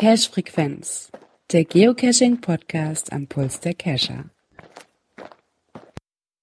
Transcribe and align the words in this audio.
Cache-Frequenz, 0.00 1.12
der 1.52 1.64
Geocaching-Podcast 1.64 3.12
am 3.12 3.26
Puls 3.28 3.60
der 3.60 3.74
Cacher. 3.74 4.30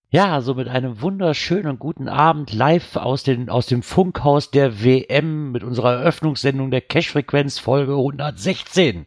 Ja, 0.10 0.40
so 0.40 0.54
mit 0.54 0.70
einem 0.70 1.02
wunderschönen 1.02 1.80
guten 1.80 2.08
Abend 2.08 2.54
live 2.54 2.96
aus, 2.96 3.24
den, 3.24 3.50
aus 3.50 3.66
dem 3.66 3.84
Funkhaus 3.84 4.52
der 4.52 4.82
WM 4.82 5.52
mit 5.52 5.66
unserer 5.66 5.96
Eröffnungssendung 5.96 6.72
der 6.72 6.80
Cache-Frequenz 6.80 7.60
Folge 7.60 7.92
116. 7.92 9.06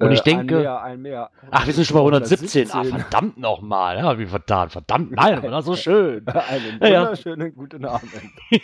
Und 0.00 0.10
Äh, 0.10 0.14
ich 0.14 0.22
denke, 0.22 0.56
Ein 0.56 0.62
mehr, 0.62 0.82
ein 0.82 1.02
mehr. 1.02 1.30
ach, 1.52 1.66
wir 1.68 1.72
sind 1.72 1.86
schon 1.86 1.94
bei 1.94 2.00
117. 2.00 2.72
Ah, 2.72 2.82
verdammt 2.82 3.38
nochmal. 3.38 3.98
Ja, 3.98 4.18
wie 4.18 4.26
verdammt, 4.26 4.72
verdammt, 4.72 5.12
nein, 5.12 5.38
aber 5.38 5.50
das 5.50 5.64
so 5.64 5.76
schön. 5.76 6.26
Einen 6.28 6.80
Ja, 6.80 6.88
ja. 6.88 7.00
wunderschönen 7.02 7.54
guten 7.54 7.84
Abend. 7.84 8.10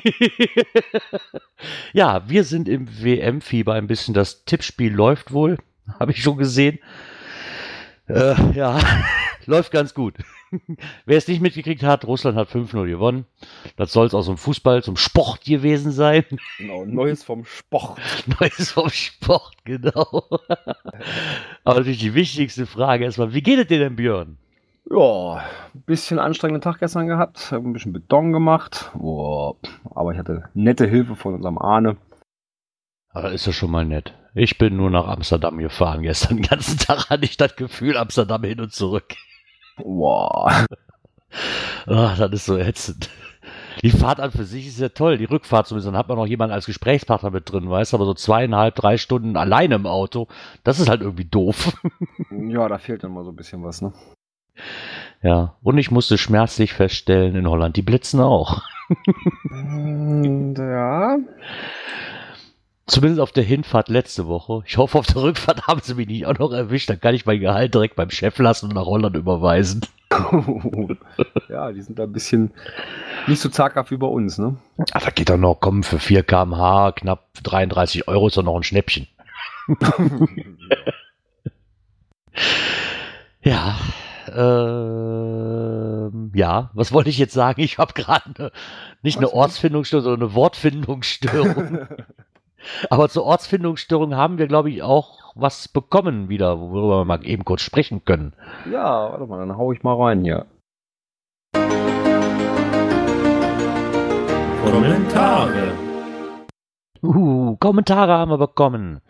ja, 1.92 2.29
wir 2.29 2.42
sind 2.42 2.68
im 2.68 2.88
WM-Fieber 3.04 3.74
ein 3.74 3.87
bisschen. 3.87 4.15
Das 4.15 4.45
Tippspiel 4.45 4.92
läuft 4.92 5.32
wohl, 5.32 5.59
habe 6.01 6.10
ich 6.10 6.24
schon 6.24 6.38
gesehen. 6.38 6.80
Äh, 8.09 8.34
ja, 8.54 8.80
läuft 9.48 9.73
ganz 9.73 9.95
gut. 9.95 10.15
Wer 11.07 11.16
es 11.16 11.27
nicht 11.27 11.41
mitgekriegt 11.43 11.83
hat, 11.83 12.05
Russland 12.07 12.37
hat 12.37 12.48
5-0 12.48 12.87
gewonnen. 12.87 13.27
Das 13.77 13.93
soll 13.93 14.07
es 14.07 14.15
aus 14.15 14.27
dem 14.27 14.37
Fußball 14.37 14.83
zum 14.83 14.97
Sport 14.97 15.45
gewesen 15.45 15.91
sein. 15.91 16.24
Genau, 16.59 16.84
Neues 16.84 17.23
vom 17.23 17.45
Sport. 17.45 18.01
Neues 18.41 18.73
vom 18.73 18.91
Sport, 18.91 19.55
genau. 19.65 20.24
Aber 21.65 21.79
natürlich 21.79 22.01
die 22.01 22.15
wichtigste 22.15 22.66
Frage 22.66 23.05
erstmal, 23.05 23.33
wie 23.33 23.43
geht 23.43 23.59
es 23.59 23.66
dir 23.66 23.79
denn, 23.79 23.97
Björn? 23.97 24.38
Ja, 24.91 25.45
ein 25.74 25.83
bisschen 25.87 26.18
anstrengenden 26.18 26.62
Tag 26.62 26.79
gestern 26.79 27.07
gehabt. 27.07 27.52
Hab 27.52 27.65
ein 27.65 27.73
bisschen 27.73 27.93
Beton 27.93 28.33
gemacht. 28.33 28.90
Boah, 28.95 29.57
aber 29.95 30.12
ich 30.12 30.18
hatte 30.18 30.49
nette 30.55 30.87
Hilfe 30.87 31.15
von 31.15 31.35
unserem 31.35 31.59
Ahne. 31.59 31.96
Aber 33.10 33.24
das 33.30 33.35
ist 33.35 33.46
ja 33.46 33.52
schon 33.52 33.71
mal 33.71 33.85
nett. 33.85 34.15
Ich 34.35 34.59
bin 34.59 34.77
nur 34.77 34.90
nach 34.90 35.07
Amsterdam 35.07 35.59
gefahren 35.59 36.02
gestern. 36.02 36.38
Den 36.38 36.46
ganzen 36.46 36.79
Tag 36.79 37.10
hatte 37.10 37.24
ich 37.24 37.37
das 37.37 37.57
Gefühl, 37.57 37.96
Amsterdam 37.96 38.45
hin 38.45 38.60
und 38.60 38.73
zurück. 38.73 39.15
Boah. 39.79 40.66
Ach, 41.87 42.18
das 42.18 42.32
ist 42.32 42.46
so 42.46 42.57
ätzend. 42.59 43.10
Die 43.82 43.90
Fahrt 43.90 44.18
an 44.18 44.32
für 44.32 44.45
sich 44.45 44.66
ist 44.66 44.80
ja 44.80 44.88
toll. 44.88 45.18
Die 45.18 45.24
Rückfahrt 45.24 45.66
zumindest. 45.66 45.88
Dann 45.88 45.96
hat 45.96 46.09
man 46.09 46.16
noch 46.18 46.26
jemanden 46.26 46.52
als 46.54 46.66
Gesprächspartner 46.66 47.30
mit 47.30 47.51
drin, 47.51 47.71
weißt 47.71 47.93
du? 47.93 47.96
Aber 47.96 48.06
so 48.06 48.15
zweieinhalb, 48.15 48.74
drei 48.74 48.96
Stunden 48.96 49.37
alleine 49.37 49.76
im 49.76 49.87
Auto, 49.87 50.26
das 50.65 50.80
ist 50.80 50.88
halt 50.88 51.02
irgendwie 51.02 51.24
doof. 51.24 51.73
Ja, 52.30 52.68
da 52.68 52.79
fehlt 52.79 53.04
dann 53.04 53.12
mal 53.12 53.24
so 53.24 53.30
ein 53.30 53.37
bisschen 53.37 53.62
was, 53.62 53.80
ne? 53.80 53.93
Ja. 55.23 55.54
Und 55.62 55.79
ich 55.79 55.90
musste 55.90 56.18
schmerzlich 56.18 56.73
feststellen, 56.73 57.37
in 57.37 57.49
Holland, 57.49 57.76
die 57.76 57.82
blitzen 57.82 58.21
auch. 58.21 58.62
Und, 59.51 60.56
ja. 60.59 61.18
Zumindest 62.88 63.20
auf 63.20 63.32
der 63.32 63.44
Hinfahrt 63.44 63.88
letzte 63.88 64.26
Woche. 64.26 64.62
Ich 64.66 64.78
hoffe, 64.78 64.98
auf 64.98 65.06
der 65.06 65.22
Rückfahrt 65.22 65.66
haben 65.66 65.81
sie 65.82 65.94
mich 65.94 66.08
nicht 66.08 66.26
auch 66.26 66.38
noch 66.38 66.53
erwischt. 66.53 66.88
Dann 66.88 67.00
kann 67.00 67.14
ich 67.14 67.26
mein 67.26 67.38
Gehalt 67.38 67.75
direkt 67.75 67.97
beim 67.97 68.10
Chef 68.10 68.38
lassen 68.38 68.66
und 68.66 68.75
nach 68.75 68.86
Holland 68.86 69.14
überweisen. 69.14 69.82
ja, 71.50 71.70
die 71.70 71.82
sind 71.82 71.98
da 71.98 72.04
ein 72.04 72.12
bisschen 72.12 72.50
nicht 73.26 73.41
so 73.41 73.50
zaghaft 73.50 73.91
wie 73.91 73.98
bei 73.98 74.06
uns, 74.06 74.38
ne? 74.38 74.56
Ah, 74.92 75.00
da 75.00 75.10
geht 75.10 75.28
doch 75.28 75.36
noch, 75.36 75.56
komm, 75.60 75.82
für 75.82 75.98
4 75.98 76.22
kmh, 76.22 76.92
knapp 76.92 77.28
33 77.42 78.09
Euro 78.09 78.28
ist 78.28 78.38
doch 78.38 78.42
noch 78.42 78.56
ein 78.56 78.62
Schnäppchen. 78.62 79.06
Ja, 83.41 83.78
ähm, 84.36 86.32
ja, 86.34 86.70
was 86.75 86.92
wollte 86.92 87.09
ich 87.10 87.19
jetzt 87.19 87.32
sagen? 87.32 87.60
Ich 87.60 87.78
habe 87.78 87.94
gerade 87.94 88.26
eine, 88.36 88.53
nicht 89.03 89.16
eine 89.19 89.26
Was 89.26 89.32
denn? 89.32 89.41
Ortsfindungsstörung, 89.41 90.04
sondern 90.04 90.28
eine 90.28 90.34
Wortfindungsstörung. 90.34 91.78
Aber 92.91 93.09
zur 93.09 93.25
Ortsfindungsstörung 93.25 94.17
haben 94.17 94.39
wir, 94.39 94.47
glaube 94.47 94.71
ich, 94.71 94.83
auch 94.83 95.33
was 95.35 95.69
bekommen 95.69 96.29
wieder, 96.29 96.61
worüber 96.61 97.01
wir 97.01 97.05
mal 97.05 97.25
eben 97.25 97.45
kurz 97.45 97.63
sprechen 97.63 98.05
können. 98.05 98.33
ja, 98.71 99.11
warte 99.11 99.27
mal, 99.27 99.39
dann 99.39 99.57
hau 99.57 99.73
ich 99.73 99.83
mal 99.83 99.95
rein 99.95 100.25
hier. 100.25 100.47
Kommentare. 104.65 105.73
Uh, 107.03 107.57
Kommentare 107.57 108.13
haben 108.13 108.31
wir 108.31 108.39
bekommen. 108.39 109.01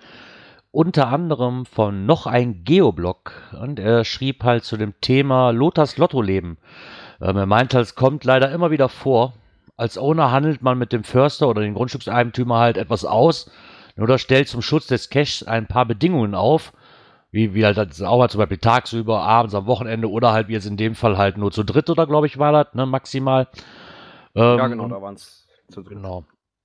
Unter 0.71 1.09
anderem 1.09 1.65
von 1.65 2.05
noch 2.05 2.27
ein 2.27 2.63
Geoblog. 2.65 3.33
Und 3.61 3.79
er 3.79 4.05
schrieb 4.05 4.45
halt 4.45 4.65
zu 4.65 4.77
dem 4.77 5.01
Thema 5.01 5.51
Lothars 5.51 5.97
Lottoleben. 5.97 6.59
Ähm, 7.21 7.37
er 7.37 7.47
meint 7.47 7.75
halt, 7.75 7.87
es 7.87 7.95
kommt 7.95 8.25
leider 8.25 8.53
immer 8.53 8.71
wieder 8.71 8.89
vor. 8.89 9.33
Als 9.79 9.97
Owner 9.97 10.33
handelt 10.33 10.61
man 10.61 10.77
mit 10.77 10.93
dem 10.93 11.05
Förster 11.05 11.49
oder 11.49 11.63
den 11.63 11.75
Grundstückseigentümer 11.75 12.59
halt 12.59 12.77
etwas 12.77 13.05
aus 13.05 13.51
oder 13.97 14.19
stellt 14.19 14.49
zum 14.49 14.61
Schutz 14.61 14.89
des 14.89 15.09
Caches 15.09 15.45
ein 15.45 15.67
paar 15.67 15.87
Bedingungen 15.87 16.35
auf. 16.35 16.73
Wie, 17.31 17.55
wie 17.55 17.65
halt 17.65 17.77
das 17.77 18.01
auch 18.03 18.19
mal 18.19 18.29
zum 18.29 18.39
Beispiel 18.39 18.59
tagsüber, 18.59 19.21
abends, 19.23 19.55
am 19.55 19.67
Wochenende 19.67 20.11
oder 20.11 20.33
halt 20.33 20.49
wie 20.49 20.55
jetzt 20.55 20.67
in 20.67 20.77
dem 20.79 20.95
Fall 20.95 21.17
halt 21.19 21.37
nur 21.37 21.53
zu 21.53 21.63
dritt 21.63 21.91
oder 21.91 22.07
glaube 22.07 22.27
ich 22.27 22.39
war 22.39 22.53
das, 22.53 22.75
ne, 22.75 22.87
maximal. 22.87 23.49
Ja, 24.35 24.55
Ähm, 24.55 24.71
genau, 24.71 24.89
da 24.89 25.01
waren 25.01 25.15
es 25.15 25.47
zu 25.69 25.83
dritt. 25.83 25.97
Genau. 25.97 26.25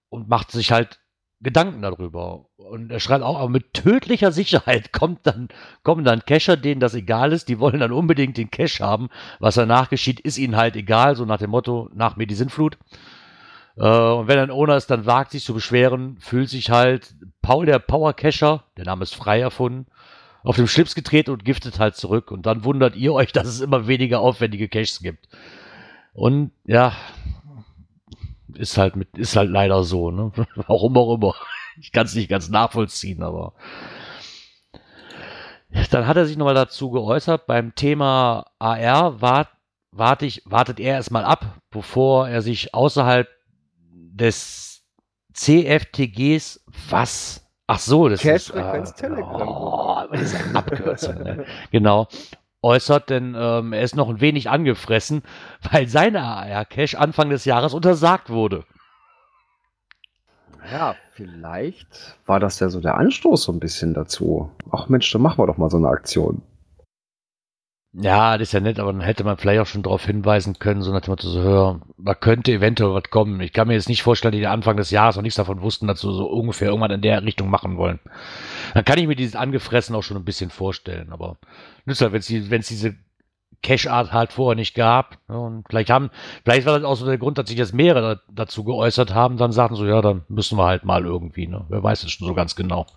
Und 0.10 0.30
macht 0.30 0.52
sich 0.52 0.72
halt 0.72 1.00
Gedanken 1.44 1.82
darüber. 1.82 2.46
Und 2.58 2.92
er 2.92 3.00
schreibt 3.00 3.24
auch, 3.24 3.38
aber 3.38 3.50
mit 3.50 3.74
tödlicher 3.74 4.32
Sicherheit 4.32 4.92
kommt 4.94 5.28
dann, 5.28 5.50
kommen 5.84 6.06
dann 6.06 6.26
Cacher, 6.26 6.58
denen 6.58 6.80
das 6.80 6.96
egal 6.96 7.34
ist, 7.34 7.50
die 7.50 7.60
wollen 7.60 7.82
dann 7.82 7.92
unbedingt 7.92 8.38
den 8.38 8.50
Cache 8.50 8.84
haben. 8.84 9.10
Was 9.40 9.56
danach 9.56 9.90
geschieht, 9.90 10.20
ist 10.20 10.38
ihnen 10.38 10.56
halt 10.56 10.76
egal, 10.76 11.16
so 11.16 11.26
nach 11.26 11.38
dem 11.38 11.52
Motto, 11.52 11.90
nach 11.94 12.16
mir 12.16 12.28
die 12.28 12.36
Sintflut. 12.36 12.78
Äh, 13.78 13.88
und 13.88 14.28
wenn 14.28 14.40
ein 14.40 14.52
Owner 14.52 14.76
es 14.76 14.88
dann 14.88 15.06
wagt, 15.06 15.32
sich 15.32 15.44
zu 15.44 15.54
beschweren, 15.54 16.18
fühlt 16.20 16.50
sich 16.50 16.70
halt 16.70 17.16
Paul 17.42 17.66
der 17.66 17.80
Power 17.80 18.14
Cacher, 18.14 18.64
der 18.78 18.86
Name 18.86 19.04
ist 19.04 19.16
frei 19.16 19.42
erfunden, 19.42 19.88
auf 20.44 20.56
dem 20.56 20.68
Schlips 20.68 20.96
getreten 20.96 21.32
und 21.32 21.46
giftet 21.46 21.80
halt 21.80 21.96
zurück. 21.96 22.32
Und 22.32 22.46
dann 22.46 22.64
wundert 22.64 22.96
ihr 22.96 23.14
euch, 23.14 23.32
dass 23.32 23.48
es 23.48 23.62
immer 23.62 23.88
weniger 23.88 24.20
aufwendige 24.20 24.70
Caches 24.70 25.00
gibt. 25.02 25.28
Und 26.14 26.52
ja, 26.66 26.94
ist 28.58 28.78
halt 28.78 28.96
mit, 28.96 29.18
ist 29.18 29.36
halt 29.36 29.50
leider 29.50 29.84
so, 29.84 30.12
ne? 30.12 30.32
Warum 30.56 30.98
auch 30.98 31.16
immer. 31.16 31.34
Ich 31.80 31.92
kann 31.92 32.06
es 32.06 32.16
nicht 32.16 32.30
ganz 32.30 32.50
nachvollziehen, 32.50 33.24
aber. 33.24 33.54
Dann 35.90 36.06
hat 36.06 36.18
er 36.18 36.26
sich 36.26 36.38
nochmal 36.38 36.54
dazu 36.54 36.92
geäußert, 36.92 37.48
beim 37.48 37.74
Thema 37.74 38.46
AR 38.60 39.22
wart, 39.22 39.50
wart 39.92 40.22
ich, 40.22 40.44
wartet 40.46 40.80
er 40.80 40.96
erstmal 40.96 41.26
ab, 41.26 41.58
bevor 41.72 42.28
er 42.30 42.44
sich 42.44 42.76
außerhalb 42.76 43.28
des 43.82 44.84
CFTGs 45.34 46.64
was? 46.90 47.44
Ach 47.66 47.80
so, 47.80 48.08
das 48.10 48.22
Cache 48.22 48.36
ist 48.36 48.48
Frequenz 48.52 48.92
äh, 48.92 48.96
Telegram. 48.96 49.48
Oh, 49.48 50.04
das 50.12 50.22
ist 50.22 50.36
eine 50.36 50.56
Abkürzung. 50.60 51.16
ne? 51.24 51.46
Genau. 51.72 52.08
Äußert, 52.64 53.10
denn 53.10 53.36
ähm, 53.38 53.74
er 53.74 53.82
ist 53.82 53.96
noch 53.96 54.10
ein 54.10 54.22
wenig 54.22 54.50
angefressen, 54.50 55.22
weil 55.72 55.88
seine 55.88 56.24
AR-Cache 56.24 56.98
Anfang 56.98 57.30
des 57.30 57.46
Jahres 57.46 57.74
untersagt 57.74 58.30
wurde. 58.30 58.64
Ja, 60.72 60.96
vielleicht 61.12 62.18
war 62.26 62.40
das 62.40 62.60
ja 62.60 62.70
so 62.70 62.80
der 62.80 62.96
Anstoß 62.96 63.44
so 63.44 63.52
ein 63.52 63.60
bisschen 63.60 63.94
dazu. 63.94 64.50
Ach 64.72 64.88
Mensch, 64.88 65.12
dann 65.12 65.22
machen 65.22 65.40
wir 65.40 65.48
doch 65.48 65.58
mal 65.58 65.70
so 65.70 65.78
eine 65.78 65.90
Aktion. 65.90 66.42
Ja, 67.96 68.40
das 68.40 68.48
ist 68.48 68.54
ja 68.54 68.60
nett, 68.60 68.80
aber 68.80 68.92
dann 68.92 69.02
hätte 69.02 69.24
man 69.24 69.38
vielleicht 69.38 69.62
auch 69.62 69.68
schon 69.68 69.84
darauf 69.84 70.04
hinweisen 70.04 70.58
können, 70.58 70.82
so 70.82 70.92
nach 70.92 71.02
dem 71.02 71.16
so, 71.20 71.40
hör, 71.40 71.82
da 72.00 72.16
könnte 72.16 72.52
eventuell 72.52 72.92
was 72.96 73.12
kommen. 73.12 73.40
Ich 73.40 73.54
kann 73.54 73.68
mir 73.68 73.76
jetzt 73.76 73.88
nicht 73.88 74.02
vorstellen, 74.02 74.34
die 74.34 74.48
Anfang 74.48 74.78
des 74.78 74.90
Jahres 74.90 75.16
noch 75.16 75.22
nichts 75.22 75.38
davon 75.38 75.62
wussten, 75.62 75.86
dass 75.86 76.02
sie 76.02 76.12
so 76.12 76.26
ungefähr 76.26 76.70
irgendwann 76.70 76.90
in 76.90 77.04
der 77.04 77.22
Richtung 77.24 77.52
machen 77.52 77.78
wollen. 77.78 78.00
Dann 78.74 78.84
kann 78.84 78.98
ich 78.98 79.06
mir 79.06 79.16
dieses 79.16 79.36
Angefressen 79.36 79.96
auch 79.96 80.02
schon 80.02 80.18
ein 80.18 80.26
bisschen 80.26 80.50
vorstellen, 80.50 81.12
aber 81.12 81.38
nützt 81.86 82.02
halt, 82.02 82.14
wenn 82.14 82.62
es 82.62 82.68
diese 82.68 82.96
Cash-Art 83.62 84.12
halt 84.12 84.34
vorher 84.34 84.56
nicht 84.56 84.74
gab. 84.74 85.18
Ja, 85.30 85.36
und 85.36 85.66
vielleicht 85.70 85.92
haben, 85.92 86.10
vielleicht 86.44 86.66
war 86.66 86.80
das 86.80 86.88
auch 86.88 86.96
so 86.96 87.06
der 87.06 87.20
Grund, 87.20 87.38
dass 87.38 87.48
sich 87.48 87.60
jetzt 87.60 87.76
mehrere 87.76 88.16
da, 88.16 88.22
dazu 88.46 88.64
geäußert 88.64 89.14
haben, 89.14 89.38
dann 89.38 89.52
sagten 89.52 89.76
so, 89.76 89.86
ja, 89.86 90.02
dann 90.02 90.24
müssen 90.30 90.58
wir 90.58 90.66
halt 90.66 90.84
mal 90.84 91.06
irgendwie, 91.06 91.46
ne? 91.46 91.64
Wer 91.70 91.84
weiß 91.84 92.04
es 92.04 92.12
schon 92.12 92.28
so 92.28 92.34
ganz 92.34 92.56
genau. 92.56 92.88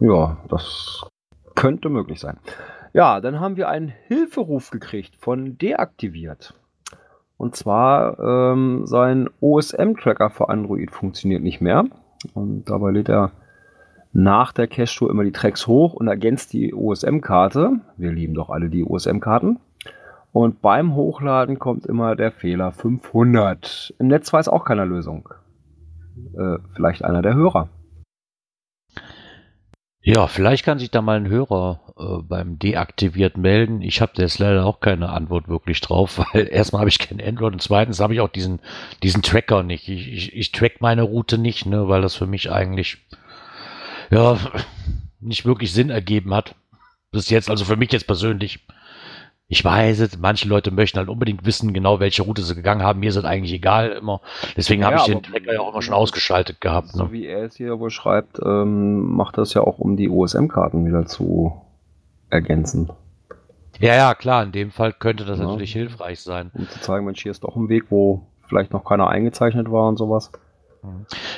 Ja, 0.00 0.38
das 0.48 1.04
könnte 1.54 1.90
möglich 1.90 2.20
sein. 2.20 2.38
Ja, 2.92 3.20
dann 3.20 3.38
haben 3.38 3.56
wir 3.56 3.68
einen 3.68 3.92
Hilferuf 4.08 4.70
gekriegt 4.70 5.14
von 5.16 5.56
deaktiviert. 5.58 6.54
Und 7.36 7.54
zwar 7.54 8.18
ähm, 8.18 8.86
sein 8.86 9.30
OSM-Tracker 9.40 10.30
für 10.30 10.48
Android 10.48 10.90
funktioniert 10.90 11.42
nicht 11.42 11.60
mehr. 11.60 11.84
Und 12.34 12.68
dabei 12.68 12.90
lädt 12.90 13.08
er 13.08 13.30
nach 14.12 14.52
der 14.52 14.66
Cache-Tour 14.66 15.08
immer 15.08 15.24
die 15.24 15.32
Tracks 15.32 15.66
hoch 15.66 15.94
und 15.94 16.08
ergänzt 16.08 16.52
die 16.52 16.74
OSM-Karte. 16.74 17.80
Wir 17.96 18.12
lieben 18.12 18.34
doch 18.34 18.50
alle 18.50 18.68
die 18.68 18.84
OSM-Karten. 18.84 19.60
Und 20.32 20.60
beim 20.60 20.94
Hochladen 20.94 21.58
kommt 21.58 21.86
immer 21.86 22.16
der 22.16 22.32
Fehler 22.32 22.72
500. 22.72 23.94
Im 23.98 24.08
Netz 24.08 24.32
weiß 24.32 24.48
auch 24.48 24.64
keiner 24.64 24.84
Lösung. 24.84 25.28
Äh, 26.36 26.58
vielleicht 26.74 27.04
einer 27.04 27.22
der 27.22 27.34
Hörer. 27.34 27.68
Ja, 30.02 30.28
vielleicht 30.28 30.64
kann 30.64 30.78
sich 30.78 30.90
da 30.90 31.02
mal 31.02 31.18
ein 31.18 31.28
Hörer 31.28 31.92
äh, 31.98 32.22
beim 32.22 32.58
Deaktiviert 32.58 33.36
melden. 33.36 33.82
Ich 33.82 34.00
habe 34.00 34.12
jetzt 34.16 34.38
leider 34.38 34.64
auch 34.64 34.80
keine 34.80 35.10
Antwort 35.10 35.48
wirklich 35.48 35.80
drauf, 35.82 36.18
weil 36.32 36.48
erstmal 36.50 36.80
habe 36.80 36.88
ich 36.88 36.98
kein 36.98 37.20
Android 37.20 37.52
und 37.52 37.62
zweitens 37.62 38.00
habe 38.00 38.14
ich 38.14 38.20
auch 38.20 38.28
diesen, 38.28 38.60
diesen 39.02 39.22
Tracker 39.22 39.62
nicht. 39.62 39.88
Ich, 39.88 40.08
ich, 40.08 40.34
ich 40.34 40.52
track 40.52 40.80
meine 40.80 41.02
Route 41.02 41.36
nicht, 41.36 41.66
ne, 41.66 41.88
weil 41.88 42.00
das 42.00 42.14
für 42.14 42.26
mich 42.26 42.50
eigentlich 42.50 42.98
ja 44.10 44.38
nicht 45.20 45.44
wirklich 45.44 45.72
Sinn 45.72 45.90
ergeben 45.90 46.32
hat. 46.32 46.54
Bis 47.12 47.28
jetzt, 47.28 47.50
also 47.50 47.64
für 47.64 47.76
mich 47.76 47.92
jetzt 47.92 48.06
persönlich. 48.06 48.60
Ich 49.52 49.64
weiß 49.64 49.98
es, 49.98 50.16
manche 50.16 50.48
Leute 50.48 50.70
möchten 50.70 50.98
halt 50.98 51.08
unbedingt 51.08 51.44
wissen, 51.44 51.74
genau 51.74 51.98
welche 51.98 52.22
Route 52.22 52.40
sie 52.42 52.54
gegangen 52.54 52.84
haben. 52.84 53.00
Mir 53.00 53.08
ist 53.10 53.16
es 53.16 53.24
eigentlich 53.24 53.52
egal 53.52 53.90
immer. 53.90 54.20
Deswegen 54.56 54.84
habe 54.84 54.94
Ja, 54.94 55.00
ich 55.02 55.06
den 55.08 55.22
Tracker 55.24 55.52
ja 55.54 55.60
auch 55.60 55.72
immer 55.72 55.82
schon 55.82 55.92
ausgeschaltet 55.92 56.60
gehabt. 56.60 56.90
So 56.92 57.04
Ne? 57.04 57.12
wie 57.12 57.26
er 57.26 57.42
es 57.46 57.56
hier 57.56 57.80
wohl 57.80 57.90
schreibt, 57.90 58.38
ähm, 58.44 59.12
macht 59.12 59.38
das 59.38 59.52
ja 59.54 59.62
auch, 59.62 59.78
um 59.80 59.96
die 59.96 60.08
OSM-Karten 60.08 60.86
wieder 60.86 61.04
zu 61.06 61.60
ergänzen. 62.30 62.90
Ja, 63.80 63.94
ja, 63.96 64.14
klar, 64.14 64.44
in 64.44 64.52
dem 64.52 64.70
Fall 64.70 64.92
könnte 64.92 65.24
das 65.24 65.40
Ja. 65.40 65.46
natürlich 65.46 65.72
hilfreich 65.72 66.20
sein. 66.20 66.52
Um 66.54 66.68
zu 66.68 66.78
zeigen, 66.80 67.04
Mensch, 67.04 67.20
hier 67.20 67.32
ist 67.32 67.42
doch 67.42 67.56
ein 67.56 67.68
Weg, 67.68 67.86
wo 67.90 68.22
vielleicht 68.46 68.72
noch 68.72 68.84
keiner 68.84 69.08
eingezeichnet 69.08 69.68
war 69.72 69.88
und 69.88 69.96
sowas. 69.96 70.30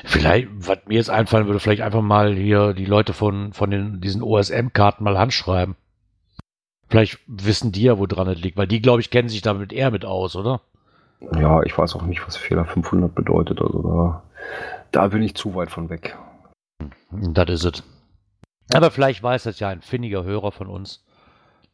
Vielleicht, 0.04 0.48
was 0.54 0.78
mir 0.86 0.94
jetzt 0.96 1.10
einfallen 1.10 1.46
würde, 1.46 1.60
vielleicht 1.60 1.82
einfach 1.82 2.02
mal 2.02 2.34
hier 2.34 2.74
die 2.74 2.84
Leute 2.84 3.12
von, 3.12 3.52
von 3.54 3.70
den, 3.70 4.00
diesen 4.02 4.22
OSM-Karten 4.22 5.02
mal 5.02 5.16
anschreiben. 5.16 5.76
Vielleicht 6.92 7.20
wissen 7.26 7.72
die 7.72 7.84
ja, 7.84 7.98
wo 7.98 8.04
dran 8.04 8.28
es 8.28 8.38
liegt, 8.38 8.58
weil 8.58 8.66
die, 8.66 8.82
glaube 8.82 9.00
ich, 9.00 9.08
kennen 9.08 9.30
sich 9.30 9.40
damit 9.40 9.72
eher 9.72 9.90
mit 9.90 10.04
aus, 10.04 10.36
oder? 10.36 10.60
Ja, 11.40 11.62
ich 11.62 11.78
weiß 11.78 11.96
auch 11.96 12.02
nicht, 12.02 12.26
was 12.26 12.36
Fehler 12.36 12.66
500 12.66 13.14
bedeutet. 13.14 13.62
Also 13.62 13.82
da, 13.82 14.22
da 14.90 15.08
bin 15.08 15.22
ich 15.22 15.34
zu 15.34 15.54
weit 15.54 15.70
von 15.70 15.88
weg. 15.88 16.18
Das 17.10 17.48
ist 17.48 17.64
es. 17.64 17.82
Aber 18.74 18.90
vielleicht 18.90 19.22
weiß 19.22 19.44
das 19.44 19.58
ja 19.58 19.70
ein 19.70 19.80
findiger 19.80 20.24
Hörer 20.24 20.52
von 20.52 20.66
uns, 20.66 21.02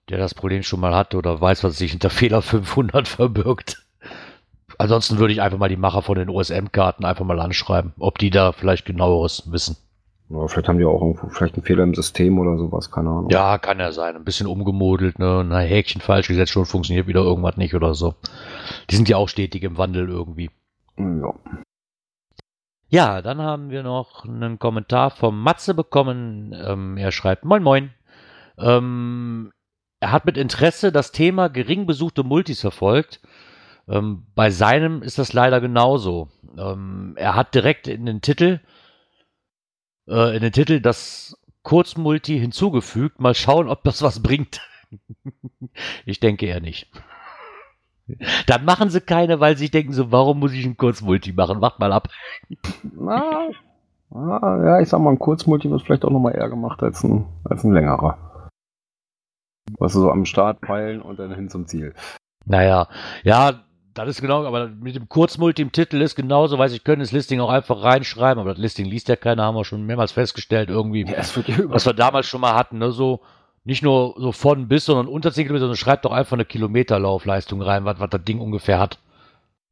der 0.08 0.18
das 0.18 0.34
Problem 0.34 0.62
schon 0.62 0.78
mal 0.78 0.94
hatte 0.94 1.16
oder 1.16 1.40
weiß, 1.40 1.64
was 1.64 1.78
sich 1.78 1.90
hinter 1.90 2.10
Fehler 2.10 2.40
500 2.40 3.08
verbirgt. 3.08 3.84
Ansonsten 4.78 5.18
würde 5.18 5.32
ich 5.32 5.42
einfach 5.42 5.58
mal 5.58 5.68
die 5.68 5.76
Macher 5.76 6.02
von 6.02 6.16
den 6.16 6.28
OSM-Karten 6.28 7.04
einfach 7.04 7.24
mal 7.24 7.40
anschreiben, 7.40 7.92
ob 7.98 8.18
die 8.18 8.30
da 8.30 8.52
vielleicht 8.52 8.86
genaueres 8.86 9.50
wissen. 9.50 9.78
Ja, 10.30 10.46
vielleicht 10.46 10.68
haben 10.68 10.78
die 10.78 10.84
auch 10.84 11.00
irgendwo 11.00 11.28
vielleicht 11.28 11.54
einen 11.54 11.64
Fehler 11.64 11.84
im 11.84 11.94
System 11.94 12.38
oder 12.38 12.58
sowas, 12.58 12.90
keine 12.90 13.08
Ahnung. 13.08 13.30
Ja, 13.30 13.56
kann 13.56 13.78
ja 13.78 13.92
sein. 13.92 14.14
Ein 14.14 14.24
bisschen 14.24 14.46
umgemodelt, 14.46 15.18
ne? 15.18 15.40
Ein 15.40 15.52
Häkchen 15.52 16.02
falsch 16.02 16.28
gesetzt, 16.28 16.52
schon 16.52 16.66
funktioniert 16.66 17.06
wieder 17.06 17.22
irgendwas 17.22 17.56
nicht 17.56 17.74
oder 17.74 17.94
so. 17.94 18.14
Die 18.90 18.96
sind 18.96 19.08
ja 19.08 19.16
auch 19.16 19.28
stetig 19.28 19.62
im 19.62 19.78
Wandel 19.78 20.08
irgendwie. 20.08 20.50
Ja. 20.98 21.32
Ja, 22.90 23.22
dann 23.22 23.40
haben 23.40 23.70
wir 23.70 23.82
noch 23.82 24.24
einen 24.24 24.58
Kommentar 24.58 25.10
vom 25.10 25.42
Matze 25.42 25.74
bekommen. 25.74 26.54
Ähm, 26.58 26.96
er 26.96 27.12
schreibt, 27.12 27.44
moin 27.44 27.62
moin. 27.62 27.90
Ähm, 28.58 29.52
er 30.00 30.12
hat 30.12 30.26
mit 30.26 30.36
Interesse 30.36 30.92
das 30.92 31.12
Thema 31.12 31.48
gering 31.48 31.86
besuchte 31.86 32.22
Multis 32.22 32.60
verfolgt. 32.60 33.20
Ähm, 33.88 34.26
bei 34.34 34.50
seinem 34.50 35.02
ist 35.02 35.18
das 35.18 35.32
leider 35.32 35.60
genauso. 35.60 36.28
Ähm, 36.56 37.14
er 37.16 37.34
hat 37.34 37.54
direkt 37.54 37.88
in 37.88 38.06
den 38.06 38.20
Titel, 38.20 38.60
äh, 40.08 40.36
in 40.36 40.42
den 40.42 40.52
Titel 40.52 40.80
das 40.80 41.36
Kurzmulti 41.62 42.38
hinzugefügt. 42.38 43.20
Mal 43.20 43.34
schauen, 43.34 43.68
ob 43.68 43.84
das 43.84 44.02
was 44.02 44.22
bringt. 44.22 44.60
ich 46.06 46.20
denke 46.20 46.46
eher 46.46 46.60
nicht. 46.60 46.90
Dann 48.46 48.64
machen 48.64 48.90
sie 48.90 49.00
keine, 49.00 49.40
weil 49.40 49.56
sie 49.56 49.70
denken 49.70 49.92
so, 49.92 50.10
warum 50.10 50.40
muss 50.40 50.52
ich 50.52 50.64
ein 50.64 50.76
Kurzmulti 50.76 51.32
machen? 51.32 51.60
Wacht 51.60 51.78
mal 51.78 51.92
ab. 51.92 52.08
Na, 52.82 53.50
ah, 54.10 54.64
ja, 54.64 54.80
ich 54.80 54.88
sag 54.88 55.00
mal, 55.00 55.10
ein 55.10 55.18
Kurzmulti 55.18 55.70
wird 55.70 55.82
vielleicht 55.82 56.04
auch 56.04 56.10
nochmal 56.10 56.34
eher 56.34 56.48
gemacht 56.48 56.82
als 56.82 57.04
ein, 57.04 57.26
als 57.44 57.64
ein 57.64 57.72
längerer. 57.72 58.48
Was 59.78 59.92
so 59.92 60.10
am 60.10 60.24
Start 60.24 60.62
peilen 60.62 61.02
und 61.02 61.18
dann 61.18 61.34
hin 61.34 61.50
zum 61.50 61.66
Ziel. 61.66 61.94
Naja, 62.46 62.88
ja, 63.22 63.64
das 64.04 64.16
ist 64.16 64.20
genau, 64.22 64.44
aber 64.44 64.68
mit 64.68 64.96
dem 64.96 65.08
Kurzmulti 65.08 65.62
im 65.62 65.72
Titel 65.72 66.00
ist 66.00 66.14
genauso, 66.14 66.58
weiß 66.58 66.72
ich, 66.72 66.84
können 66.84 67.00
das 67.00 67.12
Listing 67.12 67.40
auch 67.40 67.50
einfach 67.50 67.82
reinschreiben, 67.82 68.40
aber 68.40 68.50
das 68.50 68.58
Listing 68.58 68.86
liest 68.86 69.08
ja 69.08 69.16
keiner, 69.16 69.44
haben 69.44 69.54
wir 69.54 69.64
schon 69.64 69.86
mehrmals 69.86 70.12
festgestellt, 70.12 70.70
irgendwie, 70.70 71.04
Ja, 71.06 71.70
was 71.70 71.86
wir 71.86 71.94
damals 71.94 72.26
schon 72.26 72.40
mal 72.40 72.54
hatten, 72.54 72.78
ne, 72.78 72.90
so, 72.90 73.20
nicht 73.64 73.82
nur 73.82 74.14
so 74.18 74.32
von 74.32 74.68
bis, 74.68 74.86
sondern 74.86 75.08
unter 75.08 75.32
10 75.32 75.44
Kilometer, 75.44 75.60
sondern 75.60 75.76
schreibt 75.76 76.04
doch 76.04 76.12
einfach 76.12 76.34
eine 76.34 76.44
Kilometerlaufleistung 76.44 77.60
rein, 77.62 77.84
was, 77.84 78.00
was 78.00 78.10
das 78.10 78.24
Ding 78.24 78.40
ungefähr 78.40 78.78
hat. 78.78 78.98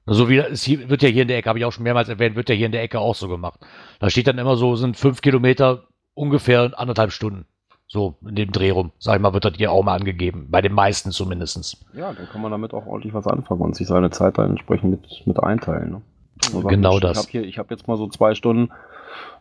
So 0.07 0.29
wie 0.29 0.39
es 0.39 0.63
hier, 0.63 0.89
wird 0.89 1.03
ja 1.03 1.09
hier 1.09 1.23
in 1.23 1.29
der 1.29 1.39
Ecke, 1.39 1.49
habe 1.49 1.59
ich 1.59 1.65
auch 1.65 1.73
schon 1.73 1.83
mehrmals 1.83 2.09
erwähnt, 2.09 2.37
wird 2.37 2.49
ja 2.49 2.55
hier 2.55 2.67
in 2.67 2.73
der 2.73 2.83
Ecke 2.83 3.01
auch 3.01 3.15
so 3.15 3.29
gemacht. 3.29 3.61
Da 3.99 4.09
steht 4.09 4.29
dann 4.29 4.39
immer 4.39 4.57
so, 4.57 4.77
sind 4.77 4.97
fünf 4.97 5.21
Kilometer 5.21 5.85
ungefähr 6.15 6.79
anderthalb 6.79 7.11
Stunden. 7.11 7.47
So, 7.89 8.17
in 8.27 8.35
dem 8.35 8.51
Dreh 8.51 8.71
rum, 8.71 8.91
sag 8.99 9.17
ich 9.17 9.23
mal, 9.23 9.33
wird 9.33 9.45
das 9.45 9.55
hier 9.57 9.71
auch 9.71 9.85
mal 9.85 9.95
angegeben. 9.95 10.49
Bei 10.51 10.61
den 10.61 10.73
meisten 10.73 11.13
zumindestens. 11.13 11.85
Ja, 11.95 12.13
dann 12.13 12.29
kann 12.29 12.43
man 12.43 12.51
damit 12.51 12.75
auch 12.75 12.87
ordentlich 12.87 13.15
was 13.15 13.27
anfangen 13.27 13.61
und 13.61 13.77
sich 13.77 13.87
seine 13.87 14.11
Zeit 14.11 14.39
dann 14.39 14.51
entsprechend 14.51 14.91
mit, 14.91 15.27
mit 15.27 15.41
einteilen. 15.41 15.91
Ne? 15.91 16.03
Sagen, 16.43 16.67
Genau 16.69 16.99
Mensch, 16.99 17.03
das. 17.03 17.29
Ich 17.29 17.37
habe 17.37 17.69
habe 17.69 17.75
jetzt 17.75 17.87
mal 17.87 17.97
so 17.97 18.09
zwei 18.09 18.35
Stunden, 18.35 18.73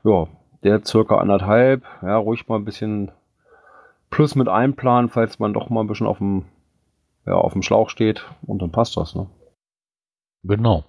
ja, 0.04 0.28
der 0.64 0.86
circa 0.86 1.18
anderthalb, 1.18 1.84
ja, 2.02 2.18
ruhig 2.18 2.48
mal 2.48 2.56
ein 2.58 2.66
bisschen 2.66 3.12
plus 4.10 4.36
mit 4.36 4.48
einplanen, 4.48 5.10
falls 5.10 5.40
man 5.40 5.54
doch 5.54 5.70
mal 5.70 5.82
ein 5.82 5.88
bisschen 5.88 6.08
auf 6.08 6.20
dem, 6.20 6.46
ja, 7.26 7.34
auf 7.34 7.54
dem 7.54 7.64
Schlauch 7.64 7.90
steht 7.90 8.26
und 8.44 8.62
dann 8.62 8.72
passt 8.72 8.96
das, 8.96 9.16
ne? 9.16 9.28
Genau. 10.48 10.86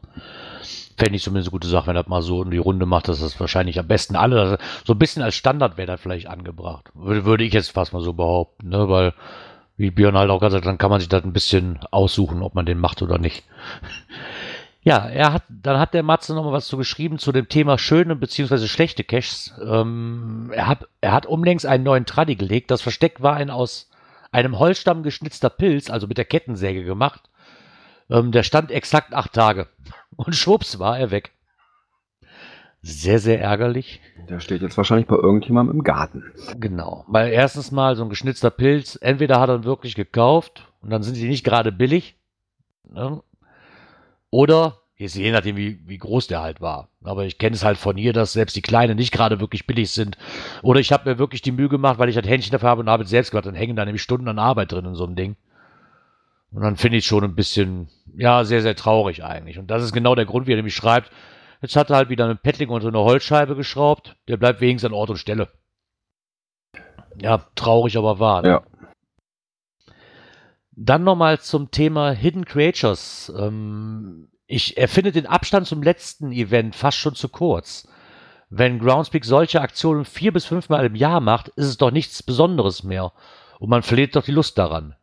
Fände 0.98 1.16
ich 1.16 1.22
zumindest 1.22 1.48
eine 1.48 1.52
gute 1.52 1.68
Sache, 1.68 1.88
wenn 1.88 1.94
das 1.94 2.06
mal 2.06 2.22
so 2.22 2.42
in 2.42 2.50
die 2.50 2.58
Runde 2.58 2.86
macht, 2.86 3.08
dass 3.08 3.20
das 3.20 3.38
wahrscheinlich 3.38 3.78
am 3.78 3.86
besten 3.86 4.16
alle, 4.16 4.58
so 4.84 4.94
ein 4.94 4.98
bisschen 4.98 5.22
als 5.22 5.34
Standard 5.34 5.76
wäre 5.76 5.86
das 5.86 6.00
vielleicht 6.00 6.26
angebracht. 6.26 6.90
Würde, 6.94 7.24
würde 7.24 7.44
ich 7.44 7.52
jetzt 7.52 7.70
fast 7.70 7.92
mal 7.92 8.02
so 8.02 8.14
behaupten, 8.14 8.70
ne? 8.70 8.88
Weil, 8.88 9.12
wie 9.76 9.90
Björn 9.90 10.16
halt 10.16 10.30
auch 10.30 10.40
gesagt 10.40 10.54
hat, 10.54 10.66
dann 10.66 10.78
kann 10.78 10.90
man 10.90 11.00
sich 11.00 11.08
das 11.08 11.22
ein 11.22 11.34
bisschen 11.34 11.80
aussuchen, 11.90 12.42
ob 12.42 12.54
man 12.54 12.64
den 12.64 12.78
macht 12.78 13.02
oder 13.02 13.18
nicht. 13.18 13.44
Ja, 14.82 14.98
er 14.98 15.32
hat, 15.32 15.42
dann 15.48 15.80
hat 15.80 15.94
der 15.94 16.04
Matze 16.04 16.32
noch 16.32 16.44
mal 16.44 16.52
was 16.52 16.68
zu 16.68 16.76
geschrieben 16.76 17.18
zu 17.18 17.32
dem 17.32 17.48
Thema 17.48 17.76
schöne 17.76 18.14
beziehungsweise 18.14 18.68
schlechte 18.68 19.02
Caches. 19.02 19.52
Ähm, 19.60 20.52
er, 20.54 20.68
hat, 20.68 20.86
er 21.00 21.10
hat 21.10 21.26
unlängst 21.26 21.66
einen 21.66 21.82
neuen 21.82 22.06
Traddy 22.06 22.36
gelegt. 22.36 22.70
Das 22.70 22.82
Versteck 22.82 23.20
war 23.20 23.34
ein 23.34 23.50
aus 23.50 23.90
einem 24.30 24.60
Holzstamm 24.60 25.02
geschnitzter 25.02 25.50
Pilz, 25.50 25.90
also 25.90 26.06
mit 26.06 26.18
der 26.18 26.24
Kettensäge 26.24 26.84
gemacht. 26.84 27.28
Ähm, 28.10 28.32
der 28.32 28.42
stand 28.42 28.70
exakt 28.70 29.14
acht 29.14 29.32
Tage. 29.32 29.68
Und 30.16 30.34
schwupps 30.34 30.78
war 30.78 30.98
er 30.98 31.10
weg. 31.10 31.32
Sehr, 32.82 33.18
sehr 33.18 33.40
ärgerlich. 33.40 34.00
Der 34.28 34.38
steht 34.38 34.62
jetzt 34.62 34.76
wahrscheinlich 34.76 35.08
bei 35.08 35.16
irgendjemandem 35.16 35.78
im 35.78 35.82
Garten. 35.82 36.22
Genau. 36.60 37.04
Weil 37.08 37.32
erstens 37.32 37.72
mal 37.72 37.96
so 37.96 38.04
ein 38.04 38.10
geschnitzter 38.10 38.50
Pilz, 38.50 38.96
entweder 39.00 39.40
hat 39.40 39.48
er 39.48 39.56
ihn 39.56 39.64
wirklich 39.64 39.96
gekauft 39.96 40.68
und 40.82 40.90
dann 40.90 41.02
sind 41.02 41.16
sie 41.16 41.28
nicht 41.28 41.44
gerade 41.44 41.72
billig. 41.72 42.14
Ne? 42.88 43.22
Oder, 44.30 44.78
jetzt 44.96 45.16
je 45.16 45.32
nachdem, 45.32 45.56
wie, 45.56 45.80
wie 45.84 45.98
groß 45.98 46.28
der 46.28 46.42
halt 46.42 46.60
war. 46.60 46.88
Aber 47.02 47.24
ich 47.24 47.38
kenne 47.38 47.56
es 47.56 47.64
halt 47.64 47.76
von 47.76 47.96
hier, 47.96 48.12
dass 48.12 48.34
selbst 48.34 48.54
die 48.54 48.62
Kleinen 48.62 48.96
nicht 48.96 49.12
gerade 49.12 49.40
wirklich 49.40 49.66
billig 49.66 49.90
sind. 49.90 50.16
Oder 50.62 50.78
ich 50.78 50.92
habe 50.92 51.10
mir 51.10 51.18
wirklich 51.18 51.42
die 51.42 51.52
Mühe 51.52 51.68
gemacht, 51.68 51.98
weil 51.98 52.08
ich 52.08 52.16
halt 52.16 52.28
Händchen 52.28 52.52
dafür 52.52 52.68
habe 52.68 52.82
und 52.82 52.88
habe 52.88 53.02
es 53.02 53.10
selbst 53.10 53.32
gemacht. 53.32 53.46
Dann 53.46 53.56
hängen 53.56 53.74
da 53.74 53.84
nämlich 53.84 54.02
Stunden 54.02 54.28
an 54.28 54.38
Arbeit 54.38 54.70
drin 54.70 54.84
in 54.84 54.94
so 54.94 55.04
einem 55.04 55.16
Ding. 55.16 55.36
Und 56.52 56.62
dann 56.62 56.76
finde 56.76 56.98
ich 56.98 57.04
es 57.04 57.08
schon 57.08 57.24
ein 57.24 57.34
bisschen, 57.34 57.88
ja, 58.16 58.44
sehr, 58.44 58.62
sehr 58.62 58.76
traurig 58.76 59.24
eigentlich. 59.24 59.58
Und 59.58 59.70
das 59.70 59.82
ist 59.82 59.92
genau 59.92 60.14
der 60.14 60.26
Grund, 60.26 60.46
wie 60.46 60.52
er 60.52 60.56
nämlich 60.56 60.74
schreibt. 60.74 61.10
Jetzt 61.60 61.76
hat 61.76 61.90
er 61.90 61.96
halt 61.96 62.08
wieder 62.08 62.24
einen 62.24 62.38
Paddling 62.38 62.68
unter 62.68 62.88
eine 62.88 63.00
Holzscheibe 63.00 63.56
geschraubt. 63.56 64.16
Der 64.28 64.36
bleibt 64.36 64.60
wenigstens 64.60 64.90
an 64.90 64.94
Ort 64.94 65.10
und 65.10 65.16
Stelle. 65.16 65.48
Ja, 67.20 67.46
traurig, 67.54 67.96
aber 67.96 68.18
wahr. 68.18 68.42
Ne? 68.42 68.48
Ja. 68.48 68.62
Dann 70.72 71.04
nochmal 71.04 71.40
zum 71.40 71.70
Thema 71.70 72.10
Hidden 72.12 72.44
Creatures. 72.44 73.32
Ähm, 73.36 74.28
ich 74.46 74.76
erfinde 74.76 75.10
den 75.10 75.26
Abstand 75.26 75.66
zum 75.66 75.82
letzten 75.82 76.32
Event 76.32 76.76
fast 76.76 76.98
schon 76.98 77.14
zu 77.14 77.28
kurz. 77.28 77.88
Wenn 78.48 78.78
Groundspeak 78.78 79.24
solche 79.24 79.60
Aktionen 79.60 80.04
vier 80.04 80.32
bis 80.32 80.44
fünfmal 80.44 80.84
im 80.86 80.94
Jahr 80.94 81.20
macht, 81.20 81.48
ist 81.48 81.66
es 81.66 81.78
doch 81.78 81.90
nichts 81.90 82.22
Besonderes 82.22 82.84
mehr. 82.84 83.12
Und 83.58 83.70
man 83.70 83.82
verliert 83.82 84.14
doch 84.14 84.22
die 84.22 84.32
Lust 84.32 84.58
daran. 84.58 84.94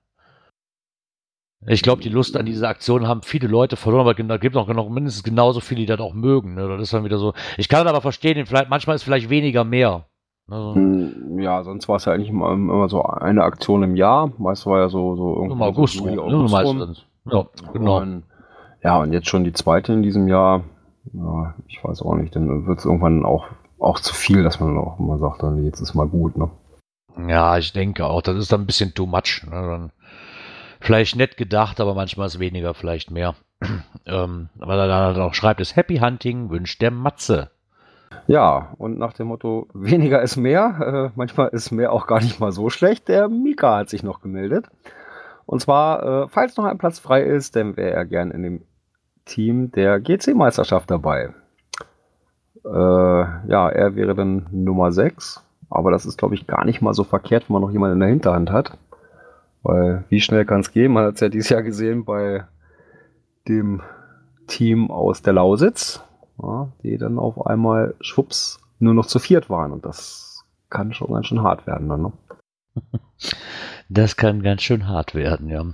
Ich 1.65 1.81
glaube, 1.81 2.01
die 2.01 2.09
Lust 2.09 2.35
an 2.35 2.45
diese 2.45 2.67
Aktion 2.67 3.07
haben 3.07 3.21
viele 3.21 3.47
Leute 3.47 3.75
verloren, 3.75 4.07
aber 4.07 4.19
es 4.35 4.41
gibt 4.41 4.57
auch 4.57 4.67
noch 4.67 4.89
mindestens 4.89 5.23
genauso 5.23 5.59
viele, 5.59 5.81
die 5.81 5.85
das 5.85 5.99
auch 5.99 6.13
mögen. 6.13 6.55
Ne? 6.55 6.67
Das 6.67 6.81
ist 6.81 6.93
dann 6.93 7.05
wieder 7.05 7.17
so. 7.17 7.33
Ich 7.57 7.69
kann 7.69 7.85
das 7.85 7.93
aber 7.93 8.01
verstehen, 8.01 8.45
vielleicht, 8.45 8.69
manchmal 8.69 8.95
ist 8.95 9.03
vielleicht 9.03 9.29
weniger 9.29 9.63
mehr. 9.63 10.05
Also, 10.49 10.77
Ja, 11.37 11.63
sonst 11.63 11.87
war 11.87 11.95
es 11.95 12.05
ja 12.05 12.13
eigentlich 12.13 12.29
immer, 12.29 12.51
immer 12.51 12.89
so 12.89 13.03
eine 13.03 13.43
Aktion 13.43 13.83
im 13.83 13.95
Jahr. 13.95 14.31
Meist 14.37 14.65
war 14.65 14.79
ja 14.79 14.89
so, 14.89 15.15
so 15.15 15.35
Im 15.35 15.43
irgendwo 15.43 15.63
August 15.63 15.95
so 15.95 16.05
Juli, 16.07 16.19
August 16.19 16.53
meistens. 16.53 17.05
Ja, 17.25 17.45
genau. 17.71 18.01
Und, 18.01 18.23
ja, 18.83 18.99
und 18.99 19.13
jetzt 19.13 19.29
schon 19.29 19.45
die 19.45 19.53
zweite 19.53 19.93
in 19.93 20.03
diesem 20.03 20.27
Jahr. 20.27 20.63
Ja, 21.13 21.55
ich 21.67 21.81
weiß 21.83 22.01
auch 22.01 22.15
nicht, 22.15 22.35
dann 22.35 22.65
wird 22.67 22.79
es 22.79 22.85
irgendwann 22.85 23.25
auch, 23.25 23.45
auch 23.79 23.99
zu 23.99 24.13
viel, 24.13 24.43
dass 24.43 24.59
man 24.59 24.77
auch 24.77 24.99
mal 24.99 25.19
sagt, 25.19 25.43
dann 25.43 25.63
jetzt 25.63 25.79
ist 25.79 25.93
mal 25.93 26.07
gut, 26.07 26.37
ne? 26.37 26.49
Ja, 27.27 27.57
ich 27.57 27.73
denke 27.73 28.05
auch, 28.05 28.21
das 28.21 28.37
ist 28.37 28.51
dann 28.51 28.61
ein 28.61 28.65
bisschen 28.65 28.93
too 28.93 29.05
much. 29.05 29.43
Ne? 29.45 29.51
Dann 29.51 29.91
vielleicht 30.83 31.15
nett 31.15 31.37
gedacht, 31.37 31.79
aber 31.79 31.95
manchmal 31.95 32.27
ist 32.27 32.39
weniger 32.39 32.73
vielleicht 32.73 33.09
mehr. 33.09 33.35
ähm, 34.05 34.49
weil 34.55 34.79
er 34.79 34.87
dann 34.87 35.05
halt 35.05 35.17
auch 35.17 35.33
schreibt, 35.33 35.61
ist 35.61 35.75
Happy 35.75 35.97
Hunting 35.97 36.49
wünscht 36.49 36.81
der 36.81 36.91
Matze. 36.91 37.49
Ja, 38.27 38.73
und 38.77 38.99
nach 38.99 39.13
dem 39.13 39.27
Motto, 39.27 39.67
weniger 39.73 40.21
ist 40.21 40.37
mehr, 40.37 41.09
äh, 41.11 41.11
manchmal 41.15 41.49
ist 41.49 41.71
mehr 41.71 41.91
auch 41.91 42.07
gar 42.07 42.21
nicht 42.21 42.39
mal 42.39 42.51
so 42.51 42.69
schlecht, 42.69 43.07
der 43.07 43.27
Mika 43.27 43.77
hat 43.77 43.89
sich 43.89 44.03
noch 44.03 44.21
gemeldet. 44.21 44.67
Und 45.45 45.61
zwar, 45.61 46.23
äh, 46.23 46.27
falls 46.29 46.55
noch 46.55 46.65
ein 46.65 46.77
Platz 46.77 46.99
frei 46.99 47.23
ist, 47.23 47.55
dann 47.55 47.75
wäre 47.75 47.91
er 47.91 48.05
gern 48.05 48.31
in 48.31 48.43
dem 48.43 48.61
Team 49.25 49.71
der 49.71 49.99
GC-Meisterschaft 49.99 50.89
dabei. 50.91 51.33
Äh, 52.65 52.69
ja, 52.69 53.69
er 53.69 53.95
wäre 53.95 54.15
dann 54.15 54.47
Nummer 54.51 54.91
6, 54.91 55.43
aber 55.69 55.91
das 55.91 56.05
ist, 56.05 56.17
glaube 56.17 56.35
ich, 56.35 56.47
gar 56.47 56.63
nicht 56.65 56.81
mal 56.81 56.93
so 56.93 57.03
verkehrt, 57.03 57.49
wenn 57.49 57.53
man 57.53 57.61
noch 57.61 57.71
jemanden 57.71 57.95
in 57.95 57.99
der 58.01 58.09
Hinterhand 58.09 58.51
hat. 58.51 58.77
Weil, 59.63 60.03
wie 60.09 60.21
schnell 60.21 60.45
kann 60.45 60.59
es 60.59 60.71
gehen? 60.71 60.91
Man 60.91 61.05
hat 61.05 61.15
es 61.15 61.21
ja 61.21 61.29
dieses 61.29 61.49
Jahr 61.49 61.63
gesehen 61.63 62.05
bei 62.05 62.45
dem 63.47 63.81
Team 64.47 64.91
aus 64.91 65.21
der 65.21 65.33
Lausitz, 65.33 66.03
ja, 66.41 66.69
die 66.83 66.97
dann 66.97 67.17
auf 67.17 67.45
einmal 67.47 67.95
schwupps 68.01 68.59
nur 68.79 68.93
noch 68.93 69.05
zu 69.05 69.19
viert 69.19 69.49
waren. 69.49 69.71
Und 69.71 69.85
das 69.85 70.43
kann 70.69 70.93
schon 70.93 71.13
ganz 71.13 71.27
schön 71.27 71.41
hart 71.41 71.65
werden 71.65 71.89
dann, 71.89 72.01
ne? 72.01 72.11
Das 73.89 74.17
kann 74.17 74.41
ganz 74.41 74.63
schön 74.63 74.87
hart 74.87 75.13
werden, 75.13 75.47
ja. 75.49 75.65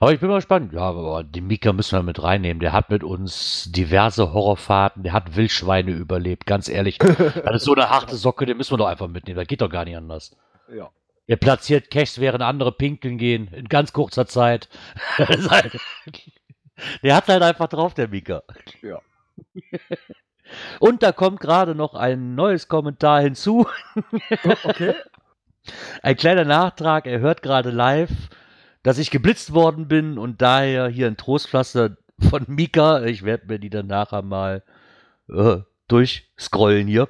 Aber 0.00 0.12
ich 0.12 0.20
bin 0.20 0.28
mal 0.28 0.36
gespannt. 0.36 0.72
Ja, 0.72 0.82
aber 0.82 1.24
den 1.24 1.46
Mika 1.46 1.72
müssen 1.72 1.96
wir 1.96 2.02
mit 2.02 2.22
reinnehmen. 2.22 2.60
Der 2.60 2.72
hat 2.72 2.90
mit 2.90 3.02
uns 3.02 3.70
diverse 3.72 4.32
Horrorfahrten, 4.32 5.02
der 5.02 5.12
hat 5.12 5.36
Wildschweine 5.36 5.92
überlebt, 5.92 6.46
ganz 6.46 6.68
ehrlich. 6.68 6.98
Das 7.44 7.56
ist 7.56 7.64
so 7.64 7.74
eine 7.74 7.90
harte 7.90 8.16
Socke, 8.16 8.46
den 8.46 8.56
müssen 8.56 8.72
wir 8.72 8.78
doch 8.78 8.86
einfach 8.86 9.08
mitnehmen. 9.08 9.36
Das 9.36 9.48
geht 9.48 9.60
doch 9.60 9.70
gar 9.70 9.84
nicht 9.84 9.96
anders. 9.96 10.36
Ja. 10.74 10.90
Er 11.26 11.36
platziert 11.36 11.90
Caches, 11.90 12.20
während 12.20 12.42
andere 12.42 12.72
pinkeln 12.72 13.16
gehen, 13.16 13.48
in 13.48 13.68
ganz 13.68 13.92
kurzer 13.92 14.26
Zeit. 14.26 14.68
Halt, 15.18 15.78
der 17.02 17.14
hat 17.14 17.28
halt 17.28 17.42
einfach 17.42 17.68
drauf, 17.68 17.94
der 17.94 18.08
Mika. 18.08 18.42
Ja. 18.82 19.00
Und 20.80 21.02
da 21.02 21.12
kommt 21.12 21.40
gerade 21.40 21.74
noch 21.74 21.94
ein 21.94 22.34
neues 22.34 22.68
Kommentar 22.68 23.22
hinzu. 23.22 23.66
Okay. 24.64 24.94
Ein 26.02 26.16
kleiner 26.16 26.44
Nachtrag, 26.44 27.06
er 27.06 27.20
hört 27.20 27.40
gerade 27.40 27.70
live, 27.70 28.10
dass 28.82 28.98
ich 28.98 29.10
geblitzt 29.10 29.54
worden 29.54 29.88
bin 29.88 30.18
und 30.18 30.42
daher 30.42 30.88
hier 30.88 31.06
ein 31.06 31.16
Trostpflaster 31.16 31.96
von 32.28 32.44
Mika. 32.48 33.02
Ich 33.04 33.22
werde 33.22 33.46
mir 33.46 33.58
die 33.58 33.70
dann 33.70 33.86
nachher 33.86 34.20
mal 34.20 34.62
äh, 35.30 35.60
durchscrollen 35.88 36.86
hier. 36.86 37.08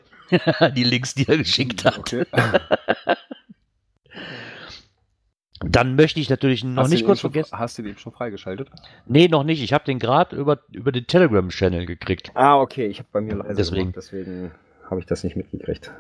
die 0.76 0.84
Links, 0.84 1.14
die 1.14 1.26
er 1.26 1.36
geschickt 1.36 1.84
hat. 1.84 1.98
Okay. 1.98 2.24
Dann 5.68 5.96
möchte 5.96 6.20
ich 6.20 6.30
natürlich 6.30 6.64
noch 6.64 6.84
Hast 6.84 6.90
nicht 6.90 7.04
kurz 7.04 7.20
schon, 7.20 7.32
vergessen. 7.32 7.58
Hast 7.58 7.78
du 7.78 7.82
den 7.82 7.96
schon 7.96 8.12
freigeschaltet? 8.12 8.70
Nee, 9.06 9.28
noch 9.28 9.44
nicht. 9.44 9.62
Ich 9.62 9.72
habe 9.72 9.84
den 9.84 9.98
gerade 9.98 10.36
über, 10.36 10.60
über 10.72 10.92
den 10.92 11.06
Telegram-Channel 11.06 11.86
gekriegt. 11.86 12.30
Ah, 12.34 12.60
okay. 12.60 12.86
Ich 12.86 12.98
habe 12.98 13.08
bei 13.12 13.20
mir 13.20 13.36
leise 13.36 13.54
Deswegen. 13.54 13.92
gemacht, 13.92 13.96
deswegen 13.96 14.50
habe 14.88 15.00
ich 15.00 15.06
das 15.06 15.24
nicht 15.24 15.36
mitgekriegt. 15.36 15.92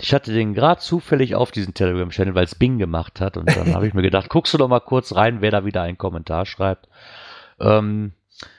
Ich 0.00 0.14
hatte 0.14 0.32
den 0.32 0.54
gerade 0.54 0.80
zufällig 0.80 1.34
auf 1.34 1.50
diesen 1.50 1.74
Telegram-Channel, 1.74 2.34
weil 2.34 2.44
es 2.44 2.54
Bing 2.54 2.78
gemacht 2.78 3.20
hat. 3.20 3.36
Und 3.36 3.54
dann 3.54 3.74
habe 3.74 3.86
ich 3.86 3.94
mir 3.94 4.02
gedacht, 4.02 4.28
guckst 4.30 4.54
du 4.54 4.58
doch 4.58 4.68
mal 4.68 4.80
kurz 4.80 5.14
rein, 5.14 5.40
wer 5.40 5.50
da 5.50 5.64
wieder 5.64 5.82
einen 5.82 5.98
Kommentar 5.98 6.46
schreibt. 6.46 6.88
Ähm, 7.60 8.12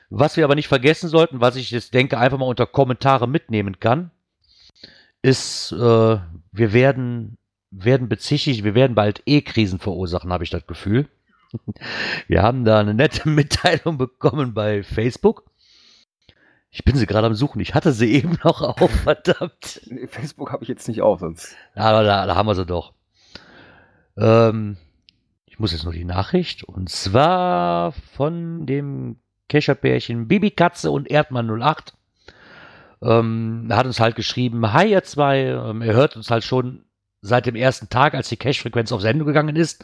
was 0.10 0.38
wir 0.38 0.46
aber 0.46 0.56
nicht 0.56 0.68
vergessen 0.68 1.10
sollten, 1.10 1.42
was 1.42 1.56
ich 1.56 1.72
jetzt 1.72 1.94
denke, 1.94 2.18
einfach 2.18 2.38
mal 2.38 2.46
unter 2.46 2.66
Kommentare 2.66 3.28
mitnehmen 3.28 3.80
kann, 3.80 4.12
ist, 5.22 5.72
äh, 5.74 5.76
wir 6.52 6.74
werden, 6.74 7.38
werden 7.72 8.10
bezichtigt, 8.10 8.64
wir 8.64 8.76
werden 8.76 8.96
bald 8.96 9.24
E-Krisen 9.26 9.80
verursachen, 9.80 10.32
habe 10.32 10.44
ich 10.44 10.50
das 10.50 10.66
Gefühl. 10.68 11.08
Wir 12.28 12.44
haben 12.44 12.66
da 12.66 12.80
eine 12.80 12.94
nette 12.94 13.28
Mitteilung 13.30 13.98
bekommen 13.98 14.54
bei 14.54 14.84
Facebook. 14.84 15.44
Ich 16.70 16.84
bin 16.84 16.96
sie 16.96 17.08
gerade 17.08 17.28
am 17.28 17.34
Suchen. 17.34 17.62
Ich 17.62 17.74
hatte 17.74 17.94
sie 17.94 18.14
eben 18.14 18.38
noch 18.44 18.62
auf, 18.62 18.92
verdammt. 18.92 19.82
Nee, 19.86 20.08
Facebook 20.08 20.52
habe 20.52 20.64
ich 20.64 20.70
jetzt 20.70 20.88
nicht 20.88 21.02
auf, 21.02 21.20
sonst. 21.20 21.56
Aber 21.76 22.04
da, 22.04 22.26
da 22.26 22.36
haben 22.36 22.48
wir 22.48 22.56
sie 22.56 22.66
doch. 22.66 22.94
Ähm, 24.18 24.78
ich 25.46 25.60
muss 25.60 25.72
jetzt 25.72 25.86
nur 25.86 25.94
die 25.94 26.06
Nachricht. 26.06 26.64
Und 26.64 26.90
zwar 26.90 27.94
von 27.94 28.66
dem 28.66 29.18
Kescherpärchen 29.50 30.28
Bibi 30.28 30.52
Katze 30.52 30.92
und 30.92 31.10
Erdmann 31.10 31.50
08. 31.50 31.94
Ähm, 33.02 33.68
er 33.70 33.78
hat 33.78 33.86
uns 33.86 34.00
halt 34.00 34.16
geschrieben, 34.16 34.74
hi 34.74 34.92
ihr 34.92 35.04
zwei, 35.04 35.46
ähm, 35.46 35.82
er 35.82 35.94
hört 35.94 36.16
uns 36.16 36.32
halt 36.32 36.44
schon 36.44 36.84
seit 37.22 37.46
dem 37.46 37.56
ersten 37.56 37.90
Tag, 37.90 38.14
als 38.14 38.30
die 38.30 38.38
Cache-Frequenz 38.38 38.92
auf 38.92 39.02
Sendung 39.02 39.28
gegangen 39.28 39.56
ist. 39.56 39.84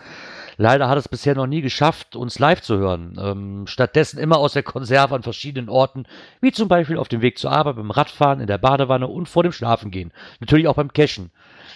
Leider 0.57 0.87
hat 0.87 0.97
es 0.97 1.07
bisher 1.07 1.33
noch 1.35 1.47
nie 1.47 1.61
geschafft, 1.61 2.15
uns 2.15 2.37
live 2.37 2.61
zu 2.61 2.77
hören. 2.77 3.17
Ähm, 3.19 3.65
stattdessen 3.67 4.19
immer 4.19 4.37
aus 4.37 4.53
der 4.53 4.63
Konserve 4.63 5.15
an 5.15 5.23
verschiedenen 5.23 5.67
Orten, 5.69 6.05
wie 6.41 6.51
zum 6.51 6.67
Beispiel 6.67 6.97
auf 6.97 7.07
dem 7.07 7.21
Weg 7.21 7.39
zur 7.39 7.51
Arbeit, 7.51 7.75
beim 7.75 7.89
Radfahren, 7.89 8.39
in 8.39 8.47
der 8.47 8.59
Badewanne 8.59 9.07
und 9.07 9.27
vor 9.27 9.43
dem 9.43 9.51
Schlafengehen. 9.51 10.13
Natürlich 10.39 10.67
auch 10.67 10.75
beim 10.75 10.93
Cachen. 10.93 11.31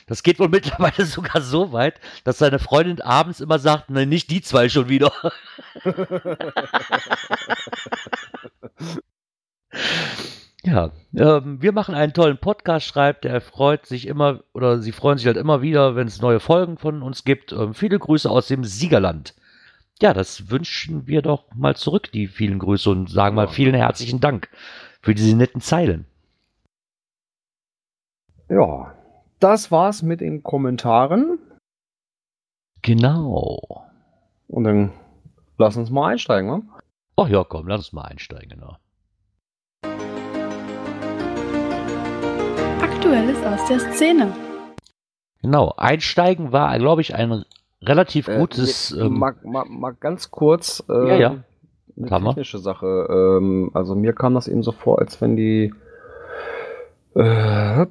Das 0.06 0.22
geht 0.24 0.40
wohl 0.40 0.50
mittlerweile 0.52 1.06
sogar 1.06 1.42
so 1.42 1.72
weit, 1.72 2.00
dass 2.24 2.38
seine 2.38 2.60
Freundin 2.60 3.02
abends 3.02 3.40
immer 3.40 3.60
sagt, 3.60 3.90
nein, 3.90 4.10
nicht 4.10 4.30
die 4.30 4.42
zwei 4.42 4.70
schon 4.70 4.90
wieder. 4.90 5.12
Ja, 10.68 10.92
ähm, 11.16 11.62
wir 11.62 11.72
machen 11.72 11.96
einen 11.96 12.12
tollen 12.12 12.38
Podcast, 12.38 12.86
schreibt, 12.86 13.24
er 13.24 13.40
freut 13.40 13.86
sich 13.86 14.06
immer 14.06 14.44
oder 14.54 14.80
sie 14.80 14.92
freuen 14.92 15.18
sich 15.18 15.26
halt 15.26 15.38
immer 15.38 15.62
wieder, 15.62 15.96
wenn 15.96 16.08
es 16.08 16.22
neue 16.22 16.42
Folgen 16.42 16.78
von 16.78 17.04
uns 17.04 17.24
gibt. 17.24 17.54
Ähm, 17.54 17.74
viele 17.74 17.98
Grüße 17.98 18.30
aus 18.30 18.48
dem 18.48 18.66
Siegerland. 18.66 19.34
Ja, 20.02 20.14
das 20.14 20.50
wünschen 20.50 21.08
wir 21.08 21.22
doch 21.22 21.46
mal 21.56 21.78
zurück, 21.78 22.12
die 22.12 22.28
vielen 22.28 22.60
Grüße 22.60 22.90
und 22.90 23.10
sagen 23.10 23.34
mal 23.34 23.48
vielen 23.48 23.76
herzlichen 23.76 24.20
Dank 24.20 24.50
für 25.02 25.16
diese 25.16 25.38
netten 25.38 25.62
Zeilen. 25.62 26.06
Ja, 28.50 28.94
das 29.40 29.72
war's 29.72 30.02
mit 30.02 30.20
den 30.20 30.44
Kommentaren. 30.44 31.40
Genau. 32.82 33.86
Und 34.50 34.66
dann 34.66 34.92
lass 35.58 35.78
uns 35.78 35.90
mal 35.92 36.12
einsteigen, 36.12 36.50
ne? 36.50 36.64
Ach 37.16 37.30
ja, 37.30 37.46
komm, 37.46 37.70
lass 37.70 37.80
uns 37.80 37.94
mal 37.94 38.04
einsteigen, 38.04 38.50
genau. 38.50 38.76
Aktuelles 43.02 43.38
aus 43.46 43.64
der 43.68 43.80
Szene. 43.94 44.34
Genau, 45.44 45.72
einsteigen 45.78 46.52
war, 46.52 46.76
glaube 46.80 47.02
ich, 47.02 47.14
ein 47.14 47.44
relativ 47.80 48.28
Äh, 48.28 48.40
gutes. 48.40 48.90
jetzt 48.90 49.00
ähm, 49.00 49.20
mal, 49.20 49.36
mal, 49.44 49.66
mal 49.70 49.94
ganz 49.94 50.32
kurz. 50.32 50.84
Äh, 50.90 51.08
Ja, 51.10 51.16
ja. 51.16 51.44
Eine 51.96 52.24
technische 52.26 52.58
Sache. 52.58 52.88
Ähm, 53.08 53.70
also 53.76 53.94
mir 53.94 54.14
kam 54.14 54.34
das 54.34 54.48
eben 54.48 54.64
so 54.64 54.72
vor, 54.72 54.98
als 54.98 55.22
wenn 55.22 55.36
die 55.36 55.72
äh, 57.14 57.86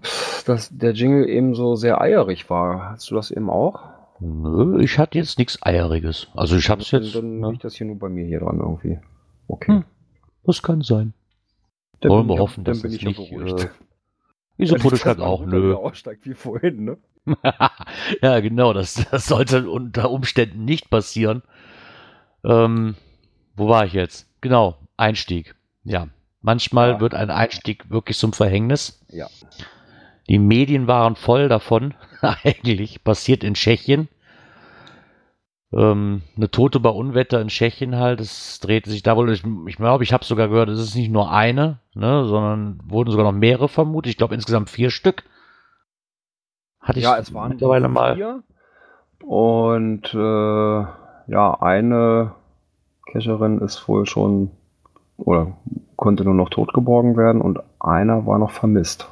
dass 0.44 0.76
der 0.76 0.90
Jingle 0.92 1.28
eben 1.28 1.54
so 1.54 1.76
sehr 1.76 2.00
eierig 2.00 2.50
war. 2.50 2.90
Hast 2.90 3.08
du 3.08 3.14
das 3.14 3.30
eben 3.30 3.48
auch? 3.48 3.84
nö, 4.18 4.80
ich 4.82 4.98
hatte 4.98 5.18
jetzt 5.18 5.38
nichts 5.38 5.62
Eieriges. 5.62 6.26
Also 6.34 6.56
ich 6.56 6.68
hab's 6.68 6.90
Dann- 6.90 7.02
jetzt. 7.04 7.14
Dann 7.14 7.38
ne, 7.38 7.50
liegt 7.52 7.62
das 7.62 7.76
hier 7.76 7.86
nur 7.86 7.98
bei 8.00 8.08
mir 8.08 8.26
hier 8.26 8.40
dran 8.40 8.58
irgendwie. 8.58 8.98
Okay. 9.46 9.70
Hm. 9.72 9.84
das 10.42 10.62
kann 10.64 10.82
sein. 10.82 11.12
Dann 12.00 12.10
Wollen 12.10 12.26
wir 12.26 12.34
ich- 12.34 12.40
hoffen, 12.40 12.64
dass 12.64 12.82
es 12.82 12.92
ich 12.92 13.04
nicht. 13.04 13.16
beruhigt. 13.30 13.60
Äh, 13.66 13.68
Isopodo 14.58 14.96
schreibt 14.96 15.20
auch, 15.20 15.44
nö. 15.44 15.74
Aussteigt 15.74 16.26
wie 16.26 16.34
vorhin, 16.34 16.84
ne? 16.84 16.96
ja, 18.22 18.40
genau, 18.40 18.72
das, 18.72 19.06
das 19.10 19.26
sollte 19.26 19.68
unter 19.68 20.10
Umständen 20.10 20.64
nicht 20.64 20.90
passieren. 20.90 21.42
Ähm, 22.44 22.94
wo 23.56 23.68
war 23.68 23.84
ich 23.84 23.92
jetzt? 23.92 24.28
Genau, 24.40 24.76
Einstieg. 24.96 25.54
Ja, 25.84 26.08
manchmal 26.40 26.90
Ja. 26.92 27.00
wird 27.00 27.14
ein 27.14 27.30
Einstieg 27.30 27.90
wirklich 27.90 28.16
zum 28.18 28.32
Verhängnis. 28.32 29.04
Ja. 29.10 29.28
Die 30.28 30.38
Medien 30.38 30.86
waren 30.86 31.16
voll 31.16 31.48
davon. 31.48 31.94
Eigentlich 32.20 33.02
passiert 33.04 33.44
in 33.44 33.54
Tschechien. 33.54 34.08
Ähm, 35.72 36.22
eine 36.36 36.50
Tote 36.50 36.80
bei 36.80 36.90
Unwetter 36.90 37.40
in 37.40 37.48
Tschechien 37.48 37.96
halt. 37.96 38.20
Es 38.20 38.60
drehte 38.60 38.90
sich 38.90 39.02
da 39.02 39.16
wohl. 39.16 39.30
Ich 39.30 39.42
glaube, 39.42 39.68
ich, 39.70 39.76
glaub, 39.76 40.00
ich 40.02 40.12
habe 40.12 40.24
sogar 40.24 40.48
gehört, 40.48 40.68
es 40.68 40.80
ist 40.80 40.94
nicht 40.94 41.10
nur 41.10 41.30
eine, 41.32 41.80
ne, 41.94 42.24
sondern 42.24 42.80
wurden 42.84 43.10
sogar 43.10 43.24
noch 43.30 43.38
mehrere 43.38 43.68
vermutet. 43.68 44.10
Ich 44.10 44.16
glaube 44.16 44.34
insgesamt 44.34 44.70
vier 44.70 44.90
Stück. 44.90 45.24
Hatte 46.80 47.00
ich 47.00 47.04
Ja, 47.04 47.18
es 47.18 47.34
waren 47.34 47.50
mittlerweile 47.50 47.88
mal. 47.88 48.14
vier. 48.14 48.42
Und 49.24 50.14
äh, 50.14 50.86
ja, 51.28 51.60
eine 51.60 52.34
Cacherin 53.10 53.60
ist 53.60 53.88
wohl 53.88 54.06
schon 54.06 54.50
oder 55.16 55.56
konnte 55.96 56.24
nur 56.24 56.34
noch 56.34 56.50
tot 56.50 56.72
geborgen 56.74 57.16
werden 57.16 57.40
und 57.40 57.60
einer 57.80 58.26
war 58.26 58.38
noch 58.38 58.50
vermisst. 58.50 59.08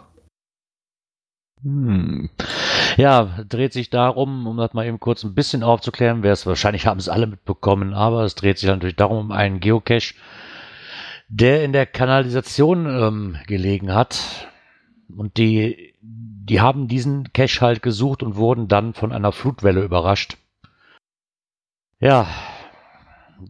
Hm. 1.62 2.28
Ja, 2.96 3.24
dreht 3.48 3.72
sich 3.72 3.90
darum, 3.90 4.46
um 4.46 4.56
das 4.56 4.72
mal 4.72 4.86
eben 4.86 5.00
kurz 5.00 5.24
ein 5.24 5.34
bisschen 5.34 5.62
aufzuklären, 5.62 6.22
wer 6.22 6.32
es 6.32 6.46
wahrscheinlich 6.46 6.86
haben 6.86 7.00
es 7.00 7.08
alle 7.08 7.26
mitbekommen, 7.26 7.92
aber 7.92 8.22
es 8.22 8.34
dreht 8.36 8.58
sich 8.58 8.68
natürlich 8.68 8.96
darum 8.96 9.18
um 9.18 9.32
einen 9.32 9.60
Geocache, 9.60 10.14
der 11.28 11.64
in 11.64 11.72
der 11.72 11.86
Kanalisation 11.86 12.86
ähm, 12.86 13.36
gelegen 13.46 13.92
hat. 13.94 14.48
Und 15.16 15.38
die, 15.38 15.94
die 16.00 16.60
haben 16.60 16.86
diesen 16.88 17.32
Cache 17.32 17.60
halt 17.60 17.82
gesucht 17.82 18.22
und 18.22 18.36
wurden 18.36 18.68
dann 18.68 18.94
von 18.94 19.12
einer 19.12 19.32
Flutwelle 19.32 19.82
überrascht. 19.82 20.36
Ja, 21.98 22.28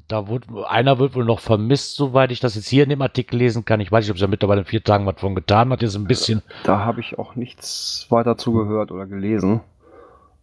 Da 0.09 0.29
wurde, 0.29 0.69
einer 0.69 0.99
wird 0.99 1.15
wohl 1.15 1.25
noch 1.25 1.41
vermisst, 1.41 1.97
soweit 1.97 2.31
ich 2.31 2.41
das 2.41 2.55
jetzt 2.55 2.69
hier 2.69 2.85
in 2.85 2.91
dem 2.91 3.03
Artikel 3.03 3.37
lesen 3.37 3.65
kann. 3.65 3.81
Ich 3.81 3.93
weiß 3.93 4.05
nicht, 4.05 4.11
ob 4.11 4.17
es 4.17 4.23
ja 4.23 4.29
mittlerweile 4.29 4.61
in 4.63 4.67
vier 4.67 4.83
Tagen 4.83 5.07
was 5.07 5.21
von 5.21 5.35
getan 5.35 5.71
hat, 5.71 5.83
jetzt 5.83 5.97
ein 5.97 6.07
bisschen. 6.07 6.43
Da 6.65 6.85
habe 6.85 7.01
ich 7.01 7.19
auch 7.19 7.37
nichts 7.37 8.07
weiter 8.11 8.37
zugehört 8.37 8.93
oder 8.93 9.07
gelesen, 9.07 9.61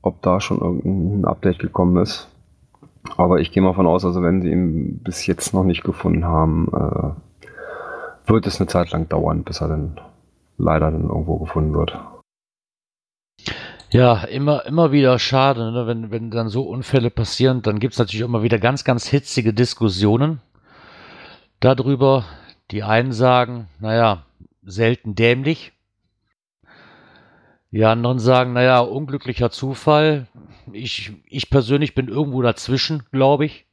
ob 0.01 0.21
da 0.21 0.39
schon 0.39 0.60
irgendein 0.60 1.25
Update 1.25 1.60
gekommen 1.60 2.01
ist. 2.01 2.27
Aber 3.17 3.39
ich 3.39 3.51
gehe 3.51 3.63
mal 3.63 3.74
von 3.74 3.88
aus, 3.88 4.05
also 4.05 4.21
wenn 4.21 4.41
sie 4.41 4.51
ihn 4.51 5.00
bis 5.00 5.25
jetzt 5.25 5.53
noch 5.53 5.63
nicht 5.63 5.83
gefunden 5.83 6.25
haben, 6.25 6.67
äh, 6.74 8.29
wird 8.29 8.45
es 8.48 8.60
eine 8.60 8.67
Zeit 8.67 8.91
lang 8.91 9.10
dauern, 9.10 9.43
bis 9.43 9.62
er 9.62 9.69
dann 9.69 10.00
leider 10.57 10.91
dann 10.91 11.10
irgendwo 11.10 11.38
gefunden 11.38 11.74
wird. 11.74 11.98
Ja, 13.93 14.24
immer, 14.24 14.65
immer 14.65 14.93
wieder 14.93 15.19
schade, 15.19 15.69
ne? 15.74 15.86
wenn, 15.86 16.12
wenn 16.12 16.31
dann 16.31 16.48
so 16.48 16.63
Unfälle 16.63 17.10
passieren, 17.10 17.62
dann 17.62 17.79
gibt 17.79 17.93
es 17.93 18.00
natürlich 18.00 18.21
immer 18.21 18.41
wieder 18.41 18.57
ganz, 18.57 18.86
ganz 18.86 19.05
hitzige 19.07 19.53
Diskussionen 19.53 20.39
darüber. 21.60 22.24
Die 22.71 22.83
einen 22.83 23.12
sagen, 23.12 23.67
naja, 23.81 24.25
selten 24.63 25.13
dämlich. 25.15 25.74
Die 27.71 27.83
anderen 27.83 28.19
sagen, 28.19 28.53
naja, 28.53 28.79
unglücklicher 28.79 29.51
Zufall. 29.51 30.27
Ich, 30.71 31.12
ich 31.25 31.50
persönlich 31.50 31.93
bin 31.93 32.07
irgendwo 32.07 32.41
dazwischen, 32.41 33.03
glaube 33.12 33.45
ich. 33.45 33.65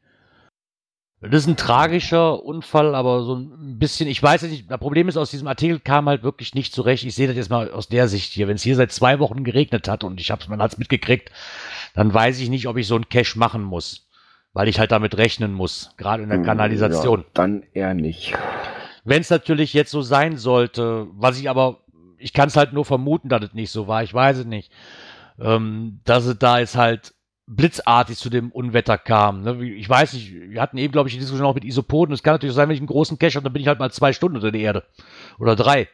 Das 1.21 1.43
ist 1.43 1.49
ein 1.49 1.57
tragischer 1.57 2.45
Unfall, 2.45 2.95
aber 2.95 3.25
so 3.25 3.35
ein 3.35 3.79
bisschen, 3.79 4.09
ich 4.09 4.23
weiß 4.23 4.43
es 4.43 4.51
nicht, 4.51 4.71
das 4.71 4.79
Problem 4.79 5.09
ist, 5.09 5.17
aus 5.17 5.33
diesem 5.33 5.49
Artikel 5.49 5.81
kam 5.81 6.09
halt 6.09 6.23
wirklich 6.23 6.55
nicht 6.55 6.73
zurecht. 6.73 7.03
Ich 7.05 7.17
sehe 7.17 7.27
das 7.27 7.37
jetzt 7.37 7.51
mal 7.51 7.73
aus 7.73 7.89
der 7.89 8.07
Sicht 8.07 8.33
hier. 8.33 8.47
Wenn 8.47 8.55
es 8.55 8.63
hier 8.63 8.77
seit 8.77 8.93
zwei 8.93 9.19
Wochen 9.19 9.43
geregnet 9.43 9.89
hat 9.89 10.05
und 10.05 10.21
ich 10.21 10.31
hab's, 10.31 10.47
man 10.47 10.63
hat's 10.63 10.79
mitgekriegt, 10.79 11.33
dann 11.95 12.15
weiß 12.15 12.39
ich 12.39 12.51
nicht, 12.51 12.69
ob 12.69 12.77
ich 12.77 12.87
so 12.87 12.95
einen 12.95 13.09
Cache 13.09 13.37
machen 13.37 13.65
muss. 13.65 14.07
Weil 14.53 14.69
ich 14.69 14.79
halt 14.79 14.93
damit 14.93 15.17
rechnen 15.19 15.53
muss, 15.53 15.91
gerade 15.97 16.23
in 16.23 16.31
der 16.31 16.43
Kanalisation. 16.43 17.21
Ja, 17.21 17.27
dann 17.35 17.65
eher 17.75 17.95
nicht. 17.95 18.35
Wenn 19.05 19.21
es 19.21 19.31
natürlich 19.31 19.75
jetzt 19.75 19.91
so 19.91 20.03
sein 20.03 20.37
sollte, 20.37 21.09
was 21.13 21.39
ich 21.39 21.51
aber, 21.51 21.81
ich 22.17 22.33
kann 22.33 22.49
es 22.49 22.57
halt 22.57 22.73
nur 22.73 22.85
vermuten, 22.85 23.29
dass 23.29 23.43
es 23.43 23.55
nicht 23.55 23.71
so 23.71 23.89
war, 23.89 24.03
ich 24.03 24.15
weiß 24.15 24.39
es 24.39 24.47
nicht, 24.47 24.73
ähm, 25.41 26.01
dass 26.05 26.27
es 26.27 26.39
da 26.39 26.61
jetzt 26.61 26.77
halt 26.77 27.15
blitzartig 27.49 28.19
zu 28.19 28.29
dem 28.29 28.53
Unwetter 28.53 28.99
kam. 28.99 29.43
Ne? 29.43 29.65
Ich 29.65 29.89
weiß 29.89 30.13
nicht, 30.13 30.33
wir 30.33 30.61
hatten 30.61 30.77
eben, 30.77 30.93
glaube 30.93 31.09
ich, 31.09 31.15
die 31.15 31.21
Diskussion 31.21 31.47
auch 31.47 31.55
mit 31.55 31.65
Isopoden. 31.65 32.13
Es 32.13 32.23
kann 32.23 32.35
natürlich 32.35 32.55
sein, 32.55 32.69
wenn 32.69 32.75
ich 32.75 32.81
einen 32.81 32.89
großen 32.89 33.19
Cache 33.19 33.37
habe, 33.37 33.45
dann 33.45 33.53
bin 33.53 33.63
ich 33.63 33.69
halt 33.69 33.79
mal 33.79 33.91
zwei 33.91 34.13
Stunden 34.13 34.37
unter 34.37 34.53
der 34.53 34.61
Erde. 34.61 34.85
Oder 35.39 35.57
drei. 35.57 35.89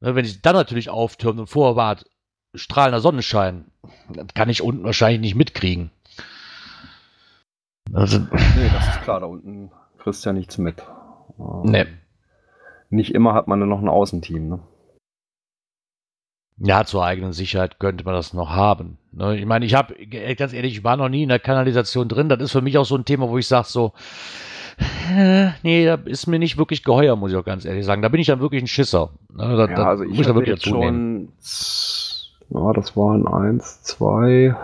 Ne? 0.00 0.14
Wenn 0.14 0.24
ich 0.24 0.40
dann 0.40 0.54
natürlich 0.54 0.88
auftürmt 0.88 1.38
und 1.38 1.46
vorher 1.46 1.76
war 1.76 1.98
strahlender 2.54 3.00
Sonnenschein, 3.00 3.66
dann 4.08 4.28
kann 4.28 4.48
ich 4.48 4.62
unten 4.62 4.84
wahrscheinlich 4.84 5.20
nicht 5.20 5.34
mitkriegen. 5.34 5.90
Also, 7.92 8.18
nee, 8.18 8.70
das 8.72 8.88
ist 8.88 9.02
klar, 9.02 9.20
da 9.20 9.26
unten 9.26 9.70
kriegst 9.98 10.24
du 10.24 10.30
ja 10.30 10.32
nichts 10.32 10.58
mit. 10.58 10.82
Ähm, 11.38 11.62
nee. 11.64 11.86
Nicht 12.90 13.14
immer 13.14 13.34
hat 13.34 13.46
man 13.46 13.60
dann 13.60 13.68
noch 13.68 13.80
ein 13.80 13.88
Außenteam, 13.88 14.48
ne? 14.48 14.60
Ja, 16.60 16.84
zur 16.84 17.04
eigenen 17.04 17.32
Sicherheit 17.32 17.78
könnte 17.78 18.04
man 18.04 18.14
das 18.14 18.34
noch 18.34 18.50
haben. 18.50 18.98
Ne? 19.12 19.38
Ich 19.38 19.46
meine, 19.46 19.64
ich 19.64 19.74
habe, 19.74 19.94
ganz 20.36 20.52
ehrlich, 20.52 20.78
ich 20.78 20.84
war 20.84 20.96
noch 20.96 21.08
nie 21.08 21.22
in 21.22 21.28
der 21.28 21.38
Kanalisation 21.38 22.08
drin. 22.08 22.28
Das 22.28 22.40
ist 22.40 22.52
für 22.52 22.62
mich 22.62 22.76
auch 22.78 22.84
so 22.84 22.96
ein 22.96 23.04
Thema, 23.04 23.28
wo 23.28 23.38
ich 23.38 23.46
sage 23.46 23.68
so, 23.68 23.92
äh, 25.12 25.50
nee, 25.62 25.86
da 25.86 25.94
ist 25.94 26.26
mir 26.26 26.38
nicht 26.38 26.58
wirklich 26.58 26.84
geheuer, 26.84 27.16
muss 27.16 27.30
ich 27.30 27.36
auch 27.36 27.44
ganz 27.44 27.64
ehrlich 27.64 27.84
sagen. 27.84 28.02
Da 28.02 28.08
bin 28.08 28.20
ich 28.20 28.26
dann 28.26 28.40
wirklich 28.40 28.62
ein 28.62 28.68
Schisser. 28.68 29.10
Ne? 29.32 29.56
Da, 29.56 29.68
ja, 29.68 29.88
also 29.88 30.04
ich 30.04 30.28
habe 30.28 30.44
jetzt 30.44 30.66
schon, 30.66 31.28
na, 32.48 32.72
das 32.72 32.96
waren 32.96 33.26
eins, 33.26 33.82
zwei, 33.82 34.56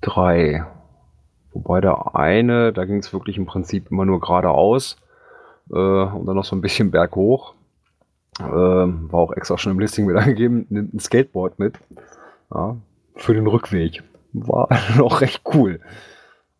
drei. 0.00 0.64
Wobei 1.52 1.80
der 1.80 2.16
eine, 2.16 2.72
da 2.72 2.84
ging 2.84 2.98
es 2.98 3.12
wirklich 3.12 3.36
im 3.36 3.46
Prinzip 3.46 3.90
immer 3.90 4.04
nur 4.04 4.20
geradeaus 4.20 4.96
äh, 5.70 5.74
und 5.74 6.26
dann 6.26 6.34
noch 6.34 6.44
so 6.44 6.56
ein 6.56 6.60
bisschen 6.60 6.90
berghoch. 6.90 7.54
Ähm, 8.40 9.12
war 9.12 9.20
auch 9.20 9.32
extra 9.32 9.58
schon 9.58 9.72
im 9.72 9.80
Listing 9.80 10.08
wieder 10.08 10.22
gegeben, 10.24 10.66
nimmt 10.70 10.94
ein 10.94 11.00
Skateboard 11.00 11.58
mit. 11.58 11.78
Ja, 12.52 12.76
für 13.16 13.34
den 13.34 13.46
Rückweg. 13.46 14.02
War 14.32 14.68
noch 14.96 15.20
recht 15.20 15.42
cool. 15.54 15.80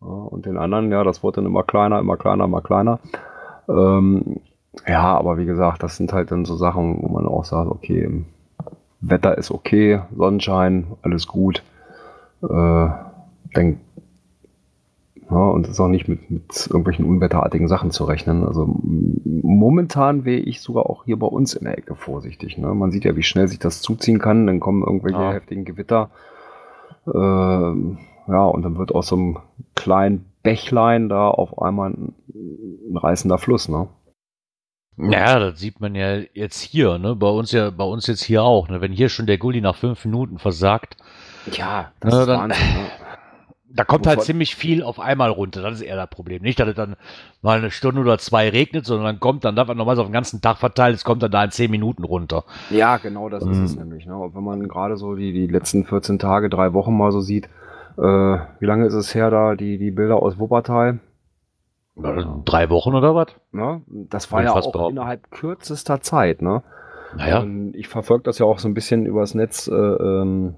Ja, 0.01 0.07
und 0.07 0.45
den 0.45 0.57
anderen, 0.57 0.91
ja, 0.91 1.03
das 1.03 1.23
wurde 1.23 1.37
dann 1.37 1.45
immer 1.45 1.63
kleiner, 1.63 1.99
immer 1.99 2.17
kleiner, 2.17 2.45
immer 2.45 2.61
kleiner. 2.61 2.99
Ähm, 3.67 4.39
ja, 4.87 5.17
aber 5.17 5.37
wie 5.37 5.45
gesagt, 5.45 5.83
das 5.83 5.97
sind 5.97 6.13
halt 6.13 6.31
dann 6.31 6.45
so 6.45 6.55
Sachen, 6.55 7.01
wo 7.01 7.07
man 7.07 7.27
auch 7.27 7.45
sagt, 7.45 7.69
okay, 7.69 8.23
Wetter 9.01 9.37
ist 9.37 9.51
okay, 9.51 10.01
Sonnenschein, 10.15 10.87
alles 11.01 11.27
gut. 11.27 11.63
Äh, 12.41 12.87
dann 13.53 13.79
ja, 15.29 15.37
und 15.37 15.65
es 15.65 15.71
ist 15.73 15.79
auch 15.79 15.87
nicht 15.87 16.07
mit, 16.07 16.29
mit 16.29 16.67
irgendwelchen 16.67 17.05
unwetterartigen 17.05 17.67
Sachen 17.67 17.89
zu 17.91 18.03
rechnen. 18.03 18.45
Also 18.45 18.67
momentan 19.25 20.23
wäre 20.23 20.39
ich 20.39 20.61
sogar 20.61 20.87
auch 20.87 21.05
hier 21.05 21.17
bei 21.17 21.27
uns 21.27 21.55
in 21.55 21.65
der 21.65 21.77
Ecke 21.77 21.95
vorsichtig. 21.95 22.57
Ne? 22.57 22.67
Man 22.75 22.91
sieht 22.91 23.05
ja, 23.05 23.15
wie 23.15 23.23
schnell 23.23 23.47
sich 23.47 23.57
das 23.57 23.81
zuziehen 23.81 24.19
kann. 24.19 24.45
Dann 24.45 24.59
kommen 24.59 24.83
irgendwelche 24.83 25.19
ja. 25.19 25.33
heftigen 25.33 25.65
Gewitter. 25.65 26.11
Äh, 27.07 27.19
ja, 28.27 28.45
und 28.45 28.61
dann 28.61 28.77
wird 28.77 28.93
aus 28.93 29.07
so 29.07 29.15
einem 29.15 29.37
kleinen 29.73 30.25
Bächlein 30.43 31.09
da 31.09 31.29
auf 31.29 31.59
einmal 31.59 31.91
ein, 31.91 32.13
ein 32.33 32.97
reißender 32.97 33.39
Fluss. 33.39 33.67
Ne? 33.67 33.87
Ja, 34.97 35.39
das 35.39 35.59
sieht 35.59 35.81
man 35.81 35.95
ja 35.95 36.19
jetzt 36.33 36.61
hier, 36.61 36.97
ne? 36.99 37.15
Bei 37.15 37.27
uns 37.27 37.51
ja, 37.51 37.69
bei 37.69 37.83
uns 37.83 38.07
jetzt 38.07 38.23
hier 38.23 38.43
auch, 38.43 38.69
ne? 38.69 38.79
Wenn 38.79 38.93
hier 38.93 39.09
schon 39.09 39.25
der 39.25 39.37
Gully 39.37 39.59
nach 39.59 39.75
fünf 39.75 40.05
Minuten 40.05 40.37
versagt. 40.37 40.95
Ja, 41.51 41.91
das 41.99 42.13
ne, 42.13 42.19
ist 42.21 42.27
dann, 42.27 42.39
Wahnsinn. 42.39 42.67
Ne? 42.73 43.04
Da 43.75 43.83
kommt 43.83 44.07
halt 44.07 44.21
ziemlich 44.21 44.55
viel 44.55 44.83
auf 44.83 44.99
einmal 44.99 45.29
runter. 45.29 45.61
Das 45.61 45.75
ist 45.75 45.81
eher 45.81 45.97
das 45.97 46.09
Problem. 46.09 46.41
Nicht, 46.41 46.59
dass 46.59 46.69
es 46.69 46.75
dann 46.75 46.95
mal 47.41 47.57
eine 47.57 47.71
Stunde 47.71 47.99
oder 47.99 48.17
zwei 48.17 48.49
regnet, 48.49 48.85
sondern 48.85 49.05
dann 49.05 49.19
kommt 49.19 49.43
dann, 49.43 49.55
darf 49.55 49.67
man 49.67 49.75
normalerweise 49.75 50.01
auf 50.01 50.07
den 50.07 50.13
ganzen 50.13 50.41
Tag 50.41 50.57
verteilt, 50.57 50.95
es 50.95 51.03
kommt 51.03 51.21
dann 51.21 51.31
da 51.31 51.43
in 51.43 51.51
zehn 51.51 51.69
Minuten 51.69 52.05
runter. 52.05 52.45
Ja, 52.69 52.97
genau, 52.97 53.27
das 53.27 53.43
mhm. 53.43 53.51
ist 53.51 53.59
es 53.59 53.75
nämlich. 53.75 54.05
Ne? 54.05 54.13
Wenn 54.33 54.43
man 54.43 54.67
gerade 54.67 54.95
so 54.95 55.15
die, 55.15 55.33
die 55.33 55.47
letzten 55.47 55.83
14 55.83 56.19
Tage, 56.19 56.49
drei 56.49 56.73
Wochen 56.73 56.95
mal 56.95 57.11
so 57.11 57.19
sieht, 57.19 57.49
äh, 57.97 58.01
wie 58.01 58.65
lange 58.65 58.85
ist 58.85 58.93
es 58.93 59.13
her 59.13 59.29
da, 59.29 59.55
die, 59.55 59.77
die 59.77 59.91
Bilder 59.91 60.21
aus 60.21 60.39
Wuppertal? 60.39 60.99
Drei 61.97 62.69
Wochen 62.69 62.93
oder 62.93 63.15
was? 63.15 63.27
Ne? 63.51 63.81
Das 63.87 64.31
war 64.31 64.43
ja 64.43 64.53
auch 64.53 64.89
innerhalb 64.89 65.31
kürzester 65.31 66.01
Zeit. 66.01 66.41
Ne? 66.41 66.61
Naja. 67.15 67.45
Ich 67.73 67.87
verfolge 67.87 68.23
das 68.23 68.39
ja 68.39 68.45
auch 68.45 68.59
so 68.59 68.67
ein 68.67 68.73
bisschen 68.73 69.05
übers 69.05 69.33
Netz. 69.33 69.67
Äh, 69.67 69.73
ähm, 69.73 70.55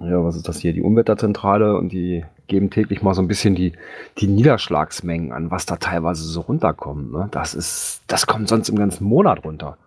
ja, 0.00 0.24
was 0.24 0.36
ist 0.36 0.48
das 0.48 0.58
hier? 0.58 0.72
Die 0.72 0.82
Unwetterzentrale 0.82 1.76
und 1.76 1.90
die 1.90 2.24
geben 2.46 2.70
täglich 2.70 3.02
mal 3.02 3.14
so 3.14 3.22
ein 3.22 3.28
bisschen 3.28 3.54
die, 3.54 3.72
die 4.18 4.26
Niederschlagsmengen 4.26 5.32
an, 5.32 5.50
was 5.50 5.66
da 5.66 5.76
teilweise 5.76 6.24
so 6.24 6.42
runterkommt. 6.42 7.12
Ne? 7.12 7.28
Das 7.30 7.54
ist, 7.54 8.02
das 8.06 8.26
kommt 8.26 8.48
sonst 8.48 8.68
im 8.68 8.76
ganzen 8.76 9.04
Monat 9.04 9.44
runter. 9.44 9.78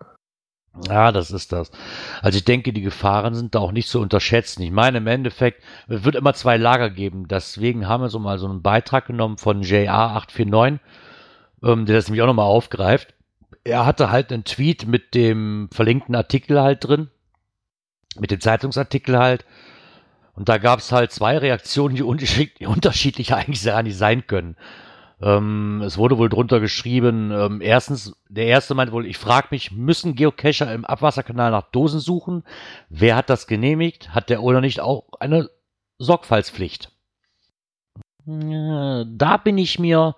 Ja, 0.88 1.12
das 1.12 1.30
ist 1.30 1.52
das. 1.52 1.70
Also 2.20 2.36
ich 2.36 2.44
denke, 2.44 2.72
die 2.72 2.80
Gefahren 2.80 3.34
sind 3.34 3.54
da 3.54 3.60
auch 3.60 3.70
nicht 3.70 3.88
zu 3.88 4.00
unterschätzen. 4.00 4.62
Ich 4.62 4.72
meine, 4.72 4.98
im 4.98 5.06
Endeffekt, 5.06 5.62
es 5.86 6.04
wird 6.04 6.16
immer 6.16 6.34
zwei 6.34 6.56
Lager 6.56 6.90
geben. 6.90 7.28
Deswegen 7.28 7.86
haben 7.86 8.02
wir 8.02 8.08
so 8.08 8.18
mal 8.18 8.38
so 8.38 8.48
einen 8.48 8.62
Beitrag 8.62 9.06
genommen 9.06 9.38
von 9.38 9.62
JA849, 9.62 10.80
ähm, 11.62 11.86
der 11.86 11.94
das 11.96 12.08
nämlich 12.08 12.22
auch 12.22 12.26
nochmal 12.26 12.46
aufgreift. 12.46 13.14
Er 13.62 13.86
hatte 13.86 14.10
halt 14.10 14.32
einen 14.32 14.44
Tweet 14.44 14.86
mit 14.86 15.14
dem 15.14 15.68
verlinkten 15.72 16.16
Artikel 16.16 16.60
halt 16.60 16.84
drin, 16.84 17.08
mit 18.18 18.30
dem 18.30 18.40
Zeitungsartikel 18.40 19.16
halt, 19.16 19.44
und 20.34 20.48
da 20.48 20.58
gab 20.58 20.80
es 20.80 20.92
halt 20.92 21.12
zwei 21.12 21.38
Reaktionen, 21.38 21.94
die 21.94 22.02
unterschiedlich, 22.02 23.34
eigentlich 23.34 23.64
gar 23.64 23.82
nicht 23.82 23.96
sein 23.96 24.26
können. 24.26 24.56
Ähm, 25.22 25.80
es 25.84 25.96
wurde 25.96 26.18
wohl 26.18 26.28
drunter 26.28 26.60
geschrieben, 26.60 27.30
ähm, 27.30 27.60
erstens, 27.60 28.16
der 28.28 28.46
erste 28.46 28.74
meint 28.74 28.92
wohl, 28.92 29.06
ich 29.06 29.16
frage 29.16 29.48
mich, 29.52 29.70
müssen 29.70 30.16
Geocacher 30.16 30.72
im 30.72 30.84
Abwasserkanal 30.84 31.50
nach 31.50 31.70
Dosen 31.70 32.00
suchen? 32.00 32.42
Wer 32.88 33.16
hat 33.16 33.30
das 33.30 33.46
genehmigt? 33.46 34.10
Hat 34.14 34.28
der 34.28 34.42
oder 34.42 34.60
nicht 34.60 34.80
auch 34.80 35.04
eine 35.20 35.50
Sorgfaltspflicht? 35.98 36.90
Da 38.26 39.36
bin 39.36 39.58
ich 39.58 39.78
mir 39.78 40.16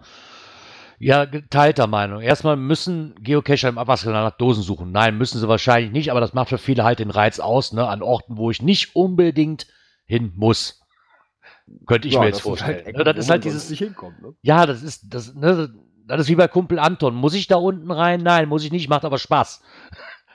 ja 0.98 1.24
geteilter 1.26 1.87
Meinung. 1.87 2.22
Erstmal 2.22 2.57
müssen 2.57 3.14
Geocacher 3.20 3.68
im 3.68 3.79
Abwasserkanal 3.79 4.24
nach 4.24 4.38
Dosen 4.38 4.62
suchen. 4.62 4.92
Nein, 4.92 5.18
müssen 5.18 5.38
sie 5.38 5.48
wahrscheinlich 5.48 5.92
nicht, 5.92 6.11
aber 6.11 6.20
das 6.20 6.33
macht 6.33 6.48
für 6.48 6.59
viele 6.59 6.85
halt 6.85 7.00
den 7.00 7.11
Reiz 7.11 7.38
aus, 7.38 7.72
ne? 7.72 7.87
An 7.87 8.02
Orten, 8.02 8.38
wo 8.38 8.50
ich 8.50 8.62
nicht 8.62 8.96
unbedingt 8.96 9.66
hin 10.06 10.32
muss. 10.36 10.80
Könnte 11.86 12.08
ich 12.08 12.14
ja, 12.14 12.20
mir 12.20 12.26
jetzt 12.26 12.40
vorstellen. 12.40 12.76
Halt 12.76 12.86
Ecken, 12.86 13.04
das 13.04 13.16
ist 13.16 13.30
halt 13.30 13.44
dieses. 13.44 13.68
Nicht 13.70 13.80
hinkommt, 13.80 14.22
ne? 14.22 14.34
Ja, 14.42 14.66
das 14.66 14.82
ist, 14.82 15.12
das, 15.12 15.34
ne, 15.34 15.74
das 16.06 16.20
ist 16.20 16.28
wie 16.28 16.36
bei 16.36 16.48
Kumpel 16.48 16.78
Anton. 16.78 17.14
Muss 17.14 17.34
ich 17.34 17.48
da 17.48 17.56
unten 17.56 17.90
rein? 17.90 18.22
Nein, 18.22 18.48
muss 18.48 18.64
ich 18.64 18.72
nicht, 18.72 18.88
macht 18.88 19.04
aber 19.04 19.18
Spaß. 19.18 19.62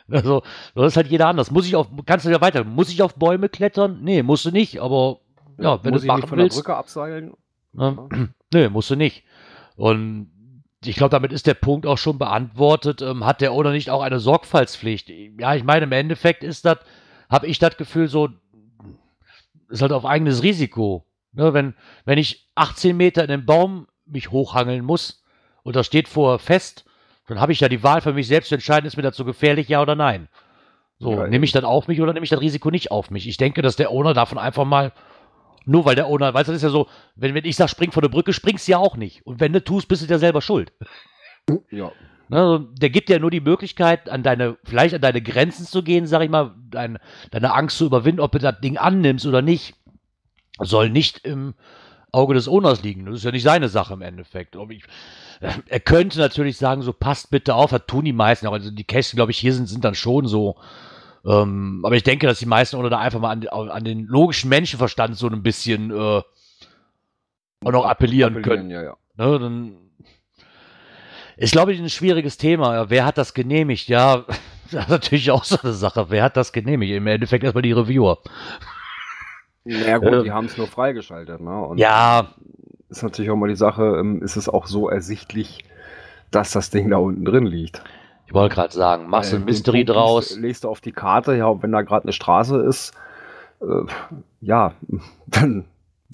Also, 0.10 0.43
das 0.75 0.88
ist 0.88 0.97
halt 0.97 1.07
jeder 1.07 1.27
anders. 1.27 1.51
Muss 1.51 1.65
ich 1.65 1.73
auf, 1.77 1.88
kannst 2.05 2.25
du 2.25 2.29
ja 2.29 2.41
weiter, 2.41 2.65
muss 2.65 2.89
ich 2.89 3.01
auf 3.01 3.15
Bäume 3.15 3.47
klettern? 3.47 3.99
Nee, 4.01 4.23
musst 4.23 4.43
du 4.43 4.51
nicht, 4.51 4.81
aber 4.81 5.21
ja, 5.57 5.81
wenn 5.86 5.93
muss 5.93 6.01
du 6.01 6.07
machen 6.07 6.27
von 6.27 6.38
willst. 6.38 6.57
Der 6.57 6.63
Brücke 6.63 6.75
abseilen? 6.75 7.31
Ne, 7.71 8.10
nee, 8.53 8.67
musst 8.67 8.89
du 8.89 8.97
nicht. 8.97 9.23
Und 9.77 10.29
ich 10.84 10.95
glaube, 10.95 11.12
damit 11.12 11.31
ist 11.31 11.47
der 11.47 11.53
Punkt 11.53 11.86
auch 11.86 11.97
schon 11.97 12.17
beantwortet. 12.17 13.01
Ähm, 13.01 13.25
hat 13.25 13.39
der 13.39 13.53
oder 13.53 13.71
nicht 13.71 13.89
auch 13.89 14.01
eine 14.01 14.19
Sorgfaltspflicht? 14.19 15.10
Ja, 15.39 15.55
ich 15.55 15.63
meine, 15.63 15.86
im 15.86 15.91
Endeffekt 15.91 16.43
ist 16.43 16.65
das, 16.65 16.79
habe 17.29 17.47
ich 17.47 17.60
das 17.60 17.77
Gefühl 17.77 18.07
so, 18.07 18.29
ist 19.71 19.81
halt 19.81 19.91
auf 19.91 20.05
eigenes 20.05 20.43
Risiko. 20.43 21.05
Ne, 21.34 21.53
wenn, 21.53 21.75
wenn 22.05 22.17
ich 22.17 22.49
18 22.55 22.95
Meter 22.95 23.21
in 23.23 23.29
den 23.29 23.45
Baum 23.45 23.88
mich 24.05 24.31
hochhangeln 24.31 24.84
muss 24.84 25.23
und 25.63 25.75
das 25.77 25.86
steht 25.86 26.10
vorher 26.10 26.39
fest, 26.39 26.86
dann 27.27 27.39
habe 27.39 27.53
ich 27.53 27.62
ja 27.62 27.69
die 27.69 27.84
Wahl 27.84 28.01
für 28.01 28.12
mich 28.12 28.27
selbst 28.27 28.49
zu 28.49 28.55
entscheiden, 28.55 28.86
ist 28.86 28.97
mir 28.97 29.03
das 29.03 29.15
zu 29.15 29.23
gefährlich, 29.23 29.69
ja 29.69 29.81
oder 29.81 29.95
nein. 29.95 30.27
So, 30.99 31.13
Ja, 31.13 31.27
nehme 31.27 31.45
ich 31.45 31.53
das 31.53 31.63
auf 31.63 31.88
mich 31.88 32.01
oder 32.01 32.13
nehme 32.13 32.25
ich 32.25 32.29
das 32.29 32.41
Risiko 32.41 32.69
nicht 32.69 32.91
auf 32.91 33.10
mich? 33.10 33.27
Ich 33.27 33.38
denke, 33.38 33.62
dass 33.62 33.77
der 33.77 33.91
Owner 33.91 34.13
davon 34.13 34.38
einfach 34.38 34.65
mal, 34.65 34.91
nur 35.65 35.86
weil 35.86 35.95
der 35.95 36.07
Owner, 36.07 36.34
weißt 36.34 36.49
du, 36.49 36.51
das 36.51 36.57
ist 36.62 36.63
ja 36.63 36.69
so, 36.69 36.88
wenn, 37.15 37.34
wenn 37.34 37.45
ich 37.45 37.55
sage, 37.55 37.69
spring 37.69 37.91
von 37.91 38.01
der 38.01 38.10
Brücke, 38.10 38.34
springst 38.34 38.67
du 38.67 38.73
ja 38.73 38.77
auch 38.77 38.97
nicht. 38.97 39.25
Und 39.25 39.39
wenn 39.39 39.53
du 39.53 39.63
tust, 39.63 39.88
bist 39.88 40.01
du 40.01 40.07
ja 40.07 40.19
selber 40.19 40.41
schuld. 40.41 40.73
Ja. 41.71 41.91
Also 42.32 42.60
der 42.60 42.89
gibt 42.89 43.10
dir 43.10 43.20
nur 43.20 43.32
die 43.32 43.41
Möglichkeit, 43.41 44.10
an 44.10 44.24
deine, 44.24 44.58
vielleicht 44.63 44.96
an 44.96 45.02
deine 45.02 45.22
Grenzen 45.22 45.65
zu 45.65 45.84
gehen, 45.84 46.08
sag 46.08 46.22
ich 46.22 46.30
mal, 46.30 46.56
dein, 46.70 46.98
deine 47.32 47.54
Angst 47.54 47.78
zu 47.78 47.86
überwinden, 47.86 48.22
ob 48.22 48.32
du 48.32 48.39
das 48.39 48.60
Ding 48.62 48.78
annimmst 48.78 49.26
oder 49.26 49.41
nicht. 49.41 49.76
Soll 50.60 50.89
nicht 50.89 51.26
im 51.26 51.54
Auge 52.12 52.34
des 52.34 52.48
Owners 52.48 52.84
liegen. 52.84 53.06
Das 53.06 53.15
ist 53.15 53.24
ja 53.24 53.32
nicht 53.32 53.44
seine 53.44 53.70
Sache 53.70 53.94
im 53.94 54.02
Endeffekt. 54.02 54.56
Ich, 54.70 54.84
er 55.39 55.80
könnte 55.80 56.20
natürlich 56.20 56.58
sagen, 56.58 56.82
so 56.82 56.94
passt 56.94 57.32
bitte 57.32 57.56
auf, 57.56 57.72
das 57.72 57.86
tun 57.88 58.06
die 58.06 58.13
meisten 58.13 58.48
auch. 58.48 58.54
Also 58.54 58.72
die 58.72 58.84
Caches, 58.84 59.15
glaube 59.15 59.32
ich, 59.32 59.38
hier 59.38 59.54
sind, 59.54 59.67
sind 59.67 59.84
dann 59.84 59.96
schon 59.96 60.28
so. 60.28 60.58
Ähm, 61.26 61.82
aber 61.84 61.96
ich 61.96 62.04
denke, 62.04 62.28
dass 62.28 62.39
die 62.39 62.46
meisten 62.46 62.76
oder 62.78 62.89
da 62.89 63.00
einfach 63.00 63.20
mal 63.20 63.32
an, 63.32 63.48
an 63.48 63.84
den 63.84 64.06
logischen 64.06 64.50
Menschenverstand 64.50 65.17
so 65.17 65.28
ein 65.28 65.44
bisschen 65.44 65.91
äh, 65.91 66.22
auch 67.63 67.72
noch 67.72 67.86
appellieren, 67.86 68.41
können. 68.41 68.70
Ja, 68.70 68.84
ja. 68.84 68.98
Ne, 69.17 69.39
dann 69.39 69.81
ist, 71.38 71.52
glaube 71.52 71.74
ich, 71.74 71.80
ein 71.80 71.89
schwieriges 71.89 72.38
Thema. 72.38 72.89
Wer 72.89 73.06
hat 73.06 73.17
das 73.17 73.34
genehmigt? 73.34 73.88
Ja, 73.88 74.24
das 74.72 74.84
ist 74.84 74.89
natürlich 74.89 75.32
auch 75.32 75.44
so 75.44 75.58
eine 75.63 75.74
Sache. 75.74 76.08
Wer 76.10 76.24
hat 76.24 76.38
das 76.38 76.52
genehmigt? 76.54 76.91
Im 76.94 77.08
Endeffekt 77.08 77.44
erstmal 77.44 77.62
die 77.63 77.72
Reviewer. 77.72 78.20
Ja 79.65 79.98
gut, 80.00 80.12
Ähm. 80.12 80.24
die 80.24 80.32
haben 80.32 80.46
es 80.46 80.58
nur 80.58 80.67
freigeschaltet. 80.67 81.39
Ne? 81.39 81.62
Und 81.65 81.78
Ja, 81.78 82.30
ist 82.89 83.04
natürlich 83.04 83.30
auch 83.32 83.36
mal 83.36 83.48
die 83.50 83.56
Sache, 83.56 83.98
ähm, 84.00 84.22
ist 84.24 84.36
es 84.36 84.50
auch 84.50 84.65
so 84.67 84.89
ersichtlich, 84.89 85.63
dass 86.32 86.52
das 86.52 86.70
Ding 86.72 86.89
da 86.89 86.98
unten 86.98 87.26
drin 87.26 87.46
liegt. 87.46 87.84
ich 88.26 88.34
wollte 88.34 88.56
gerade 88.56 88.74
sagen, 88.74 89.08
machst 89.08 89.32
du 89.34 89.38
Äh, 89.38 89.39
ein 89.39 89.46
Mystery 89.46 89.86
draus. 89.86 90.36
Legst 90.38 90.63
du 90.63 90.70
auf 90.70 90.82
die 90.82 90.91
Karte, 90.94 91.36
ja, 91.36 91.46
und 91.48 91.62
wenn 91.63 91.72
da 91.72 91.82
gerade 91.84 92.04
eine 92.06 92.13
Straße 92.13 92.58
ist, 92.62 92.94
äh, 93.62 93.65
ja, 94.41 94.74
dann 95.28 95.65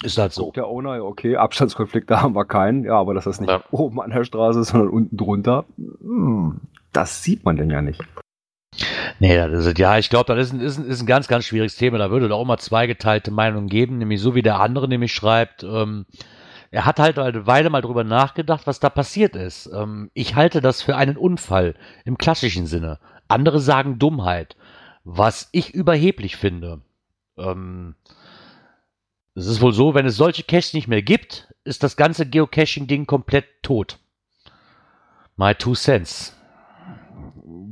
Ist 0.04 0.18
halt 0.18 0.32
so. 0.34 0.52
der 0.52 0.68
Owner, 0.68 0.96
ja, 0.98 1.02
okay, 1.02 1.38
Abstandskonflikte 1.38 2.22
haben 2.22 2.36
wir 2.36 2.46
keinen, 2.46 2.84
ja, 2.84 2.96
aber 2.96 3.14
dass 3.14 3.24
das 3.26 3.40
nicht 3.42 3.50
Ja. 3.50 3.64
oben 3.72 4.02
an 4.02 4.12
der 4.12 4.24
Straße 4.24 4.60
ist, 4.60 4.70
sondern 4.70 4.90
unten 4.90 5.18
drunter, 5.18 5.66
hm, 5.78 6.60
das 6.94 7.24
sieht 7.24 7.46
man 7.46 7.56
denn 7.58 7.70
ja 7.70 7.82
nicht. 7.82 8.02
Nee, 9.20 9.36
das 9.36 9.66
ist, 9.66 9.78
ja, 9.80 9.98
ich 9.98 10.10
glaube, 10.10 10.36
das 10.36 10.48
ist 10.48 10.54
ein, 10.54 10.60
ist, 10.60 10.78
ein, 10.78 10.86
ist 10.86 11.02
ein 11.02 11.08
ganz, 11.08 11.28
ganz 11.28 11.46
schwieriges 11.46 11.76
Thema. 11.76 11.98
Da 11.98 12.12
würde 12.12 12.28
es 12.28 12.32
auch 12.32 12.46
mal 12.46 12.58
zweigeteilte 12.60 13.32
Meinungen 13.32 13.68
geben, 13.68 13.98
nämlich 13.98 14.22
so 14.22 14.36
wie 14.36 14.44
der 14.44 14.60
andere 14.60 14.88
nämlich 14.88 15.14
schreibt, 15.14 15.64
ähm, 15.64 16.06
er 16.70 16.86
hat 16.86 17.00
halt 17.00 17.18
eine 17.18 17.48
Weile 17.48 17.70
mal 17.70 17.82
drüber 17.82 18.04
nachgedacht, 18.04 18.68
was 18.68 18.80
da 18.80 18.90
passiert 18.90 19.36
ist. 19.36 19.70
Ähm, 19.74 20.12
ich 20.14 20.36
halte 20.36 20.62
das 20.62 20.82
für 20.82 20.96
einen 20.98 21.18
Unfall 21.18 21.76
im 22.06 22.18
klassischen 22.18 22.68
Sinne. 22.68 23.00
Andere 23.30 23.60
sagen 23.60 24.00
Dummheit, 24.00 24.56
was 25.04 25.50
ich 25.54 25.74
überheblich 25.74 26.36
finde. 26.36 26.82
Ähm, 27.38 27.96
es 29.38 29.48
ist 29.48 29.62
wohl 29.62 29.74
so, 29.74 29.94
wenn 29.94 30.06
es 30.06 30.18
solche 30.18 30.44
Caches 30.44 30.74
nicht 30.74 30.88
mehr 30.88 31.02
gibt, 31.02 31.54
ist 31.64 31.84
das 31.84 31.96
ganze 31.96 32.26
Geocaching-Ding 32.26 33.06
komplett 33.06 33.46
tot. 33.62 34.00
My 35.36 35.54
two 35.54 35.74
cents. 35.74 36.36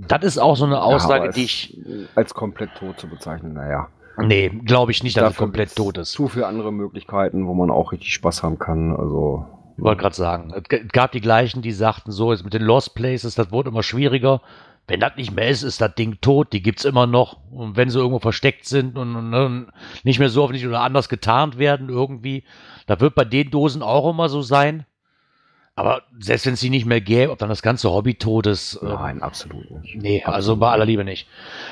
Das 0.07 0.23
ist 0.23 0.37
auch 0.37 0.55
so 0.55 0.65
eine 0.65 0.81
Aussage, 0.81 1.25
Ja, 1.25 1.31
die 1.31 1.43
ich. 1.43 1.77
als 2.15 2.33
komplett 2.33 2.75
tot 2.75 2.99
zu 2.99 3.07
bezeichnen, 3.07 3.53
naja. 3.53 3.87
Nee, 4.17 4.49
glaube 4.49 4.91
ich 4.91 5.03
nicht, 5.03 5.17
dass 5.17 5.31
es 5.31 5.37
komplett 5.37 5.75
tot 5.75 5.97
ist. 5.97 6.11
Zu 6.11 6.27
viele 6.27 6.47
andere 6.47 6.71
Möglichkeiten, 6.71 7.47
wo 7.47 7.53
man 7.53 7.69
auch 7.71 7.91
richtig 7.91 8.13
Spaß 8.13 8.43
haben 8.43 8.59
kann. 8.59 8.95
Also 8.95 9.45
Ich 9.77 9.83
wollte 9.83 10.01
gerade 10.01 10.15
sagen, 10.15 10.53
es 10.55 10.87
gab 10.93 11.11
die 11.11 11.19
gleichen, 11.21 11.61
die 11.61 11.71
sagten, 11.73 12.11
so 12.11 12.31
jetzt 12.31 12.43
mit 12.45 12.53
den 12.53 12.61
Lost 12.61 12.95
Places, 12.95 13.35
das 13.35 13.51
wurde 13.51 13.71
immer 13.71 13.83
schwieriger. 13.83 14.41
Wenn 14.87 14.99
das 14.99 15.15
nicht 15.15 15.35
mehr 15.35 15.49
ist, 15.49 15.63
ist 15.63 15.81
das 15.81 15.95
Ding 15.95 16.19
tot, 16.21 16.53
die 16.53 16.61
gibt's 16.61 16.85
immer 16.85 17.07
noch. 17.07 17.37
Und 17.51 17.75
wenn 17.75 17.89
sie 17.89 17.97
irgendwo 17.97 18.19
versteckt 18.19 18.65
sind 18.65 18.97
und, 18.97 19.15
und, 19.15 19.33
und 19.33 19.67
nicht 20.03 20.19
mehr 20.19 20.29
so 20.29 20.43
offensichtlich 20.43 20.69
oder 20.69 20.81
anders 20.81 21.09
getarnt 21.09 21.57
werden 21.57 21.89
irgendwie, 21.89 22.43
da 22.85 22.99
wird 22.99 23.15
bei 23.15 23.25
den 23.25 23.49
Dosen 23.49 23.81
auch 23.81 24.07
immer 24.09 24.29
so 24.29 24.41
sein. 24.43 24.85
Aber 25.77 26.03
selbst 26.19 26.45
wenn 26.45 26.53
es 26.53 26.61
die 26.61 26.69
nicht 26.69 26.85
mehr 26.85 27.01
gäbe, 27.01 27.31
ob 27.33 27.37
dann 27.39 27.49
das 27.49 27.61
ganze 27.61 27.91
Hobby 27.91 28.13
tot 28.13 28.47
ist, 28.47 28.75
äh, 28.75 28.85
nein, 28.85 29.21
absolut 29.21 29.69
nicht. 29.81 29.95
nee, 30.01 30.23
also 30.23 30.37
Absolut 30.53 30.59
bei 30.61 30.67
nicht. 30.67 30.73
aller 30.73 30.85
Liebe 30.85 31.03
nicht. 31.03 31.27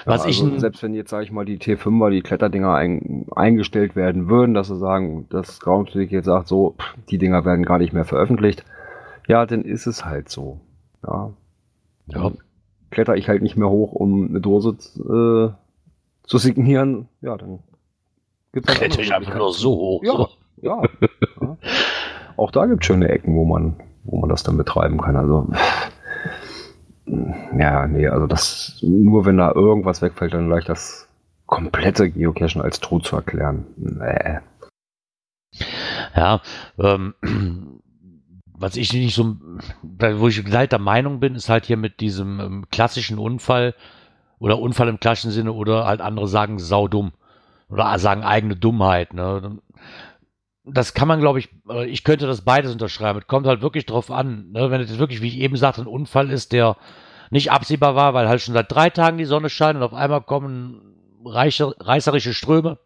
Was 0.05 0.23
ja, 0.25 0.29
ich 0.31 0.41
also 0.41 0.51
ein- 0.55 0.59
selbst 0.59 0.83
wenn 0.83 0.93
jetzt, 0.93 1.09
sage 1.11 1.23
ich 1.23 1.31
mal, 1.31 1.45
die 1.45 1.57
T5er, 1.57 2.09
die 2.09 2.21
Kletterdinger 2.21 2.73
ein, 2.73 3.27
eingestellt 3.33 3.95
werden 3.95 4.27
würden, 4.27 4.53
dass 4.55 4.67
sie 4.67 4.75
sagen, 4.77 5.27
das 5.29 5.61
Groundspeak 5.61 6.11
jetzt 6.11 6.25
sagt, 6.25 6.49
so, 6.49 6.75
pff, 6.77 6.95
die 7.11 7.17
Dinger 7.17 7.45
werden 7.45 7.63
gar 7.63 7.77
nicht 7.77 7.93
mehr 7.93 8.03
veröffentlicht, 8.03 8.65
ja, 9.27 9.45
dann 9.45 9.61
ist 9.63 9.85
es 9.87 10.03
halt 10.03 10.27
so. 10.29 10.59
Ja. 11.07 11.29
Ja. 12.07 12.31
Kletter 12.93 13.15
ich 13.15 13.27
halt 13.27 13.41
nicht 13.41 13.57
mehr 13.57 13.69
hoch, 13.69 13.91
um 13.91 14.29
eine 14.29 14.39
Dose 14.39 14.69
äh, 14.69 16.27
zu 16.27 16.37
signieren, 16.37 17.09
ja, 17.21 17.35
dann 17.35 17.59
gibt's 18.53 18.69
halt 18.69 18.79
Kletter 18.79 19.01
ich 19.01 19.13
einfach 19.13 19.35
nur 19.35 19.51
so 19.51 19.71
hoch. 19.75 20.03
Ja. 20.03 20.11
So. 20.13 20.29
Ja. 20.61 20.81
ja. 21.41 21.57
Auch 22.37 22.51
da 22.51 22.65
gibt 22.65 22.83
es 22.83 22.87
schöne 22.87 23.09
Ecken, 23.09 23.35
wo 23.35 23.45
man, 23.45 23.75
wo 24.03 24.19
man 24.19 24.29
das 24.29 24.43
dann 24.43 24.57
betreiben 24.57 24.99
kann. 25.01 25.15
Also 25.15 25.47
ja, 27.57 27.85
nee, 27.87 28.07
also 28.07 28.27
das 28.27 28.79
nur 28.81 29.25
wenn 29.25 29.37
da 29.37 29.51
irgendwas 29.51 30.01
wegfällt, 30.01 30.33
dann 30.33 30.47
gleich 30.47 30.65
das 30.65 31.07
komplette 31.45 32.09
Geocachen 32.09 32.61
als 32.61 32.79
tot 32.79 33.05
zu 33.05 33.15
erklären. 33.15 33.65
Nee. 33.75 34.39
Ja, 36.15 36.41
ähm, 36.79 37.13
was 38.57 38.75
ich 38.75 38.93
nicht 38.93 39.15
so, 39.15 39.35
wo 39.81 40.27
ich 40.27 40.43
gleich 40.45 40.69
der 40.69 40.79
Meinung 40.79 41.19
bin, 41.19 41.35
ist 41.35 41.49
halt 41.49 41.65
hier 41.65 41.77
mit 41.77 41.99
diesem 41.99 42.39
ähm, 42.39 42.65
klassischen 42.71 43.17
Unfall 43.17 43.73
oder 44.39 44.59
Unfall 44.59 44.87
im 44.89 44.99
klassischen 44.99 45.31
Sinne 45.31 45.53
oder 45.53 45.85
halt 45.85 46.01
andere 46.01 46.27
sagen 46.27 46.59
saudumm 46.59 47.13
oder 47.69 47.97
sagen 47.99 48.23
eigene 48.23 48.55
Dummheit. 48.55 49.13
Ne? 49.13 49.59
Das 50.65 50.93
kann 50.93 51.07
man, 51.07 51.19
glaube 51.19 51.39
ich, 51.39 51.49
äh, 51.69 51.85
ich 51.87 52.03
könnte 52.03 52.27
das 52.27 52.41
beides 52.41 52.71
unterschreiben. 52.71 53.19
Es 53.19 53.27
kommt 53.27 53.47
halt 53.47 53.61
wirklich 53.61 53.85
drauf 53.85 54.11
an, 54.11 54.51
ne? 54.51 54.69
wenn 54.71 54.81
es 54.81 54.97
wirklich, 54.97 55.21
wie 55.21 55.27
ich 55.27 55.39
eben 55.39 55.57
sagte, 55.57 55.81
ein 55.81 55.87
Unfall 55.87 56.29
ist, 56.29 56.51
der 56.51 56.77
nicht 57.31 57.51
absehbar 57.51 57.95
war, 57.95 58.13
weil 58.13 58.27
halt 58.29 58.41
schon 58.41 58.53
seit 58.53 58.71
drei 58.71 58.89
Tagen 58.89 59.17
die 59.17 59.25
Sonne 59.25 59.49
scheint 59.49 59.77
und 59.77 59.83
auf 59.83 59.93
einmal 59.93 60.21
kommen 60.21 60.95
reiche, 61.25 61.73
reißerische 61.79 62.33
Ströme 62.33 62.77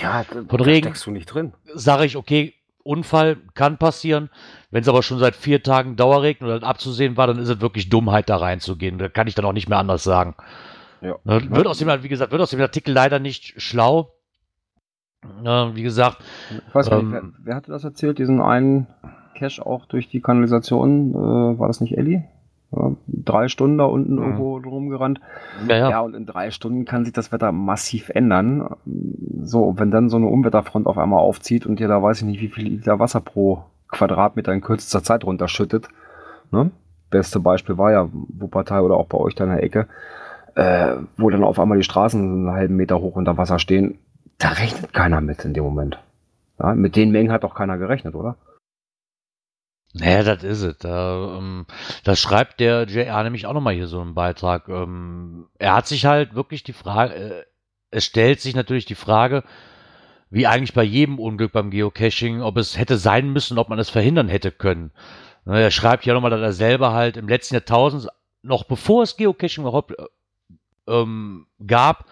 Ja, 0.00 0.24
Von 0.24 0.60
Regen. 0.60 0.86
steckst 0.88 1.06
du 1.06 1.10
nicht 1.10 1.26
drin. 1.26 1.52
sage 1.74 2.04
ich, 2.04 2.16
okay, 2.16 2.54
Unfall 2.82 3.36
kann 3.54 3.78
passieren. 3.78 4.30
Wenn 4.70 4.82
es 4.82 4.88
aber 4.88 5.02
schon 5.02 5.18
seit 5.18 5.34
vier 5.34 5.62
Tagen 5.62 5.96
Dauerregen 5.96 6.46
oder 6.46 6.62
abzusehen 6.66 7.16
war, 7.16 7.26
dann 7.26 7.38
ist 7.38 7.48
es 7.48 7.60
wirklich 7.60 7.88
Dummheit, 7.88 8.28
da 8.30 8.36
reinzugehen. 8.36 8.98
Da 8.98 9.08
kann 9.08 9.26
ich 9.26 9.34
dann 9.34 9.44
auch 9.44 9.52
nicht 9.52 9.68
mehr 9.68 9.78
anders 9.78 10.04
sagen. 10.04 10.34
Ja. 11.00 11.16
Ne, 11.24 11.42
Wird 11.50 11.66
aus 11.66 11.78
dem, 11.78 11.88
wie 12.02 12.08
gesagt, 12.08 12.30
wird 12.30 12.40
aus 12.42 12.50
dem 12.50 12.60
Artikel 12.60 12.92
leider 12.92 13.18
nicht 13.18 13.60
schlau. 13.60 14.12
Ne, 15.42 15.70
wie 15.74 15.82
gesagt, 15.82 16.18
Ich 16.68 16.74
weiß 16.74 16.88
gar 16.88 16.96
nicht, 17.02 17.06
Ähm, 17.06 17.12
wer, 17.12 17.44
wer 17.46 17.56
hatte 17.56 17.72
das 17.72 17.84
erzählt? 17.84 18.18
Diesen 18.18 18.40
einen 18.40 18.86
Cache 19.38 19.64
auch 19.64 19.86
durch 19.86 20.08
die 20.08 20.20
Kanalisation, 20.20 21.14
äh, 21.14 21.58
war 21.58 21.66
das 21.66 21.80
nicht 21.80 21.96
Ellie? 21.98 22.24
Ja, 22.72 22.92
drei 23.08 23.48
Stunden 23.48 23.78
da 23.78 23.84
unten 23.84 24.14
Mhm. 24.14 24.22
irgendwo 24.22 24.56
rumgerannt. 24.58 25.20
ja, 25.68 25.76
ja. 25.76 25.90
Ja, 25.90 26.00
und 26.00 26.14
in 26.14 26.24
drei 26.26 26.50
Stunden 26.52 26.84
kann 26.84 27.04
sich 27.04 27.12
das 27.12 27.32
Wetter 27.32 27.50
massiv 27.50 28.10
ändern. 28.10 28.68
So, 29.42 29.74
wenn 29.76 29.90
dann 29.90 30.08
so 30.08 30.16
eine 30.18 30.26
Unwetterfront 30.28 30.86
auf 30.86 30.96
einmal 30.96 31.18
aufzieht 31.18 31.66
und 31.66 31.80
dir 31.80 31.88
da 31.88 32.00
weiß 32.02 32.18
ich 32.20 32.26
nicht, 32.26 32.40
wie 32.40 32.48
viel 32.48 32.68
Liter 32.68 32.98
Wasser 33.00 33.20
pro 33.20 33.64
Quadratmeter 33.90 34.52
in 34.52 34.60
kürzester 34.60 35.02
Zeit 35.02 35.24
runterschüttet. 35.24 35.88
Ne? 36.50 36.70
Beste 37.10 37.40
Beispiel 37.40 37.78
war 37.78 37.92
ja 37.92 38.08
Wuppertal 38.12 38.82
oder 38.82 38.96
auch 38.96 39.06
bei 39.06 39.18
euch 39.18 39.34
da 39.34 39.44
in 39.44 39.50
der 39.50 39.62
Ecke, 39.62 39.88
äh, 40.54 40.96
wo 41.16 41.30
dann 41.30 41.44
auf 41.44 41.58
einmal 41.58 41.78
die 41.78 41.84
Straßen 41.84 42.20
einen 42.20 42.50
halben 42.50 42.76
Meter 42.76 43.00
hoch 43.00 43.16
unter 43.16 43.36
Wasser 43.36 43.58
stehen. 43.58 43.98
Da 44.38 44.50
rechnet 44.50 44.92
keiner 44.92 45.20
mit 45.20 45.44
in 45.44 45.54
dem 45.54 45.64
Moment. 45.64 45.98
Ja, 46.58 46.74
mit 46.74 46.96
den 46.96 47.10
Mengen 47.10 47.32
hat 47.32 47.44
doch 47.44 47.54
keiner 47.54 47.78
gerechnet, 47.78 48.14
oder? 48.14 48.36
Naja, 49.92 50.22
das 50.22 50.44
ist 50.44 50.62
es. 50.62 50.78
Da, 50.78 51.36
ähm, 51.38 51.66
das 52.04 52.20
schreibt 52.20 52.60
der 52.60 52.84
JR 52.84 53.22
nämlich 53.24 53.46
auch 53.46 53.52
nochmal 53.52 53.74
hier 53.74 53.88
so 53.88 54.00
im 54.00 54.14
Beitrag. 54.14 54.68
Ähm, 54.68 55.48
er 55.58 55.74
hat 55.74 55.86
sich 55.88 56.06
halt 56.06 56.34
wirklich 56.34 56.62
die 56.62 56.72
Frage, 56.72 57.14
äh, 57.14 57.44
es 57.90 58.04
stellt 58.04 58.40
sich 58.40 58.54
natürlich 58.54 58.84
die 58.84 58.94
Frage, 58.94 59.42
wie 60.30 60.46
eigentlich 60.46 60.74
bei 60.74 60.84
jedem 60.84 61.18
Unglück 61.18 61.52
beim 61.52 61.70
Geocaching, 61.70 62.40
ob 62.40 62.56
es 62.56 62.78
hätte 62.78 62.96
sein 62.96 63.32
müssen, 63.32 63.58
ob 63.58 63.68
man 63.68 63.78
es 63.78 63.90
verhindern 63.90 64.28
hätte 64.28 64.52
können. 64.52 64.92
Ne, 65.44 65.60
Er 65.60 65.70
schreibt 65.70 66.06
ja 66.06 66.14
nochmal, 66.14 66.30
dass 66.30 66.40
er 66.40 66.52
selber 66.52 66.92
halt 66.92 67.16
im 67.16 67.28
letzten 67.28 67.54
Jahrtausend, 67.54 68.08
noch 68.42 68.64
bevor 68.64 69.02
es 69.02 69.16
Geocaching 69.16 69.64
überhaupt 69.64 69.92
äh, 69.98 70.04
ähm, 70.88 71.46
gab, 71.66 72.06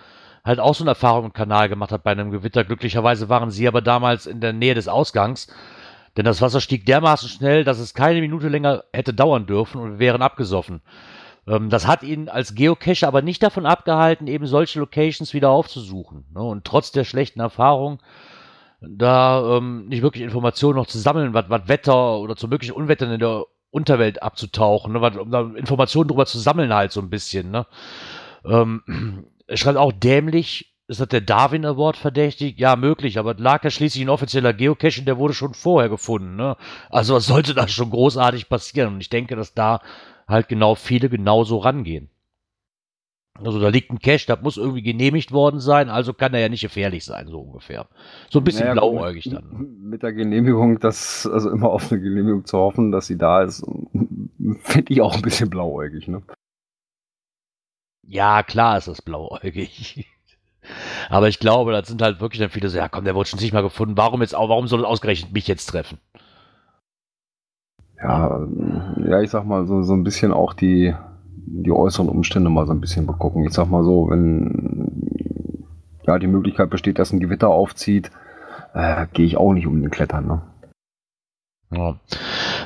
halt 0.44 0.60
auch 0.60 0.74
so 0.74 0.84
eine 0.84 0.90
Erfahrung 0.90 1.26
im 1.26 1.32
Kanal 1.32 1.68
gemacht 1.68 1.92
hat 1.92 2.02
bei 2.02 2.10
einem 2.12 2.30
Gewitter. 2.30 2.64
Glücklicherweise 2.64 3.28
waren 3.28 3.50
sie 3.50 3.68
aber 3.68 3.82
damals 3.82 4.26
in 4.26 4.40
der 4.40 4.52
Nähe 4.52 4.74
des 4.74 4.88
Ausgangs. 4.88 5.46
Denn 6.16 6.24
das 6.24 6.42
Wasser 6.42 6.60
stieg 6.60 6.84
dermaßen 6.86 7.28
schnell, 7.28 7.62
dass 7.64 7.78
es 7.78 7.94
keine 7.94 8.20
Minute 8.20 8.48
länger 8.48 8.82
hätte 8.92 9.14
dauern 9.14 9.46
dürfen 9.46 9.80
und 9.80 9.92
wir 9.92 9.98
wären 10.00 10.22
abgesoffen. 10.22 10.80
Ähm, 11.48 11.70
das 11.70 11.86
hat 11.86 12.02
ihn 12.02 12.28
als 12.28 12.54
Geocacher 12.54 13.08
aber 13.08 13.22
nicht 13.22 13.42
davon 13.42 13.66
abgehalten, 13.66 14.26
eben 14.26 14.46
solche 14.46 14.80
Locations 14.80 15.32
wieder 15.34 15.50
aufzusuchen. 15.50 16.26
Ne? 16.34 16.42
Und 16.42 16.64
trotz 16.64 16.92
der 16.92 17.04
schlechten 17.04 17.40
Erfahrung 17.40 18.00
da 18.80 19.56
ähm, 19.56 19.88
nicht 19.88 20.02
wirklich 20.02 20.22
Informationen 20.22 20.76
noch 20.76 20.86
zu 20.86 20.98
sammeln, 20.98 21.34
was 21.34 21.68
Wetter 21.68 22.18
oder 22.18 22.36
zu 22.36 22.46
möglichen 22.46 22.72
Unwettern 22.72 23.10
in 23.10 23.18
der 23.18 23.44
Unterwelt 23.70 24.22
abzutauchen, 24.22 24.92
ne, 24.92 25.00
wat, 25.00 25.16
um 25.16 25.30
da 25.30 25.40
Informationen 25.56 26.08
drüber 26.08 26.26
zu 26.26 26.38
sammeln 26.38 26.72
halt 26.72 26.92
so 26.92 27.00
ein 27.00 27.10
bisschen. 27.10 27.50
Ne? 27.50 27.66
Ähm, 28.44 29.24
er 29.46 29.56
schreibt 29.56 29.78
auch 29.78 29.92
dämlich, 29.92 30.74
ist 30.86 31.00
das 31.00 31.08
der 31.08 31.20
Darwin 31.20 31.66
Award 31.66 31.98
verdächtig? 31.98 32.58
Ja, 32.58 32.76
möglich, 32.76 33.18
aber 33.18 33.34
lag 33.34 33.62
ja 33.62 33.70
schließlich 33.70 34.02
ein 34.02 34.08
offizieller 34.08 34.54
Geocache 34.54 35.00
und 35.00 35.06
der 35.06 35.18
wurde 35.18 35.34
schon 35.34 35.52
vorher 35.52 35.90
gefunden. 35.90 36.36
Ne? 36.36 36.56
Also 36.88 37.14
was 37.14 37.26
sollte 37.26 37.52
da 37.54 37.68
schon 37.68 37.90
großartig 37.90 38.48
passieren? 38.48 38.94
Und 38.94 39.00
ich 39.00 39.10
denke, 39.10 39.36
dass 39.36 39.52
da 39.52 39.80
halt 40.28 40.48
genau 40.48 40.74
viele 40.74 41.08
genauso 41.08 41.58
rangehen. 41.58 42.10
Also 43.44 43.60
da 43.60 43.68
liegt 43.68 43.90
ein 43.90 44.00
Cache, 44.00 44.26
das 44.26 44.42
muss 44.42 44.56
irgendwie 44.56 44.82
genehmigt 44.82 45.30
worden 45.30 45.60
sein, 45.60 45.90
also 45.90 46.12
kann 46.12 46.34
er 46.34 46.40
ja 46.40 46.48
nicht 46.48 46.62
gefährlich 46.62 47.04
sein, 47.04 47.28
so 47.28 47.40
ungefähr. 47.40 47.86
So 48.30 48.40
ein 48.40 48.44
bisschen 48.44 48.62
naja, 48.62 48.72
blauäugig 48.72 49.30
dann. 49.30 49.76
Mit 49.80 50.02
der 50.02 50.12
Genehmigung, 50.12 50.80
das, 50.80 51.26
also 51.26 51.50
immer 51.50 51.70
auf 51.70 51.92
eine 51.92 52.00
Genehmigung 52.00 52.44
zu 52.44 52.58
hoffen, 52.58 52.90
dass 52.90 53.06
sie 53.06 53.16
da 53.16 53.42
ist, 53.42 53.64
finde 54.62 54.92
ich 54.92 55.00
auch 55.00 55.14
ein 55.14 55.22
bisschen 55.22 55.50
blauäugig, 55.50 56.08
ne? 56.08 56.22
Ja, 58.02 58.42
klar 58.42 58.78
ist 58.78 58.88
das 58.88 59.02
blauäugig. 59.02 60.06
Aber 61.08 61.28
ich 61.28 61.38
glaube, 61.38 61.72
das 61.72 61.88
sind 61.88 62.02
halt 62.02 62.20
wirklich 62.20 62.40
dann 62.40 62.50
viele 62.50 62.68
so, 62.68 62.76
ja 62.76 62.88
komm, 62.88 63.04
der 63.04 63.14
wurde 63.14 63.28
schon 63.28 63.38
nicht 63.38 63.52
mal 63.52 63.62
gefunden, 63.62 63.96
warum 63.96 64.20
jetzt 64.20 64.34
auch, 64.34 64.48
warum 64.48 64.66
soll 64.66 64.80
es 64.80 64.86
ausgerechnet 64.86 65.32
mich 65.32 65.46
jetzt 65.46 65.66
treffen? 65.66 65.98
Ja, 68.00 68.46
ja, 69.04 69.20
ich 69.20 69.30
sag 69.30 69.44
mal, 69.44 69.66
so, 69.66 69.82
so 69.82 69.92
ein 69.92 70.04
bisschen 70.04 70.32
auch 70.32 70.52
die, 70.52 70.94
die 71.46 71.72
äußeren 71.72 72.08
Umstände 72.08 72.50
mal 72.50 72.66
so 72.66 72.72
ein 72.72 72.80
bisschen 72.80 73.06
begucken. 73.06 73.44
Ich 73.44 73.52
sag 73.52 73.68
mal 73.68 73.84
so, 73.84 74.08
wenn 74.08 74.92
ja 76.06 76.18
die 76.18 76.26
Möglichkeit 76.26 76.70
besteht, 76.70 76.98
dass 76.98 77.12
ein 77.12 77.20
Gewitter 77.20 77.48
aufzieht, 77.48 78.10
äh, 78.74 79.06
gehe 79.12 79.26
ich 79.26 79.36
auch 79.36 79.52
nicht 79.52 79.66
um 79.66 79.80
den 79.80 79.90
Klettern. 79.90 80.26
Ne? 80.26 80.42
Ja. 81.70 81.96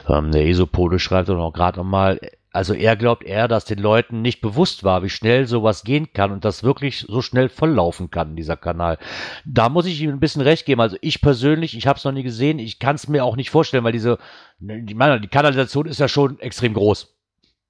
Ähm, 0.09 0.33
der 0.33 0.47
Esopode 0.47 0.99
schreibt 0.99 1.31
auch 1.31 1.53
gerade 1.53 1.79
nochmal, 1.79 2.21
also 2.53 2.75
er 2.75 2.97
glaubt 2.97 3.25
eher, 3.25 3.49
dass 3.49 3.65
den 3.65 3.79
Leuten 3.79 4.21
nicht 4.21 4.43
bewusst 4.43 4.85
war, 4.85 5.03
wie 5.03 5.09
schnell 5.09 5.47
sowas 5.47 5.85
gehen 5.85 6.13
kann 6.13 6.33
und 6.33 6.45
das 6.45 6.63
wirklich 6.63 7.07
so 7.09 7.23
schnell 7.23 7.49
volllaufen 7.49 8.11
kann, 8.11 8.37
dieser 8.37 8.59
Kanal. 8.59 8.99
Da 9.47 9.71
muss 9.71 9.87
ich 9.87 10.03
ihm 10.03 10.11
ein 10.11 10.21
bisschen 10.21 10.43
recht 10.43 10.67
geben. 10.67 10.83
Also 10.83 10.99
ich 11.01 11.23
persönlich, 11.23 11.77
ich 11.77 11.87
habe 11.87 11.97
es 11.99 12.05
noch 12.05 12.13
nie 12.13 12.23
gesehen, 12.23 12.59
ich 12.59 12.79
kann 12.79 12.97
es 12.97 13.09
mir 13.09 13.25
auch 13.25 13.37
nicht 13.37 13.51
vorstellen, 13.51 13.85
weil 13.85 13.93
diese, 13.93 14.19
die, 14.59 14.95
meine, 14.95 15.19
die 15.19 15.29
Kanalisation 15.29 15.87
ist 15.87 15.99
ja 15.99 16.09
schon 16.09 16.39
extrem 16.41 16.75
groß. 16.75 17.15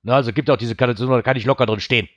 Ne, 0.02 0.14
also 0.14 0.32
gibt 0.32 0.50
auch 0.50 0.56
diese 0.56 0.74
Kanalisation, 0.74 1.14
da 1.14 1.22
kann 1.22 1.36
ich 1.36 1.44
locker 1.44 1.66
drin 1.66 1.78
stehen. 1.78 2.08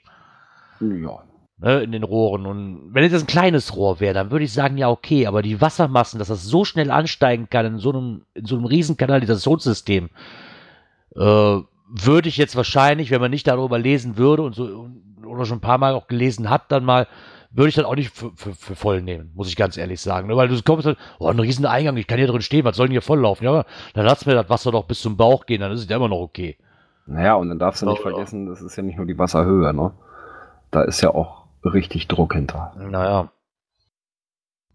Ja. 0.81 1.23
Ne, 1.57 1.83
in 1.83 1.91
den 1.91 2.03
Rohren. 2.03 2.47
Und 2.47 2.95
wenn 2.95 3.03
jetzt 3.03 3.13
ein 3.13 3.27
kleines 3.27 3.75
Rohr 3.75 3.99
wäre, 3.99 4.15
dann 4.15 4.31
würde 4.31 4.43
ich 4.43 4.51
sagen, 4.51 4.77
ja, 4.77 4.89
okay, 4.89 5.27
aber 5.27 5.43
die 5.43 5.61
Wassermassen, 5.61 6.17
dass 6.17 6.29
das 6.29 6.43
so 6.43 6.65
schnell 6.65 6.89
ansteigen 6.89 7.47
kann 7.47 7.65
in 7.67 7.77
so 7.77 7.91
einem, 7.91 8.25
in 8.33 8.45
so 8.45 8.55
einem 8.55 8.65
riesen 8.65 8.97
Kanalisationssystem, 8.97 10.09
äh, 11.15 11.59
würde 11.87 12.29
ich 12.29 12.37
jetzt 12.37 12.55
wahrscheinlich, 12.55 13.11
wenn 13.11 13.21
man 13.21 13.31
nicht 13.31 13.47
darüber 13.47 13.77
lesen 13.77 14.17
würde 14.17 14.43
und 14.43 14.55
so 14.55 14.89
oder 15.25 15.45
schon 15.45 15.57
ein 15.57 15.61
paar 15.61 15.77
Mal 15.77 15.93
auch 15.93 16.07
gelesen 16.07 16.49
hat, 16.49 16.71
dann 16.71 16.85
mal, 16.85 17.07
würde 17.51 17.69
ich 17.69 17.75
dann 17.75 17.85
auch 17.85 17.95
nicht 17.95 18.15
für, 18.15 18.31
für, 18.35 18.53
für 18.53 18.75
voll 18.75 19.01
nehmen, 19.01 19.31
muss 19.33 19.47
ich 19.47 19.55
ganz 19.55 19.77
ehrlich 19.77 20.01
sagen. 20.01 20.29
Weil 20.35 20.47
du 20.47 20.61
kommst 20.61 20.85
halt, 20.85 20.97
oh, 21.19 21.27
ein 21.27 21.39
riesen 21.39 21.65
Eingang, 21.65 21.97
ich 21.97 22.07
kann 22.07 22.17
hier 22.17 22.27
drin 22.27 22.41
stehen, 22.41 22.65
was 22.65 22.75
soll 22.75 22.87
denn 22.87 22.91
hier 22.93 23.01
volllaufen? 23.01 23.45
Ja, 23.45 23.65
dann 23.93 24.05
lass 24.05 24.25
mir 24.25 24.33
das 24.33 24.49
Wasser 24.49 24.71
doch 24.71 24.85
bis 24.85 25.01
zum 25.01 25.17
Bauch 25.17 25.45
gehen, 25.45 25.61
dann 25.61 25.71
ist 25.71 25.81
es 25.81 25.89
ja 25.89 25.97
immer 25.97 26.09
noch 26.09 26.19
okay. 26.19 26.57
Naja, 27.07 27.35
und 27.35 27.49
dann 27.49 27.59
darfst 27.59 27.81
du 27.81 27.85
nicht 27.85 28.01
vergessen, 28.01 28.47
das 28.47 28.61
ist 28.61 28.75
ja 28.75 28.83
nicht 28.83 28.97
nur 28.97 29.05
die 29.05 29.17
Wasserhöhe, 29.17 29.73
ne? 29.73 29.91
Da 30.71 30.81
ist 30.81 31.01
ja 31.01 31.11
auch 31.11 31.45
richtig 31.63 32.07
Druck 32.07 32.33
hinter. 32.33 32.73
Naja. 32.77 33.29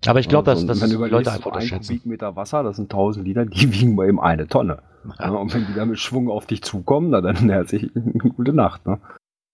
Aber 0.06 0.20
ich 0.20 0.28
glaube, 0.28 0.50
also, 0.50 0.66
dass, 0.66 0.80
die 0.80 0.94
Leute 0.96 1.32
einfach 1.32 1.52
ein 1.52 1.68
Kubikmeter 1.68 2.34
Wasser, 2.34 2.62
das 2.62 2.76
sind 2.76 2.92
1000 2.92 3.26
Liter, 3.26 3.44
die 3.44 3.72
wiegen 3.80 3.96
bei 3.96 4.08
ihm 4.08 4.18
eine 4.18 4.46
Tonne. 4.46 4.82
Ja. 5.18 5.30
Und 5.30 5.52
wenn 5.54 5.66
die 5.66 5.74
da 5.74 5.84
mit 5.84 5.98
Schwung 5.98 6.30
auf 6.30 6.46
dich 6.46 6.62
zukommen, 6.62 7.10
na, 7.10 7.20
dann 7.20 7.36
herzlich 7.50 7.90
eine 7.94 8.32
gute 8.32 8.52
Nacht. 8.52 8.86
Ne? 8.86 8.98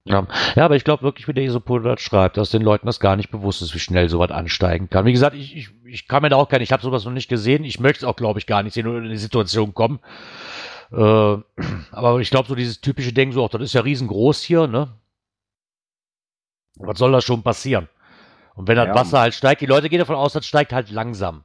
Ja. 0.04 0.24
ja, 0.54 0.64
aber 0.64 0.76
ich 0.76 0.84
glaube 0.84 1.02
wirklich, 1.02 1.26
wie 1.26 1.32
der 1.32 1.42
Isopol 1.42 1.98
schreibt, 1.98 2.36
dass 2.36 2.50
den 2.50 2.62
Leuten 2.62 2.86
das 2.86 3.00
gar 3.00 3.16
nicht 3.16 3.32
bewusst 3.32 3.60
ist, 3.60 3.74
wie 3.74 3.80
schnell 3.80 4.08
sowas 4.08 4.30
ansteigen 4.30 4.88
kann. 4.88 5.04
Wie 5.04 5.12
gesagt, 5.12 5.34
ich, 5.34 5.56
ich, 5.56 5.70
ich 5.84 6.06
kann 6.06 6.22
mir 6.22 6.28
da 6.28 6.36
auch 6.36 6.48
nicht, 6.48 6.62
ich 6.62 6.72
habe 6.72 6.82
sowas 6.82 7.04
noch 7.04 7.12
nicht 7.12 7.28
gesehen. 7.28 7.64
Ich 7.64 7.80
möchte 7.80 8.04
es 8.04 8.04
auch, 8.04 8.14
glaube 8.14 8.38
ich, 8.38 8.46
gar 8.46 8.62
nicht 8.62 8.74
sehen 8.74 8.86
oder 8.86 9.02
in 9.02 9.10
die 9.10 9.16
Situation 9.16 9.74
kommen. 9.74 9.98
Äh, 10.92 10.96
aber 11.90 12.20
ich 12.20 12.30
glaube, 12.30 12.48
so 12.48 12.54
dieses 12.54 12.80
typische 12.80 13.12
Denken, 13.12 13.34
so, 13.34 13.44
ach, 13.44 13.48
das 13.48 13.62
ist 13.62 13.74
ja 13.74 13.80
riesengroß 13.80 14.42
hier, 14.42 14.68
ne? 14.68 14.92
Was 16.76 16.98
soll 16.98 17.10
da 17.10 17.20
schon 17.20 17.42
passieren? 17.42 17.88
Und 18.56 18.68
wenn 18.68 18.76
das 18.76 18.88
ja. 18.88 18.94
Wasser 18.94 19.20
halt 19.20 19.34
steigt, 19.34 19.60
die 19.60 19.66
Leute 19.66 19.88
gehen 19.88 19.98
davon 19.98 20.16
aus, 20.16 20.32
das 20.32 20.46
steigt 20.46 20.72
halt 20.72 20.90
langsam. 20.90 21.44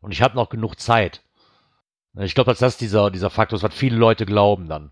Und 0.00 0.12
ich 0.12 0.22
habe 0.22 0.36
noch 0.36 0.48
genug 0.48 0.78
Zeit. 0.78 1.22
Ich 2.18 2.34
glaube, 2.34 2.50
dass 2.50 2.60
das 2.60 2.78
dieser, 2.78 3.10
dieser 3.10 3.28
Faktor 3.28 3.56
ist, 3.58 3.62
was 3.62 3.74
viele 3.74 3.96
Leute 3.96 4.24
glauben 4.24 4.68
dann. 4.68 4.90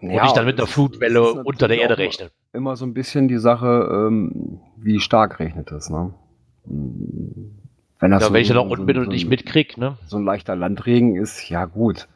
Ja, 0.00 0.22
und 0.22 0.28
ich 0.28 0.32
dann 0.32 0.46
mit 0.46 0.58
einer 0.58 0.66
Flutwelle 0.66 1.44
unter 1.44 1.68
der 1.68 1.78
Erde 1.78 1.98
rechne. 1.98 2.30
Immer 2.52 2.74
so 2.76 2.84
ein 2.84 2.94
bisschen 2.94 3.28
die 3.28 3.38
Sache, 3.38 3.88
ähm, 3.90 4.60
wie 4.76 4.98
stark 4.98 5.38
regnet 5.38 5.70
es, 5.70 5.88
ne? 5.88 6.14
Wenn 6.64 8.10
das 8.10 8.22
ja, 8.22 8.28
so, 8.28 8.34
wenn 8.34 8.42
ich 8.42 8.48
dann 8.48 8.58
auch 8.58 8.68
unten 8.68 8.86
bin 8.86 8.98
und 8.98 9.08
nicht 9.08 9.28
mitkrieg, 9.28 9.78
ne? 9.78 9.96
So 10.06 10.16
ein 10.16 10.24
leichter 10.24 10.56
Landregen 10.56 11.16
ist, 11.16 11.48
ja 11.48 11.64
gut. 11.66 12.08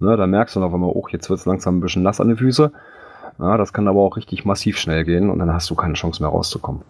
Ne, 0.00 0.16
da 0.16 0.26
merkst 0.26 0.56
du 0.56 0.60
noch 0.60 0.72
einmal, 0.72 0.90
oh, 0.92 1.06
jetzt 1.10 1.28
wird 1.28 1.40
es 1.40 1.46
langsam 1.46 1.76
ein 1.76 1.80
bisschen 1.80 2.02
nass 2.02 2.20
an 2.20 2.28
den 2.28 2.38
Füßen. 2.38 2.70
Ja, 3.38 3.56
das 3.56 3.72
kann 3.72 3.86
aber 3.86 4.00
auch 4.00 4.16
richtig 4.16 4.44
massiv 4.44 4.78
schnell 4.78 5.04
gehen 5.04 5.30
und 5.30 5.38
dann 5.38 5.52
hast 5.52 5.70
du 5.70 5.74
keine 5.74 5.94
Chance 5.94 6.22
mehr 6.22 6.30
rauszukommen. 6.30 6.82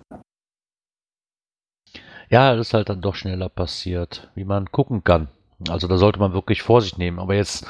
Ja, 2.31 2.55
das 2.55 2.69
ist 2.69 2.75
halt 2.75 2.88
dann 2.88 3.01
doch 3.01 3.16
schneller 3.16 3.49
passiert, 3.49 4.31
wie 4.37 4.45
man 4.45 4.71
gucken 4.71 5.03
kann. 5.03 5.29
Also 5.69 5.88
da 5.88 5.99
sollte 5.99 6.21
man 6.21 6.33
wirklich 6.33 6.62
Vorsicht 6.62 6.97
nehmen. 6.97 7.19
Aber 7.19 7.35
jetzt 7.35 7.66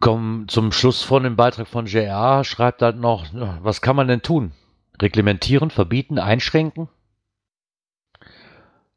kommen 0.00 0.48
zum 0.48 0.72
Schluss 0.72 1.02
von 1.02 1.22
dem 1.22 1.36
Beitrag 1.36 1.68
von 1.68 1.86
JR, 1.86 2.42
schreibt 2.42 2.80
halt 2.82 2.96
noch, 2.96 3.26
was 3.62 3.82
kann 3.82 3.96
man 3.96 4.08
denn 4.08 4.22
tun? 4.22 4.52
Reglementieren, 5.00 5.70
verbieten, 5.70 6.18
einschränken? 6.18 6.88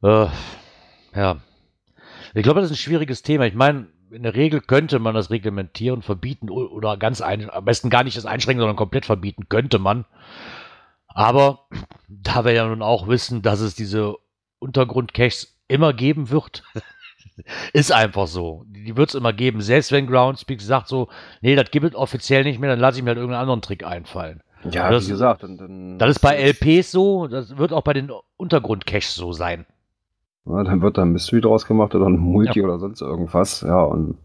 Äh, 0.01 0.27
ja. 1.13 1.37
Ich 2.33 2.43
glaube, 2.43 2.61
das 2.61 2.71
ist 2.71 2.77
ein 2.77 2.81
schwieriges 2.81 3.23
Thema. 3.23 3.45
Ich 3.45 3.53
meine, 3.53 3.87
in 4.09 4.23
der 4.23 4.35
Regel 4.35 4.61
könnte 4.61 4.99
man 4.99 5.13
das 5.13 5.29
reglementieren, 5.29 6.01
verbieten 6.01 6.49
oder 6.49 6.97
ganz 6.97 7.21
ein, 7.21 7.49
am 7.49 7.65
besten 7.65 7.89
gar 7.89 8.03
nicht 8.03 8.17
das 8.17 8.25
einschränken, 8.25 8.61
sondern 8.61 8.77
komplett 8.77 9.05
verbieten, 9.05 9.49
könnte 9.49 9.77
man. 9.77 10.05
Aber 11.13 11.67
da 12.07 12.45
wir 12.45 12.53
ja 12.53 12.67
nun 12.67 12.81
auch 12.81 13.07
wissen, 13.07 13.41
dass 13.41 13.59
es 13.59 13.75
diese 13.75 14.15
Untergrundcaches 14.59 15.57
immer 15.67 15.93
geben 15.93 16.29
wird, 16.29 16.63
ist 17.73 17.91
einfach 17.91 18.27
so. 18.27 18.63
Die 18.67 18.97
wird 18.97 19.09
es 19.09 19.15
immer 19.15 19.33
geben. 19.33 19.61
Selbst 19.61 19.91
wenn 19.91 20.07
Groundspeak 20.07 20.61
sagt 20.61 20.87
so, 20.87 21.09
nee, 21.41 21.55
das 21.55 21.71
gibt 21.71 21.85
es 21.85 21.95
offiziell 21.95 22.43
nicht 22.43 22.59
mehr, 22.59 22.69
dann 22.69 22.79
lasse 22.79 22.97
ich 22.97 23.03
mir 23.03 23.11
halt 23.11 23.17
irgendeinen 23.17 23.41
anderen 23.41 23.61
Trick 23.61 23.85
einfallen. 23.85 24.41
Ja, 24.69 24.91
das, 24.91 25.07
wie 25.07 25.11
gesagt. 25.11 25.43
Und, 25.43 25.57
dann, 25.57 25.97
das 25.97 26.11
ist 26.11 26.19
bei 26.19 26.35
LPs 26.35 26.91
so, 26.91 27.27
das 27.27 27.57
wird 27.57 27.73
auch 27.73 27.81
bei 27.81 27.93
den 27.93 28.11
Untergrundcaches 28.37 29.15
so 29.15 29.33
sein. 29.33 29.65
Ja, 30.45 30.63
dann 30.63 30.81
wird 30.81 30.97
da 30.97 31.03
ein 31.03 31.11
Mystery 31.11 31.41
draus 31.41 31.65
gemacht 31.65 31.95
oder 31.95 32.07
ein 32.07 32.17
Multi 32.17 32.59
ja. 32.59 32.65
oder 32.65 32.79
sonst 32.79 33.01
irgendwas. 33.01 33.61
Ja, 33.61 33.81
und 33.83 34.17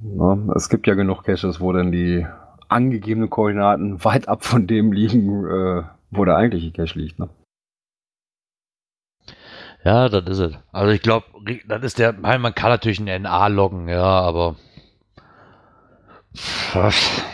na, 0.00 0.38
es 0.54 0.68
gibt 0.68 0.86
ja 0.86 0.94
genug 0.94 1.24
Caches, 1.24 1.60
wo 1.60 1.72
dann 1.72 1.92
die 1.92 2.26
angegebenen 2.70 3.30
Koordinaten 3.30 4.04
weit 4.04 4.28
ab 4.28 4.44
von 4.44 4.66
dem 4.66 4.92
liegen, 4.92 5.44
äh, 5.46 5.82
wo 6.10 6.24
der 6.24 6.36
eigentliche 6.36 6.72
Cache 6.72 6.98
liegt. 6.98 7.18
Ne? 7.18 7.28
Ja, 9.84 10.08
das 10.08 10.24
ist 10.26 10.38
es. 10.38 10.58
Also 10.72 10.92
ich 10.92 11.00
glaube, 11.00 11.26
das 11.66 11.82
ist 11.82 11.98
der, 11.98 12.12
man 12.12 12.54
kann 12.54 12.70
natürlich 12.70 13.00
ein 13.00 13.22
NA 13.22 13.46
loggen, 13.46 13.88
ja, 13.88 14.02
aber 14.02 14.56
was? 16.74 17.24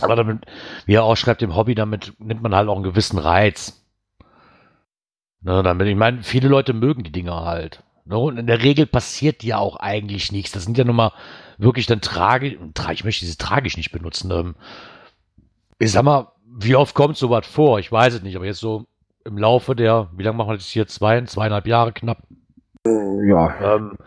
Aber 0.00 0.14
damit, 0.16 0.46
wie 0.86 0.94
er 0.94 1.04
auch 1.04 1.16
schreibt, 1.16 1.42
im 1.42 1.56
Hobby, 1.56 1.74
damit 1.74 2.14
nimmt 2.18 2.42
man 2.42 2.54
halt 2.54 2.68
auch 2.68 2.76
einen 2.76 2.84
gewissen 2.84 3.18
Reiz. 3.18 3.84
Ne, 5.40 5.62
damit, 5.62 5.88
ich 5.88 5.96
meine, 5.96 6.22
viele 6.22 6.48
Leute 6.48 6.72
mögen 6.72 7.02
die 7.02 7.12
Dinger 7.12 7.44
halt. 7.44 7.82
Ne, 8.08 8.16
und 8.16 8.38
in 8.38 8.46
der 8.46 8.62
Regel 8.62 8.86
passiert 8.86 9.44
ja 9.44 9.58
auch 9.58 9.76
eigentlich 9.76 10.32
nichts. 10.32 10.52
Das 10.52 10.64
sind 10.64 10.78
ja 10.78 10.84
nun 10.84 10.96
mal 10.96 11.12
wirklich 11.58 11.84
dann 11.84 12.00
tragisch, 12.00 12.56
ich 12.92 13.04
möchte 13.04 13.20
dieses 13.20 13.36
tragisch 13.36 13.76
nicht 13.76 13.92
benutzen. 13.92 14.30
Ähm, 14.30 14.54
ich 15.78 15.92
sag 15.92 16.04
mal, 16.04 16.32
wie 16.46 16.74
oft 16.74 16.94
kommt 16.94 17.18
sowas 17.18 17.46
vor? 17.46 17.78
Ich 17.78 17.92
weiß 17.92 18.14
es 18.14 18.22
nicht, 18.22 18.34
aber 18.34 18.46
jetzt 18.46 18.60
so 18.60 18.86
im 19.26 19.36
Laufe 19.36 19.76
der, 19.76 20.08
wie 20.16 20.22
lange 20.22 20.38
machen 20.38 20.48
wir 20.48 20.56
das 20.56 20.68
hier? 20.68 20.86
Zwei, 20.86 21.20
zweieinhalb 21.22 21.66
Jahre 21.66 21.92
knapp. 21.92 22.22
Ja. 22.86 23.74
Ähm, 23.76 23.98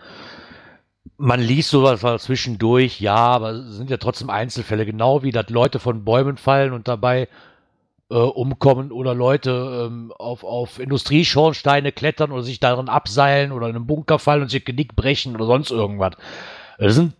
man 1.18 1.40
liest 1.40 1.70
sowas 1.70 2.02
zwischendurch, 2.24 3.00
ja, 3.02 3.16
aber 3.16 3.52
es 3.52 3.76
sind 3.76 3.92
ja 3.92 3.98
trotzdem 3.98 4.32
Einzelfälle, 4.32 4.88
genau 4.88 5.22
wie 5.22 5.32
dass 5.32 5.50
Leute 5.50 5.78
von 5.78 6.04
Bäumen 6.04 6.38
fallen 6.38 6.74
und 6.74 6.88
dabei 6.88 7.28
äh, 8.12 8.15
umkommen 8.15 8.91
oder 8.91 9.15
Leute 9.15 9.88
ähm, 9.88 10.12
auf, 10.17 10.43
auf 10.43 10.80
Industrieschornsteine 10.80 11.93
klettern 11.93 12.32
oder 12.34 12.43
sich 12.43 12.60
darin 12.60 12.89
abseilen 12.89 13.54
oder 13.54 13.69
in 13.69 13.76
einen 13.78 13.88
Bunker 13.88 14.19
fallen 14.19 14.41
und 14.41 14.50
sich 14.52 14.65
Genick 14.65 14.95
brechen 14.97 15.34
oder 15.36 15.45
sonst 15.45 15.71
irgendwas. 15.71 16.15
Das 16.78 16.95
sind, 16.95 17.13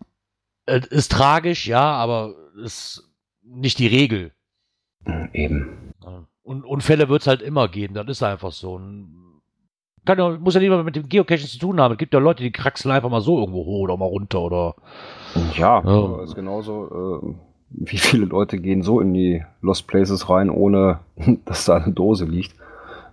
äh, 0.66 0.80
ist 0.90 1.10
tragisch, 1.10 1.66
ja, 1.66 1.80
aber 1.94 2.34
ist 2.62 3.10
nicht 3.42 3.78
die 3.78 3.86
Regel. 3.86 4.32
Eben. 5.32 5.92
Und 6.42 6.64
Unfälle 6.64 7.08
wird 7.08 7.22
es 7.22 7.26
halt 7.26 7.40
immer 7.40 7.68
geben, 7.68 7.94
das 7.94 8.06
ist 8.08 8.22
einfach 8.22 8.52
so. 8.52 8.78
Kann 10.04 10.18
ja, 10.18 10.30
muss 10.30 10.54
ja 10.54 10.60
nicht 10.60 10.68
mal 10.70 10.82
mit 10.82 10.96
dem 10.96 11.08
Geocaching 11.08 11.46
zu 11.46 11.58
tun 11.58 11.80
haben. 11.80 11.92
Es 11.92 11.98
gibt 11.98 12.12
ja 12.12 12.18
Leute, 12.20 12.42
die 12.42 12.50
kraxeln 12.50 12.92
einfach 12.92 13.08
mal 13.08 13.20
so 13.20 13.38
irgendwo 13.38 13.64
hoch 13.64 13.82
oder 13.84 13.96
mal 13.96 14.06
runter 14.06 14.40
oder. 14.42 14.74
Ja, 15.56 15.80
Ja. 15.84 16.16
das 16.18 16.30
ist 16.30 16.34
genauso. 16.34 17.20
Äh, 17.22 17.51
wie 17.74 17.98
viele 17.98 18.26
Leute 18.26 18.58
gehen 18.58 18.82
so 18.82 19.00
in 19.00 19.14
die 19.14 19.44
Lost 19.60 19.86
Places 19.86 20.28
rein, 20.28 20.50
ohne 20.50 21.00
dass 21.44 21.64
da 21.64 21.76
eine 21.76 21.92
Dose 21.92 22.24
liegt? 22.24 22.54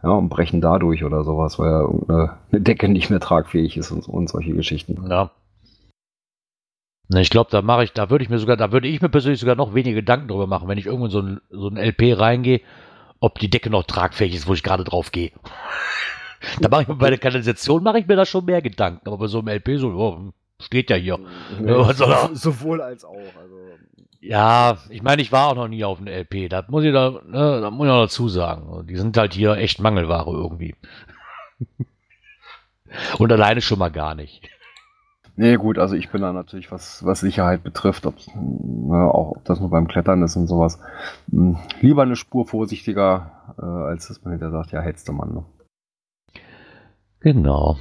Ja, 0.02 0.12
und 0.12 0.30
brechen 0.30 0.62
dadurch 0.62 1.04
oder 1.04 1.24
sowas, 1.26 1.60
weil 1.60 1.70
ja 1.70 2.38
eine 2.52 2.62
Decke 2.62 2.88
nicht 2.88 3.10
mehr 3.10 3.20
tragfähig 3.20 3.76
ist 3.76 3.92
und, 3.92 4.08
und 4.08 4.30
solche 4.30 4.54
Geschichten. 4.54 4.98
Ja. 5.10 5.32
Ich 7.18 7.32
glaube, 7.32 7.50
da 7.50 7.62
mache 7.62 7.84
ich, 7.84 7.92
da 7.92 8.10
würde 8.10 8.24
ich 8.24 8.30
mir 8.30 8.38
sogar, 8.38 8.56
da 8.56 8.72
würde 8.72 8.88
ich 8.88 9.02
mir 9.02 9.10
persönlich 9.10 9.40
sogar 9.40 9.56
noch 9.56 9.74
weniger 9.74 9.96
Gedanken 9.96 10.28
drüber 10.28 10.48
machen, 10.48 10.68
wenn 10.68 10.78
ich 10.78 10.86
irgendwo 10.86 11.06
in 11.06 11.12
so 11.12 11.22
ein, 11.22 11.42
so 11.50 11.68
ein 11.68 11.76
LP 11.76 12.18
reingehe, 12.18 12.62
ob 13.20 13.40
die 13.40 13.50
Decke 13.50 13.70
noch 13.70 13.84
tragfähig 13.84 14.36
ist, 14.36 14.48
wo 14.48 14.54
ich 14.54 14.64
gerade 14.64 14.84
drauf 14.84 15.12
gehe. 15.12 15.32
da 16.62 16.70
mache 16.70 16.84
ich 16.84 16.88
mir 16.88 16.96
bei 16.96 17.10
der 17.10 17.20
Kanalisation 17.20 17.84
mache 17.84 18.00
ich 18.00 18.08
mir 18.08 18.16
da 18.16 18.26
schon 18.26 18.46
mehr 18.46 18.62
Gedanken, 18.62 19.08
aber 19.08 19.18
bei 19.18 19.28
so 19.28 19.40
einem 19.40 19.50
LP 19.50 19.80
so, 19.80 19.90
oh, 19.90 20.32
steht 20.62 20.90
ja 20.92 20.96
hier. 20.96 21.20
Ja? 21.66 21.94
Sowohl 22.34 22.82
als 22.82 23.04
auch. 23.04 23.16
Also, 23.16 23.56
Ja, 24.22 24.78
ich 24.90 25.02
meine, 25.02 25.22
ich 25.22 25.32
war 25.32 25.48
auch 25.48 25.56
noch 25.56 25.68
nie 25.68 25.84
auf 25.84 26.00
einem 26.00 26.08
LP. 26.08 26.50
Da 26.50 26.66
muss 26.68 26.84
ich 26.84 26.92
da, 26.92 27.22
ne, 27.26 27.62
da 27.62 27.72
muss 27.72 27.86
ich 27.86 27.92
noch 27.92 28.02
dazu 28.04 28.28
sagen. 28.28 28.86
Die 28.88 28.98
sind 28.98 29.16
halt 29.18 29.34
hier 29.34 29.56
echt 29.56 29.80
Mangelware 29.80 30.30
irgendwie. 30.30 30.76
Und 33.18 33.32
alleine 33.32 33.62
schon 33.62 33.80
mal 33.80 33.92
gar 33.92 34.16
nicht. 34.16 34.50
Nee, 35.36 35.56
gut, 35.56 35.80
also 35.80 35.96
ich 35.96 36.10
bin 36.10 36.22
da 36.22 36.34
natürlich, 36.34 36.70
was, 36.70 37.06
was 37.06 37.22
Sicherheit 37.22 37.64
betrifft, 37.64 38.06
ob, 38.06 38.16
ne, 38.36 39.10
auch 39.10 39.38
ob 39.38 39.46
das 39.46 39.62
nur 39.62 39.70
beim 39.70 39.88
Klettern 39.88 40.22
ist 40.22 40.36
und 40.36 40.48
sowas, 40.48 40.80
mh, 41.28 41.58
lieber 41.80 42.02
eine 42.02 42.18
Spur 42.18 42.46
vorsichtiger, 42.46 43.56
äh, 43.58 43.66
als 43.66 44.10
dass 44.10 44.22
man 44.22 44.34
hinterher 44.34 44.52
sagt, 44.52 44.74
ja, 44.74 44.82
du 44.92 45.14
Mann. 45.14 45.34
Ne? 45.34 45.46
Genau. 47.22 47.78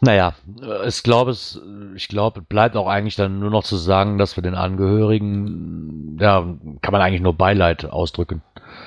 Naja, 0.00 0.34
äh, 0.62 0.88
ich 0.88 1.02
glaube, 1.02 1.30
es, 1.30 1.60
ich 1.94 2.08
glaube, 2.08 2.42
bleibt 2.42 2.76
auch 2.76 2.86
eigentlich 2.88 3.16
dann 3.16 3.38
nur 3.38 3.50
noch 3.50 3.64
zu 3.64 3.76
sagen, 3.76 4.18
dass 4.18 4.36
wir 4.36 4.42
den 4.42 4.54
Angehörigen, 4.54 6.18
ja, 6.20 6.42
kann 6.82 6.92
man 6.92 7.00
eigentlich 7.00 7.22
nur 7.22 7.34
Beileid 7.34 7.84
ausdrücken. 7.86 8.42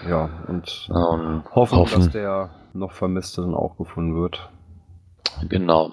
Ja, 0.07 0.29
und 0.47 0.89
Ähm, 0.89 1.43
hoffen, 1.53 1.77
hoffen. 1.77 1.99
dass 2.01 2.11
der 2.11 2.51
noch 2.73 2.91
Vermisste 2.91 3.41
dann 3.41 3.55
auch 3.55 3.77
gefunden 3.77 4.15
wird. 4.15 4.49
Genau. 5.47 5.91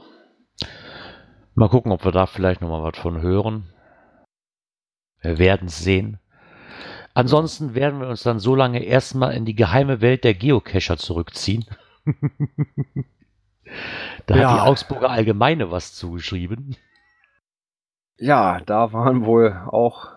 Mal 1.55 1.69
gucken, 1.69 1.93
ob 1.93 2.05
wir 2.05 2.13
da 2.13 2.27
vielleicht 2.27 2.61
noch 2.61 2.69
mal 2.69 2.83
was 2.83 2.99
von 2.99 3.21
hören. 3.23 3.65
Wir 5.23 5.39
werden 5.39 5.69
es 5.69 5.79
sehen. 5.79 6.21
Ansonsten 7.15 7.75
werden 7.75 8.01
wir 8.01 8.09
uns 8.09 8.23
dann 8.23 8.39
so 8.39 8.55
lange 8.55 8.85
erstmal 8.85 9.33
in 9.33 9.47
die 9.47 9.55
geheime 9.55 10.03
Welt 10.03 10.23
der 10.25 10.35
Geocacher 10.35 10.99
zurückziehen. 10.99 11.65
da 14.27 14.37
Ja. 14.37 14.51
hat 14.51 14.57
die 14.57 14.69
Augsburger 14.69 15.11
Allgemeine 15.11 15.71
was 15.71 15.95
zugeschrieben. 15.95 16.77
Ja, 18.19 18.61
da 18.61 18.93
waren 18.93 19.25
wohl 19.27 19.55
auch 19.71 20.09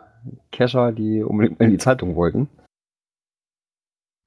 Cacher, 0.51 0.91
die 0.91 1.21
unbedingt 1.23 1.59
in 1.61 1.69
die 1.71 1.77
Zeitung 1.77 2.15
wollten. 2.15 2.49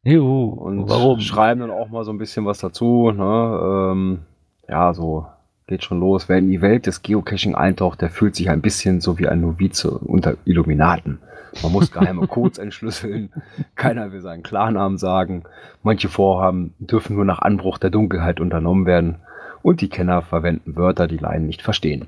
Juhu, 0.05 0.49
Und 0.55 0.89
warum? 0.89 1.21
schreiben 1.21 1.61
dann 1.61 1.71
auch 1.71 1.89
mal 1.89 2.05
so 2.05 2.11
ein 2.13 2.19
bisschen 2.19 2.45
was 2.45 2.59
dazu. 2.59 3.13
Ne? 3.13 3.61
Ähm, 3.93 4.23
ja, 4.69 4.93
so 4.95 5.27
geht 5.73 5.85
schon 5.85 6.01
los. 6.01 6.29
Wer 6.29 6.37
in 6.37 6.51
die 6.51 6.61
Welt 6.61 6.87
des 6.87 7.01
Geocaching 7.01 7.55
eintaucht, 7.55 8.03
der 8.03 8.11
fühlt 8.11 8.37
sich 8.37 8.51
ein 8.51 8.61
bisschen 8.61 9.01
so 9.01 9.19
wie 9.19 9.27
ein 9.27 9.41
Novize 9.41 9.91
unter 9.91 10.37
Illuminaten. 10.45 11.19
Man 11.63 11.73
muss 11.73 11.91
geheime 11.91 12.27
Codes 12.29 12.59
entschlüsseln. 12.59 13.33
Keiner 13.75 14.13
will 14.13 14.21
seinen 14.21 14.43
Klarnamen 14.43 14.99
sagen. 14.99 15.45
Manche 15.83 16.11
Vorhaben 16.11 16.75
dürfen 16.79 17.17
nur 17.17 17.25
nach 17.25 17.39
Anbruch 17.39 17.79
der 17.79 17.89
Dunkelheit 17.89 18.39
unternommen 18.39 18.85
werden. 18.85 19.21
Und 19.63 19.81
die 19.81 19.89
Kenner 19.89 20.21
verwenden 20.21 20.77
Wörter, 20.77 21.09
die 21.09 21.17
Laien 21.17 21.47
nicht 21.47 21.63
verstehen. 21.63 22.07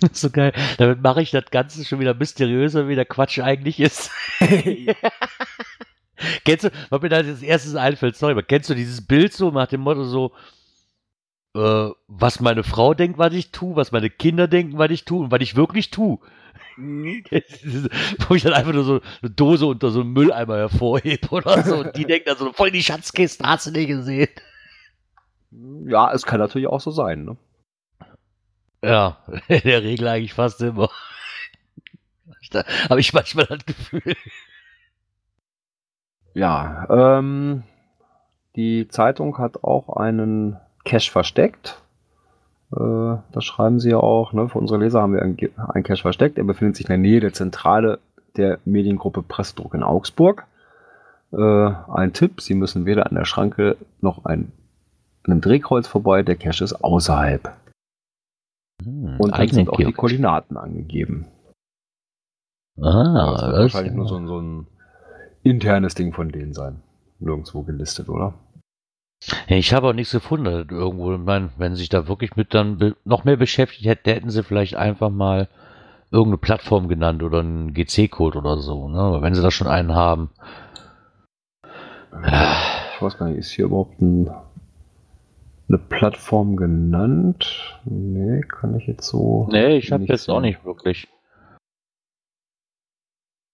so 0.12 0.30
geil. 0.30 0.52
Damit 0.78 1.02
mache 1.02 1.20
ich 1.20 1.32
das 1.32 1.46
Ganze 1.50 1.84
schon 1.84 1.98
wieder 1.98 2.14
mysteriöser, 2.14 2.86
wie 2.86 2.94
der 2.94 3.06
Quatsch 3.06 3.40
eigentlich 3.40 3.80
ist. 3.80 4.12
kennst 6.44 6.64
du, 6.64 6.70
was 6.90 7.02
mir 7.02 7.08
da 7.08 7.16
als 7.16 7.42
erstes 7.42 7.74
einfällt, 7.74 8.14
sorry, 8.14 8.32
aber 8.32 8.44
kennst 8.44 8.70
du 8.70 8.74
dieses 8.74 9.04
Bild 9.04 9.32
so 9.32 9.50
nach 9.50 9.66
dem 9.66 9.80
Motto 9.80 10.04
so, 10.04 10.30
äh, 11.54 11.90
was 12.08 12.40
meine 12.40 12.62
Frau 12.62 12.94
denkt, 12.94 13.18
was 13.18 13.34
ich 13.34 13.52
tue, 13.52 13.76
was 13.76 13.92
meine 13.92 14.10
Kinder 14.10 14.48
denken, 14.48 14.78
was 14.78 14.90
ich 14.90 15.04
tue 15.04 15.24
und 15.24 15.30
was 15.30 15.40
ich 15.40 15.56
wirklich 15.56 15.90
tue. 15.90 16.18
Wo 16.76 18.34
ich 18.34 18.42
dann 18.42 18.54
einfach 18.54 18.72
nur 18.72 18.84
so 18.84 19.00
eine 19.20 19.30
Dose 19.30 19.66
unter 19.66 19.90
so 19.90 20.00
einem 20.00 20.12
Mülleimer 20.12 20.56
hervorhebe 20.56 21.28
oder 21.28 21.62
so 21.62 21.76
und 21.76 21.96
die 21.96 22.04
denken 22.06 22.28
dann 22.28 22.38
so, 22.38 22.52
voll 22.52 22.68
in 22.68 22.74
die 22.74 22.82
Schatzkiste, 22.82 23.44
hast 23.44 23.66
du 23.66 23.72
nicht 23.72 23.88
gesehen. 23.88 24.28
Ja, 25.86 26.12
es 26.12 26.24
kann 26.24 26.40
natürlich 26.40 26.66
auch 26.68 26.80
so 26.80 26.90
sein. 26.90 27.24
Ne? 27.24 27.36
Ja, 28.82 29.18
in 29.48 29.60
der 29.60 29.82
Regel 29.82 30.08
eigentlich 30.08 30.34
fast 30.34 30.60
immer. 30.62 30.88
Da 32.50 32.64
habe 32.88 33.00
ich 33.00 33.12
manchmal 33.12 33.46
das 33.46 33.64
Gefühl. 33.64 34.16
Ja, 36.34 37.18
ähm, 37.18 37.62
die 38.56 38.88
Zeitung 38.88 39.38
hat 39.38 39.62
auch 39.64 39.96
einen 39.96 40.58
Cache 40.84 41.10
versteckt. 41.10 41.80
Äh, 42.74 43.16
das 43.32 43.44
schreiben 43.44 43.80
sie 43.80 43.90
ja 43.90 43.98
auch. 43.98 44.32
Ne? 44.32 44.48
Für 44.48 44.58
unsere 44.58 44.80
Leser 44.80 45.02
haben 45.02 45.12
wir 45.14 45.22
einen, 45.22 45.36
einen 45.56 45.84
Cache 45.84 46.02
versteckt. 46.02 46.38
Er 46.38 46.44
befindet 46.44 46.76
sich 46.76 46.86
in 46.86 46.90
der 46.90 46.98
Nähe 46.98 47.20
der 47.20 47.32
Zentrale 47.32 47.98
der 48.36 48.58
Mediengruppe 48.64 49.22
Pressdruck 49.22 49.74
in 49.74 49.82
Augsburg. 49.82 50.46
Äh, 51.32 51.36
ein 51.94 52.12
Tipp, 52.12 52.40
Sie 52.40 52.54
müssen 52.54 52.86
weder 52.86 53.06
an 53.06 53.14
der 53.14 53.24
Schranke 53.24 53.76
noch 54.00 54.24
ein, 54.24 54.52
an 55.24 55.32
einem 55.32 55.40
Drehkreuz 55.40 55.86
vorbei. 55.86 56.22
Der 56.22 56.36
Cache 56.36 56.64
ist 56.64 56.72
außerhalb. 56.84 57.52
Hm, 58.82 59.16
Und 59.18 59.32
dann 59.32 59.48
sind 59.48 59.68
auch 59.70 59.76
die. 59.76 59.92
Koordinaten 59.92 60.56
angegeben. 60.56 61.26
Ah, 62.80 63.32
das 63.32 63.42
wird 63.42 63.52
wahrscheinlich 63.60 63.92
nur 63.94 64.08
so, 64.08 64.16
ein- 64.16 64.26
so 64.26 64.40
ein 64.40 64.66
internes 65.42 65.94
Ding 65.94 66.12
von 66.12 66.30
denen 66.30 66.54
sein. 66.54 66.82
Nirgendwo 67.18 67.62
gelistet, 67.62 68.08
oder? 68.08 68.34
Ja, 69.48 69.56
ich 69.56 69.72
habe 69.72 69.88
auch 69.88 69.92
nichts 69.92 70.12
gefunden 70.12 70.46
irgendwo. 70.46 71.12
Ich 71.12 71.20
meine, 71.20 71.50
wenn 71.56 71.74
sie 71.74 71.80
sich 71.80 71.88
da 71.88 72.08
wirklich 72.08 72.36
mit 72.36 72.54
dann 72.54 72.94
noch 73.04 73.24
mehr 73.24 73.36
beschäftigt 73.36 73.86
hätten, 73.86 74.10
hätten 74.10 74.30
sie 74.30 74.42
vielleicht 74.42 74.74
einfach 74.74 75.10
mal 75.10 75.48
irgendeine 76.10 76.38
Plattform 76.38 76.88
genannt 76.88 77.22
oder 77.22 77.40
einen 77.40 77.72
GC-Code 77.72 78.38
oder 78.38 78.58
so. 78.58 78.88
Ne? 78.88 78.98
Aber 78.98 79.22
wenn 79.22 79.34
sie 79.34 79.42
da 79.42 79.50
schon 79.50 79.68
einen 79.68 79.94
haben. 79.94 80.30
Ich 82.12 83.02
weiß 83.02 83.16
gar 83.16 83.28
nicht, 83.28 83.38
ist 83.38 83.52
hier 83.52 83.66
überhaupt 83.66 84.00
ein, 84.00 84.30
eine 85.68 85.78
Plattform 85.78 86.56
genannt? 86.56 87.80
Nee, 87.84 88.42
kann 88.42 88.76
ich 88.76 88.86
jetzt 88.86 89.06
so. 89.06 89.48
Nee, 89.50 89.76
ich 89.76 89.92
habe 89.92 90.04
jetzt 90.04 90.28
auch 90.28 90.36
sehen. 90.36 90.42
nicht 90.42 90.64
wirklich. 90.64 91.08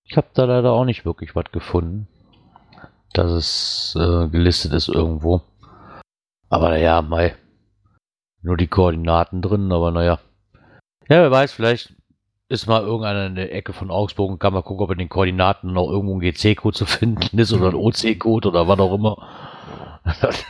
Ich 0.05 0.17
habe 0.17 0.29
da 0.33 0.45
leider 0.45 0.73
auch 0.73 0.87
nicht 0.87 1.05
wirklich 1.05 1.37
was 1.37 1.53
gefunden, 1.53 2.09
dass 3.13 3.31
es 3.31 3.97
äh, 4.01 4.27
gelistet 4.29 4.73
ist 4.73 4.89
irgendwo. 4.89 5.43
Aber 6.49 6.71
naja, 6.71 7.03
mei. 7.03 7.35
Nur 8.43 8.57
die 8.57 8.69
Koordinaten 8.69 9.43
drin, 9.43 9.71
aber 9.73 9.91
naja. 9.91 10.19
Ja, 11.09 11.23
wer 11.23 11.31
weiß, 11.31 11.53
vielleicht 11.53 11.95
ist 12.49 12.67
mal 12.67 12.83
irgendeiner 12.83 13.27
in 13.27 13.35
der 13.35 13.55
Ecke 13.55 13.73
von 13.73 13.91
Augsburg 13.91 14.31
und 14.31 14.39
kann 14.39 14.55
mal 14.55 14.63
gucken, 14.63 14.85
ob 14.85 14.91
in 14.91 14.99
den 14.99 15.11
Koordinaten 15.11 15.73
noch 15.73 15.91
irgendwo 15.91 16.17
ein 16.17 16.21
GC-Code 16.21 16.77
zu 16.77 16.87
finden 16.87 17.39
ist 17.39 17.53
oder 17.53 17.69
ein 17.69 17.75
OC-Code 17.75 18.49
oder 18.49 18.69
was 18.69 18.79
auch 18.79 18.95
immer. 18.95 19.29
Das 20.21 20.45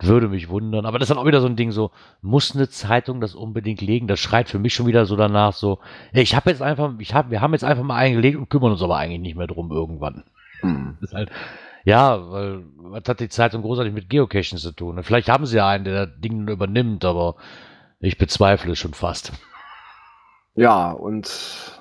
würde 0.00 0.28
mich 0.28 0.50
wundern. 0.50 0.84
Aber 0.84 0.98
das 0.98 1.08
ist 1.08 1.14
dann 1.14 1.22
auch 1.22 1.26
wieder 1.26 1.40
so 1.40 1.46
ein 1.46 1.56
Ding, 1.56 1.72
so, 1.72 1.90
muss 2.20 2.54
eine 2.54 2.68
Zeitung 2.68 3.22
das 3.22 3.34
unbedingt 3.34 3.80
legen? 3.80 4.06
Das 4.06 4.20
schreit 4.20 4.48
für 4.48 4.58
mich 4.58 4.74
schon 4.74 4.86
wieder 4.86 5.06
so 5.06 5.16
danach, 5.16 5.54
so, 5.54 5.78
ich 6.12 6.34
habe 6.34 6.50
jetzt 6.50 6.60
einfach, 6.60 6.92
ich 6.98 7.14
hab, 7.14 7.30
wir 7.30 7.40
haben 7.40 7.52
jetzt 7.52 7.64
einfach 7.64 7.84
mal 7.84 7.96
eingelegt 7.96 8.36
und 8.36 8.50
kümmern 8.50 8.72
uns 8.72 8.82
aber 8.82 8.98
eigentlich 8.98 9.20
nicht 9.20 9.36
mehr 9.36 9.46
drum 9.46 9.70
irgendwann. 9.70 10.24
Hm. 10.60 10.98
Das 11.00 11.10
ist 11.10 11.16
halt, 11.16 11.30
ja, 11.88 12.30
weil, 12.30 12.64
was 12.76 13.04
hat 13.08 13.20
die 13.20 13.30
Zeitung 13.30 13.62
großartig 13.62 13.94
mit 13.94 14.10
Geocaching 14.10 14.58
zu 14.58 14.72
tun? 14.72 15.02
Vielleicht 15.02 15.30
haben 15.30 15.46
sie 15.46 15.56
ja 15.56 15.66
einen, 15.66 15.84
der 15.84 16.06
das 16.06 16.20
Ding 16.20 16.46
übernimmt, 16.46 17.06
aber 17.06 17.36
ich 17.98 18.18
bezweifle 18.18 18.72
es 18.72 18.78
schon 18.78 18.92
fast. 18.92 19.32
Ja, 20.54 20.90
und 20.90 21.80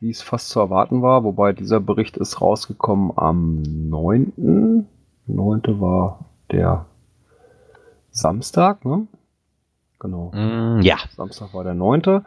wie 0.00 0.10
es 0.10 0.20
fast 0.20 0.48
zu 0.48 0.58
erwarten 0.58 1.00
war, 1.00 1.22
wobei 1.22 1.52
dieser 1.52 1.78
Bericht 1.78 2.16
ist 2.16 2.40
rausgekommen 2.40 3.12
am 3.16 3.62
9. 3.62 4.84
9. 5.26 5.80
war 5.80 6.24
der 6.50 6.86
Samstag, 8.10 8.84
ne? 8.84 9.06
Genau. 10.00 10.32
Mm, 10.34 10.80
ja. 10.80 10.96
Samstag 11.14 11.54
war 11.54 11.62
der 11.62 11.74
9. 11.74 12.24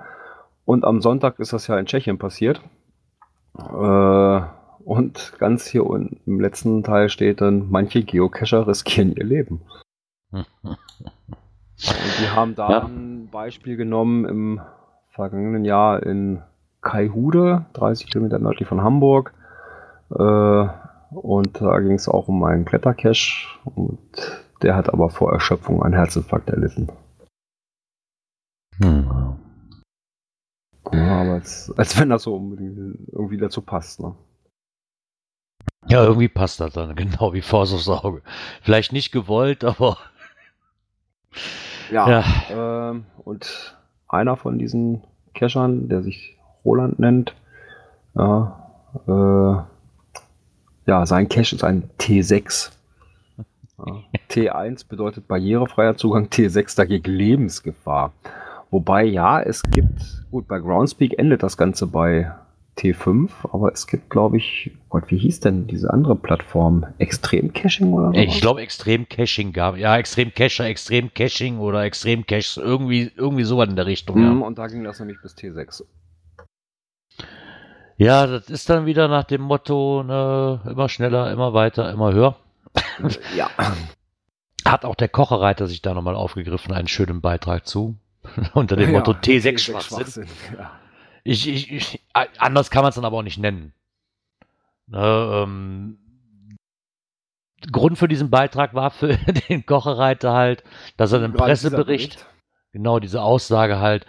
Und 0.64 0.86
am 0.86 1.02
Sonntag 1.02 1.40
ist 1.40 1.52
das 1.52 1.68
ja 1.68 1.78
in 1.78 1.86
Tschechien 1.86 2.18
passiert. 2.18 2.62
Äh, 3.58 4.42
und 4.86 5.34
ganz 5.40 5.66
hier 5.68 5.86
unten 5.86 6.20
im 6.26 6.40
letzten 6.40 6.84
Teil 6.84 7.10
steht 7.10 7.42
dann, 7.42 7.70
manche 7.70 8.04
Geocacher 8.04 8.68
riskieren 8.68 9.14
ihr 9.16 9.24
Leben. 9.26 9.62
Und 10.32 10.48
die 12.20 12.30
haben 12.30 12.56
da 12.56 12.70
Ja. 12.70 12.86
ein 12.86 13.30
Beispiel 13.32 13.76
genommen 13.78 14.26
im 14.26 14.62
vergangenen 15.10 15.66
Jahr 15.66 16.04
in 16.04 16.42
Kaihude, 16.82 17.66
30 17.74 18.08
Kilometer 18.08 18.40
nördlich 18.40 18.68
von 18.68 18.82
Hamburg. 18.82 19.34
Äh, 20.12 20.68
und 21.12 21.62
da 21.62 21.80
ging 21.80 21.94
es 21.94 22.08
auch 22.10 22.28
um 22.28 22.44
einen 22.44 22.66
Klettercache. 22.66 23.48
Und 23.76 24.00
Der 24.62 24.76
hat 24.78 24.88
aber 24.94 25.10
vor 25.10 25.32
Erschöpfung 25.34 25.84
einen 25.84 25.94
Herzinfarkt 25.94 26.50
erlitten. 26.50 26.88
Hm. 28.82 29.36
Ja, 30.94 31.22
aber 31.22 31.32
als, 31.34 31.72
als 31.78 32.00
wenn 32.00 32.10
das 32.10 32.24
so 32.24 32.36
unbedingt 32.38 32.78
irgendwie 33.12 33.38
dazu 33.38 33.62
passt. 33.62 34.00
Ne? 34.00 34.16
Ja, 35.88 36.04
irgendwie 36.04 36.30
passt 36.30 36.60
das 36.60 36.74
dann, 36.74 36.96
genau 36.96 37.34
wie 37.34 37.42
Force 37.42 37.74
aufs 37.74 37.90
Auge. 37.90 38.22
Vielleicht 38.62 38.94
nicht 38.94 39.12
gewollt, 39.12 39.64
aber 39.64 39.98
Ja. 41.92 42.10
ja. 42.10 42.24
Ähm, 42.90 43.06
und 43.24 43.78
einer 44.08 44.38
von 44.38 44.58
diesen 44.60 45.04
Cachern, 45.34 45.90
der 45.90 46.04
sich 46.04 46.38
Roland 46.64 47.00
nennt, 47.00 47.34
ja, 48.16 48.70
äh, 49.08 49.64
ja, 50.86 51.06
sein 51.06 51.30
Cache 51.30 51.56
ist 51.56 51.64
ein 51.64 51.90
T6. 52.00 52.72
Ja, 53.78 53.96
T1 54.30 54.88
bedeutet 54.88 55.28
barrierefreier 55.28 55.98
Zugang, 55.98 56.28
T6 56.28 56.76
dagegen 56.76 57.12
Lebensgefahr. 57.12 58.14
Wobei, 58.70 59.04
ja, 59.04 59.42
es 59.42 59.64
gibt, 59.64 60.26
gut, 60.32 60.48
bei 60.48 60.60
Groundspeak 60.60 61.18
endet 61.18 61.44
das 61.44 61.58
Ganze 61.58 61.88
bei 61.88 62.32
T5, 62.78 63.30
aber 63.52 63.72
es 63.72 63.86
gibt, 63.88 64.10
glaube 64.10 64.38
ich, 64.38 64.72
Gott, 64.90 65.04
wie 65.10 65.18
hieß 65.18 65.42
denn 65.42 65.68
diese 65.68 65.92
andere 65.94 66.16
Plattform? 66.16 66.86
Extrem 66.98 67.54
Caching 67.54 67.94
oder 67.94 68.08
so? 68.08 68.14
Ich 68.14 68.42
glaube, 68.42 68.62
Extrem 68.62 69.08
Caching 69.08 69.54
gab. 69.54 69.78
Ja, 69.78 69.96
Extrem 69.98 70.34
Cacher, 70.34 70.66
Extrem 70.66 71.14
Caching 71.14 71.60
oder 71.60 71.84
Extrem 71.84 72.26
Caches, 72.26 72.58
irgendwie, 72.58 73.12
irgendwie 73.16 73.44
sowas 73.44 73.70
in 73.70 73.76
der 73.76 73.86
Richtung. 73.86 74.18
Mhm, 74.20 74.40
Ja. 74.42 74.46
Und 74.48 74.58
da 74.58 74.68
ging 74.68 74.84
das 74.84 75.00
nämlich 75.00 75.18
bis 75.22 75.36
T6. 75.36 75.84
ja, 77.98 78.26
das 78.28 78.50
ist 78.50 78.70
dann 78.70 78.86
wieder 78.86 79.08
nach 79.08 79.24
dem 79.26 79.42
Motto, 79.42 80.04
ne, 80.04 80.60
immer 80.70 80.90
schneller, 80.90 81.32
immer 81.32 81.54
weiter, 81.54 81.92
immer 81.92 82.12
höher. 82.14 82.36
ja. 83.36 83.50
Hat 84.66 84.86
auch 84.86 84.96
der 84.96 85.10
Kochereiter 85.10 85.68
sich 85.68 85.82
da 85.82 85.94
nochmal 85.94 86.16
aufgegriffen, 86.16 86.74
einen 86.74 86.88
schönen 86.88 87.22
Beitrag 87.22 87.68
zu. 87.68 87.98
Unter 88.54 88.78
dem 88.78 88.92
Ja, 88.92 88.98
Motto 89.00 89.12
T6 89.12 89.42
T6 89.44 89.58
Schwachsinn. 89.60 89.98
Schwachsinn. 89.98 90.28
Ja. 90.58 90.72
Ich, 91.24 91.48
ich, 91.48 91.72
ich, 91.72 92.04
anders 92.38 92.70
kann 92.70 92.82
man 92.84 92.90
es 92.90 92.96
dann 92.96 93.06
aber 93.06 93.18
auch 93.18 93.24
nicht 93.24 93.38
nennen. 93.38 93.74
Ne, 94.88 95.44
ähm, 95.44 95.98
Grund 97.72 97.98
für 97.98 98.10
diesen 98.10 98.30
Beitrag 98.30 98.74
war 98.74 98.92
für 98.92 99.16
den 99.50 99.66
Kochereiter 99.66 100.34
halt, 100.34 100.64
dass 100.98 101.14
er 101.14 101.20
Gerade 101.20 101.32
dieser 101.34 101.44
Pressebericht, 101.46 102.16
Bericht. 102.16 102.26
genau 102.74 103.00
diese 103.00 103.22
Aussage 103.22 103.80
halt, 103.80 104.06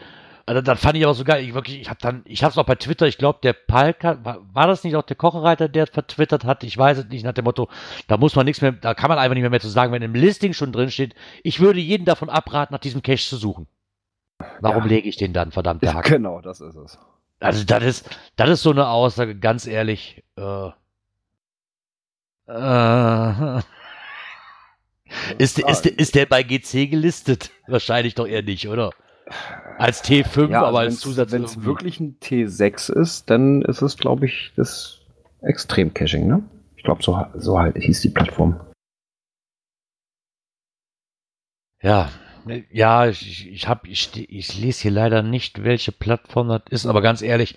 also 0.46 0.60
das 0.60 0.78
fand 0.80 0.96
ich 0.98 1.04
aber 1.04 1.14
so 1.14 1.24
geil. 1.24 1.42
Ich 1.44 1.54
wirklich, 1.54 1.80
ich 1.80 1.88
habe 1.88 2.00
dann, 2.02 2.22
ich 2.26 2.42
habe 2.42 2.50
es 2.50 2.58
auch 2.58 2.66
bei 2.66 2.74
Twitter, 2.74 3.06
ich 3.06 3.16
glaube, 3.16 3.38
der 3.42 3.54
Palk, 3.54 4.04
hat- 4.04 4.24
war, 4.24 4.40
war 4.52 4.66
das 4.66 4.84
nicht 4.84 4.94
auch 4.96 5.02
der 5.04 5.16
Kochereiter, 5.16 5.68
der 5.68 5.86
vertwittert 5.86 6.44
hat? 6.44 6.64
Ich 6.64 6.76
weiß 6.76 6.98
es 6.98 7.08
nicht, 7.08 7.24
nach 7.24 7.32
dem 7.32 7.44
Motto, 7.44 7.70
da 8.08 8.16
muss 8.18 8.34
man 8.36 8.44
nichts 8.44 8.60
mehr, 8.60 8.72
da 8.72 8.92
kann 8.92 9.08
man 9.08 9.18
einfach 9.18 9.34
nicht 9.34 9.42
mehr, 9.42 9.50
mehr 9.50 9.60
zu 9.60 9.68
sagen, 9.68 9.92
wenn 9.92 10.02
im 10.02 10.14
Listing 10.14 10.52
schon 10.52 10.72
drin 10.72 10.90
steht, 10.90 11.14
ich 11.44 11.60
würde 11.60 11.80
jeden 11.80 12.04
davon 12.04 12.28
abraten, 12.28 12.74
nach 12.74 12.80
diesem 12.80 13.02
Cache 13.02 13.26
zu 13.26 13.36
suchen. 13.36 13.68
Warum 14.64 14.84
Ja. 14.84 14.88
lege 14.88 15.08
ich 15.10 15.16
den 15.16 15.34
dann, 15.34 15.52
verdammte 15.52 15.84
Ja, 15.84 15.92
Hacke? 15.94 16.12
genau, 16.14 16.40
das 16.40 16.60
ist 16.62 16.74
es. 16.74 16.98
Also 17.38 17.64
das 17.64 17.84
ist, 17.84 18.18
das 18.36 18.48
ist 18.48 18.62
so 18.62 18.70
eine 18.70 18.88
Aussage, 18.88 19.36
ganz 19.38 19.66
ehrlich. 19.66 20.24
Äh, 20.36 20.68
äh, 22.48 23.60
ist, 25.36 25.58
ist, 25.58 25.84
ist 25.86 26.14
der 26.14 26.24
bei 26.24 26.42
GC 26.42 26.86
gelistet? 26.90 27.50
Wahrscheinlich 27.66 28.14
doch 28.14 28.26
eher 28.26 28.42
nicht, 28.42 28.66
oder? 28.68 28.90
Als 29.78 30.02
T5, 30.02 30.48
ja, 30.50 30.58
aber 30.60 30.66
also 30.68 30.78
als 30.78 30.86
wenn's- 30.94 31.00
Zusatz. 31.00 31.32
Wenn 31.32 31.44
es 31.44 31.62
wirklich 31.64 32.00
ein 32.00 32.18
T6 32.20 32.90
ist, 32.90 33.28
dann 33.28 33.60
ist 33.62 33.82
es, 33.82 33.98
glaube 33.98 34.24
ich, 34.24 34.52
das 34.56 35.00
Extrem-Caching, 35.42 36.26
ne? 36.26 36.42
Ich 36.76 36.84
glaube, 36.84 37.02
so, 37.02 37.22
so 37.34 37.58
halt 37.58 37.76
hieß 37.76 38.00
die 38.00 38.08
Plattform. 38.10 38.60
Ja, 41.82 42.08
ja, 42.70 43.06
ich, 43.06 43.22
ich, 43.22 43.52
ich, 43.52 43.68
hab, 43.68 43.86
ich, 43.86 44.10
ich 44.28 44.58
lese 44.58 44.82
hier 44.82 44.90
leider 44.90 45.22
nicht, 45.22 45.62
welche 45.62 45.92
Plattform 45.92 46.48
das 46.48 46.62
ist, 46.70 46.86
aber 46.86 47.02
ganz 47.02 47.22
ehrlich, 47.22 47.56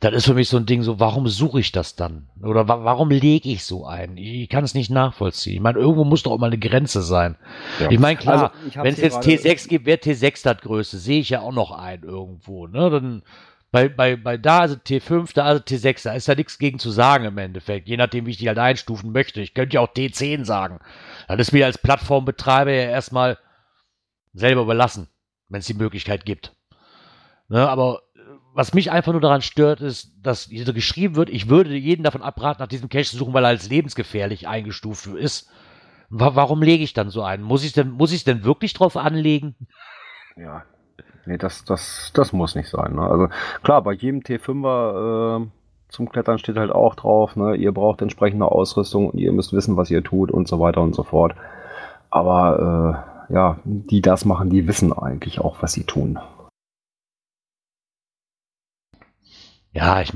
das 0.00 0.12
ist 0.12 0.26
für 0.26 0.34
mich 0.34 0.48
so 0.48 0.56
ein 0.56 0.66
Ding, 0.66 0.82
so, 0.82 1.00
warum 1.00 1.28
suche 1.28 1.60
ich 1.60 1.72
das 1.72 1.96
dann? 1.96 2.28
Oder 2.42 2.68
wa 2.68 2.84
warum 2.84 3.10
lege 3.10 3.48
ich 3.48 3.64
so 3.64 3.86
ein? 3.86 4.16
Ich, 4.16 4.42
ich 4.42 4.48
kann 4.48 4.64
es 4.64 4.74
nicht 4.74 4.90
nachvollziehen. 4.90 5.54
Ich 5.54 5.60
meine, 5.60 5.78
irgendwo 5.78 6.04
muss 6.04 6.22
doch 6.22 6.32
auch 6.32 6.38
mal 6.38 6.48
eine 6.48 6.58
Grenze 6.58 7.02
sein. 7.02 7.36
Ja. 7.80 7.90
Ich 7.90 7.98
meine, 7.98 8.18
klar, 8.18 8.52
Also, 8.64 8.82
wenn 8.82 8.92
es 8.92 9.00
jetzt 9.00 9.20
gerade- 9.20 9.36
T6 9.36 9.68
gibt, 9.68 9.86
wäre 9.86 9.98
T6 9.98 10.42
das 10.42 10.58
größte, 10.58 10.98
sehe 10.98 11.20
ich 11.20 11.30
ja 11.30 11.40
auch 11.40 11.52
noch 11.52 11.70
ein 11.70 12.02
irgendwo. 12.02 12.66
Ne? 12.66 12.90
Dann 12.90 13.22
bei, 13.70 13.88
bei, 13.88 14.14
bei 14.14 14.36
da 14.36 14.60
also 14.60 14.76
T5, 14.76 15.34
da 15.34 15.44
also 15.44 15.62
T6, 15.62 16.04
da 16.04 16.12
ist 16.12 16.28
ja 16.28 16.34
nichts 16.34 16.58
gegen 16.58 16.78
zu 16.78 16.90
sagen 16.90 17.24
im 17.24 17.38
Endeffekt, 17.38 17.88
je 17.88 17.96
nachdem, 17.96 18.26
wie 18.26 18.30
ich 18.30 18.36
die 18.36 18.46
halt 18.48 18.58
einstufen 18.58 19.10
möchte. 19.10 19.40
Ich 19.40 19.52
könnte 19.54 19.74
ja 19.74 19.80
auch 19.80 19.92
T10 19.92 20.44
sagen. 20.44 20.78
Das 21.26 21.38
ist 21.40 21.52
mir 21.52 21.66
als 21.66 21.78
Plattformbetreiber 21.78 22.70
ja 22.70 22.90
erstmal 22.90 23.38
selber 24.34 24.62
überlassen, 24.62 25.08
wenn 25.48 25.60
es 25.60 25.66
die 25.66 25.74
Möglichkeit 25.74 26.26
gibt. 26.26 26.54
Ne, 27.48 27.68
aber 27.68 28.02
äh, 28.14 28.20
was 28.54 28.74
mich 28.74 28.90
einfach 28.90 29.12
nur 29.12 29.20
daran 29.20 29.42
stört, 29.42 29.80
ist, 29.80 30.12
dass 30.22 30.44
hier 30.44 30.64
geschrieben 30.72 31.16
wird, 31.16 31.30
ich 31.30 31.48
würde 31.48 31.74
jeden 31.74 32.02
davon 32.02 32.22
abraten, 32.22 32.60
nach 32.60 32.68
diesem 32.68 32.88
Cache 32.88 33.04
zu 33.04 33.16
suchen, 33.16 33.32
weil 33.32 33.44
er 33.44 33.48
als 33.48 33.68
lebensgefährlich 33.68 34.48
eingestuft 34.48 35.06
ist. 35.06 35.48
Wa 36.10 36.34
warum 36.34 36.62
lege 36.62 36.84
ich 36.84 36.92
dann 36.92 37.10
so 37.10 37.22
einen? 37.22 37.42
Muss 37.42 37.64
ich 37.64 37.72
denn, 37.72 37.98
denn 37.98 38.44
wirklich 38.44 38.74
drauf 38.74 38.96
anlegen? 38.96 39.54
Ja. 40.36 40.64
Nee, 41.26 41.38
das, 41.38 41.64
das, 41.64 42.12
das 42.14 42.32
muss 42.32 42.54
nicht 42.54 42.68
sein. 42.68 42.94
Ne? 42.94 43.02
Also 43.02 43.28
klar, 43.62 43.82
bei 43.82 43.92
jedem 43.92 44.20
T5er 44.20 45.42
äh, 45.42 45.46
zum 45.88 46.08
Klettern 46.10 46.38
steht 46.38 46.56
halt 46.56 46.70
auch 46.70 46.94
drauf, 46.94 47.36
ne? 47.36 47.56
ihr 47.56 47.72
braucht 47.72 48.02
entsprechende 48.02 48.46
Ausrüstung, 48.46 49.12
ihr 49.14 49.32
müsst 49.32 49.52
wissen, 49.52 49.76
was 49.76 49.90
ihr 49.90 50.02
tut 50.02 50.30
und 50.30 50.48
so 50.48 50.60
weiter 50.60 50.82
und 50.82 50.94
so 50.94 51.02
fort. 51.02 51.34
Aber 52.10 53.04
äh, 53.08 53.13
ja, 53.28 53.60
die 53.64 54.00
das 54.02 54.24
machen, 54.24 54.50
die 54.50 54.66
wissen 54.66 54.92
eigentlich 54.92 55.40
auch, 55.40 55.62
was 55.62 55.72
sie 55.72 55.84
tun. 55.84 56.18
Ja, 59.72 60.00
ich, 60.00 60.12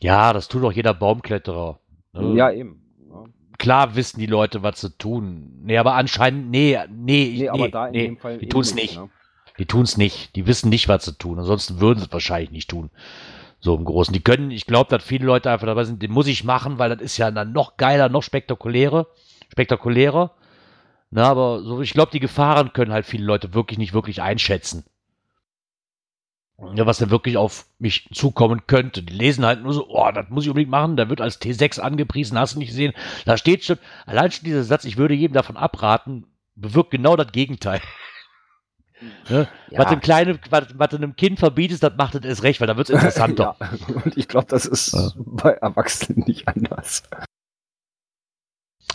ja, 0.00 0.32
das 0.32 0.48
tut 0.48 0.62
doch 0.62 0.72
jeder 0.72 0.94
Baumkletterer. 0.94 1.80
ne? 2.12 2.34
Ja, 2.36 2.50
eben. 2.50 2.82
Ja. 3.10 3.24
Klar 3.58 3.96
wissen 3.96 4.20
die 4.20 4.26
Leute, 4.26 4.62
was 4.62 4.80
sie 4.80 4.90
tun. 4.90 5.60
Nee, 5.62 5.78
aber 5.78 5.94
anscheinend, 5.94 6.50
nee, 6.50 6.78
nee, 6.90 7.34
Nee, 7.38 7.48
aber 7.48 7.68
da 7.70 7.86
in 7.88 7.92
dem 7.94 8.16
Fall 8.18 8.38
die 8.38 8.44
eben 8.44 8.50
tun's 8.50 8.74
nicht. 8.74 8.96
Ne? 8.96 9.08
Die 9.58 9.66
tun's 9.66 9.96
nicht. 9.96 10.36
Die 10.36 10.46
wissen 10.46 10.68
nicht, 10.68 10.88
was 10.88 11.04
sie 11.04 11.14
tun. 11.16 11.38
Ansonsten 11.38 11.80
würden 11.80 11.98
sie 11.98 12.06
es 12.06 12.12
wahrscheinlich 12.12 12.50
nicht 12.50 12.70
tun. 12.70 12.90
So 13.60 13.74
im 13.74 13.84
Großen. 13.84 14.12
Die 14.12 14.20
können, 14.22 14.52
ich 14.52 14.66
glaube, 14.66 14.88
dass 14.90 15.02
viele 15.02 15.26
Leute 15.26 15.50
einfach 15.50 15.66
dabei 15.66 15.82
sind, 15.84 16.00
den 16.00 16.12
muss 16.12 16.28
ich 16.28 16.44
machen, 16.44 16.78
weil 16.78 16.90
das 16.90 17.00
ist 17.00 17.16
ja 17.16 17.30
dann 17.32 17.52
noch 17.52 17.76
geiler, 17.76 18.08
noch 18.08 18.22
spektakulärer. 18.22 19.08
Spektakulärer. 19.50 20.32
Na, 21.10 21.24
aber 21.28 21.62
so, 21.62 21.80
ich 21.80 21.92
glaube, 21.92 22.10
die 22.12 22.20
Gefahren 22.20 22.72
können 22.72 22.92
halt 22.92 23.06
viele 23.06 23.24
Leute 23.24 23.54
wirklich 23.54 23.78
nicht 23.78 23.94
wirklich 23.94 24.20
einschätzen. 24.20 24.84
Ja, 26.74 26.86
was 26.86 26.98
da 26.98 27.08
wirklich 27.08 27.36
auf 27.36 27.66
mich 27.78 28.08
zukommen 28.12 28.66
könnte. 28.66 29.02
Die 29.04 29.14
lesen 29.14 29.46
halt 29.46 29.62
nur 29.62 29.72
so, 29.72 29.86
oh, 29.88 30.10
das 30.12 30.28
muss 30.28 30.42
ich 30.44 30.50
unbedingt 30.50 30.72
machen, 30.72 30.96
da 30.96 31.08
wird 31.08 31.20
als 31.20 31.40
T6 31.40 31.78
angepriesen, 31.78 32.36
hast 32.36 32.56
du 32.56 32.58
nicht 32.58 32.70
gesehen. 32.70 32.94
Da 33.24 33.36
steht 33.36 33.64
schon, 33.64 33.78
allein 34.06 34.32
schon 34.32 34.44
dieser 34.44 34.64
Satz, 34.64 34.84
ich 34.84 34.96
würde 34.96 35.14
jedem 35.14 35.34
davon 35.34 35.56
abraten, 35.56 36.26
bewirkt 36.56 36.90
genau 36.90 37.16
das 37.16 37.32
Gegenteil. 37.32 37.80
Ne? 39.28 39.46
Ja. 39.70 39.78
Was, 39.78 39.90
dem 39.90 40.00
kleinen, 40.00 40.40
was, 40.50 40.76
was 40.76 40.88
du 40.88 40.96
einem 40.96 41.14
Kind 41.14 41.38
verbietest, 41.38 41.84
das 41.84 41.96
macht 41.96 42.16
es 42.16 42.24
erst 42.24 42.42
recht, 42.42 42.58
weil 42.60 42.66
da 42.66 42.76
wird 42.76 42.88
es 42.90 42.94
interessanter. 42.96 43.54
ja. 43.60 43.94
Und 44.04 44.16
ich 44.16 44.26
glaube, 44.26 44.48
das 44.48 44.66
ist 44.66 44.92
Ja. 44.92 45.12
bei 45.16 45.52
Erwachsenen 45.52 46.24
nicht 46.26 46.48
anders. 46.48 47.04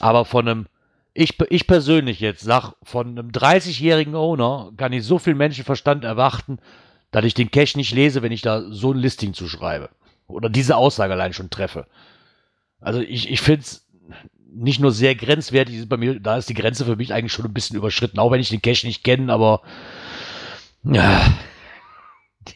Aber 0.02 0.26
von 0.26 0.46
einem, 0.46 0.66
ich, 1.14 1.40
ich 1.50 1.68
persönlich 1.68 2.20
jetzt 2.20 2.42
sag, 2.42 2.74
von 2.84 3.08
einem 3.08 3.30
30-jährigen 3.30 4.16
Owner 4.16 4.72
kann 4.78 4.94
ich 4.94 5.04
so 5.04 5.20
viel 5.20 5.36
Menschenverstand 5.36 6.04
erwarten, 6.04 6.60
dass 7.12 7.26
ich 7.26 7.36
den 7.36 7.52
Cache 7.52 7.78
nicht 7.78 7.94
lese, 7.94 8.24
wenn 8.24 8.32
ich 8.32 8.42
da 8.42 8.64
so 8.72 8.92
ein 8.92 8.98
Listing 8.98 9.34
zuschreibe. 9.34 9.90
Oder 10.28 10.50
diese 10.50 10.76
Aussage 10.76 11.14
allein 11.14 11.34
schon 11.34 11.52
treffe. 11.52 11.86
Also 12.80 13.00
ich, 13.00 13.30
ich 13.30 13.42
finde 13.42 13.62
es 13.62 13.88
nicht 14.56 14.80
nur 14.80 14.92
sehr 14.92 15.16
grenzwertig, 15.16 15.88
bei 15.88 15.98
mir, 15.98 16.20
da 16.20 16.38
ist 16.38 16.50
die 16.50 16.54
Grenze 16.56 16.86
für 16.86 16.96
mich 16.96 17.14
eigentlich 17.14 17.34
schon 17.34 17.46
ein 17.46 17.54
bisschen 17.54 17.78
überschritten, 17.78 18.20
auch 18.20 18.32
wenn 18.32 18.42
ich 18.42 18.50
den 18.50 18.62
Cache 18.62 18.88
nicht 18.88 19.04
kenne, 19.04 19.32
aber 19.32 19.62
ja, 20.84 21.22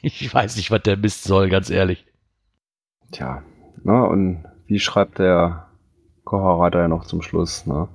ich 0.02 0.34
weiß 0.34 0.58
nicht, 0.58 0.72
was 0.72 0.82
der 0.82 0.98
Mist 0.98 1.24
soll, 1.24 1.50
ganz 1.50 1.70
ehrlich. 1.70 2.06
Tja, 3.12 3.42
ne, 3.84 4.04
und 4.06 4.46
wie 4.66 4.80
schreibt 4.80 5.20
der 5.20 5.68
Kocherreiter 6.24 6.82
ja 6.82 6.88
noch 6.88 7.06
zum 7.06 7.22
Schluss, 7.22 7.66
ne? 7.66 7.88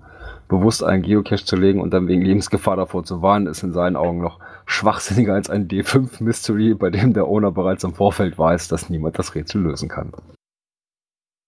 Bewusst 0.53 0.85
einen 0.85 1.03
Geocache 1.03 1.47
zu 1.47 1.57
legen 1.57 1.81
und 1.81 1.95
dann 1.95 2.09
wegen 2.09 2.21
Lebensgefahr 2.21 2.77
davor 2.77 3.05
zu 3.05 3.23
warnen, 3.23 3.47
ist 3.47 3.63
in 3.63 3.73
seinen 3.73 3.97
Augen 3.97 4.21
noch 4.21 4.39
schwachsinniger 4.67 5.33
als 5.33 5.49
ein 5.49 5.67
D5 5.67 6.23
Mystery, 6.23 6.75
bei 6.75 6.91
dem 6.91 7.15
der 7.15 7.27
Owner 7.27 7.51
bereits 7.53 7.85
im 7.85 7.95
Vorfeld 7.95 8.39
weiß, 8.39 8.69
dass 8.69 8.91
niemand 8.91 9.19
das 9.19 9.35
Rätsel 9.35 9.63
lösen 9.63 9.89
kann. 9.89 10.13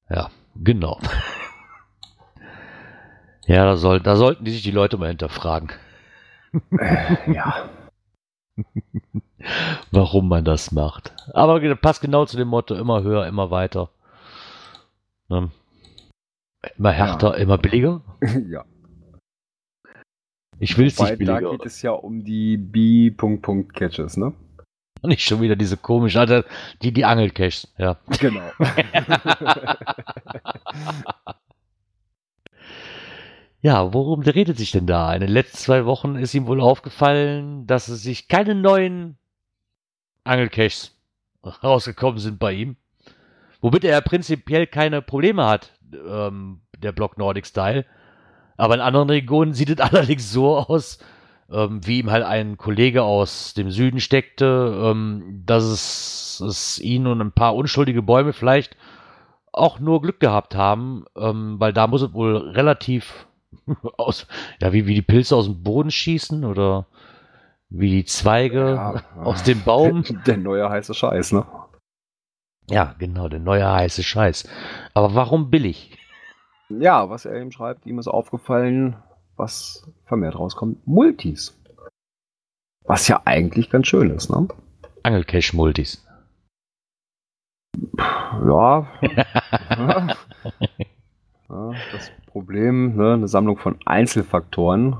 Ja, 0.09 0.31
genau. 0.57 0.99
Ja, 3.47 3.67
da, 3.67 3.77
soll, 3.77 4.01
da 4.01 4.17
sollten 4.17 4.47
die 4.47 4.53
sich 4.53 4.63
die 4.63 4.71
Leute 4.71 4.97
mal 4.97 5.09
hinterfragen, 5.09 5.69
Äh, 6.79 7.31
ja. 7.31 7.69
warum 9.91 10.29
man 10.29 10.47
das 10.47 10.73
macht. 10.73 11.13
Aber 11.35 11.61
passt 11.77 12.01
genau 12.01 12.25
zu 12.25 12.39
dem 12.39 12.49
Motto, 12.49 12.75
immer 12.75 13.03
höher, 13.03 13.27
immer 13.27 13.51
weiter. 13.51 13.91
Ne? 15.29 15.51
Immer 16.79 16.93
härter, 16.93 17.33
Ja. 17.33 17.43
immer 17.43 17.59
billiger. 17.59 18.01
ja. 18.49 18.65
Ich 20.59 20.79
will 20.79 20.87
es 20.87 20.99
nicht 20.99 21.19
billiger. 21.19 21.41
da 21.41 21.51
geht 21.51 21.67
es 21.67 21.83
ja 21.83 21.93
um 21.93 22.25
die 22.25 22.57
B-Punkt-Punkt-Catches, 22.57 24.17
ne? 24.17 24.33
Nicht 25.03 25.23
schon 25.23 25.41
wieder 25.41 25.57
diese 25.57 25.77
komischen, 25.77 26.21
also 26.21 26.43
die, 26.83 26.93
die 26.93 27.05
Angelcaches, 27.05 27.73
ja. 27.77 27.99
Genau. 28.21 28.51
Ja, 33.65 33.95
worum 33.95 34.21
redet 34.21 34.59
sich 34.59 34.73
denn 34.73 34.87
da? 34.87 35.15
In 35.15 35.23
den 35.23 35.31
letzten 35.31 35.57
zwei 35.57 35.87
Wochen 35.87 36.17
ist 36.17 36.35
ihm 36.35 36.47
wohl 36.47 36.61
aufgefallen, 36.61 37.67
dass 37.67 37.89
es 37.89 38.03
sich 38.03 38.29
keine 38.29 38.55
neuen 38.55 39.17
Angelcaches 40.23 40.95
rausgekommen 41.43 42.19
sind 42.19 42.39
bei 42.39 42.53
ihm. 42.53 42.77
Womit 43.63 43.85
er 43.85 44.03
prinzipiell 44.03 44.67
keine 44.67 45.01
Probleme 45.01 45.47
hat, 45.47 45.73
ähm, 45.95 46.61
der 46.77 46.93
Block 46.93 47.17
Nordic 47.17 47.47
Style. 47.47 47.87
Aber 48.57 48.75
in 48.75 48.81
anderen 48.81 49.11
Regionen 49.11 49.55
sieht 49.55 49.71
es 49.71 49.81
allerdings 49.81 50.31
so 50.33 50.57
aus, 50.57 50.99
ähm, 51.51 51.87
wie 51.87 51.99
ihm 51.99 52.11
halt 52.11 52.25
ein 52.25 52.57
Kollege 52.57 53.03
aus 53.03 53.55
dem 53.55 53.71
Süden 53.71 54.01
steckte, 54.01 54.75
ähm, 54.83 55.43
dass 55.45 55.65
es, 55.65 56.43
es 56.47 56.79
ihn 56.79 57.07
und 57.07 57.21
ein 57.21 57.33
paar 57.33 57.55
unschuldige 57.55 58.03
Bäume 58.03 58.33
vielleicht 58.33 58.77
auch 59.53 59.79
nur 59.79 60.03
Glück 60.03 60.21
gehabt 60.21 60.57
haben, 60.57 61.05
ähm, 61.17 61.61
weil 61.61 61.73
da 61.73 61.87
muss 61.87 62.03
es 62.03 62.13
wohl 62.13 62.37
relativ 62.37 63.27
aus, 63.97 64.27
ja, 64.61 64.73
wie, 64.73 64.87
wie 64.87 64.95
die 64.95 65.03
Pilze 65.03 65.37
aus 65.37 65.47
dem 65.47 65.63
Boden 65.63 65.91
schießen 65.91 66.45
oder 66.45 66.87
wie 67.71 67.91
die 67.91 68.05
Zweige 68.05 68.75
Ja, 68.75 69.03
aus 69.23 69.43
dem 69.43 69.63
Baum. 69.63 70.05
Der 70.27 70.37
neue 70.37 70.69
heiße 70.69 70.95
Scheiß, 70.95 71.33
ne? 71.33 71.47
Ja, 72.71 72.95
genau, 72.99 73.29
der 73.29 73.41
neue 73.41 73.71
heiße 73.71 74.03
Scheiß. 74.03 74.49
Aber 74.95 75.15
warum 75.15 75.51
billig? 75.51 75.99
Ja, 76.81 77.11
was 77.11 77.25
er 77.25 77.41
ihm 77.41 77.51
schreibt, 77.51 77.87
ihm 77.87 77.99
ist 77.99 78.09
aufgefallen, 78.09 78.97
was 79.37 79.87
vermehrt 80.07 80.39
rauskommt, 80.39 80.87
Multis. 80.87 81.59
Was 82.85 83.09
ja 83.09 83.23
eigentlich 83.25 83.71
ganz 83.71 83.87
schön 83.87 84.11
ist, 84.11 84.31
ne? 84.31 84.47
Angelcache-Multis. 85.03 86.07
Ja. 87.97 88.87
ja. 89.71 90.07
ja 91.49 91.73
das 91.93 92.11
Problem, 92.27 92.97
ne, 92.97 93.15
eine 93.15 93.29
Sammlung 93.29 93.59
von 93.59 93.79
Einzelfaktoren. 93.87 94.97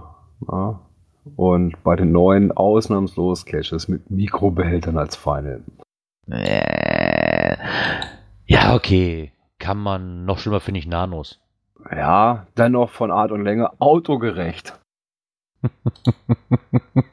Ja. 0.51 0.81
Und 1.37 1.83
bei 1.83 1.97
den 1.97 2.13
neuen 2.13 2.53
ausnahmslos 2.53 3.47
Caches 3.47 3.89
mit 3.89 4.11
Mikrobehältern 4.11 4.99
als 4.99 5.17
Final. 5.17 5.63
Äh, 6.31 7.57
Ja, 8.47 8.75
okay. 8.75 9.33
Kann 9.59 9.79
man, 9.79 10.27
noch 10.27 10.39
schlimmer 10.39 10.61
finde 10.61 10.81
ich 10.81 10.87
Nanos. 10.87 11.41
Ja, 11.91 12.47
dennoch 12.57 12.91
von 12.91 13.11
Art 13.11 13.33
und 13.33 13.45
Länge 13.45 13.81
autogerecht. 13.81 14.79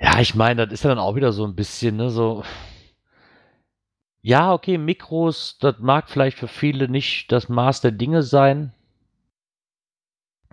Ja, 0.00 0.20
ich 0.20 0.34
meine, 0.34 0.66
das 0.66 0.74
ist 0.74 0.84
ja 0.84 0.90
dann 0.90 0.98
auch 0.98 1.14
wieder 1.14 1.32
so 1.32 1.44
ein 1.46 1.54
bisschen, 1.54 1.96
ne, 1.96 2.10
so. 2.10 2.42
Ja, 4.24 4.52
okay, 4.52 4.78
Mikros, 4.78 5.58
das 5.58 5.78
mag 5.78 6.10
vielleicht 6.10 6.38
für 6.38 6.48
viele 6.48 6.88
nicht 6.88 7.30
das 7.32 7.48
Maß 7.48 7.80
der 7.80 7.92
Dinge 7.92 8.22
sein. 8.22 8.72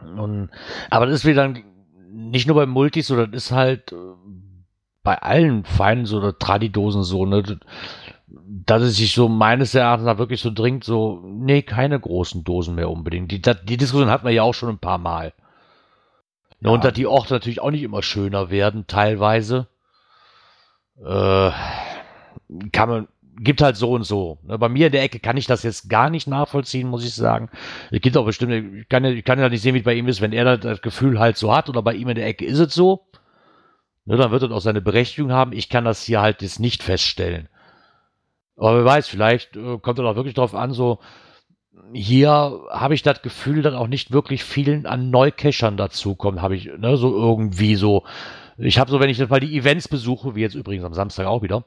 Und, 0.02 0.50
aber 0.90 1.06
das 1.06 1.16
ist 1.16 1.26
wieder 1.26 1.44
dann 1.44 1.64
nicht 2.10 2.48
nur 2.48 2.56
bei 2.56 2.66
Multis, 2.66 3.08
sondern 3.08 3.32
das 3.32 3.46
ist 3.46 3.52
halt 3.52 3.92
äh, 3.92 3.96
bei 5.04 5.18
allen 5.22 5.64
Feinen 5.64 6.06
so 6.06 6.18
oder 6.18 6.38
Tradidosen 6.38 7.04
so, 7.04 7.26
ne, 7.26 7.43
dass 8.28 8.82
es 8.82 8.97
sich 8.97 9.14
so 9.14 9.28
meines 9.30 9.74
Erachtens 9.74 10.06
nach 10.06 10.18
wirklich 10.18 10.41
so 10.41 10.52
dringt, 10.52 10.84
so, 10.84 11.22
nee, 11.26 11.62
keine 11.62 12.00
großen 12.00 12.43
Dosen 12.43 12.76
mehr 12.76 12.89
unbedingt. 12.89 13.32
Die, 13.32 13.41
die 13.41 13.78
Diskussion 13.78 14.10
hatten 14.10 14.26
wir 14.26 14.34
ja 14.34 14.43
auch 14.43 14.54
schon 14.54 14.70
ein 14.70 14.78
paar 14.80 14.97
Mal. 14.97 15.34
Ne, 16.60 16.70
Und 16.70 16.84
Ja. 16.84 16.89
dass 16.89 16.93
die 16.93 17.08
Orte 17.08 17.34
natürlich 17.34 17.62
auch 17.62 17.72
nicht 17.72 17.84
immer 17.84 18.04
schöner 18.04 18.50
werden, 18.52 18.86
teilweise. 18.88 19.68
Äh, 21.04 21.52
kann 22.72 22.89
man, 22.89 23.08
gibt 23.39 23.62
halt 23.62 23.78
so 23.78 23.91
und 23.91 24.04
so. 24.04 24.38
Ne, 24.43 24.60
bei 24.60 24.70
mir 24.70 24.88
in 24.88 24.91
der 24.91 25.04
Ecke 25.04 25.20
kann 25.20 25.38
ich 25.38 25.47
das 25.47 25.64
jetzt 25.64 25.89
gar 25.89 26.10
nicht 26.10 26.28
nachvollziehen, 26.28 26.89
muss 26.89 27.06
ich 27.06 27.16
sagen. 27.16 27.50
Es 27.89 28.02
gibt 28.02 28.18
auch 28.18 28.26
bestimmt, 28.26 28.52
ich 28.52 28.89
kann 28.89 29.06
ja, 29.06 29.12
ich 29.12 29.24
kann 29.24 29.39
ja 29.39 29.50
nicht 29.50 29.62
sehen, 29.62 29.74
wie 29.76 29.80
es 29.80 29.86
bei 29.86 29.93
ihm 29.93 30.08
ist, 30.08 30.22
wenn 30.22 30.34
er 30.34 30.58
das 30.58 30.82
Gefühl 30.82 31.20
halt 31.20 31.38
so 31.38 31.56
hat 31.56 31.70
oder 31.70 31.82
bei 31.82 31.93
ihm 31.93 32.10
in 32.10 32.16
der 32.16 32.28
Ecke 32.28 32.45
ist 32.45 32.60
es 32.60 32.74
so. 32.74 33.06
Ne, 34.10 34.18
dann 34.18 34.32
wird 34.32 34.41
es 34.41 34.49
auch 34.49 34.60
seine 34.60 34.82
Berechtigung 34.82 35.32
haben. 35.32 35.53
Ich 35.53 35.70
kann 35.70 35.86
das 35.86 36.01
hier 36.01 36.20
halt 36.20 36.41
jetzt 36.41 36.60
nicht 36.60 36.82
feststellen. 36.82 37.47
Aber 38.57 38.78
wer 38.78 38.86
weiß, 38.86 39.07
vielleicht 39.07 39.55
äh, 39.55 39.78
kommt 39.78 39.99
es 39.99 40.05
auch 40.05 40.16
wirklich 40.16 40.34
darauf 40.34 40.55
an, 40.55 40.74
so, 40.74 40.97
hier 41.93 42.60
habe 42.72 42.95
ich 42.95 43.03
das 43.03 43.22
Gefühl, 43.22 43.62
dass 43.62 43.76
auch 43.76 43.86
nicht 43.86 44.12
wirklich 44.12 44.43
vielen 44.43 44.88
an 44.88 45.12
Neukechern 45.12 45.78
dazukommen, 45.78 46.41
habe 46.41 46.55
ich, 46.55 46.72
ne, 46.76 46.97
so 46.97 47.16
irgendwie 47.16 47.76
so. 47.76 48.03
Ich 48.57 48.80
habe 48.80 48.89
so, 48.89 48.99
wenn 48.99 49.12
ich 49.12 49.20
jetzt 49.20 49.30
mal 49.30 49.39
die 49.39 49.55
Events 49.55 49.88
besuche, 49.88 50.34
wie 50.36 50.41
jetzt 50.41 50.55
übrigens 50.55 50.86
am 50.86 50.95
Samstag 50.95 51.28
auch 51.28 51.43
wieder, 51.43 51.66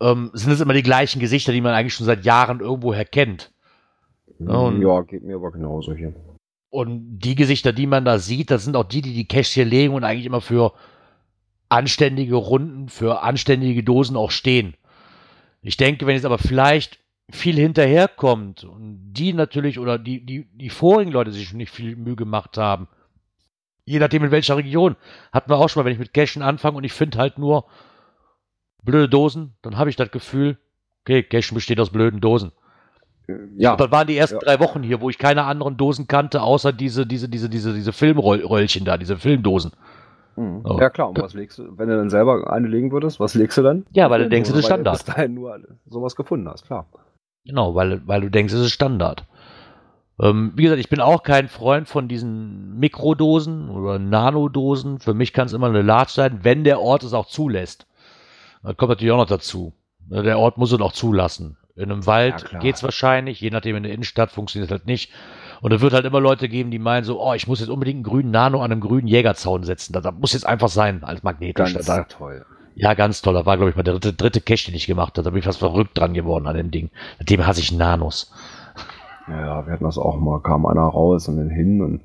ähm, 0.00 0.32
sind 0.32 0.50
es 0.50 0.60
immer 0.60 0.74
die 0.74 0.82
gleichen 0.82 1.20
Gesichter, 1.20 1.52
die 1.52 1.60
man 1.60 1.74
eigentlich 1.74 1.94
schon 1.94 2.06
seit 2.06 2.24
Jahren 2.24 2.58
irgendwoher 2.58 3.04
kennt. 3.04 3.52
Ja, 4.40 4.52
und- 4.56 4.82
ja, 4.82 5.00
geht 5.02 5.22
mir 5.22 5.36
aber 5.36 5.52
genauso 5.52 5.94
hier. 5.94 6.12
Und 6.70 7.20
die 7.20 7.36
Gesichter, 7.36 7.72
die 7.72 7.86
man 7.86 8.04
da 8.04 8.18
sieht, 8.18 8.50
das 8.50 8.64
sind 8.64 8.74
auch 8.74 8.82
die, 8.82 9.00
die 9.00 9.14
die 9.14 9.28
Caches 9.28 9.52
hier 9.52 9.64
legen 9.64 9.94
und 9.94 10.02
eigentlich 10.02 10.26
immer 10.26 10.40
für 10.40 10.72
anständige 11.68 12.36
Runden, 12.36 12.88
für 12.88 13.22
anständige 13.22 13.82
Dosen 13.82 14.16
auch 14.16 14.30
stehen. 14.30 14.74
Ich 15.62 15.76
denke, 15.76 16.06
wenn 16.06 16.14
jetzt 16.14 16.24
aber 16.24 16.38
vielleicht 16.38 16.98
viel 17.30 17.56
hinterherkommt 17.56 18.62
und 18.64 19.12
die 19.12 19.32
natürlich 19.32 19.78
oder 19.78 19.98
die, 19.98 20.24
die, 20.24 20.46
die 20.52 20.70
vorigen 20.70 21.10
Leute 21.10 21.32
sich 21.32 21.48
schon 21.48 21.58
nicht 21.58 21.72
viel 21.72 21.96
Mühe 21.96 22.14
gemacht 22.14 22.56
haben, 22.56 22.86
je 23.84 23.98
nachdem 23.98 24.24
in 24.24 24.30
welcher 24.30 24.56
Region, 24.56 24.96
hatten 25.32 25.50
wir 25.50 25.56
auch 25.56 25.68
schon 25.68 25.80
mal, 25.80 25.86
wenn 25.86 25.92
ich 25.92 25.98
mit 25.98 26.14
Cachen 26.14 26.42
anfange 26.42 26.76
und 26.76 26.84
ich 26.84 26.92
finde 26.92 27.18
halt 27.18 27.38
nur 27.38 27.66
blöde 28.82 29.08
Dosen, 29.08 29.54
dann 29.62 29.76
habe 29.76 29.90
ich 29.90 29.96
das 29.96 30.10
Gefühl, 30.12 30.58
okay, 31.02 31.22
Cachen 31.24 31.54
besteht 31.54 31.80
aus 31.80 31.90
blöden 31.90 32.20
Dosen. 32.20 32.52
Ja, 33.56 33.72
Und 33.72 33.80
das 33.80 33.90
waren 33.90 34.06
die 34.06 34.16
ersten 34.16 34.36
Ja. 34.36 34.40
drei 34.40 34.60
Wochen 34.60 34.84
hier, 34.84 35.00
wo 35.00 35.10
ich 35.10 35.18
keine 35.18 35.44
anderen 35.44 35.76
Dosen 35.76 36.06
kannte, 36.06 36.42
außer 36.42 36.72
diese, 36.72 37.06
diese, 37.06 37.28
diese, 37.28 37.48
diese, 37.48 37.74
diese 37.74 37.92
Filmröllchen 37.92 38.84
da, 38.84 38.96
diese 38.96 39.18
Filmdosen. 39.18 39.72
Mhm. 40.36 40.62
Oh. 40.64 40.78
ja 40.80 40.90
klar, 40.90 41.08
und 41.08 41.20
was 41.20 41.34
legst 41.34 41.58
du, 41.58 41.78
wenn 41.78 41.88
du 41.88 41.96
dann 41.96 42.10
selber 42.10 42.50
eine 42.52 42.68
legen 42.68 42.92
würdest, 42.92 43.18
was 43.20 43.34
legst 43.34 43.56
du 43.58 43.62
dann? 43.62 43.86
Ja, 43.92 44.10
weil 44.10 44.22
du 44.22 44.28
denkst, 44.28 44.50
das 44.50 44.58
ist 44.58 44.64
Weil 44.64 44.78
du 44.78 44.82
Standard. 44.82 45.04
bis 45.06 45.14
dahin 45.14 45.34
nur 45.34 45.58
sowas 45.86 46.14
gefunden 46.16 46.48
hast, 46.48 46.66
klar. 46.66 46.86
Genau, 47.44 47.74
weil, 47.74 48.06
weil 48.06 48.20
du 48.20 48.30
denkst, 48.30 48.52
es 48.52 48.60
ist 48.60 48.72
Standard. 48.72 49.24
Ähm, 50.20 50.52
wie 50.54 50.62
gesagt, 50.62 50.80
ich 50.80 50.88
bin 50.88 51.00
auch 51.00 51.22
kein 51.22 51.48
Freund 51.48 51.88
von 51.88 52.08
diesen 52.08 52.78
Mikrodosen 52.78 53.68
oder 53.70 53.98
Nanodosen. 53.98 54.98
Für 54.98 55.14
mich 55.14 55.32
kann 55.32 55.46
es 55.46 55.52
immer 55.52 55.68
eine 55.68 55.82
Large 55.82 56.10
sein, 56.12 56.40
wenn 56.42 56.64
der 56.64 56.80
Ort 56.80 57.02
es 57.02 57.12
auch 57.12 57.26
zulässt. 57.26 57.86
Das 58.62 58.76
kommt 58.76 58.90
natürlich 58.90 59.12
auch 59.12 59.18
noch 59.18 59.26
dazu. 59.26 59.74
Ne, 60.08 60.22
Der 60.22 60.38
Ort 60.38 60.56
muss 60.58 60.72
es 60.72 60.80
auch 60.80 60.92
zulassen. 60.92 61.56
In 61.76 61.90
einem 61.92 62.00
Ja, 62.00 62.06
Wald 62.06 62.44
klar. 62.46 62.62
geht's 62.62 62.82
wahrscheinlich, 62.82 63.40
je 63.40 63.50
nachdem 63.50 63.76
in 63.76 63.82
der 63.82 63.92
Innenstadt 63.92 64.30
funktioniert 64.30 64.70
es 64.70 64.72
halt 64.72 64.86
nicht. 64.86 65.12
Und 65.60 65.72
es 65.72 65.80
wird 65.80 65.92
halt 65.92 66.04
immer 66.04 66.20
Leute 66.20 66.48
geben, 66.48 66.70
die 66.70 66.78
meinen 66.78 67.04
so, 67.04 67.20
oh, 67.22 67.32
ich 67.34 67.46
muss 67.48 67.60
jetzt 67.60 67.68
unbedingt 67.70 67.96
einen 67.96 68.04
grünen 68.04 68.30
Nano 68.30 68.58
an 68.62 68.70
einem 68.72 68.80
grünen 68.80 69.06
Jägerzaun 69.08 69.64
setzen. 69.64 69.92
Das, 69.92 70.02
das 70.02 70.14
muss 70.18 70.32
jetzt 70.32 70.46
einfach 70.46 70.68
sein, 70.68 71.02
als 71.04 71.22
magnetisch. 71.22 71.74
Ganz 71.74 71.86
Da- 71.86 72.04
toll. 72.04 72.44
ja, 72.74 72.94
ganz 72.94 73.22
toll. 73.22 73.34
Da 73.34 73.46
war, 73.46 73.56
glaube 73.56 73.70
ich, 73.70 73.76
mal 73.76 73.82
der 73.82 73.94
dritte, 73.94 74.12
dritte 74.12 74.40
Cache, 74.40 74.66
den 74.66 74.74
ich 74.74 74.86
gemacht 74.86 75.16
habe. 75.16 75.22
Da 75.24 75.30
bin 75.30 75.38
ich 75.38 75.44
fast 75.44 75.58
verrückt 75.58 75.98
dran 75.98 76.14
geworden 76.14 76.46
an 76.46 76.56
dem 76.56 76.70
Ding. 76.70 76.90
Mit 77.18 77.30
dem 77.30 77.46
hasse 77.46 77.60
ich 77.60 77.72
Nanos. 77.72 78.32
Ja, 79.28 79.66
wir 79.66 79.72
hatten 79.72 79.84
das 79.84 79.98
auch 79.98 80.16
mal, 80.18 80.40
kam 80.40 80.66
einer 80.66 80.82
raus 80.82 81.28
und 81.28 81.36
dann 81.38 81.50
hin 81.50 81.82
und 81.82 82.00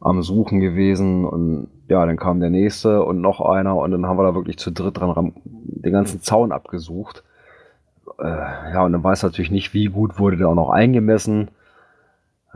am 0.00 0.22
Suchen 0.22 0.60
gewesen 0.60 1.24
und 1.24 1.68
ja, 1.88 2.04
dann 2.06 2.16
kam 2.16 2.40
der 2.40 2.50
nächste 2.50 3.02
und 3.02 3.20
noch 3.20 3.40
einer 3.40 3.76
und 3.76 3.90
dann 3.90 4.06
haben 4.06 4.18
wir 4.18 4.22
da 4.24 4.34
wirklich 4.34 4.58
zu 4.58 4.70
dritt 4.70 4.98
dran 4.98 5.32
den 5.44 5.92
ganzen 5.92 6.20
Zaun 6.22 6.52
abgesucht. 6.52 7.24
Äh, 8.18 8.24
ja, 8.24 8.84
und 8.84 8.92
dann 8.92 9.04
weiß 9.04 9.22
natürlich 9.22 9.50
nicht, 9.50 9.74
wie 9.74 9.86
gut 9.86 10.18
wurde 10.18 10.36
der 10.36 10.48
auch 10.48 10.54
noch 10.54 10.70
eingemessen. 10.70 11.48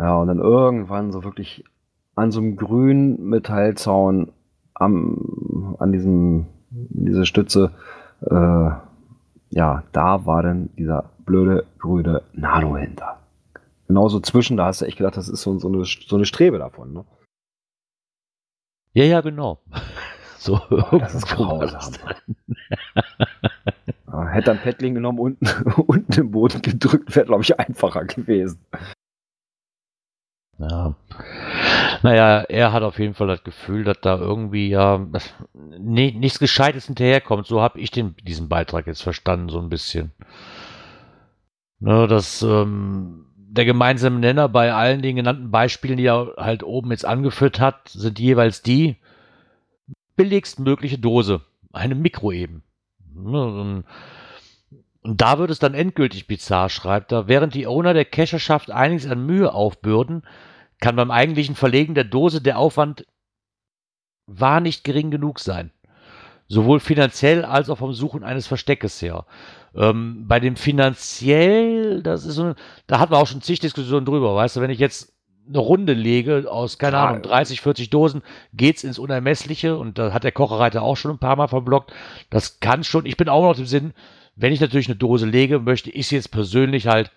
Ja, 0.01 0.17
und 0.17 0.29
dann 0.29 0.39
irgendwann 0.39 1.13
so 1.13 1.25
wirklich 1.25 1.65
an 2.15 2.33
so 2.33 2.41
einem 2.41 2.57
grünen 2.57 3.23
Metallzaun 3.29 4.33
am, 4.75 5.77
an 5.79 5.93
diesem, 5.93 6.47
diese 6.71 7.27
Stütze, 7.27 7.73
äh, 8.23 8.71
ja, 9.51 9.83
da 9.93 10.27
war 10.27 10.43
dann 10.43 10.71
dieser 10.77 11.11
blöde 11.25 11.65
grüne 11.79 12.23
Nano 12.33 12.77
hinter 12.77 13.21
genauso 13.91 14.21
zwischen, 14.21 14.57
da 14.57 14.67
hast 14.67 14.81
du 14.81 14.85
echt 14.85 14.99
gedacht, 14.99 15.17
das 15.17 15.29
ist 15.29 15.43
so, 15.43 15.59
so, 15.59 15.67
eine, 15.67 15.85
so 15.85 16.15
eine 16.15 16.25
Strebe 16.25 16.59
davon. 16.59 16.93
Ne? 16.93 17.05
Ja, 18.93 19.05
ja, 19.05 19.21
genau. 19.21 19.61
So, 20.39 20.59
das 20.99 21.17
ist 21.17 21.27
grausam. 21.27 21.93
Ja, 24.07 24.27
hätte 24.29 24.53
ein 24.53 24.63
Paddling 24.63 24.95
genommen 24.95 25.19
und 25.19 25.39
unten 25.87 26.19
im 26.19 26.31
Boden 26.31 26.63
gedrückt, 26.63 27.15
wäre, 27.15 27.27
glaube 27.27 27.43
ich, 27.43 27.61
einfacher 27.61 28.07
gewesen. 28.07 28.59
Ja. 30.61 30.95
Naja, 32.03 32.41
er 32.43 32.73
hat 32.73 32.83
auf 32.83 32.99
jeden 32.99 33.15
Fall 33.15 33.29
das 33.29 33.45
Gefühl, 33.45 33.85
dass 33.85 34.01
da 34.01 34.19
irgendwie 34.19 34.69
ja 34.69 34.99
das- 35.11 35.33
nichts 35.55 36.39
Gescheites 36.39 36.87
hinterherkommt. 36.87 37.47
So 37.47 37.63
habe 37.63 37.81
ich 37.81 37.91
den, 37.91 38.15
diesen 38.25 38.49
Beitrag 38.49 38.87
jetzt 38.87 39.03
verstanden, 39.03 39.49
so 39.49 39.59
ein 39.59 39.71
bisschen. 39.71 40.13
Ne, 41.79 42.07
dass 42.07 42.43
ähm, 42.43 43.25
der 43.37 43.65
gemeinsame 43.65 44.19
Nenner 44.19 44.51
bei 44.51 44.75
allen 44.75 45.01
den 45.01 45.17
genannten 45.17 45.51
Beispielen, 45.51 45.97
die 45.97 46.05
er 46.07 46.35
halt 46.37 46.63
oben 46.63 46.91
jetzt 46.91 47.07
angeführt 47.07 47.59
hat, 47.59 47.89
sind 47.89 48.19
jeweils 48.19 48.61
die 48.61 48.97
billigstmögliche 50.17 50.99
Dose. 50.99 51.41
Eine 51.73 51.95
Mikro 51.95 52.33
eben. 52.33 52.63
Ne, 53.15 53.85
und 55.03 55.17
da 55.17 55.39
wird 55.39 55.51
es 55.51 55.59
dann 55.59 55.73
endgültig 55.73 56.27
bizarr, 56.27 56.69
schreibt 56.69 57.13
er. 57.13 57.29
Während 57.29 57.55
die 57.55 57.67
Owner 57.67 57.95
der 57.95 58.05
Cacherschaft 58.05 58.71
einiges 58.71 59.07
an 59.07 59.25
Mühe 59.25 59.55
aufbürden, 59.55 60.23
kann 60.81 60.97
beim 60.97 61.11
eigentlichen 61.11 61.55
Verlegen 61.55 61.95
der 61.95 62.05
Dose 62.05 62.41
der 62.41 62.59
Aufwand 62.59 63.07
war 64.27 64.61
nicht 64.61 64.85
gering 64.85 65.11
genug 65.11 65.41
sein. 65.41 65.71
Sowohl 66.49 66.81
finanziell 66.81 67.45
als 67.45 67.71
auch 67.71 67.79
vom 67.79 67.93
Suchen 67.93 68.25
eines 68.25 68.47
Versteckes 68.47 69.01
her. 69.01 69.25
Ähm, 69.75 70.27
bei 70.27 70.41
dem 70.41 70.57
finanziell, 70.57 72.03
das 72.03 72.25
ist 72.25 72.35
so, 72.35 72.55
da 72.87 72.99
hatten 72.99 73.13
wir 73.13 73.19
auch 73.19 73.27
schon 73.27 73.43
zig 73.43 73.61
Diskussionen 73.61 74.07
drüber, 74.07 74.35
weißt 74.35 74.57
du, 74.57 74.61
wenn 74.61 74.71
ich 74.71 74.81
jetzt 74.81 75.13
eine 75.49 75.59
Runde 75.59 75.93
lege 75.93 76.51
aus, 76.51 76.79
keine 76.79 76.97
ja, 76.97 77.07
Ahnung, 77.07 77.23
30, 77.23 77.61
40 77.61 77.91
Dosen, 77.91 78.23
geht's 78.53 78.85
ins 78.85 78.99
Unermessliche 78.99 79.77
und 79.77 79.99
da 79.99 80.13
hat 80.13 80.25
der 80.25 80.33
Kocherreiter 80.33 80.83
auch 80.83 80.97
schon 80.97 81.13
ein 81.13 81.19
paar 81.19 81.37
Mal 81.37 81.49
verblockt. 81.49 81.93
Das 82.31 82.61
kann 82.61 82.85
schon, 82.85 83.07
ich 83.07 83.17
bin 83.17 83.29
auch 83.29 83.43
noch 83.43 83.59
im 83.59 83.67
Sinn, 83.67 83.93
wenn 84.37 84.53
ich 84.53 84.61
natürlich 84.61 84.89
eine 84.89 84.97
Dose 84.97 85.27
lege, 85.27 85.59
möchte 85.59 85.91
ich 85.91 86.09
sie 86.09 86.17
jetzt 86.17 86.31
persönlich 86.31 86.87
halt, 86.87 87.11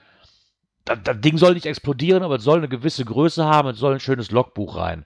das, 0.85 0.99
das 1.03 1.21
Ding 1.21 1.37
soll 1.37 1.53
nicht 1.53 1.65
explodieren, 1.65 2.23
aber 2.23 2.35
es 2.35 2.43
soll 2.43 2.59
eine 2.59 2.69
gewisse 2.69 3.05
Größe 3.05 3.45
haben, 3.45 3.69
es 3.69 3.79
soll 3.79 3.93
ein 3.93 3.99
schönes 3.99 4.31
Logbuch 4.31 4.77
rein. 4.77 5.05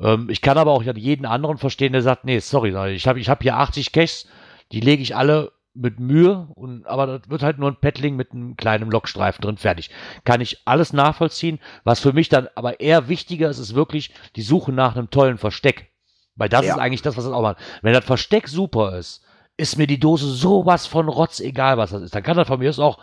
Ähm, 0.00 0.28
ich 0.30 0.40
kann 0.40 0.58
aber 0.58 0.72
auch 0.72 0.82
jeden 0.82 1.26
anderen 1.26 1.58
verstehen, 1.58 1.92
der 1.92 2.02
sagt, 2.02 2.24
nee, 2.24 2.38
sorry, 2.38 2.70
ich 2.94 3.06
habe 3.06 3.20
ich 3.20 3.28
hab 3.28 3.42
hier 3.42 3.56
80 3.56 3.92
Caches, 3.92 4.28
die 4.72 4.80
lege 4.80 5.02
ich 5.02 5.16
alle 5.16 5.52
mit 5.74 6.00
Mühe, 6.00 6.48
und, 6.54 6.86
aber 6.86 7.06
das 7.06 7.30
wird 7.30 7.42
halt 7.42 7.58
nur 7.58 7.70
ein 7.70 7.80
Paddling 7.80 8.16
mit 8.16 8.32
einem 8.32 8.56
kleinen 8.56 8.90
Lockstreifen 8.90 9.42
drin, 9.42 9.56
fertig. 9.56 9.90
Kann 10.24 10.40
ich 10.40 10.62
alles 10.64 10.92
nachvollziehen. 10.92 11.60
Was 11.84 12.00
für 12.00 12.12
mich 12.12 12.28
dann 12.28 12.48
aber 12.56 12.80
eher 12.80 13.08
wichtiger 13.08 13.48
ist, 13.48 13.58
ist 13.58 13.74
wirklich 13.74 14.12
die 14.36 14.42
Suche 14.42 14.72
nach 14.72 14.96
einem 14.96 15.10
tollen 15.10 15.38
Versteck. 15.38 15.90
Weil 16.34 16.48
das 16.48 16.66
ja. 16.66 16.74
ist 16.74 16.80
eigentlich 16.80 17.02
das, 17.02 17.16
was 17.16 17.24
das 17.24 17.32
auch 17.32 17.42
macht. 17.42 17.58
Wenn 17.82 17.92
das 17.92 18.04
Versteck 18.04 18.48
super 18.48 18.98
ist, 18.98 19.22
ist 19.56 19.78
mir 19.78 19.86
die 19.86 20.00
Dose 20.00 20.26
sowas 20.26 20.86
von 20.86 21.08
Rotz 21.08 21.38
egal, 21.38 21.76
was 21.76 21.90
das 21.90 22.02
ist. 22.02 22.14
Dann 22.14 22.22
kann 22.22 22.36
das 22.36 22.48
von 22.48 22.58
mir 22.58 22.76
auch 22.78 22.98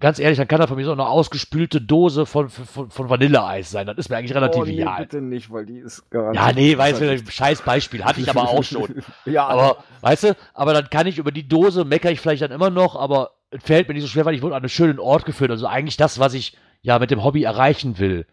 ganz 0.00 0.18
ehrlich, 0.18 0.38
dann 0.38 0.48
kann 0.48 0.60
da 0.60 0.66
von 0.66 0.76
mir 0.76 0.84
so 0.84 0.92
eine 0.92 1.06
ausgespülte 1.06 1.80
Dose 1.80 2.26
von, 2.26 2.48
von, 2.48 2.90
von 2.90 3.10
Vanilleeis 3.10 3.70
sein. 3.70 3.86
Das 3.86 3.96
ist 3.96 4.08
mir 4.08 4.16
eigentlich 4.16 4.34
relativ 4.34 4.62
oh, 4.62 4.66
nee, 4.66 4.84
bitte 4.98 5.20
nicht, 5.20 5.50
weil 5.50 5.66
die 5.66 5.78
ist 5.78 6.10
garantiert. 6.10 6.46
Ja, 6.46 6.52
nee, 6.52 6.76
weißt 6.76 7.00
du, 7.00 7.10
ein 7.10 7.26
scheiß 7.26 7.62
Beispiel. 7.62 8.04
Hatte 8.04 8.20
ich 8.20 8.28
aber 8.28 8.48
auch 8.48 8.64
schon. 8.64 9.02
ja. 9.24 9.46
Aber, 9.46 9.78
weißt 10.00 10.24
du, 10.24 10.36
aber 10.54 10.74
dann 10.74 10.90
kann 10.90 11.06
ich 11.06 11.18
über 11.18 11.32
die 11.32 11.48
Dose, 11.48 11.84
meckere 11.84 12.12
ich 12.12 12.20
vielleicht 12.20 12.42
dann 12.42 12.50
immer 12.50 12.70
noch, 12.70 12.96
aber 12.96 13.32
es 13.50 13.62
fällt 13.62 13.88
mir 13.88 13.94
nicht 13.94 14.02
so 14.02 14.08
schwer, 14.08 14.24
weil 14.24 14.34
ich 14.34 14.42
wurde 14.42 14.56
an 14.56 14.62
einen 14.62 14.68
schönen 14.68 14.98
Ort 14.98 15.24
geführt. 15.24 15.50
Also 15.50 15.66
eigentlich 15.66 15.96
das, 15.96 16.18
was 16.18 16.34
ich 16.34 16.56
ja 16.82 16.98
mit 16.98 17.10
dem 17.10 17.24
Hobby 17.24 17.44
erreichen 17.44 17.98
will. 17.98 18.26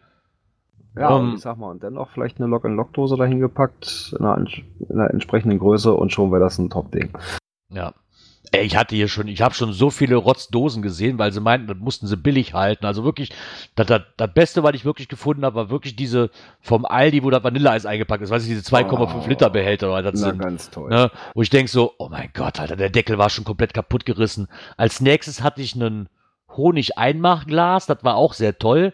Ja, 0.96 1.08
um, 1.08 1.34
ich 1.34 1.40
sag 1.40 1.58
mal, 1.58 1.70
und 1.70 1.82
dennoch 1.82 2.10
vielleicht 2.10 2.38
eine 2.38 2.48
Lock-and-Lock-Dose 2.48 3.16
dahin 3.16 3.40
gepackt, 3.40 4.14
in 4.16 4.24
einer, 4.24 4.38
in 4.38 4.90
einer 4.92 5.10
entsprechenden 5.10 5.58
Größe 5.58 5.92
und 5.92 6.12
schon 6.12 6.30
wäre 6.30 6.40
das 6.40 6.58
ein 6.58 6.70
Top-Ding. 6.70 7.10
Ja. 7.68 7.94
Ey, 8.52 8.64
ich 8.64 8.76
hatte 8.76 8.94
hier 8.94 9.08
schon, 9.08 9.26
ich 9.26 9.40
habe 9.42 9.54
schon 9.54 9.72
so 9.72 9.90
viele 9.90 10.16
Rotzdosen 10.16 10.82
gesehen, 10.82 11.18
weil 11.18 11.32
sie 11.32 11.40
meinten, 11.40 11.66
das 11.66 11.78
mussten 11.78 12.06
sie 12.06 12.16
billig 12.16 12.52
halten. 12.52 12.84
Also 12.86 13.02
wirklich, 13.04 13.30
das, 13.74 13.86
das, 13.86 14.02
das 14.16 14.34
Beste, 14.34 14.62
was 14.62 14.74
ich 14.74 14.84
wirklich 14.84 15.08
gefunden 15.08 15.44
habe, 15.44 15.56
war 15.56 15.70
wirklich 15.70 15.96
diese 15.96 16.30
vom 16.60 16.84
Aldi, 16.84 17.24
wo 17.24 17.30
das 17.30 17.42
Vanilleeis 17.42 17.86
eingepackt 17.86 18.22
ist. 18.22 18.30
Weiß 18.30 18.42
ich, 18.42 18.48
diese 18.50 18.62
2,5 18.62 19.24
oh, 19.24 19.28
Liter 19.28 19.50
Behälter 19.50 19.90
oder 19.90 20.02
das 20.02 20.20
na, 20.20 20.28
sind. 20.28 20.38
ganz 20.38 20.70
toll. 20.70 20.90
Ne? 20.90 21.10
Wo 21.34 21.42
ich 21.42 21.50
denke 21.50 21.70
so, 21.70 21.94
oh 21.98 22.08
mein 22.10 22.30
Gott, 22.34 22.60
Alter, 22.60 22.76
der 22.76 22.90
Deckel 22.90 23.18
war 23.18 23.30
schon 23.30 23.44
komplett 23.44 23.72
kaputt 23.72 24.04
gerissen. 24.04 24.48
Als 24.76 25.00
nächstes 25.00 25.42
hatte 25.42 25.62
ich 25.62 25.74
einen 25.74 26.08
Honig-Einmachglas, 26.50 27.86
das 27.86 28.04
war 28.04 28.16
auch 28.16 28.34
sehr 28.34 28.58
toll. 28.58 28.92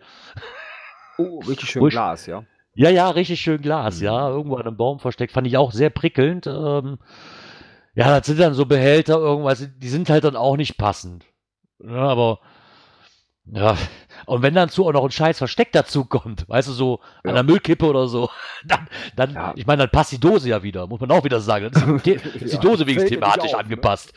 Oh, 1.18 1.40
richtig 1.40 1.70
schön 1.70 1.84
ich, 1.86 1.90
Glas, 1.90 2.26
ja. 2.26 2.44
Ja, 2.74 2.88
ja, 2.88 3.11
richtig 3.11 3.40
schön 3.40 3.61
Glas, 3.61 3.98
mhm. 3.98 4.07
ja. 4.07 4.28
Irgendwo 4.28 4.57
an 4.57 4.66
einem 4.66 4.76
Baum 4.76 5.01
versteckt. 5.01 5.32
Fand 5.32 5.46
ich 5.46 5.57
auch 5.57 5.72
sehr 5.72 5.90
prickelnd. 5.90 6.46
Ähm, 6.46 6.98
ja, 7.95 8.18
das 8.18 8.26
sind 8.26 8.41
dann 8.41 8.55
so 8.55 8.66
Behälter 8.66 9.18
irgendwas, 9.18 9.66
die 9.76 9.88
sind 9.88 10.09
halt 10.11 10.24
dann 10.24 10.36
auch 10.36 10.57
nicht 10.57 10.76
passend. 10.76 11.24
Ja, 11.82 12.09
aber 12.09 12.41
ja, 13.53 13.76
und 14.26 14.43
wenn 14.43 14.55
dann 14.55 14.68
zu 14.68 14.86
auch 14.86 14.93
noch 14.93 15.05
ein 15.05 15.11
scheiß 15.11 15.38
Versteck 15.38 15.72
dazu 15.72 16.05
kommt, 16.05 16.49
weißt 16.49 16.68
du, 16.68 16.72
so 16.72 17.01
ja. 17.24 17.30
an 17.30 17.34
der 17.34 17.43
Müllkippe 17.43 17.86
oder 17.86 18.07
so, 18.07 18.30
dann, 18.66 18.88
dann 19.16 19.34
ja. 19.34 19.53
ich 19.57 19.66
meine, 19.66 19.82
dann 19.82 19.91
passt 19.91 20.12
die 20.12 20.20
Dose 20.20 20.49
ja 20.49 20.62
wieder, 20.62 20.86
muss 20.86 21.01
man 21.01 21.11
auch 21.11 21.24
wieder 21.24 21.41
sagen. 21.41 21.70
Dann 21.72 21.97
ist 21.97 22.07
die, 22.07 22.12
ist 22.41 22.53
die 22.55 22.59
Dose 22.59 22.86
wenigstens 22.86 23.11
thematisch 23.11 23.55
auf, 23.55 23.59
ne? 23.61 23.64
angepasst. 23.64 24.12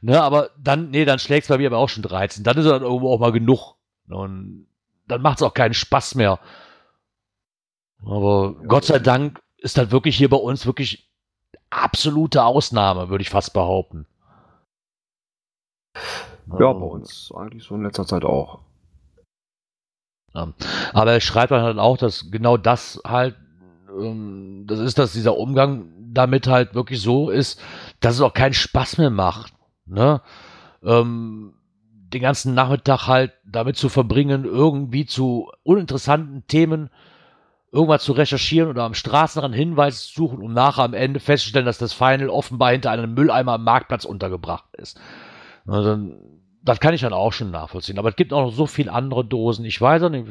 Ne? 0.00 0.12
ne? 0.12 0.22
aber 0.22 0.50
dann, 0.58 0.90
nee, 0.90 1.04
dann 1.04 1.18
schlägt 1.18 1.44
es 1.44 1.48
bei 1.48 1.58
mir 1.58 1.68
aber 1.68 1.78
auch 1.78 1.88
schon 1.88 2.02
13. 2.02 2.44
Dann 2.44 2.58
ist 2.58 2.64
es 2.64 2.70
dann 2.70 2.82
irgendwo 2.82 3.12
auch 3.12 3.20
mal 3.20 3.32
genug. 3.32 3.76
Und 4.08 4.66
dann 5.06 5.22
macht 5.22 5.38
es 5.38 5.42
auch 5.42 5.54
keinen 5.54 5.74
Spaß 5.74 6.16
mehr. 6.16 6.38
Aber 8.04 8.54
Gott 8.66 8.84
sei 8.84 8.98
Dank 8.98 9.40
ist 9.56 9.78
dann 9.78 9.92
wirklich 9.92 10.16
hier 10.16 10.28
bei 10.28 10.36
uns 10.36 10.66
wirklich 10.66 11.10
absolute 11.74 12.44
Ausnahme, 12.44 13.08
würde 13.08 13.22
ich 13.22 13.30
fast 13.30 13.52
behaupten. 13.52 14.06
Ja, 16.58 16.72
bei 16.72 16.86
uns 16.86 17.32
eigentlich 17.34 17.64
so 17.64 17.74
in 17.74 17.84
letzter 17.84 18.06
Zeit 18.06 18.24
auch. 18.24 18.60
Ja. 20.34 20.52
Aber 20.92 21.12
er 21.12 21.20
schreibt 21.20 21.52
dann 21.52 21.62
halt 21.62 21.78
auch, 21.78 21.96
dass 21.96 22.30
genau 22.30 22.56
das 22.56 23.00
halt, 23.06 23.36
ähm, 23.88 24.64
das 24.66 24.80
ist, 24.80 24.98
dass 24.98 25.12
dieser 25.12 25.36
Umgang 25.36 25.92
damit 26.12 26.46
halt 26.46 26.74
wirklich 26.74 27.00
so 27.00 27.30
ist, 27.30 27.60
dass 28.00 28.14
es 28.14 28.20
auch 28.20 28.34
keinen 28.34 28.54
Spaß 28.54 28.98
mehr 28.98 29.10
macht. 29.10 29.54
Ne? 29.86 30.20
Ähm, 30.82 31.54
den 32.14 32.22
ganzen 32.22 32.54
Nachmittag 32.54 33.06
halt 33.06 33.32
damit 33.44 33.76
zu 33.76 33.88
verbringen, 33.88 34.44
irgendwie 34.44 35.06
zu 35.06 35.50
uninteressanten 35.62 36.46
Themen 36.46 36.90
irgendwas 37.74 38.04
zu 38.04 38.12
recherchieren 38.12 38.70
oder 38.70 38.84
am 38.84 38.94
Straßenrand 38.94 39.54
Hinweise 39.54 39.98
zu 39.98 40.14
suchen, 40.14 40.40
um 40.40 40.52
nachher 40.52 40.84
am 40.84 40.94
Ende 40.94 41.18
festzustellen, 41.18 41.66
dass 41.66 41.76
das 41.76 41.92
Final 41.92 42.28
offenbar 42.28 42.70
hinter 42.70 42.92
einem 42.92 43.14
Mülleimer 43.14 43.54
am 43.54 43.64
Marktplatz 43.64 44.04
untergebracht 44.04 44.64
ist. 44.76 45.00
Also, 45.66 45.98
das 46.62 46.80
kann 46.80 46.94
ich 46.94 47.02
dann 47.02 47.12
auch 47.12 47.32
schon 47.32 47.50
nachvollziehen. 47.50 47.98
Aber 47.98 48.08
es 48.08 48.16
gibt 48.16 48.32
auch 48.32 48.46
noch 48.46 48.52
so 48.52 48.66
viele 48.66 48.92
andere 48.92 49.24
Dosen. 49.24 49.64
Ich 49.66 49.78
weiß 49.78 50.04
auch 50.04 50.08
nicht, 50.08 50.28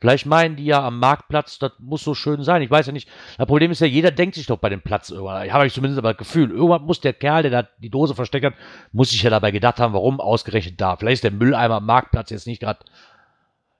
vielleicht 0.00 0.26
meinen 0.26 0.56
die 0.56 0.64
ja 0.64 0.84
am 0.84 0.98
Marktplatz, 0.98 1.58
das 1.58 1.72
muss 1.78 2.02
so 2.02 2.14
schön 2.14 2.42
sein. 2.42 2.62
Ich 2.62 2.70
weiß 2.70 2.86
ja 2.86 2.92
nicht. 2.92 3.08
Das 3.36 3.46
Problem 3.46 3.70
ist 3.70 3.80
ja, 3.80 3.86
jeder 3.86 4.10
denkt 4.10 4.34
sich 4.34 4.46
doch 4.46 4.58
bei 4.58 4.70
dem 4.70 4.80
Platz 4.80 5.10
irgendwann. 5.10 5.46
Ich 5.46 5.52
habe 5.52 5.70
zumindest 5.70 5.98
aber 5.98 6.14
das 6.14 6.18
Gefühl, 6.18 6.50
irgendwann 6.50 6.82
muss 6.82 7.00
der 7.00 7.12
Kerl, 7.12 7.42
der 7.42 7.50
da 7.50 7.68
die 7.78 7.90
Dose 7.90 8.14
versteckt 8.14 8.46
hat, 8.46 8.54
muss 8.92 9.10
sich 9.10 9.22
ja 9.22 9.30
dabei 9.30 9.50
gedacht 9.50 9.78
haben, 9.78 9.92
warum 9.92 10.20
ausgerechnet 10.20 10.80
da. 10.80 10.96
Vielleicht 10.96 11.22
ist 11.22 11.24
der 11.24 11.30
Mülleimer 11.32 11.76
am 11.76 11.86
Marktplatz 11.86 12.30
jetzt 12.30 12.46
nicht 12.46 12.60
gerade 12.60 12.80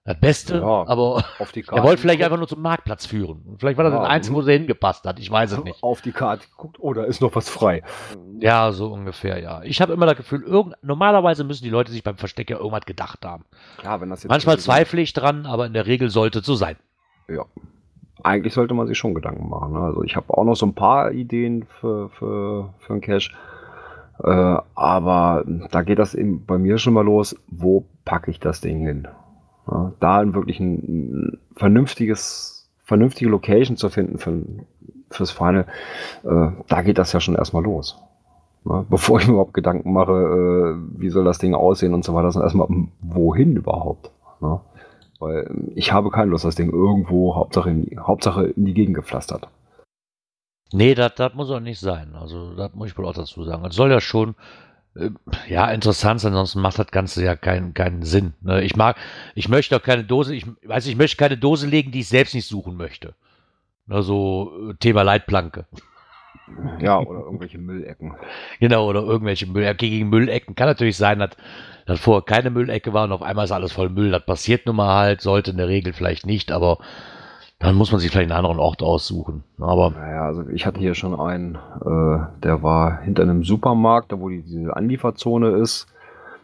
das 0.05 0.19
Beste, 0.19 0.57
ja, 0.57 0.85
aber 0.89 1.25
er 1.71 1.83
wollte 1.85 2.03
vielleicht 2.03 2.25
einfach 2.25 2.37
nur 2.37 2.49
zum 2.49 2.61
Marktplatz 2.61 3.07
führen. 3.07 3.57
Vielleicht 3.59 3.77
war 3.77 3.85
das 3.85 3.93
ja, 3.93 4.01
das 4.01 4.09
Einzige, 4.09 4.35
wo 4.35 4.41
er 4.41 4.59
hingepasst 4.59 5.05
hat. 5.05 5.21
Ich 5.21 5.31
weiß 5.31 5.53
es 5.53 5.63
nicht. 5.63 5.81
Auf 5.81 6.03
die 6.03 6.11
Karte 6.11 6.49
geguckt, 6.49 6.79
oh, 6.81 6.93
da 6.93 7.05
ist 7.05 7.21
noch 7.21 7.37
was 7.37 7.49
frei. 7.49 7.85
Ja, 8.41 8.73
so 8.73 8.93
ungefähr, 8.93 9.41
ja. 9.41 9.63
Ich 9.63 9.81
habe 9.81 9.93
immer 9.93 10.07
das 10.07 10.17
Gefühl, 10.17 10.43
irgend, 10.43 10.75
normalerweise 10.83 11.45
müssen 11.45 11.63
die 11.63 11.71
Leute 11.71 11.93
sich 11.93 12.03
beim 12.03 12.17
Versteck 12.17 12.51
ja 12.51 12.57
irgendwas 12.57 12.85
gedacht 12.85 13.25
haben. 13.25 13.45
Ja, 13.85 14.01
wenn 14.01 14.11
das 14.11 14.25
jetzt 14.25 14.31
Manchmal 14.31 14.59
zweifle 14.59 15.01
ich 15.01 15.13
dran, 15.13 15.47
aber 15.47 15.67
in 15.67 15.73
der 15.73 15.87
Regel 15.87 16.11
sollte 16.11 16.41
es 16.41 16.47
so 16.47 16.57
sein. 16.57 16.75
Ja. 17.29 17.45
Eigentlich 18.25 18.55
sollte 18.55 18.75
man 18.75 18.89
sich 18.89 18.99
schon 18.99 19.15
Gedanken 19.15 19.49
machen. 19.49 19.73
Ne? 19.73 19.81
Also 19.81 20.03
ich 20.03 20.17
habe 20.17 20.37
auch 20.37 20.45
noch 20.45 20.57
so 20.57 20.67
ein 20.67 20.75
paar 20.75 21.13
Ideen 21.13 21.65
für, 21.81 22.09
für, 22.09 22.75
für 22.81 22.93
einen 22.93 23.03
Cache. 23.03 23.31
Äh, 24.23 24.57
aber 24.75 25.45
da 25.71 25.83
geht 25.83 26.01
das 26.01 26.17
eben 26.17 26.45
bei 26.45 26.59
mir 26.59 26.79
schon 26.79 26.93
mal 26.93 27.05
los. 27.05 27.37
Wo 27.47 27.87
packe 28.05 28.33
ich 28.33 28.41
das 28.41 28.61
Ding 28.61 28.81
hin? 28.81 29.07
Ja, 29.71 29.93
da 30.01 30.35
wirklich 30.35 30.61
ein, 30.61 31.39
vernünftiges, 31.55 32.71
vernünftige 32.83 33.31
Location 33.31 33.77
zu 33.77 33.91
finden 33.91 34.19
für, 34.19 34.43
fürs 35.11 35.31
Final, 35.31 35.67
äh, 36.25 36.49
da 36.69 36.83
geht 36.83 36.99
das 36.99 37.13
ja 37.13 37.21
schon 37.21 37.37
erstmal 37.37 37.63
los. 37.63 37.99
Ja, 38.65 38.85
bevor 38.91 39.21
ich 39.21 39.27
mir 39.27 39.35
überhaupt 39.35 39.55
Gedanken 39.55 39.93
mache, 39.93 40.13
äh, 40.13 41.01
wie 41.01 41.11
soll 41.11 41.25
das 41.25 41.39
Ding 41.39 41.55
aussehen 41.55 41.95
und 41.95 42.05
so 42.05 42.15
weiter, 42.15 42.33
sondern 42.33 42.49
erstmal, 42.49 42.69
wohin 43.01 43.57
überhaupt. 43.57 44.11
Ja, 44.41 44.61
weil 45.21 45.49
ich 45.77 45.93
habe 45.93 46.11
keine 46.11 46.31
Lust, 46.31 46.45
das 46.45 46.57
Ding 46.57 46.73
irgendwo 46.73 47.37
Hauptsache 47.37 47.71
in, 47.71 48.01
Hauptsache 48.01 48.47
in 48.47 48.65
die 48.65 48.75
Gegend 48.75 48.97
gepflastert. 48.97 49.49
Nee, 50.73 50.95
das 50.95 51.35
muss 51.35 51.51
auch 51.51 51.61
nicht 51.61 51.79
sein. 51.79 52.15
Also, 52.15 52.55
das 52.55 52.75
muss 52.75 52.89
ich 52.89 52.99
wohl 52.99 53.07
auch 53.07 53.13
dazu 53.13 53.45
sagen. 53.45 53.65
Es 53.67 53.77
soll 53.77 53.91
ja 53.91 54.01
schon 54.01 54.35
ja, 55.49 55.71
interessant, 55.71 56.25
ansonsten 56.25 56.61
macht 56.61 56.79
das 56.79 56.89
Ganze 56.89 57.25
ja 57.25 57.35
keinen, 57.35 57.73
keinen 57.73 58.03
Sinn. 58.03 58.35
Ne? 58.43 58.63
Ich 58.63 58.77
mag, 58.77 58.97
ich 59.35 59.49
möchte 59.49 59.77
auch 59.77 59.83
keine 59.83 60.05
Dose, 60.05 60.35
ich 60.35 60.47
weiß, 60.65 60.87
ich 60.87 60.97
möchte 60.97 61.17
keine 61.17 61.39
Dose 61.39 61.67
legen, 61.67 61.93
die 61.93 62.01
ich 62.01 62.09
selbst 62.09 62.35
nicht 62.35 62.47
suchen 62.47 62.77
möchte. 62.77 63.15
Also 63.89 64.75
Thema 64.81 65.03
Leitplanke. 65.03 65.67
Ja, 66.81 66.99
oder 66.99 67.21
irgendwelche 67.21 67.59
Müllecken. 67.59 68.15
Genau, 68.61 68.87
oder 68.87 69.01
irgendwelche 69.01 69.47
Müllecken. 69.47 69.77
Gegen 69.79 70.11
Müllecken 70.11 70.55
kann 70.55 70.69
natürlich 70.69 70.97
sein, 70.97 71.19
dass, 71.19 71.31
dass 71.87 72.01
vorher 72.01 72.23
keine 72.23 72.51
Müllecke 72.51 72.93
war 72.93 73.05
und 73.05 73.13
auf 73.13 73.23
einmal 73.23 73.47
ist 73.47 73.53
alles 73.53 73.73
voll 73.73 73.89
Müll. 73.89 74.11
Das 74.11 74.27
passiert 74.27 74.67
nun 74.67 74.77
mal 74.77 74.95
halt, 74.95 75.21
sollte 75.21 75.53
in 75.53 75.57
der 75.57 75.69
Regel 75.69 75.93
vielleicht 75.93 76.27
nicht, 76.27 76.53
aber 76.53 76.79
dann 77.63 77.75
muss 77.77 77.93
man 77.93 78.01
sich 78.01 78.11
vielleicht 78.11 78.31
einen 78.31 78.39
anderen 78.39 78.59
Ort 78.59 78.83
aussuchen. 78.83 79.45
Aber 79.59 79.91
naja, 79.91 80.27
also 80.27 80.47
ich 80.49 80.67
hatte 80.67 80.81
hier 80.81 80.95
schon 80.95 81.19
einen, 81.19 81.55
äh, 81.55 82.19
der 82.43 82.63
war 82.63 83.01
hinter 83.01 83.23
einem 83.23 83.45
Supermarkt, 83.45 84.13
da 84.13 84.21
wo 84.21 84.29
die, 84.29 84.43
diese 84.43 84.77
Anlieferzone 84.77 85.51
ist. 85.51 85.87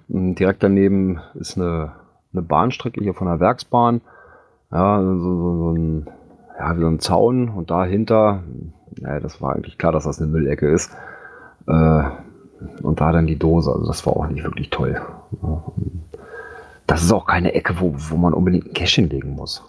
Und 0.09 0.37
direkt 0.37 0.63
daneben 0.63 1.21
ist 1.35 1.59
eine 1.59 1.93
eine 2.33 2.43
Bahnstrecke 2.43 3.01
hier 3.03 3.15
von 3.15 3.27
der 3.27 3.41
Werksbahn. 3.41 4.01
Ja, 4.71 5.03
so, 5.03 5.19
so, 5.19 5.57
so 5.57 5.73
ein, 5.73 6.07
ja, 6.59 6.77
wie 6.77 6.81
so 6.81 6.89
ein 6.89 7.01
Zaun 7.01 7.49
und 7.49 7.71
dahinter, 7.71 8.43
ja, 9.01 9.21
das 9.21 9.41
war 9.41 9.55
eigentlich 9.55 9.79
klar, 9.79 9.93
dass 9.93 10.05
das 10.05 10.21
eine 10.21 10.31
Müllecke 10.31 10.69
ist. 10.69 10.93
Äh, 11.67 12.03
und 12.83 13.01
da 13.01 13.13
dann 13.13 13.27
die 13.27 13.39
Dose, 13.39 13.73
also 13.73 13.87
das 13.87 14.05
war 14.05 14.17
auch 14.17 14.27
nicht 14.27 14.45
wirklich 14.45 14.71
toll. 14.71 15.01
Das 16.87 17.03
ist 17.03 17.13
auch 17.13 17.27
keine 17.27 17.55
Ecke, 17.55 17.75
wo, 17.79 17.95
wo 17.97 18.17
man 18.17 18.35
unbedingt 18.35 18.67
ein 18.67 18.73
Cash 18.73 18.97
hinlegen 18.97 19.35
muss. 19.35 19.63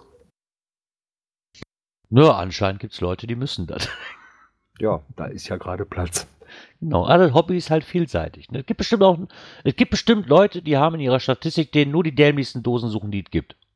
Nur 2.10 2.36
anscheinend 2.36 2.80
gibt 2.80 2.92
es 2.92 3.00
Leute, 3.00 3.26
die 3.26 3.36
müssen 3.36 3.66
das. 3.66 3.88
Ja, 4.80 5.02
da 5.14 5.26
ist 5.26 5.46
ja 5.48 5.58
gerade 5.58 5.84
Platz. 5.84 6.26
Genau, 6.80 7.04
also 7.04 7.34
Hobby 7.34 7.54
ist 7.58 7.68
halt 7.68 7.84
vielseitig. 7.84 8.50
Ne? 8.50 8.60
Es 8.60 8.66
gibt 8.66 8.78
bestimmt 8.78 9.02
auch, 9.02 9.18
es 9.62 9.76
gibt 9.76 9.90
bestimmt 9.90 10.26
Leute, 10.26 10.62
die 10.62 10.78
haben 10.78 10.94
in 10.94 11.02
ihrer 11.02 11.20
Statistik, 11.20 11.70
denen 11.72 11.92
nur 11.92 12.02
die 12.02 12.14
dämlichsten 12.14 12.62
Dosen 12.62 12.88
suchen, 12.88 13.10
die 13.10 13.22
es 13.22 13.30
gibt. 13.30 13.56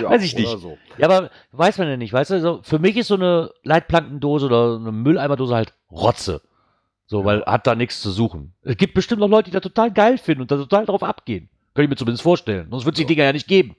Ja, 0.00 0.08
Weiß 0.08 0.22
ich 0.24 0.34
nicht. 0.34 0.48
So. 0.48 0.78
Ja, 0.96 1.06
aber 1.10 1.30
weiß 1.52 1.76
man 1.76 1.88
ja 1.88 1.98
nicht, 1.98 2.14
weißt 2.14 2.30
du, 2.30 2.40
so, 2.40 2.60
für 2.62 2.78
mich 2.78 2.96
ist 2.96 3.08
so 3.08 3.16
eine 3.16 3.50
Leitplankendose 3.64 4.46
oder 4.46 4.76
eine 4.76 4.92
Mülleimerdose 4.92 5.54
halt 5.54 5.74
Rotze. 5.90 6.40
So, 7.06 7.20
Ja. 7.20 7.24
weil 7.26 7.44
hat 7.44 7.66
da 7.66 7.74
nichts 7.74 8.00
zu 8.00 8.10
suchen. 8.10 8.54
Es 8.62 8.78
gibt 8.78 8.94
bestimmt 8.94 9.20
noch 9.20 9.28
Leute, 9.28 9.50
die 9.50 9.54
da 9.54 9.60
total 9.60 9.90
geil 9.92 10.16
finden 10.16 10.40
und 10.40 10.50
da 10.50 10.56
total 10.56 10.86
drauf 10.86 11.02
abgehen. 11.02 11.50
Könnte 11.74 11.84
ich 11.84 11.90
mir 11.90 11.96
zumindest 11.96 12.22
vorstellen. 12.22 12.68
Sonst 12.70 12.86
wird 12.86 12.94
es 12.94 12.98
die 12.98 13.02
So. 13.02 13.08
Dinger 13.08 13.24
ja 13.24 13.32
nicht 13.34 13.46
geben. 13.46 13.76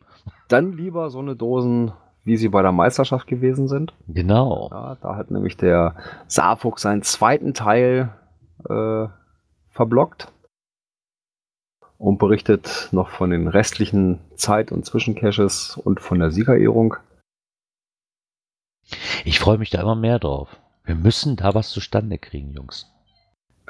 Dann 0.47 0.73
lieber 0.73 1.09
so 1.09 1.17
eine 1.17 1.35
Dosen, 1.35 1.91
wie 2.25 2.37
sie 2.37 2.49
bei 2.49 2.61
der 2.61 2.71
Meisterschaft 2.71 3.27
gewesen 3.27 3.67
sind. 3.67 3.93
Genau. 4.07 4.69
Ja, 4.71 4.97
da 5.01 5.15
hat 5.15 5.31
nämlich 5.31 5.55
der 5.57 5.95
Saarfuchs 6.27 6.81
seinen 6.81 7.03
zweiten 7.03 7.53
Teil 7.53 8.09
äh, 8.67 9.07
verblockt 9.69 10.31
und 11.97 12.17
berichtet 12.17 12.89
noch 12.91 13.09
von 13.09 13.29
den 13.29 13.47
restlichen 13.47 14.19
Zeit- 14.35 14.71
und 14.71 14.85
Zwischencaches 14.85 15.77
und 15.77 16.01
von 16.01 16.19
der 16.19 16.31
Siegerehrung. 16.31 16.95
Ich 19.23 19.39
freue 19.39 19.57
mich 19.57 19.69
da 19.69 19.81
immer 19.81 19.95
mehr 19.95 20.19
drauf. 20.19 20.59
Wir 20.83 20.95
müssen 20.95 21.35
da 21.35 21.53
was 21.53 21.69
zustande 21.69 22.17
kriegen, 22.17 22.53
Jungs. 22.53 22.91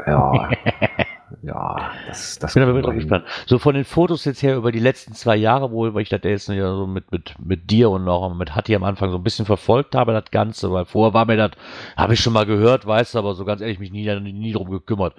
Ja, 0.05 0.49
ja, 1.41 1.91
das, 2.07 2.39
das 2.39 2.51
Ich 2.51 2.53
bin 2.55 2.63
aber 2.63 2.81
drauf 2.81 2.93
gespannt. 2.93 3.25
So 3.45 3.59
von 3.59 3.75
den 3.75 3.85
Fotos 3.85 4.25
jetzt 4.25 4.41
her 4.41 4.55
über 4.55 4.71
die 4.71 4.79
letzten 4.79 5.13
zwei 5.13 5.35
Jahre, 5.35 5.71
wo 5.71 5.93
weil 5.93 6.01
ich 6.01 6.09
das 6.09 6.21
jetzt 6.23 6.49
ja 6.49 6.75
so 6.75 6.87
mit, 6.87 7.11
mit, 7.11 7.35
mit 7.39 7.69
dir 7.69 7.89
und 7.89 8.07
auch 8.07 8.33
mit 8.33 8.55
Hatti 8.55 8.75
am 8.75 8.83
Anfang 8.83 9.11
so 9.11 9.17
ein 9.17 9.23
bisschen 9.23 9.45
verfolgt 9.45 9.95
habe, 9.95 10.13
das 10.13 10.31
Ganze, 10.31 10.71
weil 10.71 10.85
vorher 10.85 11.13
war 11.13 11.25
mir 11.25 11.37
das, 11.37 11.51
habe 11.95 12.13
ich 12.13 12.19
schon 12.19 12.33
mal 12.33 12.45
gehört, 12.45 12.85
weißt 12.85 13.15
du, 13.15 13.19
aber 13.19 13.35
so 13.35 13.45
ganz 13.45 13.61
ehrlich 13.61 13.79
mich 13.79 13.91
nie, 13.91 14.07
nie, 14.19 14.53
drum 14.53 14.69
gekümmert. 14.69 15.15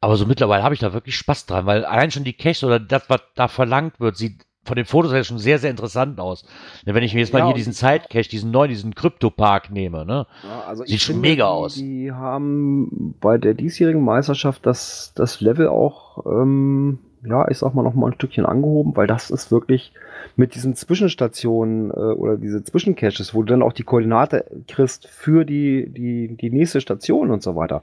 Aber 0.00 0.16
so 0.16 0.26
mittlerweile 0.26 0.62
habe 0.62 0.74
ich 0.74 0.80
da 0.80 0.92
wirklich 0.92 1.16
Spaß 1.16 1.46
dran, 1.46 1.66
weil 1.66 1.84
allein 1.84 2.10
schon 2.10 2.24
die 2.24 2.32
Cache 2.32 2.66
oder 2.66 2.80
das, 2.80 3.08
was 3.08 3.20
da 3.34 3.48
verlangt 3.48 4.00
wird, 4.00 4.16
sieht 4.16 4.46
von 4.64 4.76
den 4.76 4.84
Fotos 4.84 5.12
her 5.12 5.24
schon 5.24 5.38
sehr, 5.38 5.58
sehr 5.58 5.70
interessant 5.70 6.20
aus. 6.20 6.44
Denn 6.86 6.94
Wenn 6.94 7.02
ich 7.02 7.14
mir 7.14 7.20
jetzt 7.20 7.32
mal 7.32 7.38
Ja, 7.40 7.46
hier 7.46 7.54
und- 7.54 7.58
diesen 7.58 7.72
Zeitcache, 7.72 8.28
diesen 8.28 8.50
neuen, 8.50 8.68
diesen 8.68 8.94
Kryptopark 8.94 9.70
nehme, 9.70 10.04
ne? 10.04 10.26
Ja, 10.42 10.64
also 10.68 10.84
Sieht 10.84 11.00
schon 11.00 11.14
finde, 11.16 11.28
mega 11.28 11.46
aus. 11.46 11.74
Die 11.76 12.12
haben 12.12 13.14
bei 13.20 13.38
der 13.38 13.54
diesjährigen 13.54 14.04
Meisterschaft 14.04 14.66
das, 14.66 15.12
das 15.16 15.40
Level 15.40 15.68
auch, 15.68 16.24
ähm, 16.26 16.98
ja, 17.24 17.48
ich 17.48 17.58
sag 17.58 17.74
mal, 17.74 17.82
noch 17.82 17.94
mal 17.94 18.08
ein 18.08 18.14
Stückchen 18.14 18.44
angehoben, 18.46 18.96
weil 18.96 19.06
das 19.06 19.30
ist 19.30 19.50
wirklich 19.50 19.92
mit 20.36 20.54
diesen 20.54 20.74
Zwischenstationen 20.74 21.90
äh, 21.90 21.94
oder 21.94 22.36
diese 22.36 22.62
Zwischencaches, 22.62 23.34
wo 23.34 23.42
du 23.42 23.52
dann 23.52 23.62
auch 23.62 23.72
die 23.72 23.82
Koordinate 23.82 24.44
kriegst 24.68 25.06
für 25.08 25.44
die, 25.44 25.88
die, 25.88 26.36
die 26.36 26.50
nächste 26.50 26.80
Station 26.80 27.30
und 27.30 27.42
so 27.42 27.56
weiter. 27.56 27.82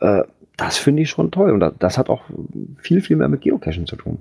Äh, 0.00 0.22
das 0.56 0.78
finde 0.78 1.02
ich 1.02 1.10
schon 1.10 1.30
toll 1.32 1.50
und 1.50 1.60
das, 1.60 1.74
das 1.78 1.98
hat 1.98 2.08
auch 2.08 2.22
viel, 2.78 3.00
viel 3.02 3.16
mehr 3.16 3.28
mit 3.28 3.40
Geocachen 3.42 3.86
zu 3.86 3.96
tun. 3.96 4.18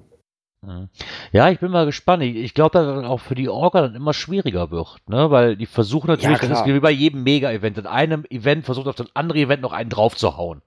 Mhm. 0.65 0.89
Ja, 1.31 1.49
ich 1.49 1.59
bin 1.59 1.71
mal 1.71 1.85
gespannt. 1.85 2.23
Ich, 2.23 2.53
glaube, 2.53 2.71
dass 2.71 2.85
das 2.85 3.05
auch 3.05 3.19
für 3.19 3.35
die 3.35 3.49
Orga 3.49 3.81
dann 3.81 3.95
immer 3.95 4.13
schwieriger 4.13 4.71
wird, 4.71 4.97
ne? 5.07 5.29
Weil 5.31 5.55
die 5.55 5.65
versuchen 5.65 6.07
natürlich, 6.07 6.39
das 6.39 6.47
klar. 6.47 6.65
ist 6.65 6.73
wie 6.73 6.79
bei 6.79 6.91
jedem 6.91 7.23
Mega-Event. 7.23 7.77
In 7.77 7.87
einem 7.87 8.25
Event 8.29 8.65
versucht 8.65 8.87
auf 8.87 8.95
das 8.95 9.07
andere 9.13 9.39
Event 9.39 9.61
noch 9.61 9.73
einen 9.73 9.89
draufzuhauen. 9.89 10.61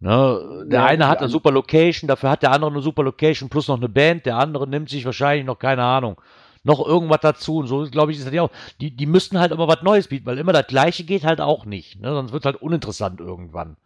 Ne? 0.00 0.66
Der 0.66 0.80
Ja, 0.80 0.86
eine 0.86 1.08
hat 1.08 1.20
eine 1.20 1.28
super 1.28 1.50
Location, 1.50 2.08
dafür 2.08 2.30
hat 2.30 2.42
der 2.42 2.52
andere 2.52 2.70
eine 2.70 2.82
super 2.82 3.02
Location 3.02 3.48
plus 3.48 3.68
noch 3.68 3.78
eine 3.78 3.88
Band, 3.88 4.26
der 4.26 4.36
andere 4.36 4.68
nimmt 4.68 4.90
sich 4.90 5.06
wahrscheinlich 5.06 5.46
noch, 5.46 5.58
keine 5.58 5.82
Ahnung, 5.82 6.20
noch 6.62 6.84
irgendwas 6.84 7.20
dazu. 7.22 7.58
Und 7.58 7.68
so, 7.68 7.88
glaube 7.90 8.12
ich, 8.12 8.18
ist 8.18 8.26
das 8.26 8.34
ja 8.34 8.42
auch. 8.42 8.50
Die, 8.80 8.90
die 8.90 9.06
müssten 9.06 9.38
halt 9.38 9.52
immer 9.52 9.66
was 9.66 9.82
Neues 9.82 10.08
bieten, 10.08 10.26
weil 10.26 10.38
immer 10.38 10.52
das 10.52 10.66
Gleiche 10.66 11.04
geht 11.04 11.24
halt 11.24 11.40
auch 11.40 11.64
nicht. 11.64 12.00
Ne? 12.00 12.12
Sonst 12.12 12.32
wird 12.32 12.42
es 12.42 12.46
halt 12.46 12.60
uninteressant 12.60 13.20
irgendwann. 13.20 13.76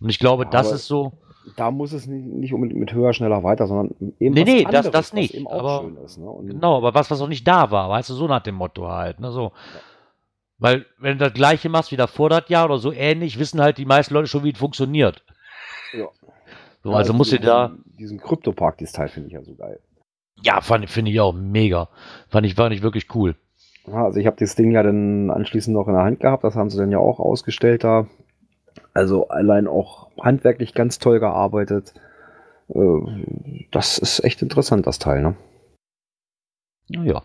Und 0.00 0.10
ich 0.10 0.18
glaube, 0.18 0.44
Ja, 0.44 0.50
das 0.50 0.72
ist 0.72 0.86
so. 0.86 1.12
Da 1.56 1.70
muss 1.70 1.92
es 1.92 2.06
nicht, 2.06 2.24
nicht 2.26 2.52
unbedingt 2.54 2.78
mit 2.78 2.92
höher, 2.92 3.12
schneller, 3.12 3.42
weiter, 3.42 3.66
sondern 3.66 3.94
eben 4.20 4.34
Nee, 4.34 4.40
was 4.42 4.46
nee, 4.46 4.56
das- 4.64 4.66
anderes, 4.66 4.84
das 4.90 4.94
was 5.06 5.12
nicht, 5.14 5.34
eben 5.34 5.46
auch 5.46 5.58
aber- 5.64 5.80
schön 5.88 5.96
ist. 6.04 6.18
Ne? 6.18 6.26
Genau, 6.44 6.76
aber 6.76 6.94
was, 6.94 7.10
was 7.10 7.18
noch 7.20 7.28
nicht 7.28 7.46
da 7.48 7.70
war, 7.70 7.88
weißt 7.88 8.10
du, 8.10 8.14
so 8.14 8.26
nach 8.28 8.42
dem 8.42 8.54
Motto 8.56 8.88
halt, 8.88 9.20
ne, 9.20 9.30
so. 9.32 9.52
Weil, 10.58 10.84
wenn 10.98 11.16
du 11.18 11.24
das 11.24 11.32
Gleiche 11.32 11.70
machst 11.70 11.90
wie 11.92 11.96
davor 11.96 12.28
das 12.28 12.48
Jahr 12.48 12.66
oder 12.66 12.78
so 12.78 12.92
ähnlich, 12.92 13.38
wissen 13.38 13.60
halt 13.62 13.78
die 13.78 13.86
meisten 13.86 14.12
Leute 14.12 14.26
schon, 14.28 14.44
wie 14.44 14.52
es 14.52 14.58
funktioniert. 14.58 15.24
Ja. 15.94 16.08
So, 16.82 16.92
also 16.92 17.12
Ja, 17.12 17.16
muss 17.16 17.32
ich 17.32 17.38
diesen- 17.40 17.46
da, 17.50 17.72
Diesen 17.98 18.18
Kryptopark, 18.20 18.76
dieses 18.78 18.92
Teil 18.92 19.08
finde 19.08 19.28
ich 19.28 19.32
ja 19.34 19.42
so 19.42 19.54
geil. 19.54 19.80
ja, 20.42 20.60
fand, 20.60 20.88
finde 20.90 21.10
ich 21.10 21.20
auch 21.20 21.32
mega. 21.34 21.88
Fand 22.28 22.46
ich, 22.46 22.54
fand 22.54 22.74
ich 22.74 22.82
wirklich 22.82 23.14
cool. 23.14 23.34
Ja, 23.86 24.04
also 24.04 24.18
ich 24.20 24.26
habe 24.26 24.36
das 24.38 24.54
Ding 24.54 24.72
ja 24.72 24.82
dann 24.82 25.30
anschließend 25.30 25.74
noch 25.74 25.88
in 25.88 25.94
der 25.94 26.02
Hand 26.04 26.20
gehabt, 26.20 26.44
das 26.44 26.54
haben 26.54 26.68
sie 26.70 26.76
dann 26.78 26.90
ja 26.92 26.98
auch 26.98 27.18
ausgestellt 27.18 27.82
da. 27.84 28.06
Also 28.92 29.28
allein 29.28 29.66
auch 29.66 30.08
handwerklich 30.20 30.74
ganz 30.74 30.98
toll 30.98 31.20
gearbeitet. 31.20 31.94
Äh, 32.68 33.66
Das 33.70 33.98
ist 33.98 34.24
echt 34.24 34.42
interessant, 34.42 34.86
das 34.86 34.98
Teil, 34.98 35.22
ne? 35.22 35.36
Ja. 36.88 37.22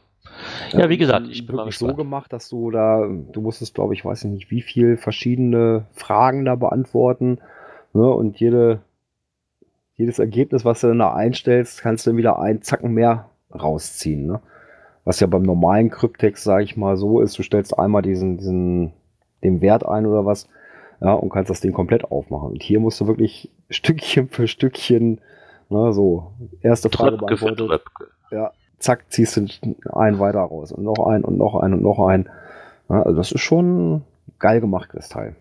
Ja, 0.71 0.89
wie 0.89 0.97
gesagt, 0.97 1.27
ich 1.29 1.45
bin 1.45 1.55
mal 1.55 1.63
wirklich 1.63 1.77
so 1.77 1.93
gemacht, 1.93 2.33
dass 2.33 2.49
du 2.49 2.71
da, 2.71 3.07
du 3.07 3.41
musstest, 3.41 3.73
glaube 3.73 3.93
ich, 3.93 4.03
weiß 4.03 4.25
ich 4.25 4.31
nicht, 4.31 4.51
wie 4.51 4.61
viel 4.61 4.97
verschiedene 4.97 5.85
Fragen 5.93 6.45
da 6.45 6.55
beantworten. 6.55 7.39
Ne? 7.93 8.09
Und 8.09 8.39
jede, 8.39 8.81
jedes 9.95 10.19
Ergebnis, 10.19 10.65
was 10.65 10.81
du 10.81 10.87
dann 10.87 10.99
da 10.99 11.13
einstellst, 11.13 11.81
kannst 11.81 12.05
du 12.05 12.09
dann 12.09 12.17
wieder 12.17 12.39
einen 12.39 12.61
Zacken 12.61 12.93
mehr 12.93 13.29
rausziehen. 13.53 14.25
Ne? 14.25 14.41
Was 15.05 15.19
ja 15.19 15.27
beim 15.27 15.43
normalen 15.43 15.89
Kryptext, 15.89 16.43
sage 16.43 16.63
ich 16.63 16.75
mal, 16.75 16.97
so 16.97 17.21
ist, 17.21 17.37
du 17.37 17.43
stellst 17.43 17.77
einmal 17.77 18.01
diesen, 18.01 18.37
diesen, 18.37 18.93
den 19.43 19.61
Wert 19.61 19.85
ein 19.85 20.05
oder 20.05 20.25
was, 20.25 20.49
ja, 21.01 21.13
und 21.13 21.29
kannst 21.29 21.49
das 21.49 21.61
Ding 21.61 21.73
komplett 21.73 22.05
aufmachen. 22.05 22.49
Und 22.49 22.63
hier 22.63 22.79
musst 22.79 22.99
du 23.01 23.07
wirklich 23.07 23.51
Stückchen 23.69 24.29
für 24.29 24.47
Stückchen, 24.47 25.21
ne, 25.69 25.93
so, 25.93 26.31
erste 26.61 26.89
Frage 26.89 27.17
Tröpke 27.17 27.35
beantwortet, 27.35 27.67
Tröpke. 27.67 28.07
ja, 28.31 28.51
zack, 28.79 29.05
ziehst 29.09 29.37
du 29.37 29.47
einen 29.91 30.19
weiter 30.19 30.39
raus 30.39 30.71
und 30.71 30.83
noch 30.83 31.05
einen 31.07 31.23
und 31.23 31.37
noch 31.37 31.55
einen 31.55 31.75
und 31.75 31.83
noch 31.83 31.99
einen. 32.07 32.29
Ja, 32.89 33.01
also 33.01 33.17
das 33.17 33.31
ist 33.31 33.41
schon 33.41 34.03
geil 34.39 34.61
gemacht, 34.61 34.89
das 34.93 35.09
Teil. 35.09 35.35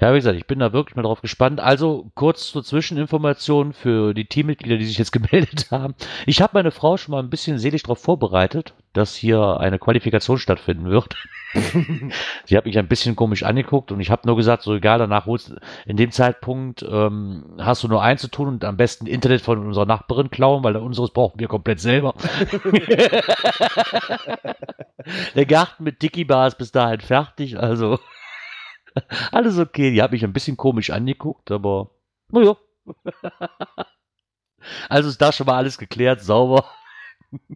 Ja, 0.00 0.12
wie 0.12 0.18
gesagt, 0.18 0.36
ich 0.36 0.46
bin 0.46 0.58
da 0.58 0.72
wirklich 0.72 0.96
mal 0.96 1.02
drauf 1.02 1.22
gespannt. 1.22 1.60
Also 1.60 2.10
kurz 2.14 2.52
zur 2.52 2.62
Zwischeninformation 2.62 3.72
für 3.72 4.14
die 4.14 4.26
Teammitglieder, 4.26 4.76
die 4.76 4.84
sich 4.84 4.98
jetzt 4.98 5.12
gemeldet 5.12 5.70
haben. 5.70 5.94
Ich 6.26 6.40
habe 6.42 6.52
meine 6.54 6.70
Frau 6.70 6.96
schon 6.96 7.12
mal 7.12 7.22
ein 7.22 7.30
bisschen 7.30 7.58
seelisch 7.58 7.82
darauf 7.82 8.00
vorbereitet, 8.00 8.74
dass 8.92 9.14
hier 9.16 9.58
eine 9.60 9.78
Qualifikation 9.78 10.38
stattfinden 10.38 10.86
wird. 10.90 11.16
Sie 12.44 12.56
hat 12.56 12.64
mich 12.66 12.78
ein 12.78 12.88
bisschen 12.88 13.16
komisch 13.16 13.42
angeguckt 13.42 13.92
und 13.92 14.00
ich 14.00 14.10
habe 14.10 14.26
nur 14.26 14.36
gesagt, 14.36 14.62
so 14.62 14.74
egal, 14.74 14.98
danach 14.98 15.26
holst 15.26 15.54
in 15.84 15.96
dem 15.96 16.10
Zeitpunkt 16.10 16.82
ähm, 16.88 17.56
hast 17.58 17.82
du 17.82 17.88
nur 17.88 18.02
eins 18.02 18.20
zu 18.20 18.28
tun 18.28 18.48
und 18.48 18.64
am 18.64 18.76
besten 18.76 19.06
Internet 19.06 19.40
von 19.40 19.64
unserer 19.66 19.86
Nachbarin 19.86 20.30
klauen, 20.30 20.62
weil 20.64 20.76
unseres 20.76 21.10
brauchen 21.10 21.40
wir 21.40 21.48
komplett 21.48 21.80
selber. 21.80 22.14
Der 25.34 25.46
Garten 25.46 25.84
mit 25.84 26.02
Dicky 26.02 26.24
Bar 26.24 26.48
ist 26.48 26.58
bis 26.58 26.72
dahin 26.72 27.00
fertig, 27.00 27.58
also 27.58 27.98
alles 29.32 29.58
okay. 29.58 29.90
Die 29.90 30.02
hat 30.02 30.12
mich 30.12 30.24
ein 30.24 30.32
bisschen 30.32 30.56
komisch 30.56 30.90
angeguckt, 30.90 31.50
aber 31.50 31.90
naja. 32.30 32.56
Also 34.88 35.08
ist 35.08 35.20
da 35.20 35.32
schon 35.32 35.46
mal 35.46 35.56
alles 35.56 35.78
geklärt, 35.78 36.22
sauber. 36.22 36.64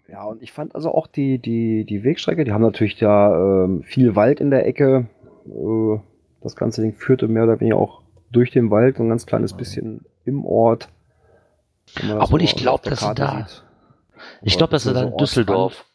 Ja, 0.09 0.25
und 0.25 0.43
ich 0.43 0.53
fand 0.53 0.75
also 0.75 0.93
auch 0.93 1.07
die, 1.07 1.39
die, 1.39 1.85
die 1.85 2.03
Wegstrecke, 2.05 2.45
die 2.45 2.53
haben 2.53 2.63
natürlich 2.63 2.97
da 2.99 3.65
ähm, 3.65 3.83
viel 3.83 4.17
Wald 4.17 4.41
in 4.41 4.51
der 4.51 4.67
Ecke. 4.67 5.07
Äh, 5.47 5.99
das 6.43 6.57
ganze 6.57 6.83
Ding 6.83 6.95
führte 6.95 7.29
mehr 7.29 7.45
oder 7.45 7.61
weniger 7.61 7.77
auch 7.77 8.03
durch 8.33 8.51
den 8.51 8.71
Wald, 8.71 8.97
so 8.97 9.03
ein 9.03 9.09
ganz 9.09 9.27
kleines 9.27 9.53
bisschen 9.55 10.05
im 10.25 10.45
Ort. 10.45 10.89
Obwohl 12.19 12.41
so 12.41 12.45
ich 12.45 12.55
auf 12.55 12.61
glaub, 12.61 12.83
der 12.83 12.91
dass 12.91 13.01
sie 13.01 13.15
da- 13.15 13.47
sieht. 13.47 13.65
Ich 14.43 14.57
glaube, 14.59 14.71
das 14.73 14.87
ist 14.87 14.95
so 14.95 15.01
dann 15.01 15.17
Düsseldorf. 15.17 15.87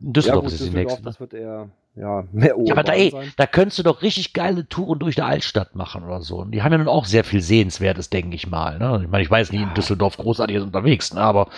In 0.00 0.12
Düsseldorf 0.12 0.44
gut, 0.44 0.52
ist 0.52 0.60
es 0.60 0.66
die 0.66 0.70
Düsseldorf, 0.70 0.84
nächste. 0.92 1.02
Das 1.04 1.20
wird 1.20 1.34
eher 1.34 1.68
ja, 1.96 2.24
mehr 2.32 2.54
Ja, 2.64 2.72
aber 2.72 2.84
da, 2.84 2.92
ey, 2.92 3.10
sein. 3.10 3.32
da 3.36 3.46
könntest 3.46 3.78
du 3.78 3.82
doch 3.82 4.02
richtig 4.02 4.32
geile 4.32 4.66
Touren 4.68 4.98
durch 4.98 5.16
die 5.16 5.22
Altstadt 5.22 5.74
machen 5.74 6.04
oder 6.04 6.22
so. 6.22 6.38
Und 6.38 6.52
die 6.52 6.62
haben 6.62 6.72
ja 6.72 6.78
nun 6.78 6.88
auch 6.88 7.04
sehr 7.04 7.24
viel 7.24 7.42
Sehenswertes, 7.42 8.10
denke 8.10 8.36
ich 8.36 8.46
mal. 8.46 8.78
Ne? 8.78 9.02
Ich 9.04 9.10
meine, 9.10 9.22
ich 9.22 9.30
weiß 9.30 9.52
nie 9.52 9.62
in 9.62 9.74
Düsseldorf 9.74 10.16
großartig 10.16 10.56
ist 10.56 10.62
unterwegs, 10.62 11.12
ne? 11.12 11.20
aber 11.20 11.48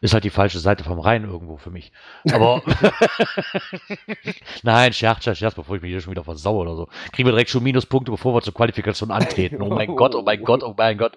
ist 0.00 0.14
halt 0.14 0.24
die 0.24 0.30
falsche 0.30 0.58
Seite 0.58 0.84
vom 0.84 0.98
Rhein 0.98 1.24
irgendwo 1.24 1.56
für 1.56 1.70
mich. 1.70 1.92
Aber 2.32 2.62
nein, 4.62 4.92
Scherz, 4.92 5.24
Scherz, 5.24 5.38
Scherz, 5.38 5.54
bevor 5.54 5.76
ich 5.76 5.82
mich 5.82 5.90
hier 5.90 6.00
schon 6.00 6.12
wieder 6.12 6.24
versaue 6.24 6.62
oder 6.62 6.76
so. 6.76 6.88
Kriegen 7.12 7.26
wir 7.28 7.32
direkt 7.32 7.50
schon 7.50 7.62
Minuspunkte, 7.62 8.10
bevor 8.10 8.34
wir 8.34 8.42
zur 8.42 8.54
Qualifikation 8.54 9.10
antreten. 9.10 9.62
Oh 9.62 9.68
mein 9.68 9.88
Gott, 9.96 10.14
oh 10.14 10.22
mein 10.22 10.42
Gott, 10.42 10.62
oh 10.62 10.74
mein 10.76 10.98
Gott. 10.98 11.16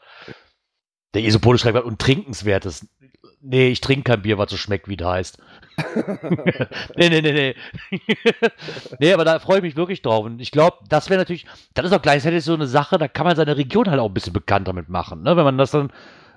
Der 1.13 1.23
Isopole 1.23 1.57
schreibt 1.57 1.81
und 1.83 1.99
trinkenswertes. 1.99 2.87
Nee, 3.45 3.67
ich 3.69 3.81
trinke 3.81 4.11
kein 4.11 4.21
Bier, 4.21 4.37
was 4.37 4.49
so 4.49 4.57
schmeckt, 4.57 4.87
wie 4.87 4.97
es 4.99 5.05
heißt. 5.05 5.37
nee, 6.97 7.09
nee, 7.09 7.21
nee, 7.21 7.31
nee. 7.31 7.55
nee, 8.99 9.13
aber 9.13 9.25
da 9.25 9.39
freue 9.39 9.57
ich 9.57 9.63
mich 9.63 9.75
wirklich 9.75 10.01
drauf. 10.01 10.25
Und 10.25 10.39
ich 10.41 10.51
glaube, 10.51 10.77
das 10.89 11.09
wäre 11.09 11.19
natürlich, 11.19 11.45
das 11.73 11.85
ist 11.85 11.93
auch 11.93 12.01
gleichzeitig 12.01 12.43
so 12.43 12.53
eine 12.53 12.67
Sache, 12.67 12.97
da 12.97 13.07
kann 13.07 13.25
man 13.25 13.35
seine 13.35 13.57
Region 13.57 13.89
halt 13.89 13.99
auch 13.99 14.07
ein 14.07 14.13
bisschen 14.13 14.33
bekannter 14.33 14.73
mit 14.73 14.89
machen. 14.89 15.23
Ne? 15.23 15.35
Wenn 15.37 15.43
man 15.43 15.57
das 15.57 15.71
dann 15.71 15.91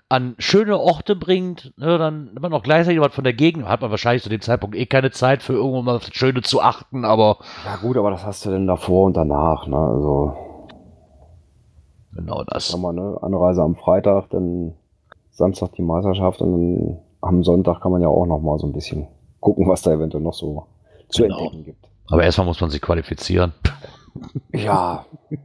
an 0.09 0.35
schöne 0.39 0.79
Orte 0.79 1.17
bringt, 1.17 1.75
ne, 1.77 1.99
dann 1.99 2.31
hat 2.35 2.43
man 2.43 2.53
auch 2.55 2.63
gleichzeitig 2.63 3.01
was 3.01 3.15
von 3.15 3.25
der 3.25 3.35
Gegend, 3.35 3.69
hat 3.69 3.83
man 3.83 3.91
wahrscheinlich 3.91 4.23
zu 4.23 4.31
dem 4.31 4.41
Zeitpunkt 4.41 4.75
eh 4.75 4.87
keine 4.87 5.11
Zeit 5.11 5.43
für 5.43 5.53
irgendwo 5.53 5.83
mal 5.83 5.97
auf 5.97 6.07
das 6.07 6.15
Schöne 6.15 6.41
zu 6.41 6.63
achten, 6.63 7.05
aber. 7.05 7.39
Ja, 7.67 7.77
gut, 7.77 7.97
aber 7.99 8.11
das 8.11 8.25
hast 8.25 8.47
du 8.47 8.51
denn 8.51 8.67
davor 8.67 9.05
und 9.05 9.17
danach, 9.17 9.67
ne? 9.67 9.77
Also. 9.77 10.35
Genau 12.15 12.43
das. 12.45 12.69
Sag 12.69 12.81
mal, 12.81 12.95
ne? 12.95 13.19
Anreise 13.21 13.63
am 13.63 13.77
Freitag, 13.77 14.31
dann 14.31 14.73
Samstag 15.39 15.73
die 15.75 15.83
Meisterschaft 15.83 16.43
und 16.43 16.53
dann 16.53 16.99
am 17.21 17.45
Sonntag 17.45 17.81
kann 17.81 17.93
man 17.93 18.03
ja 18.03 18.09
auch 18.09 18.27
noch 18.27 18.41
mal 18.41 18.59
so 18.59 18.67
ein 18.67 18.73
bisschen 18.73 19.07
gucken, 19.41 19.69
was 19.69 19.83
da 19.83 19.93
eventuell 19.93 20.23
noch 20.23 20.35
so 20.35 20.67
zu 21.09 21.23
Genau. 21.23 21.39
entdecken 21.39 21.65
gibt. 21.65 21.89
Aber 22.11 22.25
erstmal 22.25 22.47
muss 22.47 22.61
man 22.61 22.71
sich 22.71 22.83
qualifizieren. 22.83 23.53
Ja, 24.53 25.05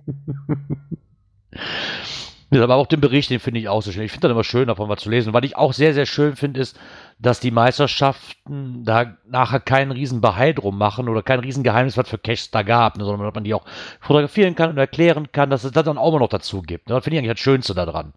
aber 2.51 2.75
auch 2.75 2.87
den 2.87 3.01
Bericht, 3.01 3.29
den 3.29 3.39
finde 3.39 3.59
ich 3.59 3.69
auch 3.69 3.83
so 3.83 3.91
schön. 3.91 4.03
Ich 4.03 4.11
finde 4.11 4.27
das 4.27 4.33
immer 4.33 4.43
schön, 4.43 4.67
davon 4.67 4.89
was 4.89 5.01
zu 5.01 5.09
lesen. 5.09 5.33
Was 5.33 5.43
ich 5.43 5.57
auch 5.57 5.73
sehr, 5.73 5.93
sehr 5.93 6.05
schön 6.07 6.35
finde, 6.35 6.61
ist, 6.61 6.79
dass 7.19 7.39
die 7.39 7.51
Meisterschaften 7.51 8.83
da 8.83 9.15
nachher 9.27 9.59
keinen 9.59 9.91
riesen 9.91 10.21
Bahai 10.21 10.53
drum 10.53 10.77
machen 10.77 11.09
oder 11.09 11.21
kein 11.21 11.39
riesen 11.39 11.63
Geheimnis, 11.63 11.97
was 11.97 12.09
für 12.09 12.17
Caches 12.17 12.49
da 12.51 12.63
gab, 12.63 12.97
ne, 12.97 13.05
sondern 13.05 13.27
dass 13.27 13.35
man 13.35 13.43
die 13.43 13.53
auch 13.53 13.65
fotografieren 13.99 14.55
kann 14.55 14.71
und 14.71 14.77
erklären 14.77 15.31
kann, 15.31 15.49
dass 15.51 15.63
es 15.63 15.71
das 15.71 15.83
dann 15.83 15.97
auch 15.97 16.09
immer 16.09 16.19
noch 16.19 16.29
dazu 16.29 16.61
gibt. 16.61 16.89
Ne? 16.89 16.95
Das 16.95 17.03
finde 17.03 17.17
ich 17.17 17.19
eigentlich 17.19 17.33
das 17.33 17.39
Schönste 17.43 17.73
daran. 17.75 18.13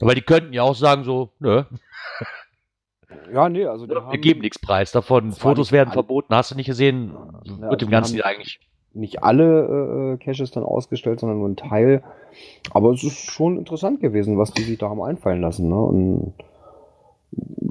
Weil 0.00 0.14
die 0.14 0.22
könnten 0.22 0.52
ja 0.52 0.62
auch 0.62 0.74
sagen 0.74 1.04
so, 1.04 1.30
nö, 1.38 1.64
ja, 3.32 3.48
nee, 3.48 3.64
also 3.66 3.86
die 3.86 3.94
wir 3.94 4.18
geben 4.18 4.40
nichts 4.40 4.58
preis 4.58 4.92
davon. 4.92 5.32
Fotos 5.32 5.72
werden 5.72 5.88
alle- 5.88 5.94
verboten, 5.94 6.34
hast 6.34 6.50
du 6.50 6.54
nicht 6.56 6.66
gesehen? 6.66 7.12
Ja, 7.60 7.70
Wird 7.70 7.82
dem 7.82 7.90
Ganzen 7.90 8.20
eigentlich 8.22 8.60
nicht 8.94 9.22
alle 9.22 10.14
äh, 10.14 10.24
Caches 10.24 10.50
dann 10.50 10.64
ausgestellt, 10.64 11.20
sondern 11.20 11.38
nur 11.38 11.48
ein 11.48 11.56
Teil. 11.56 12.02
Aber 12.72 12.92
es 12.92 13.04
ist 13.04 13.30
schon 13.30 13.58
interessant 13.58 14.00
gewesen, 14.00 14.38
was 14.38 14.52
die 14.52 14.62
sich 14.62 14.78
da 14.78 14.88
haben 14.88 15.02
einfallen 15.02 15.40
lassen. 15.42 15.68
Ne? 15.68 15.76
Und 15.76 16.34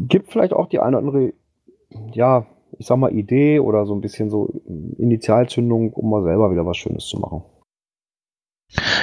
gibt 0.08 0.32
vielleicht 0.32 0.54
auch 0.54 0.68
die 0.68 0.80
eine 0.80 0.98
oder 0.98 1.08
andere, 1.08 1.34
ja, 2.14 2.46
ich 2.78 2.86
sag 2.86 2.98
mal, 2.98 3.12
Idee 3.12 3.60
oder 3.60 3.86
so 3.86 3.96
ein 3.96 4.02
bisschen 4.02 4.30
so 4.30 4.50
Initialzündung, 4.98 5.94
um 5.94 6.10
mal 6.10 6.24
selber 6.24 6.52
wieder 6.52 6.66
was 6.66 6.78
Schönes 6.78 7.06
zu 7.08 7.20
machen. 7.20 7.44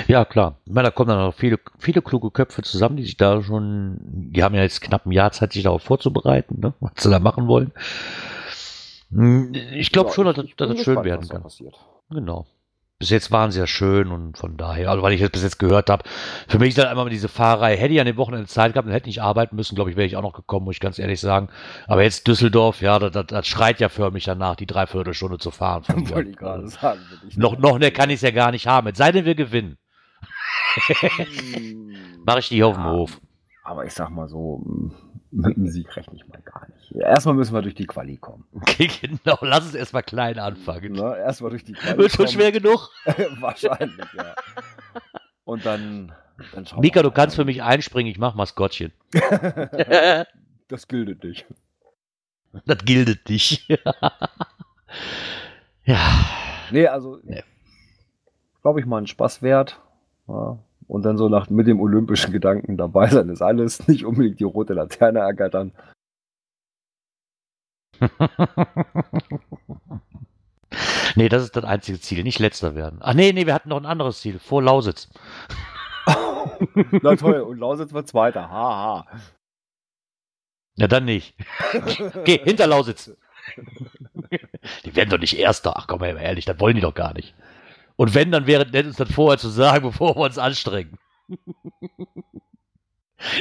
Ja, 0.08 0.24
klar. 0.24 0.56
Ich 0.66 0.72
meine, 0.72 0.88
da 0.88 0.90
kommen 0.90 1.08
dann 1.08 1.18
noch 1.18 1.34
viele, 1.34 1.58
viele 1.78 2.02
kluge 2.02 2.30
Köpfe 2.30 2.62
zusammen, 2.62 2.96
die 2.96 3.04
sich 3.04 3.16
da 3.16 3.42
schon, 3.42 3.98
die 4.02 4.42
haben 4.42 4.54
ja 4.54 4.62
jetzt 4.62 4.80
knapp 4.80 5.06
ein 5.06 5.12
Jahr 5.12 5.32
Zeit, 5.32 5.52
sich 5.52 5.62
darauf 5.62 5.82
vorzubereiten, 5.82 6.60
ne, 6.60 6.74
was 6.80 6.92
sie 6.98 7.10
da 7.10 7.18
machen 7.18 7.46
wollen. 7.46 7.72
Hm, 9.10 9.52
Ich 9.74 9.92
glaube 9.92 10.10
Ja, 10.10 10.14
schon, 10.14 10.26
dass, 10.26 10.36
dass 10.56 10.68
das 10.68 10.80
schön 10.80 11.04
werden 11.04 11.28
kann. 11.28 11.42
passiert. 11.42 11.74
Genau. 12.10 12.46
Bis 13.02 13.10
jetzt 13.10 13.32
waren 13.32 13.50
sie 13.50 13.58
ja 13.58 13.66
schön 13.66 14.12
und 14.12 14.38
von 14.38 14.56
daher, 14.56 14.88
also 14.88 15.02
weil 15.02 15.12
ich 15.12 15.20
jetzt 15.20 15.32
bis 15.32 15.42
jetzt 15.42 15.58
gehört 15.58 15.90
habe, 15.90 16.04
für 16.46 16.60
mich 16.60 16.68
ist 16.68 16.78
dann 16.78 16.86
einmal 16.86 17.10
diese 17.10 17.26
Fahrerei, 17.28 17.76
hätte 17.76 17.92
ich 17.92 17.98
an 17.98 18.06
dem 18.06 18.16
Wochenende 18.16 18.46
Zeit 18.46 18.74
gehabt 18.74 18.86
und 18.86 18.94
hätte 18.94 19.08
nicht 19.08 19.20
arbeiten 19.20 19.56
müssen, 19.56 19.74
glaube 19.74 19.90
ich, 19.90 19.96
wäre 19.96 20.06
ich 20.06 20.16
auch 20.16 20.22
noch 20.22 20.34
gekommen, 20.34 20.66
muss 20.66 20.76
ich 20.76 20.80
ganz 20.80 21.00
ehrlich 21.00 21.18
sagen. 21.18 21.48
Aber 21.88 22.04
jetzt 22.04 22.28
Düsseldorf, 22.28 22.80
ja, 22.80 23.00
das, 23.00 23.10
das, 23.10 23.26
das 23.26 23.48
schreit 23.48 23.80
ja 23.80 23.88
förmlich 23.88 24.22
danach, 24.22 24.54
die 24.54 24.68
Dreiviertelstunde 24.68 25.38
zu 25.38 25.50
fahren. 25.50 25.82
von. 25.82 26.08
Wollte 26.10 26.30
ich 26.30 26.36
gerade 26.36 26.68
sagen. 26.68 27.00
wirklich. 27.10 27.36
noch, 27.36 27.58
noch 27.58 27.80
ne, 27.80 27.90
kann 27.90 28.08
ich 28.08 28.14
es 28.14 28.22
ja 28.22 28.30
gar 28.30 28.52
nicht 28.52 28.68
haben, 28.68 28.86
es 28.86 28.98
sei 28.98 29.10
denn, 29.10 29.24
wir 29.24 29.34
gewinnen. 29.34 29.78
Hm, 30.86 31.96
Mache 32.24 32.38
ich 32.38 32.50
die 32.50 32.54
hier 32.54 32.68
auf 32.68 32.76
dem 32.76 32.84
ja, 32.84 32.92
Hof. 32.92 33.20
Aber 33.64 33.84
ich 33.84 33.94
sag 33.94 34.10
mal 34.10 34.28
so, 34.28 34.62
mit 35.32 35.56
dem 35.56 35.66
Sieg 35.66 35.94
rechne 35.96 36.14
ich 36.16 36.26
mal 36.28 36.40
gar 36.42 36.68
nicht. 36.68 36.92
Erstmal 36.92 37.34
müssen 37.34 37.54
wir 37.54 37.62
durch 37.62 37.74
die 37.74 37.86
Quali 37.86 38.18
kommen. 38.18 38.44
Okay, 38.52 38.88
genau, 39.00 39.38
lass 39.40 39.64
uns 39.64 39.74
erstmal 39.74 40.02
klein 40.02 40.38
anfangen. 40.38 40.92
Ne? 40.92 41.16
Erstmal 41.18 41.50
durch 41.50 41.64
die 41.64 41.72
Quali 41.72 41.98
Wird 41.98 42.12
schon 42.12 42.28
schwer 42.28 42.52
genug. 42.52 42.90
Wahrscheinlich, 43.40 44.06
ja. 44.14 44.34
Und 45.44 45.64
dann, 45.66 46.12
dann 46.54 46.66
schauen 46.66 46.80
Mika, 46.80 47.02
du 47.02 47.10
kannst 47.10 47.36
für 47.36 47.44
mich 47.44 47.62
einspringen, 47.62 48.10
ich 48.12 48.18
mach 48.18 48.34
Maskottchen. 48.34 48.92
Das 50.68 50.86
gilt 50.88 51.24
nicht. 51.24 51.46
das 52.66 52.78
gildet 52.84 53.28
dich. 53.28 53.66
ja. 55.84 56.10
Nee, 56.70 56.86
also, 56.86 57.18
Nee. 57.22 57.42
glaube 58.62 58.80
ich 58.80 58.86
mal 58.86 58.98
ein 58.98 59.06
Spaß 59.06 59.42
wert. 59.42 59.80
Ja. 60.28 60.58
Und 60.92 61.04
dann 61.04 61.16
so 61.16 61.30
nach, 61.30 61.48
mit 61.48 61.66
dem 61.66 61.80
olympischen 61.80 62.32
Gedanken 62.32 62.76
dabei 62.76 63.06
sein 63.06 63.30
ist 63.30 63.40
alles. 63.40 63.88
Nicht 63.88 64.04
unbedingt 64.04 64.40
die 64.40 64.44
rote 64.44 64.74
Laterne 64.74 65.20
ergattern. 65.20 65.72
nee, 71.16 71.30
das 71.30 71.44
ist 71.44 71.56
das 71.56 71.64
einzige 71.64 71.98
Ziel, 71.98 72.22
nicht 72.24 72.40
letzter 72.40 72.74
werden. 72.74 72.98
Ach 73.00 73.14
nee, 73.14 73.32
nee, 73.32 73.46
wir 73.46 73.54
hatten 73.54 73.70
noch 73.70 73.78
ein 73.78 73.86
anderes 73.86 74.20
Ziel, 74.20 74.38
vor 74.38 74.62
Lausitz. 74.62 75.08
Na 77.02 77.16
toll, 77.16 77.40
und 77.40 77.58
Lausitz 77.58 77.94
wird 77.94 78.08
Zweiter. 78.08 78.50
Haha. 78.50 79.06
Ja, 80.76 80.88
dann 80.88 81.06
nicht. 81.06 81.34
Geh, 82.24 82.36
hinter 82.44 82.66
Lausitz. 82.66 83.16
Die 84.84 84.94
werden 84.94 85.08
doch 85.08 85.18
nicht 85.18 85.38
Erster. 85.38 85.74
Ach 85.74 85.86
komm 85.86 86.00
mal 86.00 86.18
ehrlich, 86.18 86.44
das 86.44 86.60
wollen 86.60 86.74
die 86.74 86.82
doch 86.82 86.94
gar 86.94 87.14
nicht. 87.14 87.34
Und 87.96 88.14
wenn, 88.14 88.30
dann 88.30 88.46
wäre 88.46 88.66
nett 88.70 88.86
uns 88.86 88.96
das 88.96 89.12
vorher 89.12 89.38
zu 89.38 89.48
sagen, 89.48 89.82
bevor 89.90 90.16
wir 90.16 90.22
uns 90.22 90.38
anstrengen. 90.38 90.98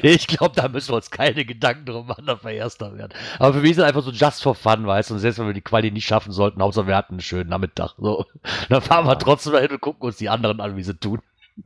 Ich 0.03 0.27
glaube, 0.27 0.53
da 0.55 0.67
müssen 0.67 0.91
wir 0.91 0.97
uns 0.97 1.09
keine 1.09 1.45
Gedanken 1.45 1.85
drum 1.85 2.07
machen, 2.07 2.25
dass 2.25 2.43
wir 2.43 2.51
Erster 2.51 2.95
werden. 2.95 3.13
Aber 3.39 3.53
für 3.55 3.61
mich 3.61 3.71
ist 3.71 3.77
das 3.77 3.87
einfach 3.87 4.03
so 4.03 4.11
just 4.11 4.43
for 4.43 4.55
fun, 4.55 4.85
weißt 4.85 5.09
du. 5.09 5.15
Und 5.15 5.19
selbst 5.19 5.39
wenn 5.39 5.47
wir 5.47 5.53
die 5.53 5.61
Quali 5.61 5.91
nicht 5.91 6.05
schaffen 6.05 6.31
sollten, 6.31 6.61
Hauptsache 6.61 6.87
wir 6.87 6.95
hatten 6.95 7.13
einen 7.15 7.21
schönen 7.21 7.49
Nachmittag. 7.49 7.95
So. 7.97 8.25
Dann 8.69 8.81
fahren 8.81 9.07
wir 9.07 9.17
trotzdem 9.17 9.53
mal 9.53 9.61
hin 9.61 9.71
und 9.71 9.81
gucken 9.81 10.03
uns 10.03 10.17
die 10.17 10.29
anderen 10.29 10.59
an, 10.61 10.75
wie 10.75 10.83
sie 10.83 10.95
tun. 10.95 11.19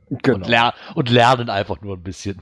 Genau. 0.08 0.36
Und, 0.38 0.48
ler 0.48 0.74
und 0.94 1.10
lernen 1.10 1.50
einfach 1.50 1.80
nur 1.80 1.96
ein 1.96 2.02
bisschen. 2.02 2.40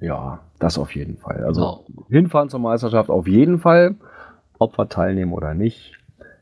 Ja, 0.00 0.40
das 0.58 0.78
auf 0.78 0.94
jeden 0.94 1.18
Fall. 1.18 1.44
Also 1.44 1.84
Genau. 1.86 2.06
hinfahren 2.08 2.48
zur 2.48 2.60
Meisterschaft 2.60 3.10
auf 3.10 3.26
jeden 3.26 3.60
Fall. 3.60 3.96
Ob 4.58 4.78
wir 4.78 4.88
teilnehmen 4.88 5.32
oder 5.32 5.54
nicht, 5.54 5.92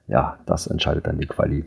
ja, 0.07 0.39
das 0.47 0.67
entscheidet 0.67 1.07
dann 1.07 1.19
die 1.19 1.27
Quali. 1.27 1.65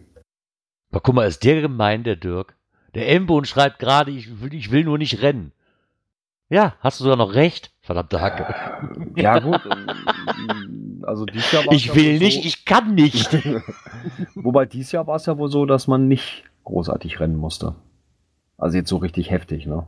Aber 0.94 1.02
guck 1.02 1.16
mal, 1.16 1.26
ist 1.26 1.44
der 1.44 1.60
gemein, 1.60 2.04
der 2.04 2.16
Dirk. 2.16 2.56
Der 2.94 3.10
Embohn 3.10 3.46
schreibt 3.46 3.80
gerade, 3.80 4.12
ich 4.12 4.42
will, 4.44 4.54
ich 4.54 4.70
will 4.70 4.84
nur 4.84 5.00
nicht 5.00 5.24
rennen. 5.24 5.52
Ja, 6.50 6.76
hast 6.82 7.00
du 7.00 7.06
sogar 7.06 7.18
noch 7.18 7.34
recht, 7.34 7.74
verdammte 7.82 8.22
Hacke. 8.22 8.54
Ja, 9.16 9.40
gut. 9.40 9.60
ähm, 9.66 11.04
also 11.04 11.26
dieses 11.26 11.52
Jahr 11.52 11.66
war 11.66 11.74
es 11.74 11.80
Ich 11.80 11.88
ja 11.88 11.96
will 11.96 12.14
wohl 12.14 12.20
nicht, 12.20 12.44
so, 12.44 12.48
ich 12.48 12.66
kann 12.66 12.94
nicht. 12.94 13.34
Wobei 14.36 14.68
dieses 14.68 14.92
Jahr 14.92 15.08
war 15.08 15.16
es 15.16 15.26
ja 15.26 15.36
wohl 15.40 15.50
so, 15.50 15.66
dass 15.66 15.88
man 15.88 16.08
nicht 16.08 16.44
großartig 16.64 17.20
rennen 17.20 17.38
musste. 17.38 17.74
Also 18.60 18.78
jetzt 18.78 18.90
so 18.90 18.98
richtig 18.98 19.32
heftig, 19.32 19.66
ne? 19.66 19.88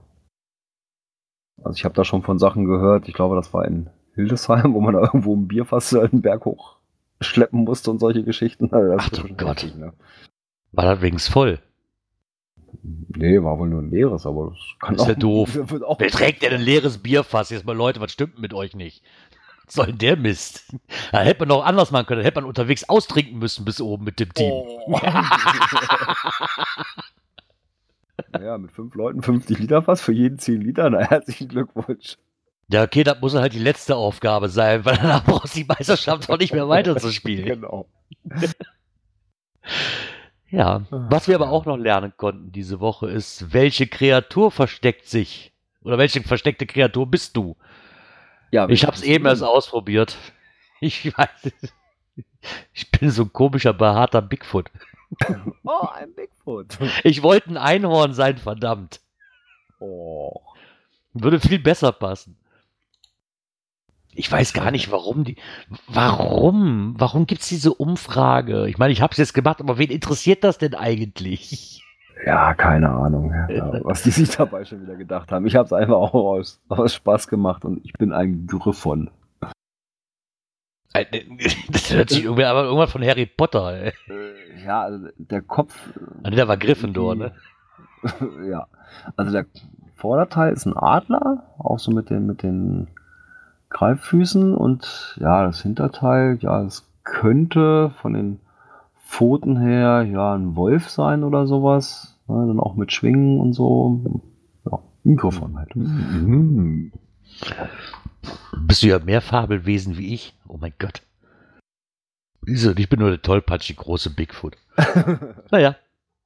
Also 1.64 1.78
ich 1.78 1.86
habe 1.86 1.94
da 1.94 2.04
schon 2.04 2.24
von 2.24 2.40
Sachen 2.40 2.66
gehört, 2.66 3.08
ich 3.08 3.14
glaube, 3.14 3.36
das 3.36 3.54
war 3.54 3.66
in 3.66 3.92
Hildesheim, 4.16 4.74
wo 4.74 4.82
man 4.82 4.96
da 4.96 5.02
irgendwo 5.02 5.36
ein 5.36 5.48
Bierfass 5.48 5.94
einen 5.94 6.24
Berg 6.24 6.46
hoch 6.46 6.78
schleppen 7.22 7.64
musste 7.64 7.92
und 7.92 8.00
solche 8.00 8.24
Geschichten. 8.24 8.74
Also 8.74 8.96
Ach 8.98 9.10
du 9.10 9.36
Gott. 9.36 9.62
heftig, 9.62 9.76
ne? 9.76 9.94
War 10.76 10.86
das 10.86 11.02
wenigstens 11.02 11.34
voll. 11.34 11.60
Nee, 12.84 13.42
war 13.42 13.58
wohl 13.58 13.70
nur 13.70 13.82
ein 13.82 13.90
leeres, 13.90 14.26
aber 14.26 14.52
das 14.52 14.60
kann 14.80 14.96
Ist 14.96 15.08
ja 15.08 15.16
doof. 15.16 15.56
Wird 15.70 15.84
auch 15.84 16.00
Wer 16.00 16.10
trägt 16.10 16.44
denn 16.44 16.54
ein 16.54 16.62
leeres 16.62 16.98
Bierfass? 17.00 17.50
Jetzt 17.50 17.66
mal 17.66 17.76
Leute, 17.76 18.02
was 18.02 18.12
stimmt 18.12 18.40
mit 18.40 18.54
euch 18.54 18.76
nicht? 18.76 19.04
Was 19.66 19.76
soll 19.76 19.88
denn 19.88 19.98
der 19.98 20.18
Mist? 20.18 20.76
Da 21.12 21.22
hätte 21.22 21.40
man 21.40 21.48
noch 21.48 21.66
anders 21.66 21.92
machen 21.92 22.06
können. 22.06 22.22
Da 22.22 22.26
hätte 22.26 22.42
man 22.42 22.48
unterwegs 22.48 22.88
austrinken 22.88 23.40
müssen 23.40 23.66
bis 23.66 23.82
oben 23.82 24.04
mit 24.04 24.20
dem 24.20 24.34
Team. 24.34 24.52
Oh. 24.52 25.00
ja, 28.40 28.58
mit 28.58 28.72
fünf 28.72 28.94
Leuten 28.96 29.22
50 29.24 29.58
Liter 29.58 29.82
Fass, 29.82 30.02
für 30.02 30.14
jeden 30.14 30.38
10 30.38 30.62
Liter. 30.62 30.90
Na, 30.90 31.00
herzlichen 31.00 31.48
Glückwunsch. 31.48 32.18
Ja, 32.68 32.84
okay, 32.84 33.04
das 33.04 33.22
muss 33.22 33.36
halt 33.36 33.54
die 33.54 33.60
letzte 33.60 33.96
Aufgabe 33.96 34.50
sein, 34.50 34.86
weil 34.86 34.98
danach 34.98 35.24
brauchst 35.24 35.56
du 35.56 35.60
die 35.60 35.66
Meisterschaft 35.66 36.30
auch 36.30 36.38
nicht 36.38 36.54
mehr 36.54 36.68
weiterzuspielen. 36.68 37.46
Genau. 37.56 37.88
Ja, 40.50 40.84
was 40.90 41.28
wir 41.28 41.36
aber 41.36 41.50
auch 41.50 41.66
noch 41.66 41.78
lernen 41.78 42.14
konnten 42.18 42.52
diese 42.52 42.80
Woche 42.80 43.10
ist, 43.10 43.54
welche 43.54 43.88
Kreatur 43.88 44.52
versteckt 44.52 45.08
sich? 45.08 45.52
Oder 45.84 45.98
welche 45.98 46.22
versteckte 46.24 46.66
Kreatur 46.66 47.08
bist 47.08 47.36
du? 47.36 47.58
Ja, 48.52 48.70
Ich 48.70 48.86
habe 48.86 48.96
es 48.96 49.04
eben 49.04 49.26
erst 49.26 49.44
ausprobiert. 49.44 50.18
Ich 50.82 51.18
weiß, 51.18 51.54
ich 52.74 52.92
bin 52.92 53.10
so 53.10 53.24
ein 53.24 53.34
komischer, 53.34 53.74
behaarter 53.74 54.22
Bigfoot. 54.22 54.70
Oh, 55.64 55.88
ein 55.94 56.14
Bigfoot. 56.14 56.78
Ich 57.04 57.24
wollte 57.24 57.50
ein 57.52 57.58
Einhorn 57.58 58.14
sein, 58.14 58.38
verdammt. 58.38 59.00
Oh. 59.80 60.42
Würde 61.14 61.40
viel 61.40 61.60
besser 61.60 61.94
passen. 61.94 62.38
Ich 64.16 64.32
weiß 64.32 64.54
gar 64.54 64.72
nicht, 64.72 64.92
warum 64.92 65.26
die. 65.26 65.36
Warum? 65.88 66.96
Warum 66.98 67.28
gibt's 67.28 67.50
diese 67.50 67.74
Umfrage? 67.74 68.68
Ich 68.68 68.78
meine, 68.78 68.94
ich 68.94 69.02
habe 69.02 69.12
es 69.12 69.18
jetzt 69.18 69.34
gemacht, 69.34 69.60
aber 69.60 69.78
wen 69.78 69.90
interessiert 69.90 70.44
das 70.44 70.58
denn 70.58 70.74
eigentlich? 70.74 71.84
Ja, 72.26 72.54
keine 72.54 72.90
Ahnung, 72.90 73.32
was 73.84 74.04
die 74.04 74.12
sich 74.12 74.30
dabei 74.36 74.64
schon 74.64 74.82
wieder 74.82 74.96
gedacht 74.96 75.32
haben. 75.32 75.46
Ich 75.46 75.56
habe 75.56 75.66
es 75.66 75.74
einfach 75.74 75.98
auch 75.98 76.14
aus, 76.14 76.62
aus 76.70 76.94
Spaß 76.94 77.28
gemacht 77.28 77.66
und 77.66 77.84
ich 77.84 77.94
bin 77.94 78.14
ein 78.14 78.48
Griffon. 78.48 79.12
Das 81.70 81.94
hört 81.94 82.10
sich 82.10 82.24
irgendwie 82.24 82.46
aber 82.46 82.64
irgendwann 82.64 82.88
von 82.88 83.04
Harry 83.04 83.26
Potter. 83.26 83.74
Ey. 83.74 83.94
Ja, 84.66 84.84
also 84.84 85.10
der 85.18 85.42
Kopf. 85.42 85.76
Also 86.24 86.38
der 86.38 86.48
war 86.48 86.56
Gryffindor, 86.56 87.16
ne? 87.16 87.34
ja. 88.50 88.68
Also 89.18 89.34
der 89.34 89.46
Vorderteil 89.96 90.54
ist 90.54 90.66
ein 90.66 90.78
Adler, 90.78 91.44
auch 91.58 91.80
so 91.80 91.92
mit 91.92 92.10
den, 92.10 92.26
mit 92.26 92.44
den 92.44 92.88
Greiffüßen 93.76 94.56
und 94.56 95.18
ja, 95.20 95.46
das 95.46 95.62
Hinterteil, 95.62 96.38
ja, 96.40 96.64
es 96.64 96.88
könnte 97.04 97.92
von 98.02 98.14
den 98.14 98.40
Pfoten 99.06 99.60
her 99.60 100.04
ja 100.04 100.34
ein 100.34 100.56
Wolf 100.56 100.90
sein 100.90 101.26
oder 101.26 101.46
sowas. 101.46 102.18
Ne, 102.30 102.48
dann 102.48 102.62
auch 102.62 102.76
mit 102.76 102.94
Schwingen 102.94 103.38
und 103.38 103.52
so. 103.52 104.22
Ja, 104.66 104.80
Mikrofon 105.04 105.58
halt. 105.58 105.76
Mhm. 105.76 106.94
Bist 108.66 108.82
du 108.82 108.88
ja 108.88 109.00
mehr 109.00 109.20
Fabelwesen 109.20 109.98
wie 109.98 110.14
ich? 110.14 110.34
Oh 110.48 110.58
mein 110.58 110.74
Gott. 110.80 111.02
Wieso? 112.44 112.72
Ich 112.78 112.88
bin 112.88 113.02
nur 113.02 113.10
der 113.10 113.22
tollpatschig 113.22 113.76
große 113.76 114.10
Bigfoot. 114.10 114.56
naja, 115.52 115.76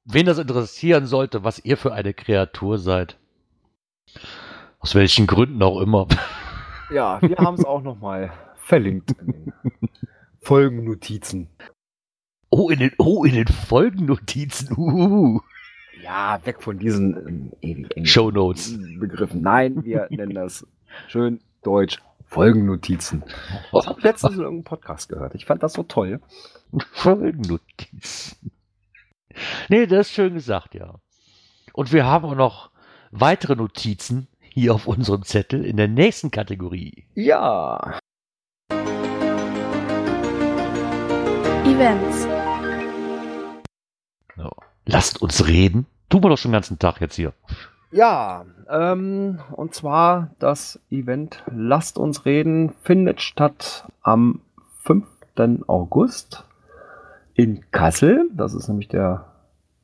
wen 0.04 0.26
das 0.26 0.38
interessieren 0.38 1.06
sollte, 1.06 1.42
was 1.42 1.64
ihr 1.64 1.76
für 1.76 1.94
eine 1.94 2.14
Kreatur 2.14 2.78
seid. 2.78 3.16
Aus 4.78 4.94
welchen 4.94 5.26
Gründen 5.26 5.60
auch 5.64 5.80
immer. 5.80 6.06
Ja, 6.92 7.22
wir 7.22 7.36
haben 7.38 7.54
es 7.54 7.64
auch 7.64 7.82
nochmal 7.82 8.32
verlinkt 8.56 9.12
in 9.20 9.26
den 9.32 9.52
Folgennotizen. 10.40 11.48
Oh, 12.50 12.68
in 12.68 12.80
den, 12.80 12.92
oh, 12.98 13.24
in 13.24 13.34
den 13.34 13.46
Folgennotizen. 13.46 14.76
Uh. 14.76 15.40
Ja, 16.02 16.40
weg 16.44 16.62
von 16.62 16.78
diesen 16.78 17.52
ähm, 17.62 18.04
Shownotes. 18.04 18.76
Begriffen. 18.98 19.42
Nein, 19.42 19.84
wir 19.84 20.08
nennen 20.10 20.34
das 20.34 20.66
schön 21.06 21.40
deutsch 21.62 21.98
Folgennotizen. 22.26 23.22
Das 23.70 23.86
habe 23.86 23.98
ich 23.98 24.04
letztens 24.04 24.34
in 24.36 24.40
irgendeinem 24.40 24.64
Podcast 24.64 25.08
gehört. 25.08 25.34
Ich 25.34 25.44
fand 25.44 25.62
das 25.62 25.74
so 25.74 25.84
toll. 25.84 26.20
Folgennotizen. 26.92 28.50
Nee, 29.68 29.86
das 29.86 30.08
ist 30.08 30.14
schön 30.14 30.34
gesagt, 30.34 30.74
ja. 30.74 30.96
Und 31.72 31.92
wir 31.92 32.04
haben 32.04 32.24
auch 32.24 32.34
noch 32.34 32.70
weitere 33.12 33.54
Notizen 33.54 34.26
hier 34.60 34.74
auf 34.74 34.86
unserem 34.86 35.22
Zettel 35.22 35.64
in 35.64 35.76
der 35.76 35.88
nächsten 35.88 36.30
Kategorie. 36.30 37.04
Ja. 37.14 37.98
Events. 41.64 42.28
So. 44.36 44.50
Lasst 44.84 45.22
uns 45.22 45.46
reden. 45.46 45.86
Tun 46.10 46.22
wir 46.22 46.28
doch 46.28 46.36
schon 46.36 46.50
den 46.50 46.56
ganzen 46.56 46.78
Tag 46.78 47.00
jetzt 47.00 47.16
hier. 47.16 47.32
Ja, 47.90 48.44
ähm, 48.68 49.40
und 49.52 49.74
zwar 49.74 50.30
das 50.38 50.78
Event 50.90 51.42
Lasst 51.50 51.98
uns 51.98 52.24
reden 52.26 52.74
findet 52.82 53.22
statt 53.22 53.88
am 54.02 54.40
5. 54.82 55.06
August 55.68 56.44
in 57.34 57.64
Kassel. 57.70 58.28
Das 58.34 58.54
ist 58.54 58.68
nämlich 58.68 58.88
der 58.88 59.24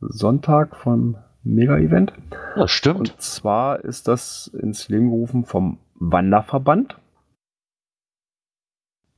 Sonntag 0.01 0.77
vom 0.77 1.17
Mega-Event. 1.47 2.13
Das 2.57 2.71
stimmt. 2.71 2.99
Und 2.99 3.21
zwar 3.21 3.85
ist 3.85 4.09
das 4.09 4.49
ins 4.49 4.89
Leben 4.89 5.11
gerufen 5.11 5.45
vom 5.45 5.79
Wanderverband. 5.95 6.97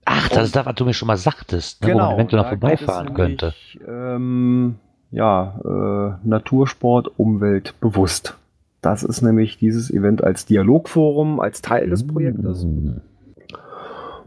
Ach, 0.05 0.29
das 0.29 0.47
ist 0.47 0.57
das, 0.57 0.65
was 0.65 0.75
du 0.75 0.85
mir 0.85 0.95
schon 0.95 1.07
mal 1.07 1.17
sagtest, 1.17 1.83
ne, 1.85 1.93
wo 1.93 1.99
man 1.99 2.15
eventuell 2.15 2.43
noch 2.43 2.49
vorbeifahren 2.49 3.15
könnte. 3.15 3.55
Ähm, 3.87 4.77
ja, 5.11 5.61
äh, 5.65 6.27
Natursport, 6.27 7.11
Umwelt 7.19 7.79
bewusst. 7.81 8.39
Das 8.81 9.03
ist 9.03 9.23
nämlich 9.23 9.59
dieses 9.59 9.91
Event 9.91 10.23
als 10.23 10.47
Dialogforum, 10.47 11.41
als 11.41 11.63
Teil 11.63 11.91
des 11.91 12.07
Projektes. 12.07 12.65
Mhm. 12.65 13.01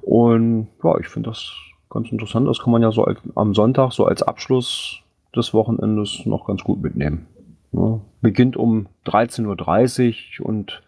Und 0.02 0.68
ja, 0.84 0.98
ich 1.00 1.08
finde 1.08 1.30
das 1.30 1.52
ganz 1.90 2.12
interessant. 2.12 2.48
Das 2.48 2.60
kann 2.60 2.72
man 2.72 2.82
ja 2.82 2.92
so 2.92 3.06
als, 3.06 3.20
am 3.36 3.54
Sonntag 3.54 3.92
so 3.92 4.06
als 4.06 4.22
Abschluss 4.24 5.02
des 5.36 5.54
Wochenendes 5.54 6.26
noch 6.26 6.46
ganz 6.46 6.64
gut 6.64 6.82
mitnehmen. 6.82 7.28
Ja, 7.72 8.02
beginnt 8.22 8.58
um 8.58 8.88
13.30 9.06 10.42
Uhr 10.42 10.46
und 10.46 10.84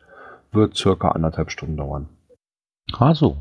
wird 0.51 0.75
circa 0.75 1.09
anderthalb 1.09 1.51
Stunden 1.51 1.77
dauern. 1.77 2.09
Ah, 2.97 3.13
so. 3.13 3.37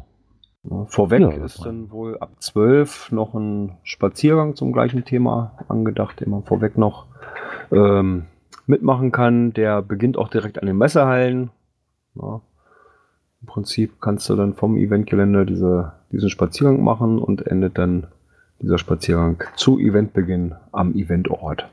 Ja, 0.64 0.84
vorweg 0.86 1.20
Ja, 1.20 1.30
ist 1.30 1.64
dann 1.64 1.90
wohl 1.90 2.18
ab 2.18 2.30
12 2.38 3.10
noch 3.10 3.34
ein 3.34 3.78
Spaziergang 3.82 4.54
zum 4.54 4.72
gleichen 4.72 5.04
Thema 5.04 5.58
angedacht, 5.68 6.20
den 6.20 6.30
man 6.30 6.44
vorweg 6.44 6.78
noch 6.78 7.06
ähm, 7.72 8.26
mitmachen 8.66 9.10
kann. 9.10 9.52
Der 9.52 9.82
beginnt 9.82 10.16
auch 10.16 10.28
direkt 10.28 10.60
an 10.60 10.66
den 10.66 10.78
Messehallen. 10.78 11.50
Ja. 12.14 12.40
Im 13.40 13.46
Prinzip 13.46 14.00
kannst 14.00 14.30
du 14.30 14.36
dann 14.36 14.54
vom 14.54 14.76
Eventgelände 14.76 15.44
diese, 15.44 15.94
diesen 16.12 16.30
Spaziergang 16.30 16.82
machen 16.82 17.18
und 17.18 17.44
endet 17.44 17.76
dann 17.76 18.06
dieser 18.60 18.78
Spaziergang 18.78 19.42
zu 19.56 19.80
Eventbeginn 19.80 20.54
am 20.70 20.94
Eventort. 20.94 21.68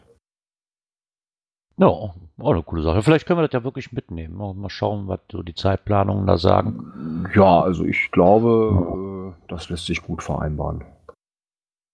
Ja, 1.80 1.88
auch 1.88 2.13
eine 2.38 2.63
coole 2.63 2.84
Sache. 2.84 3.01
Vielleicht 3.01 3.25
können 3.25 3.39
wir 3.39 3.47
das 3.47 3.53
ja 3.53 3.63
wirklich 3.63 3.93
mitnehmen. 3.93 4.36
Mal 4.36 4.69
schauen, 4.69 5.07
was 5.07 5.21
so 5.32 5.43
die 5.43 5.55
Zeitplanungen 5.55 6.27
da 6.27 6.38
sagen. 6.38 7.30
Ja, 7.34 7.61
also 7.61 7.86
ich 7.86 8.11
glaube, 8.11 9.34
äh, 9.34 9.36
das 9.47 9.69
lässt 9.69 9.86
sich 9.86 10.01
gut 10.01 10.21
vereinbaren. 10.21 10.84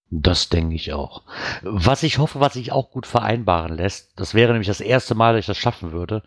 Das 0.10 0.50
denke 0.50 0.74
ich 0.76 0.94
auch. 0.94 1.22
Was 1.62 2.02
ich 2.02 2.18
hoffe, 2.18 2.40
was 2.40 2.54
sich 2.54 2.72
auch 2.72 2.90
gut 2.90 3.06
vereinbaren 3.06 3.76
lässt, 3.76 4.20
das 4.20 4.34
wäre 4.34 4.54
nämlich 4.54 4.68
das 4.68 4.82
erste 4.82 5.14
Mal, 5.14 5.34
dass 5.34 5.42
ich 5.42 5.48
das 5.48 5.58
schaffen 5.58 5.92
würde, 5.92 6.24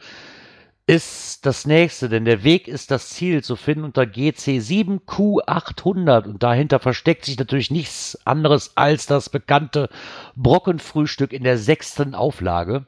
ist 0.87 1.45
das 1.45 1.67
nächste, 1.67 2.09
denn 2.09 2.25
der 2.25 2.45
Weg 2.45 2.67
ist 2.67 2.91
das 2.91 3.11
Ziel 3.11 3.45
zu 3.45 3.57
finden 3.57 3.85
unter 3.85 4.01
GC7Q800 4.03 6.25
und 6.25 6.43
dahinter 6.43 6.79
versteckt 6.79 7.27
sich 7.27 7.39
natürlich 7.39 7.71
nichts 7.71 8.19
anderes 8.25 8.75
als 8.77 9.05
das 9.07 9.29
bekannte 9.29 9.91
Brockenfrühstück 10.35 11.35
in 11.35 11.45
der 11.45 11.59
sechsten 11.59 12.15
Auflage. 12.15 12.87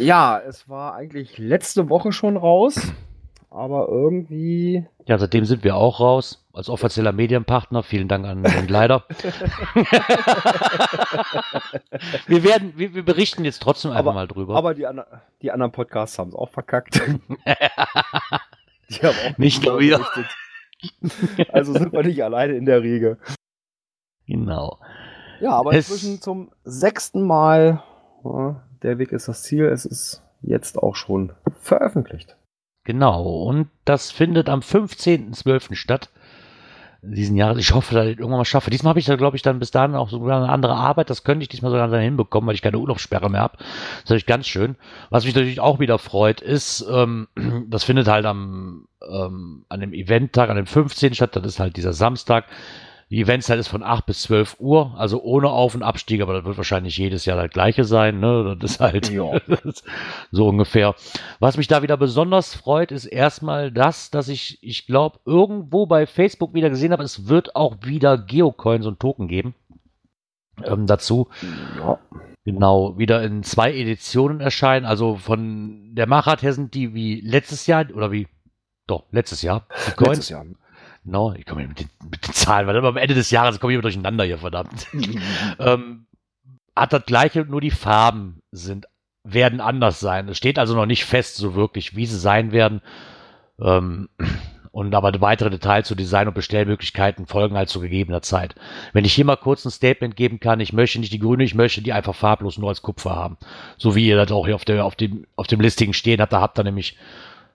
Ja, 0.00 0.38
es 0.40 0.68
war 0.68 0.94
eigentlich 0.94 1.38
letzte 1.38 1.88
Woche 1.88 2.12
schon 2.12 2.36
raus, 2.36 2.92
aber 3.50 3.88
irgendwie 3.88 4.86
Ja, 5.06 5.18
seitdem 5.18 5.44
sind 5.44 5.62
wir 5.64 5.76
auch 5.76 6.00
raus 6.00 6.46
als 6.52 6.68
offizieller 6.68 7.12
Medienpartner. 7.12 7.82
Vielen 7.82 8.08
Dank 8.08 8.26
an 8.26 8.42
den 8.42 8.68
Leider. 8.68 9.04
wir 12.26 12.42
werden, 12.44 12.72
wir, 12.76 12.94
wir 12.94 13.04
berichten 13.04 13.44
jetzt 13.44 13.60
trotzdem 13.62 13.90
einfach 13.90 14.00
Aber- 14.00 14.14
mal 14.14 14.26
drüber. 14.28 14.56
Aber 14.56 14.74
die, 14.74 14.86
ander- 14.86 15.22
die 15.42 15.50
anderen 15.50 15.72
Podcasts 15.72 16.18
haben 16.18 16.28
es 16.28 16.34
auch 16.34 16.50
verkackt. 16.50 16.94
die 18.90 19.00
haben 19.02 19.16
auch 19.32 19.38
Nicht 19.38 19.64
nur 19.64 19.78
wir. 19.80 20.04
Also 21.52 21.72
sind 21.74 21.92
wir 21.92 22.02
nicht 22.02 22.24
alleine 22.24 22.54
in 22.54 22.64
der 22.64 22.82
Riege. 22.82 23.18
genau. 24.26 24.78
Ja, 25.40 25.52
aber 25.52 25.72
Es- 25.74 25.90
inzwischen 25.90 26.20
zum 26.20 26.50
sechsten 26.64 27.22
Mal. 27.22 27.82
Ja, 28.24 28.62
der 28.82 28.98
Weg 28.98 29.12
ist 29.12 29.28
das 29.28 29.42
Ziel. 29.42 29.66
Es 29.66 29.84
ist 29.84 30.22
jetzt 30.42 30.78
auch 30.78 30.96
schon 30.96 31.32
veröffentlicht. 31.60 32.36
Genau, 32.84 33.44
und 33.44 33.68
das 33.84 34.10
findet 34.10 34.48
am 34.48 34.60
15.12. 34.60 35.74
statt. 35.74 36.10
Diesen 37.02 37.36
Jahres. 37.36 37.58
Ich 37.58 37.72
hoffe, 37.72 37.94
dass 37.94 38.04
ich 38.04 38.16
das 38.16 38.20
irgendwann 38.20 38.40
mal 38.40 38.44
schaffe. 38.44 38.68
Diesmal 38.68 38.90
habe 38.90 39.00
ich 39.00 39.06
da, 39.06 39.16
glaube 39.16 39.34
ich, 39.34 39.42
dann 39.42 39.58
bis 39.58 39.70
dahin 39.70 39.94
auch 39.94 40.10
sogar 40.10 40.36
eine 40.36 40.52
andere 40.52 40.74
Arbeit. 40.74 41.08
Das 41.08 41.24
könnte 41.24 41.42
ich 41.42 41.48
diesmal 41.48 41.70
sogar 41.70 41.88
dann 41.88 42.02
hinbekommen, 42.02 42.46
weil 42.46 42.54
ich 42.54 42.60
keine 42.60 42.78
Urlaubssperre 42.78 43.30
mehr 43.30 43.40
habe. 43.40 43.56
Das 43.56 43.66
ist 43.66 44.10
natürlich 44.10 44.26
ganz 44.26 44.46
schön. 44.46 44.76
Was 45.08 45.24
mich 45.24 45.34
natürlich 45.34 45.60
auch 45.60 45.80
wieder 45.80 45.98
freut, 45.98 46.42
ist, 46.42 46.84
ähm, 46.90 47.28
das 47.68 47.84
findet 47.84 48.06
halt 48.06 48.26
am, 48.26 48.86
ähm, 49.08 49.64
an 49.70 49.80
dem 49.80 49.94
Eventtag, 49.94 50.50
an 50.50 50.56
dem 50.56 50.66
15. 50.66 51.14
statt. 51.14 51.36
Das 51.36 51.46
ist 51.46 51.60
halt 51.60 51.76
dieser 51.78 51.94
Samstag. 51.94 52.44
Die 53.10 53.20
Eventzeit 53.22 53.58
ist 53.58 53.66
von 53.66 53.82
8 53.82 54.06
bis 54.06 54.22
12 54.22 54.56
Uhr, 54.60 54.94
also 54.96 55.20
ohne 55.20 55.50
Auf- 55.50 55.74
und 55.74 55.82
Abstieg, 55.82 56.22
aber 56.22 56.32
das 56.34 56.44
wird 56.44 56.56
wahrscheinlich 56.56 56.96
jedes 56.96 57.24
Jahr 57.24 57.42
das 57.42 57.50
gleiche 57.50 57.82
sein. 57.82 58.20
Ne? 58.20 58.56
Das 58.60 58.72
ist 58.72 58.80
halt 58.80 59.10
Ja. 59.10 59.32
so 60.30 60.46
ungefähr. 60.46 60.94
Was 61.40 61.56
mich 61.56 61.66
da 61.66 61.82
wieder 61.82 61.96
besonders 61.96 62.54
freut, 62.54 62.92
ist 62.92 63.06
erstmal 63.06 63.72
das, 63.72 64.10
dass 64.12 64.28
ich, 64.28 64.58
ich 64.62 64.86
glaube, 64.86 65.18
irgendwo 65.24 65.86
bei 65.86 66.06
Facebook 66.06 66.54
wieder 66.54 66.70
gesehen 66.70 66.92
habe, 66.92 67.02
es 67.02 67.26
wird 67.26 67.56
auch 67.56 67.78
wieder 67.82 68.16
Geocoins 68.16 68.86
und 68.86 69.00
Token 69.00 69.26
geben. 69.26 69.54
Ähm, 70.62 70.86
dazu 70.86 71.28
Ja. 71.78 71.98
genau 72.44 72.96
wieder 72.96 73.24
in 73.24 73.42
zwei 73.42 73.72
Editionen 73.74 74.40
erscheinen. 74.40 74.86
Also 74.86 75.16
von 75.16 75.96
der 75.96 76.06
Machart 76.06 76.42
her 76.42 76.52
sind 76.52 76.74
die 76.74 76.94
wie 76.94 77.20
letztes 77.22 77.66
Jahr 77.66 77.86
oder 77.92 78.12
wie 78.12 78.28
doch 78.86 79.04
letztes 79.10 79.42
Jahr 79.42 79.66
die 79.88 79.92
Coins. 79.96 80.10
Letztes 80.10 80.28
Jahr. 80.28 80.44
Genau, 81.10 81.32
ich 81.32 81.44
komme 81.44 81.66
mit 81.66 81.80
den, 81.80 81.90
mit 82.08 82.24
den 82.24 82.34
Zahlen, 82.34 82.68
weil 82.68 82.76
am 82.76 82.96
Ende 82.96 83.14
des 83.14 83.32
Jahres 83.32 83.58
komme 83.58 83.72
ich 83.72 83.74
immer 83.74 83.82
durcheinander 83.82 84.22
hier, 84.22 84.38
verdammt. 84.38 84.86
ähm, 85.58 86.06
hat 86.76 86.92
das 86.92 87.04
gleiche, 87.04 87.44
nur 87.44 87.60
die 87.60 87.72
Farben 87.72 88.42
sind, 88.52 88.86
werden 89.24 89.60
anders 89.60 89.98
sein. 89.98 90.28
Es 90.28 90.38
steht 90.38 90.56
also 90.56 90.76
noch 90.76 90.86
nicht 90.86 91.04
fest, 91.04 91.34
so 91.34 91.56
wirklich, 91.56 91.96
wie 91.96 92.06
sie 92.06 92.16
sein 92.16 92.52
werden. 92.52 92.80
Ähm, 93.60 94.08
und 94.70 94.94
aber 94.94 95.20
weitere 95.20 95.50
Details 95.50 95.88
zu 95.88 95.96
Design 95.96 96.28
und 96.28 96.34
Bestellmöglichkeiten 96.34 97.26
folgen 97.26 97.56
halt 97.56 97.70
zu 97.70 97.80
gegebener 97.80 98.22
Zeit. 98.22 98.54
Wenn 98.92 99.04
ich 99.04 99.12
hier 99.12 99.24
mal 99.24 99.34
kurz 99.34 99.64
ein 99.64 99.72
Statement 99.72 100.14
geben 100.14 100.38
kann, 100.38 100.60
ich 100.60 100.72
möchte 100.72 101.00
nicht 101.00 101.12
die 101.12 101.18
grüne, 101.18 101.42
ich 101.42 101.56
möchte 101.56 101.82
die 101.82 101.92
einfach 101.92 102.14
farblos 102.14 102.56
nur 102.56 102.68
als 102.68 102.82
Kupfer 102.82 103.16
haben. 103.16 103.36
So 103.78 103.96
wie 103.96 104.06
ihr 104.06 104.14
das 104.14 104.30
auch 104.30 104.46
hier 104.46 104.54
auf, 104.54 104.64
der, 104.64 104.84
auf, 104.84 104.94
dem, 104.94 105.26
auf 105.34 105.48
dem 105.48 105.60
Listing 105.60 105.92
stehen 105.92 106.20
habt, 106.20 106.32
da 106.32 106.40
habt 106.40 106.56
ihr 106.56 106.62
nämlich 106.62 106.96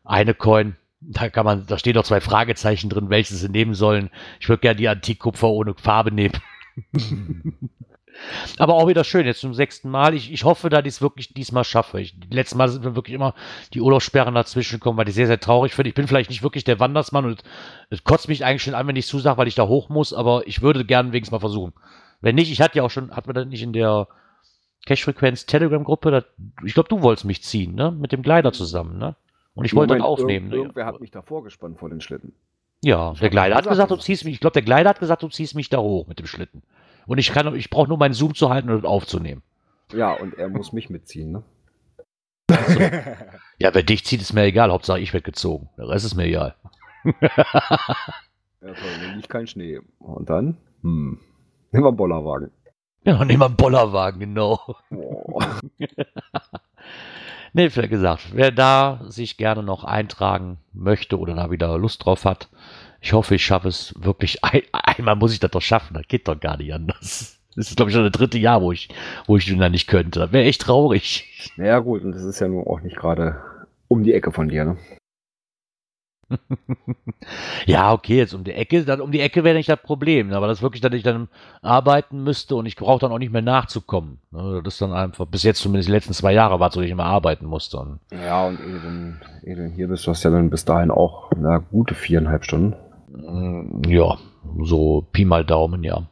eine 0.03 0.33
Coin, 0.33 0.75
Da 1.01 1.29
kann 1.29 1.45
man, 1.45 1.65
da 1.67 1.77
stehen 1.77 1.93
doch 1.93 2.03
zwei 2.03 2.21
Fragezeichen 2.21 2.89
drin, 2.89 3.09
welches 3.09 3.39
sie 3.39 3.49
nehmen 3.49 3.75
sollen. 3.75 4.09
Ich 4.39 4.49
würde 4.49 4.61
gerne 4.61 4.77
die 4.77 4.87
Antikkupfer 4.87 5.49
ohne 5.49 5.75
Farbe 5.75 6.11
nehmen. 6.11 6.33
Aber 8.57 8.75
auch 8.75 8.87
wieder 8.87 9.03
schön, 9.03 9.25
jetzt 9.25 9.41
zum 9.41 9.53
sechsten 9.53 9.89
Mal. 9.89 10.13
Ich, 10.13 10.31
ich 10.31 10.43
hoffe, 10.43 10.69
dass 10.69 10.81
ich 10.81 10.87
es 10.87 11.01
wirklich 11.01 11.33
diesmal 11.33 11.63
schaffe. 11.63 11.99
Ich, 11.99 12.17
die 12.17 12.33
letzten 12.33 12.57
Mal 12.57 12.69
sind 12.69 12.83
mir 12.83 12.95
wirklich 12.95 13.13
immer 13.13 13.33
die 13.73 13.81
Urlaubssperren 13.81 14.33
dazwischen 14.33 14.75
gekommen, 14.75 14.97
weil 14.97 15.09
ich 15.09 15.15
sehr, 15.15 15.27
sehr 15.27 15.39
traurig 15.39 15.73
finde. 15.73 15.89
Ich 15.89 15.95
bin 15.95 16.07
vielleicht 16.07 16.29
nicht 16.29 16.43
wirklich 16.43 16.63
der 16.63 16.79
Wandersmann 16.79 17.25
und 17.25 17.43
es 17.89 18.03
kotzt 18.03 18.27
mich 18.27 18.45
eigentlich 18.45 18.63
schon 18.63 18.73
an, 18.73 18.87
wenn 18.87 18.95
ich 18.95 19.07
zusage, 19.07 19.37
weil 19.37 19.47
ich 19.47 19.55
da 19.55 19.67
hoch 19.67 19.89
muss, 19.89 20.13
aber 20.13 20.47
ich 20.47 20.61
würde 20.61 20.85
gerne 20.85 21.11
wenigstens 21.11 21.33
mal 21.33 21.39
versuchen. 21.39 21.73
Wenn 22.21 22.35
nicht, 22.35 22.51
ich 22.51 22.61
hatte 22.61 22.77
ja 22.77 22.83
auch 22.83 22.89
schon, 22.89 23.11
hat 23.11 23.27
man 23.27 23.35
das 23.35 23.47
nicht 23.47 23.61
in 23.61 23.73
der 23.73 24.07
Cash-Frequenz 24.85 25.45
Telegram-Gruppe, 25.45 26.25
ich 26.63 26.73
glaube, 26.73 26.89
du 26.89 27.01
wolltest 27.01 27.25
mich 27.25 27.43
ziehen, 27.43 27.75
ne? 27.75 27.91
Mit 27.91 28.11
dem 28.11 28.21
Gleiter 28.21 28.53
zusammen, 28.53 28.97
ne? 28.97 29.15
Und 29.55 29.65
ich 29.65 29.73
wollte 29.73 29.93
dann 29.93 30.01
aufnehmen. 30.01 30.45
Irgend, 30.45 30.51
ne? 30.51 30.57
Irgendwer 30.57 30.85
hat 30.85 31.01
mich 31.01 31.11
da 31.11 31.21
vorgespannt 31.21 31.79
vor 31.79 31.89
den 31.89 32.01
Schlitten. 32.01 32.33
Ja, 32.83 33.13
der 33.13 33.29
Gleiter 33.29 33.55
hat 33.55 33.67
gesagt, 33.67 33.89
du 33.89 33.95
ziehst 33.95 34.25
mich, 34.25 34.35
ich 34.35 34.39
glaube, 34.39 34.53
der 34.53 34.61
Gleiter 34.61 34.89
hat 34.89 34.99
gesagt, 34.99 35.23
du 35.23 35.29
ziehst 35.29 35.55
mich 35.55 35.69
da 35.69 35.77
hoch 35.77 36.07
mit 36.07 36.19
dem 36.19 36.27
Schlitten. 36.27 36.61
Und 37.07 37.17
ich 37.17 37.31
kann, 37.31 37.55
ich 37.55 37.69
brauche 37.69 37.87
nur 37.87 37.97
meinen 37.97 38.13
Zoom 38.13 38.35
zu 38.35 38.49
halten 38.49 38.69
und 38.69 38.85
aufzunehmen. 38.85 39.41
Ja, 39.91 40.13
und 40.13 40.37
er 40.37 40.49
muss 40.49 40.73
mich 40.73 40.89
mitziehen, 40.89 41.31
ne? 41.31 41.43
So. 42.49 42.79
ja, 43.59 43.73
wer 43.73 43.83
dich 43.83 44.05
zieht, 44.05 44.21
ist 44.21 44.33
mir 44.33 44.43
egal. 44.43 44.71
Hauptsache, 44.71 44.99
ich 44.99 45.13
werde 45.13 45.23
gezogen. 45.23 45.69
Der 45.77 45.87
Rest 45.87 46.05
ist 46.05 46.15
mir 46.15 46.25
egal. 46.25 46.55
ja, 47.05 47.19
toll, 48.61 48.75
dann 49.01 49.15
liegt 49.15 49.29
kein 49.29 49.47
Schnee. 49.47 49.79
Und 49.99 50.29
dann? 50.29 50.57
Hm. 50.81 51.19
Nehmen 51.71 51.83
wir 51.83 51.87
einen 51.87 51.97
Bollerwagen. 51.97 52.51
Ja, 53.03 53.23
nehmen 53.23 53.39
wir 53.39 53.45
einen 53.45 53.55
Bollerwagen, 53.55 54.19
genau. 54.19 54.59
Oh. 54.91 55.41
nee, 57.55 57.69
vielleicht 57.69 57.89
gesagt, 57.89 58.27
wer 58.33 58.51
da 58.51 59.01
sich 59.07 59.37
gerne 59.37 59.63
noch 59.63 59.83
eintragen 59.83 60.57
möchte 60.73 61.17
oder 61.17 61.33
da 61.33 61.49
wieder 61.49 61.77
Lust 61.77 62.05
drauf 62.05 62.25
hat, 62.25 62.49
ich 63.01 63.13
hoffe, 63.13 63.35
ich 63.35 63.45
schaffe 63.45 63.69
es 63.69 63.93
wirklich. 63.97 64.43
Ein, 64.43 64.61
einmal 64.71 65.15
muss 65.15 65.33
ich 65.33 65.39
das 65.39 65.51
doch 65.51 65.61
schaffen. 65.61 65.93
Das 65.93 66.07
geht 66.07 66.27
doch 66.27 66.39
gar 66.39 66.57
nicht 66.57 66.73
anders. 66.73 67.39
Das 67.55 67.69
ist, 67.69 67.77
glaube 67.77 67.89
ich, 67.89 67.95
schon 67.95 68.03
das 68.03 68.11
dritte 68.11 68.37
Jahr, 68.37 68.61
wo 68.61 68.73
ich, 68.73 68.89
wo 69.27 69.37
ich 69.37 69.57
dann 69.57 69.71
nicht 69.71 69.87
könnte. 69.87 70.19
Das 70.19 70.31
wäre 70.33 70.43
echt 70.43 70.61
traurig. 70.61 71.53
Ja, 71.55 71.79
gut, 71.79 72.03
und 72.03 72.11
das 72.11 72.23
ist 72.23 72.41
ja 72.41 72.49
nun 72.49 72.67
auch 72.67 72.81
nicht 72.81 72.97
gerade 72.97 73.41
um 73.87 74.03
die 74.03 74.13
Ecke 74.13 74.31
von 74.31 74.49
dir, 74.49 74.65
ne? 74.65 74.77
ja, 77.65 77.93
okay, 77.93 78.17
jetzt 78.17 78.33
um 78.33 78.43
die 78.43 78.53
Ecke, 78.53 78.83
dann 78.83 79.01
um 79.01 79.11
die 79.11 79.19
Ecke 79.19 79.43
wäre 79.43 79.55
nicht 79.55 79.69
das 79.69 79.81
Problem, 79.81 80.31
aber 80.33 80.47
das 80.47 80.59
ist 80.59 80.61
wirklich, 80.63 80.81
dass 80.81 80.93
ich 80.93 81.03
dann 81.03 81.27
arbeiten 81.61 82.23
müsste 82.23 82.55
und 82.55 82.65
ich 82.65 82.75
brauche 82.75 82.99
dann 82.99 83.11
auch 83.11 83.19
nicht 83.19 83.31
mehr 83.31 83.41
nachzukommen. 83.41 84.19
Ne? 84.31 84.61
Das 84.63 84.75
ist 84.75 84.81
dann 84.81 84.93
einfach, 84.93 85.25
bis 85.25 85.43
jetzt 85.43 85.61
zumindest 85.61 85.87
die 85.87 85.93
letzten 85.93 86.13
zwei 86.13 86.33
Jahre 86.33 86.59
war 86.59 86.69
es 86.69 86.75
dass 86.75 86.83
ich 86.83 86.91
immer 86.91 87.05
arbeiten 87.05 87.45
musste. 87.45 87.77
Und 87.77 87.99
ja, 88.11 88.45
und 88.45 88.59
eben, 88.59 89.21
eben 89.43 89.71
hier 89.71 89.87
bist 89.87 90.05
du 90.05 90.11
hast 90.11 90.23
ja 90.23 90.31
dann 90.31 90.49
bis 90.49 90.65
dahin 90.65 90.91
auch 90.91 91.31
na, 91.37 91.57
gute 91.57 91.93
viereinhalb 91.93 92.43
Stunden. 92.43 92.75
Mm, 93.07 93.81
ja, 93.87 94.17
so 94.63 95.05
Pi 95.11 95.25
mal 95.25 95.45
Daumen, 95.45 95.83
ja. 95.83 96.03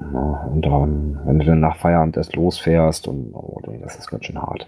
ja 0.00 0.48
und 0.52 0.62
dann, 0.62 1.20
wenn 1.24 1.38
du 1.38 1.46
dann 1.46 1.60
nach 1.60 1.76
Feierabend 1.76 2.16
erst 2.16 2.36
losfährst 2.36 3.08
und 3.08 3.32
oh, 3.32 3.60
das 3.82 3.96
ist 3.96 4.10
ganz 4.10 4.26
schön 4.26 4.40
hart. 4.40 4.66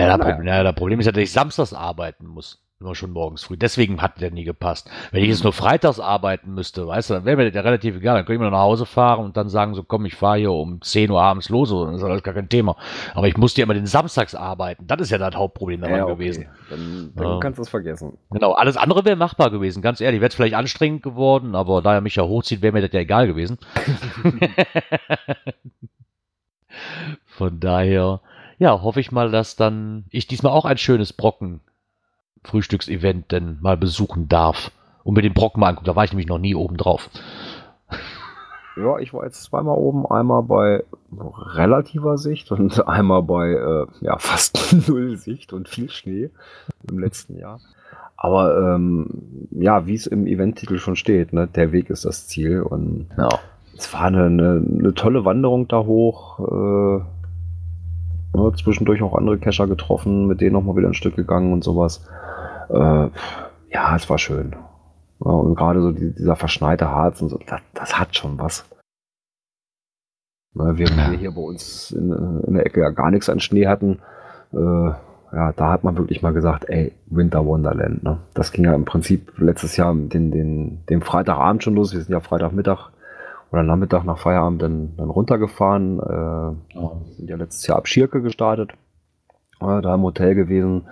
Ja, 0.00 0.16
das, 0.16 0.26
Problem, 0.26 0.46
ja, 0.46 0.62
das 0.62 0.74
Problem 0.74 1.00
ist 1.00 1.06
ja, 1.06 1.12
dass 1.12 1.22
ich 1.22 1.32
samstags 1.32 1.72
arbeiten 1.72 2.26
muss. 2.26 2.62
Immer 2.80 2.94
schon 2.94 3.10
morgens 3.10 3.44
früh. 3.44 3.58
Deswegen 3.58 4.00
hat 4.00 4.22
der 4.22 4.30
nie 4.30 4.44
gepasst. 4.44 4.90
Wenn 5.10 5.22
ich 5.22 5.28
jetzt 5.28 5.44
nur 5.44 5.52
freitags 5.52 6.00
arbeiten 6.00 6.54
müsste, 6.54 6.86
weißt 6.86 7.10
du, 7.10 7.14
dann 7.14 7.26
wäre 7.26 7.36
mir 7.36 7.44
das 7.44 7.54
ja 7.54 7.60
relativ 7.60 7.96
egal. 7.96 8.16
Dann 8.16 8.24
könnte 8.24 8.36
ich 8.36 8.40
mir 8.40 8.50
nach 8.50 8.62
Hause 8.62 8.86
fahren 8.86 9.22
und 9.22 9.36
dann 9.36 9.50
sagen 9.50 9.74
so, 9.74 9.82
komm, 9.82 10.06
ich 10.06 10.14
fahre 10.14 10.38
hier 10.38 10.52
um 10.52 10.80
10 10.80 11.10
Uhr 11.10 11.20
abends 11.20 11.50
los. 11.50 11.70
Und 11.72 11.92
das 11.92 12.00
ist 12.00 12.04
alles 12.04 12.22
gar 12.22 12.32
kein 12.32 12.48
Thema. 12.48 12.76
Aber 13.14 13.28
ich 13.28 13.36
musste 13.36 13.60
ja 13.60 13.64
immer 13.64 13.74
den 13.74 13.84
Samstags 13.84 14.34
arbeiten. 14.34 14.86
Das 14.86 14.98
ist 15.02 15.10
ja 15.10 15.18
das 15.18 15.34
Hauptproblem 15.34 15.82
daran 15.82 15.96
ja, 15.98 16.04
okay. 16.04 16.14
gewesen. 16.14 16.46
Dann, 16.70 17.12
dann 17.16 17.26
ja. 17.26 17.38
kannst 17.38 17.58
du 17.58 17.62
es 17.64 17.68
vergessen. 17.68 18.16
Genau, 18.30 18.52
alles 18.52 18.78
andere 18.78 19.04
wäre 19.04 19.16
machbar 19.16 19.50
gewesen. 19.50 19.82
Ganz 19.82 20.00
ehrlich, 20.00 20.22
wäre 20.22 20.30
es 20.30 20.34
vielleicht 20.34 20.54
anstrengend 20.54 21.02
geworden, 21.02 21.54
aber 21.54 21.82
da 21.82 21.92
er 21.92 22.00
mich 22.00 22.16
ja 22.16 22.22
hochzieht, 22.22 22.62
wäre 22.62 22.72
mir 22.72 22.80
das 22.80 22.92
ja 22.94 23.00
egal 23.00 23.26
gewesen. 23.26 23.58
Von 27.26 27.60
daher, 27.60 28.20
ja, 28.60 28.82
hoffe 28.82 29.00
ich 29.00 29.10
mal, 29.10 29.30
dass 29.30 29.56
dann 29.56 30.04
ich 30.10 30.26
diesmal 30.28 30.52
auch 30.52 30.66
ein 30.66 30.76
schönes 30.76 31.14
Brocken 31.14 31.60
Frühstücksevent 32.44 33.32
denn 33.32 33.58
mal 33.60 33.78
besuchen 33.78 34.28
darf 34.28 34.70
und 35.02 35.14
mir 35.14 35.22
den 35.22 35.32
Brocken 35.32 35.60
mal 35.60 35.68
angucken. 35.68 35.86
Da 35.86 35.96
war 35.96 36.04
ich 36.04 36.12
nämlich 36.12 36.28
noch 36.28 36.38
nie 36.38 36.54
oben 36.54 36.76
drauf. 36.76 37.10
Ja, 38.76 38.98
ich 38.98 39.12
war 39.12 39.24
jetzt 39.24 39.42
zweimal 39.42 39.76
oben, 39.76 40.06
einmal 40.06 40.44
bei 40.44 40.84
relativer 41.12 42.16
Sicht 42.16 42.50
und 42.52 42.86
einmal 42.88 43.22
bei 43.24 43.50
äh, 43.50 43.86
ja, 44.00 44.16
fast 44.16 44.74
null 44.88 45.16
Sicht 45.16 45.52
und 45.52 45.68
viel 45.68 45.90
Schnee 45.90 46.30
im 46.88 46.98
letzten 46.98 47.36
Jahr. 47.36 47.60
Aber 48.16 48.74
ähm, 48.74 49.48
ja, 49.50 49.86
wie 49.86 49.96
es 49.96 50.06
im 50.06 50.26
Eventtitel 50.26 50.78
schon 50.78 50.94
steht, 50.94 51.32
ne, 51.32 51.48
der 51.48 51.72
Weg 51.72 51.90
ist 51.90 52.04
das 52.04 52.28
Ziel 52.28 52.62
und 52.62 53.08
ja. 53.18 53.28
es 53.76 53.92
war 53.92 54.02
eine, 54.02 54.26
eine, 54.26 54.64
eine, 54.66 54.94
tolle 54.94 55.24
Wanderung 55.24 55.66
da 55.66 55.80
hoch. 55.80 56.38
Äh, 56.38 57.04
ne, 58.34 58.52
zwischendurch 58.56 59.02
auch 59.02 59.14
andere 59.14 59.38
Kescher 59.38 59.66
getroffen, 59.66 60.26
mit 60.26 60.40
denen 60.40 60.52
nochmal 60.52 60.76
wieder 60.76 60.88
ein 60.88 60.94
Stück 60.94 61.16
gegangen 61.16 61.52
und 61.52 61.64
sowas. 61.64 62.06
Äh, 62.68 63.08
ja, 63.72 63.96
es 63.96 64.08
war 64.08 64.18
schön. 64.18 64.54
Ja, 65.24 65.30
und 65.30 65.54
gerade 65.54 65.82
so 65.82 65.92
die, 65.92 66.14
dieser 66.14 66.36
verschneite 66.36 66.90
Harz 66.90 67.20
und 67.20 67.28
so, 67.28 67.38
das, 67.46 67.60
das 67.74 67.98
hat 67.98 68.16
schon 68.16 68.38
was. 68.38 68.64
Ne, 70.54 70.72
während 70.76 70.96
ja. 70.96 71.10
wir 71.10 71.18
hier 71.18 71.32
bei 71.32 71.42
uns 71.42 71.92
in, 71.92 72.12
in, 72.46 72.54
der 72.54 72.66
Ecke 72.66 72.80
ja 72.80 72.90
gar 72.90 73.10
nichts 73.10 73.28
an 73.28 73.40
Schnee 73.40 73.66
hatten, 73.66 74.00
äh, 74.52 74.90
ja, 75.32 75.52
da 75.52 75.70
hat 75.70 75.84
man 75.84 75.96
wirklich 75.96 76.22
mal 76.22 76.32
gesagt, 76.32 76.68
ey, 76.68 76.92
Winter 77.06 77.46
Wonderland. 77.46 78.02
Ne? 78.02 78.18
Das 78.34 78.50
ging 78.50 78.64
ja 78.64 78.74
im 78.74 78.84
Prinzip 78.84 79.32
letztes 79.38 79.76
Jahr 79.76 79.94
den, 79.94 80.32
den, 80.32 80.84
den 80.86 81.02
Freitagabend 81.02 81.62
schon 81.62 81.76
los. 81.76 81.92
Wir 81.92 82.00
sind 82.00 82.12
ja 82.12 82.18
Freitagmittag 82.18 82.90
oder 83.52 83.62
Nachmittag 83.62 84.04
nach 84.04 84.18
Feierabend 84.18 84.62
dann, 84.62 84.96
dann 84.96 85.10
runtergefahren. 85.10 85.98
Äh, 86.00 86.78
ja. 86.78 86.92
Sind 87.16 87.30
ja 87.30 87.36
letztes 87.36 87.66
Jahr 87.66 87.78
ab 87.78 87.88
Schirke 87.88 88.22
gestartet. 88.22 88.72
Äh, 89.60 89.80
da 89.82 89.94
im 89.94 90.02
Hotel 90.02 90.34
gewesen 90.34 90.86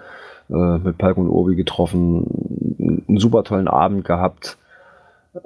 äh, 0.51 0.79
mit 0.79 0.99
Palk 0.99 1.17
und 1.17 1.29
Obi 1.29 1.57
getroffen, 1.57 3.05
einen 3.09 3.19
super 3.19 3.45
tollen 3.45 3.69
Abend 3.69 4.05
gehabt. 4.05 4.59
Äh, 5.35 5.39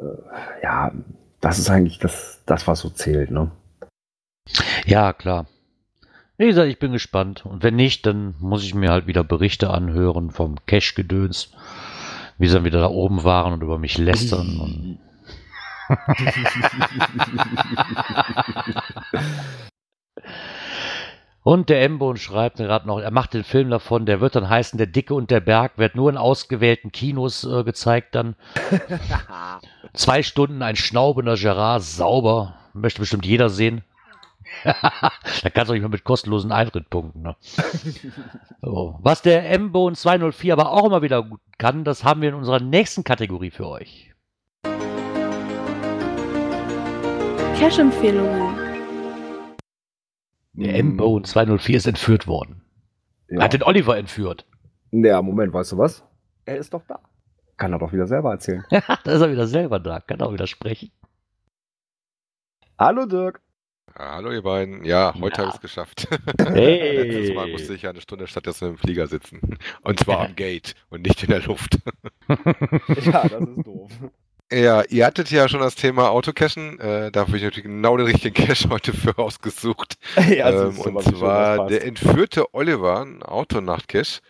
ja, 0.63 0.93
das 1.41 1.59
ist 1.59 1.71
eigentlich 1.71 1.99
das, 1.99 2.43
das, 2.47 2.67
was 2.67 2.81
so 2.81 2.89
zählt, 2.89 3.31
ne? 3.31 3.51
Ja, 4.87 5.13
klar. 5.13 5.47
Wie 6.39 6.47
gesagt, 6.47 6.69
ich 6.69 6.79
bin 6.79 6.93
gespannt. 6.93 7.45
Und 7.45 7.63
wenn 7.63 7.77
nicht, 7.77 8.07
dann 8.07 8.35
muss 8.41 8.65
ich 8.65 8.75
mir 8.75 8.91
halt 8.91 9.07
wieder 9.07 9.23
Berichte 9.23 9.71
anhören 9.71 10.31
vom 10.31 10.57
Cash-Gedöns, 10.67 11.53
wie 12.39 12.49
sie 12.49 12.55
dann 12.55 12.65
wieder 12.65 12.81
da 12.81 12.89
oben 12.89 13.23
waren 13.23 13.53
und 13.53 13.63
über 13.63 13.79
mich 13.79 13.99
lästern. 13.99 14.59
und 14.59 14.99
Und 21.45 21.71
der 21.71 21.83
Embo 21.83 22.15
schreibt 22.15 22.59
gerade 22.59 22.87
noch, 22.87 23.01
er 23.01 23.11
macht 23.11 23.35
den 23.35 23.43
Film 23.43 23.69
davon, 23.69 24.07
der 24.07 24.21
wird 24.21 24.37
dann 24.37 24.49
heißen 24.49 24.79
Der 24.79 24.87
Dicke 24.87 25.15
und 25.15 25.31
der 25.31 25.41
Berg, 25.41 25.77
wird 25.77 25.97
nur 25.97 26.09
in 26.09 26.17
ausgewählten 26.17 26.93
Kinos 26.93 27.45
äh, 27.45 27.65
gezeigt 27.65 28.15
dann. 28.15 28.37
Zwei 29.93 30.23
Stunden 30.23 30.63
ein 30.63 30.77
schnaubender 30.77 31.37
Gerard, 31.37 31.83
sauber. 31.83 32.55
Möchte 32.75 33.01
bestimmt 33.01 33.27
jeder 33.27 33.49
sehen. 33.49 33.83
da 34.65 35.51
kannst 35.53 35.71
du 35.71 35.73
nicht 35.73 35.83
mehr 35.83 35.89
mit 35.89 36.05
kostenlosen 36.05 36.53
Eintritt 36.53 36.91
punkten. 36.91 37.23
Ne? 37.23 37.37
so. 38.61 38.99
Was 39.03 39.23
der 39.23 39.51
M-Bone 39.51 39.97
204 39.97 40.53
aber 40.53 40.71
auch 40.71 40.87
immer 40.87 41.03
wieder 41.03 41.23
gut 41.23 41.41
kann, 41.59 41.85
das 41.85 42.05
haben 42.05 42.23
wir 42.23 42.29
in 42.29 42.35
unserer 42.37 42.61
nächsten 42.61 43.03
Kategorie 43.03 43.51
für 43.51 43.67
euch. 43.67 44.12
Cash-Empfehlungen. 47.63 48.57
Der 50.55 50.75
M-Bone 50.75 51.23
204 51.23 51.77
ist 51.77 51.87
entführt 51.87 52.27
worden. 52.27 52.61
Ja. 53.29 53.39
Er 53.39 53.45
hat 53.45 53.53
den 53.53 53.63
Oliver 53.63 53.97
entführt. 53.97 54.49
Ja, 54.91 55.23
Moment, 55.23 55.53
weißt 55.53 55.71
du 55.71 55.79
was? 55.79 56.03
Er 56.45 56.57
ist 56.57 56.75
doch 56.75 56.83
da. 56.89 56.99
Kann 57.57 57.73
er 57.73 57.79
doch 57.79 57.93
wieder 57.93 58.09
selber 58.09 58.33
erzählen. 58.33 58.65
Da 58.71 59.13
ist 59.13 59.21
er 59.21 59.31
wieder 59.31 59.47
selber 59.47 59.79
da. 59.79 60.01
Kann 60.01 60.21
auch 60.23 60.33
wieder 60.33 60.49
sprechen. 60.49 60.91
Hallo 62.81 63.07
Dirk. 63.07 63.41
Ja, 63.97 64.17
hallo 64.17 64.33
ihr 64.33 64.43
beiden. 64.43 64.85
Ja, 64.85 65.15
heute 65.21 65.37
ja. 65.37 65.39
habe 65.39 65.49
ich 65.51 65.55
es 65.55 65.61
geschafft. 65.61 66.09
Hey. 66.41 66.97
Letztes 66.97 67.37
Mal 67.37 67.47
musste 67.47 67.75
ich 67.75 67.83
ja 67.83 67.91
eine 67.91 68.01
Stunde 68.01 68.27
statt 68.27 68.43
stattdessen 68.43 68.71
im 68.71 68.77
Flieger 68.77 69.07
sitzen. 69.07 69.41
Und 69.83 70.01
zwar 70.01 70.27
am 70.27 70.35
Gate 70.35 70.75
und 70.91 71.03
nicht 71.03 71.23
in 71.23 71.31
der 71.31 71.43
Luft. 71.43 71.79
ja, 72.29 73.29
das 73.29 73.41
ist 73.41 73.65
doof. 73.65 73.93
Ja, 74.53 74.83
ihr 74.91 75.07
hattet 75.07 75.31
ja 75.31 75.49
schon 75.49 75.61
das 75.61 75.77
Thema 75.77 76.11
Autocachen. 76.11 76.79
Äh, 76.79 77.11
da 77.11 77.21
habe 77.21 77.37
ich 77.39 77.43
natürlich 77.43 77.65
genau 77.65 77.97
den 77.97 78.07
richtigen 78.07 78.35
Cache 78.35 78.69
heute 78.69 78.93
für 78.93 79.17
ausgesucht. 79.17 79.97
ja, 80.29 80.51
ähm, 80.51 80.79
und 80.79 81.03
zwar 81.03 81.69
der 81.69 81.87
entführte 81.87 82.55
Oliver, 82.55 83.01
ein 83.01 83.23
Autonacht-Cache. 83.23 84.21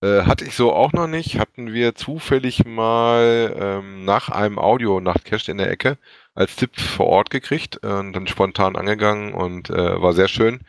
Äh, 0.00 0.22
hatte 0.22 0.44
ich 0.44 0.56
so 0.56 0.72
auch 0.72 0.92
noch 0.92 1.06
nicht. 1.06 1.38
Hatten 1.38 1.72
wir 1.72 1.94
zufällig 1.94 2.64
mal 2.64 3.54
ähm, 3.56 4.04
nach 4.04 4.30
einem 4.30 4.58
Audio-Nacht-Cache 4.58 5.52
in 5.52 5.58
der 5.58 5.70
Ecke. 5.70 5.98
als 6.34 6.56
Tipp 6.56 6.78
vor 6.78 7.06
Ort 7.06 7.30
gekriegt 7.30 7.78
und 7.84 8.12
dann 8.12 8.26
spontan 8.26 8.76
angegangen 8.76 9.32
und 9.34 9.70
äh, 9.70 10.00
war 10.00 10.12
sehr 10.12 10.28
schön. 10.28 10.60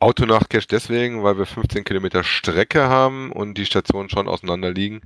Autonachtcache 0.00 0.66
deswegen, 0.70 1.22
weil 1.22 1.38
wir 1.38 1.46
15 1.46 1.84
Kilometer 1.84 2.24
Strecke 2.24 2.88
haben 2.88 3.30
und 3.32 3.58
die 3.58 3.66
Stationen 3.66 4.08
schon 4.10 4.28
auseinander 4.28 4.70
liegen. 4.70 5.02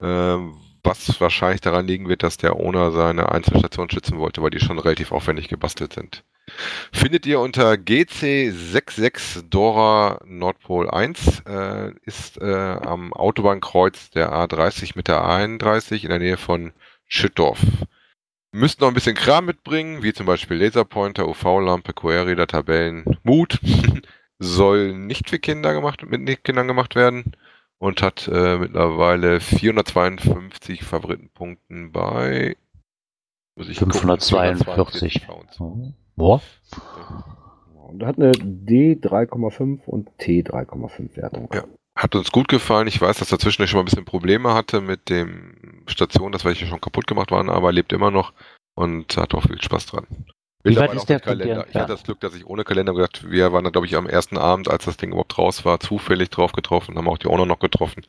Äh, 0.00 0.38
was 0.82 1.20
wahrscheinlich 1.20 1.60
daran 1.60 1.86
liegen 1.86 2.08
wird, 2.08 2.22
dass 2.22 2.36
der 2.36 2.56
Owner 2.56 2.92
seine 2.92 3.30
Einzelstation 3.32 3.90
schützen 3.90 4.18
wollte, 4.18 4.42
weil 4.42 4.50
die 4.50 4.60
schon 4.60 4.78
relativ 4.78 5.12
aufwendig 5.12 5.48
gebastelt 5.48 5.92
sind. 5.92 6.24
Findet 6.92 7.26
ihr 7.26 7.40
unter 7.40 7.72
GC66 7.72 9.48
Dora 9.48 10.20
Nordpol 10.24 10.90
1, 10.90 11.42
äh, 11.46 11.92
ist 12.04 12.38
äh, 12.40 12.44
am 12.44 13.12
Autobahnkreuz 13.12 14.10
der 14.10 14.32
A30 14.32 14.92
mit 14.96 15.08
der 15.08 15.22
A31 15.22 16.02
in 16.02 16.10
der 16.10 16.18
Nähe 16.18 16.36
von 16.36 16.72
Schüttorf. 17.06 17.60
Müsst 18.52 18.80
noch 18.80 18.88
ein 18.88 18.94
bisschen 18.94 19.14
Kram 19.14 19.46
mitbringen, 19.46 20.02
wie 20.02 20.12
zum 20.12 20.26
Beispiel 20.26 20.56
Laserpointer, 20.56 21.28
UV-Lampe, 21.28 21.92
Query, 21.92 22.34
Tabellen, 22.46 23.04
Mut. 23.22 23.60
Soll 24.40 24.94
nicht 24.94 25.30
für 25.30 25.38
Kinder 25.38 25.72
gemacht, 25.72 26.02
mit 26.04 26.44
Kindern 26.44 26.66
gemacht 26.66 26.96
werden 26.96 27.36
und 27.80 28.02
hat 28.02 28.28
äh, 28.28 28.58
mittlerweile 28.58 29.40
452 29.40 30.84
Favoritenpunkten 30.84 31.90
bei 31.90 32.56
542. 33.56 35.26
Gucken, 35.26 35.94
Boah. 36.14 36.42
Und 37.88 38.04
hat 38.04 38.18
eine 38.18 38.32
D3,5 38.32 39.86
und 39.86 40.10
T3,5 40.20 41.16
Wertung. 41.16 41.48
Ja. 41.52 41.64
Hat 41.96 42.14
uns 42.14 42.30
gut 42.30 42.48
gefallen. 42.48 42.86
Ich 42.86 43.00
weiß, 43.00 43.18
dass 43.18 43.30
dazwischen 43.30 43.66
schon 43.66 43.78
mal 43.78 43.82
ein 43.82 43.86
bisschen 43.86 44.04
Probleme 44.04 44.54
hatte 44.54 44.80
mit 44.80 45.08
dem 45.08 45.82
Station, 45.86 46.32
dass 46.32 46.44
welche 46.44 46.66
schon 46.66 46.80
kaputt 46.80 47.06
gemacht 47.06 47.30
waren, 47.30 47.50
aber 47.50 47.68
er 47.68 47.72
lebt 47.72 47.92
immer 47.92 48.10
noch 48.10 48.32
und 48.74 49.16
hat 49.16 49.34
auch 49.34 49.42
viel 49.42 49.60
Spaß 49.60 49.86
dran. 49.86 50.06
Wie 50.62 50.76
weit 50.76 50.92
ist 50.94 51.08
der 51.08 51.20
Kalender. 51.20 51.64
Ich 51.68 51.74
hatte 51.74 51.92
das 51.92 52.02
Glück, 52.02 52.20
dass 52.20 52.34
ich 52.34 52.46
ohne 52.46 52.64
Kalender 52.64 52.92
gesagt, 52.92 53.30
wir 53.30 53.50
waren 53.52 53.64
da, 53.64 53.70
glaube 53.70 53.86
ich, 53.86 53.96
am 53.96 54.06
ersten 54.06 54.36
Abend, 54.36 54.68
als 54.68 54.84
das 54.84 54.98
Ding 54.98 55.10
überhaupt 55.10 55.38
raus 55.38 55.64
war, 55.64 55.80
zufällig 55.80 56.28
drauf 56.28 56.52
getroffen, 56.52 56.98
haben 56.98 57.08
auch 57.08 57.16
die 57.16 57.28
Owner 57.28 57.46
noch 57.46 57.60
getroffen, 57.60 58.04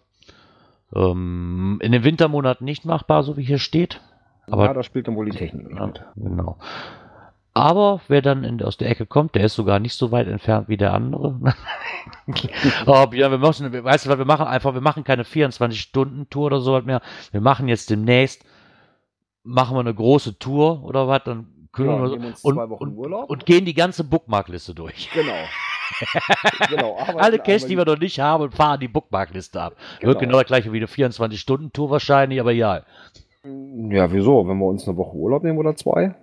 Ähm, 0.93 1.79
in 1.81 1.91
den 1.91 2.03
Wintermonaten 2.03 2.65
nicht 2.65 2.85
machbar, 2.85 3.23
so 3.23 3.37
wie 3.37 3.43
hier 3.43 3.59
steht. 3.59 4.01
Aber, 4.47 4.65
ja, 4.65 4.73
da 4.73 4.83
spielt 4.83 5.07
dann 5.07 5.15
wohl 5.15 5.25
die 5.25 5.37
Technik 5.37 5.71
ja, 5.71 5.91
Genau. 6.15 6.57
Aber 7.53 8.01
wer 8.09 8.21
dann 8.21 8.43
in, 8.43 8.61
aus 8.61 8.75
der 8.75 8.89
Ecke 8.89 9.05
kommt, 9.05 9.33
der 9.33 9.45
ist 9.45 9.55
sogar 9.55 9.79
nicht 9.79 9.93
so 9.93 10.11
weit 10.11 10.27
entfernt 10.27 10.67
wie 10.67 10.75
der 10.75 10.93
andere. 10.93 11.39
oh, 12.85 13.07
ja, 13.13 13.31
wir 13.31 13.37
müssen, 13.37 13.71
weißt 13.71 14.05
du 14.05 14.09
was, 14.09 14.17
wir 14.17 14.25
machen 14.25 14.45
einfach, 14.45 14.73
wir 14.73 14.81
machen 14.81 15.05
keine 15.05 15.23
24-Stunden-Tour 15.23 16.47
oder 16.47 16.59
so 16.59 16.73
was 16.73 16.83
mehr. 16.83 17.01
Wir 17.31 17.39
machen 17.39 17.69
jetzt 17.69 17.89
demnächst, 17.89 18.43
machen 19.43 19.77
wir 19.77 19.79
eine 19.79 19.93
große 19.93 20.37
Tour 20.37 20.83
oder 20.83 21.07
was, 21.07 21.23
dann 21.23 21.47
kümmern 21.71 22.03
ja, 22.03 22.19
wir 22.19 22.27
uns 22.27 22.43
und, 22.43 22.57
und, 22.57 22.97
und, 22.97 23.45
gehen 23.45 23.63
die 23.63 23.73
ganze 23.73 24.03
Bookmarkliste 24.03 24.75
durch. 24.75 25.09
Genau. 25.13 25.33
genau, 26.69 26.95
Alle 26.95 27.39
Caches, 27.39 27.67
die 27.67 27.77
wir 27.77 27.85
noch 27.85 27.99
nicht 27.99 28.19
haben, 28.19 28.51
fahren 28.51 28.79
die 28.79 28.87
Bookmarkliste 28.87 29.61
ab. 29.61 29.75
Genau. 29.99 30.11
Wird 30.11 30.19
genau 30.19 30.39
das 30.39 30.47
gleiche 30.47 30.71
wie 30.71 30.77
eine 30.77 30.87
24-Stunden-Tour 30.87 31.89
wahrscheinlich, 31.89 32.39
aber 32.39 32.51
ja. 32.51 32.83
Ja, 33.43 34.11
wieso? 34.11 34.47
Wenn 34.47 34.57
wir 34.57 34.65
uns 34.65 34.87
eine 34.87 34.97
Woche 34.97 35.15
Urlaub 35.15 35.43
nehmen 35.43 35.57
oder 35.57 35.75
zwei? 35.75 36.15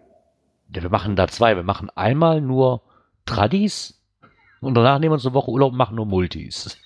Ja, 0.74 0.82
wir 0.82 0.90
machen 0.90 1.16
da 1.16 1.28
zwei. 1.28 1.55
Wir 1.56 1.62
machen 1.62 1.90
einmal 1.94 2.40
nur 2.40 2.82
Tradis 3.26 4.01
und 4.60 4.74
danach 4.74 4.98
nehmen 4.98 5.10
wir 5.10 5.14
uns 5.14 5.26
eine 5.26 5.34
Woche 5.34 5.51
Urlaub 5.51 5.72
und 5.72 5.78
machen 5.78 5.97
nur 5.97 6.06
Multis. 6.06 6.78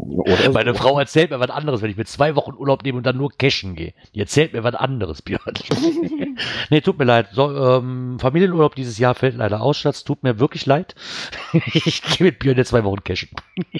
Oder 0.00 0.50
Meine 0.50 0.72
so. 0.74 0.80
Frau 0.82 0.98
erzählt 0.98 1.30
mir 1.30 1.40
was 1.40 1.50
anderes, 1.50 1.82
wenn 1.82 1.90
ich 1.90 1.96
mir 1.96 2.04
zwei 2.04 2.34
Wochen 2.36 2.54
Urlaub 2.54 2.82
nehme 2.82 2.98
und 2.98 3.04
dann 3.04 3.16
nur 3.16 3.30
cashen 3.30 3.74
gehe. 3.74 3.92
Die 4.14 4.20
erzählt 4.20 4.52
mir 4.52 4.64
was 4.64 4.74
anderes, 4.74 5.22
Björn. 5.22 5.54
nee, 6.70 6.80
tut 6.80 6.98
mir 6.98 7.04
leid. 7.04 7.28
So, 7.32 7.54
ähm, 7.54 8.18
Familienurlaub 8.18 8.74
dieses 8.74 8.98
Jahr 8.98 9.14
fällt 9.14 9.36
leider 9.36 9.60
aus, 9.60 9.76
Schatz. 9.78 10.04
Tut 10.04 10.22
mir 10.22 10.38
wirklich 10.40 10.66
leid. 10.66 10.94
ich 11.52 12.02
gehe 12.02 12.26
mit 12.26 12.38
Björn 12.38 12.56
jetzt 12.56 12.68
zwei 12.68 12.84
Wochen 12.84 13.04
cashen. 13.04 13.28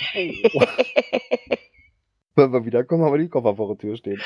wenn 2.34 2.52
wir 2.52 2.64
wiederkommen, 2.64 3.04
haben 3.04 3.12
wir 3.14 3.18
die 3.18 3.28
Koffer 3.28 3.56
vor 3.56 3.68
der 3.68 3.78
Tür 3.78 3.96
stehen. 3.96 4.20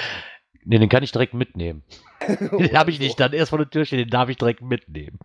Nee, 0.65 0.79
den 0.79 0.89
kann 0.89 1.03
ich 1.03 1.13
direkt 1.13 1.35
mitnehmen. 1.35 1.83
den 2.27 2.77
habe 2.77 2.91
ich 2.91 2.99
nicht 2.99 3.21
dann 3.21 3.35
erst 3.35 3.51
vor 3.51 3.59
der 3.59 3.69
Tür 3.69 3.85
stehen, 3.85 3.99
den 3.99 4.09
darf 4.09 4.31
ich 4.31 4.39
direkt 4.39 4.63
mitnehmen. 4.63 5.19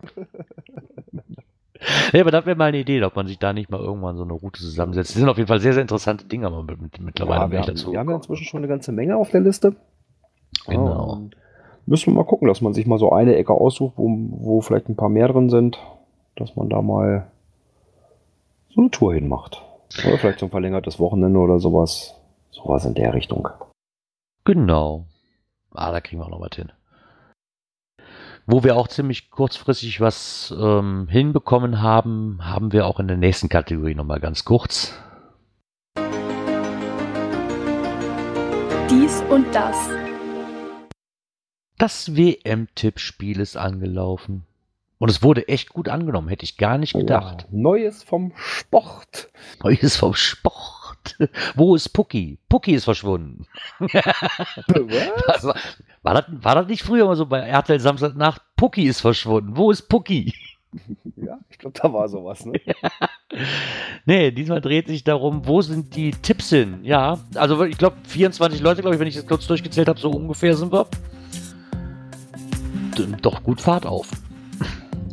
Ja, 2.12 2.20
aber 2.20 2.30
das 2.30 2.46
wäre 2.46 2.56
mal 2.56 2.66
eine 2.66 2.78
Idee, 2.78 3.02
ob 3.02 3.16
man 3.16 3.26
sich 3.26 3.38
da 3.38 3.52
nicht 3.52 3.70
mal 3.70 3.80
irgendwann 3.80 4.16
so 4.16 4.22
eine 4.22 4.32
Route 4.32 4.60
zusammensetzt. 4.60 5.10
Das 5.10 5.16
sind 5.16 5.28
auf 5.28 5.38
jeden 5.38 5.48
Fall 5.48 5.60
sehr, 5.60 5.72
sehr 5.72 5.82
interessante 5.82 6.26
Dinge 6.26 6.46
aber 6.46 6.62
mit, 6.62 6.80
mit, 6.80 7.00
mittlerweile. 7.00 7.40
Ja, 7.40 7.50
wir, 7.50 7.58
haben, 7.60 7.66
dazu 7.66 7.92
wir 7.92 7.98
haben 7.98 8.10
ja 8.10 8.16
inzwischen 8.16 8.44
schon 8.44 8.58
eine 8.58 8.68
ganze 8.68 8.92
Menge 8.92 9.16
auf 9.16 9.30
der 9.30 9.40
Liste. 9.40 9.76
Genau. 10.66 11.16
Ähm, 11.16 11.30
müssen 11.86 12.12
wir 12.12 12.14
mal 12.14 12.26
gucken, 12.26 12.48
dass 12.48 12.60
man 12.60 12.74
sich 12.74 12.86
mal 12.86 12.98
so 12.98 13.12
eine 13.12 13.36
Ecke 13.36 13.52
aussucht, 13.52 13.94
wo, 13.96 14.08
wo 14.08 14.60
vielleicht 14.60 14.88
ein 14.88 14.96
paar 14.96 15.08
mehr 15.08 15.28
drin 15.28 15.48
sind, 15.48 15.78
dass 16.36 16.56
man 16.56 16.68
da 16.68 16.82
mal 16.82 17.30
so 18.74 18.82
eine 18.82 18.90
Tour 18.90 19.14
hinmacht. 19.14 19.62
Oder 20.06 20.18
vielleicht 20.18 20.40
so 20.40 20.46
ein 20.46 20.50
verlängertes 20.50 21.00
Wochenende 21.00 21.38
oder 21.38 21.58
sowas. 21.58 22.14
Sowas 22.50 22.84
in 22.84 22.94
der 22.94 23.14
Richtung. 23.14 23.48
Genau. 24.44 25.06
Ah, 25.72 25.92
da 25.92 26.00
kriegen 26.00 26.20
wir 26.20 26.26
auch 26.26 26.30
noch 26.30 26.40
was 26.40 26.56
hin. 26.56 26.72
Wo 28.52 28.64
wir 28.64 28.74
auch 28.74 28.88
ziemlich 28.88 29.30
kurzfristig 29.30 30.00
was 30.00 30.52
ähm, 30.60 31.06
hinbekommen 31.08 31.82
haben, 31.82 32.40
haben 32.42 32.72
wir 32.72 32.84
auch 32.84 32.98
in 32.98 33.06
der 33.06 33.16
nächsten 33.16 33.48
Kategorie 33.48 33.94
nochmal 33.94 34.18
ganz 34.18 34.44
kurz. 34.44 34.92
Dies 38.90 39.22
und 39.30 39.46
das. 39.54 39.76
Das 41.78 42.16
WM-Tippspiel 42.16 43.38
ist 43.38 43.56
angelaufen. 43.56 44.44
Und 44.98 45.12
es 45.12 45.22
wurde 45.22 45.46
echt 45.46 45.68
gut 45.68 45.88
angenommen, 45.88 46.26
hätte 46.26 46.42
ich 46.42 46.56
gar 46.56 46.76
nicht 46.76 46.94
gedacht. 46.94 47.42
Ja, 47.42 47.46
Neues 47.52 48.02
vom 48.02 48.32
Sport. 48.34 49.30
Neues 49.62 49.96
vom 49.96 50.14
Sport. 50.14 50.79
Gesucht. 51.02 51.30
Wo 51.54 51.74
ist 51.74 51.88
Pucki? 51.90 52.38
Pucki 52.48 52.72
ist 52.72 52.84
verschwunden. 52.84 53.46
war, 53.78 55.54
war, 56.02 56.14
das, 56.14 56.24
war 56.28 56.54
das 56.54 56.66
nicht 56.66 56.82
früher 56.82 57.06
mal 57.06 57.16
so 57.16 57.26
bei 57.26 57.40
RTL 57.40 57.80
Samstagnacht? 57.80 58.42
Pucki 58.56 58.84
ist 58.84 59.00
verschwunden. 59.00 59.56
Wo 59.56 59.70
ist 59.70 59.88
Pucki? 59.88 60.32
Ja, 61.16 61.36
ich 61.50 61.58
glaube, 61.58 61.76
da 61.82 61.92
war 61.92 62.08
sowas, 62.08 62.46
ne? 62.46 62.52
nee, 64.06 64.30
diesmal 64.30 64.60
dreht 64.60 64.86
sich 64.86 65.02
darum, 65.02 65.44
wo 65.44 65.62
sind 65.62 65.96
die 65.96 66.12
Tipps 66.12 66.50
hin? 66.50 66.84
Ja, 66.84 67.18
also 67.34 67.64
ich 67.64 67.76
glaube, 67.76 67.96
24 68.04 68.60
Leute, 68.60 68.80
glaube 68.80 68.94
ich, 68.94 69.00
wenn 69.00 69.08
ich 69.08 69.16
das 69.16 69.26
kurz 69.26 69.48
durchgezählt 69.48 69.88
habe, 69.88 69.98
so 69.98 70.12
ungefähr 70.12 70.56
sind 70.56 70.72
wir. 70.72 70.86
Doch 73.20 73.42
gut 73.42 73.60
Fahrt 73.60 73.84
auf. 73.84 74.06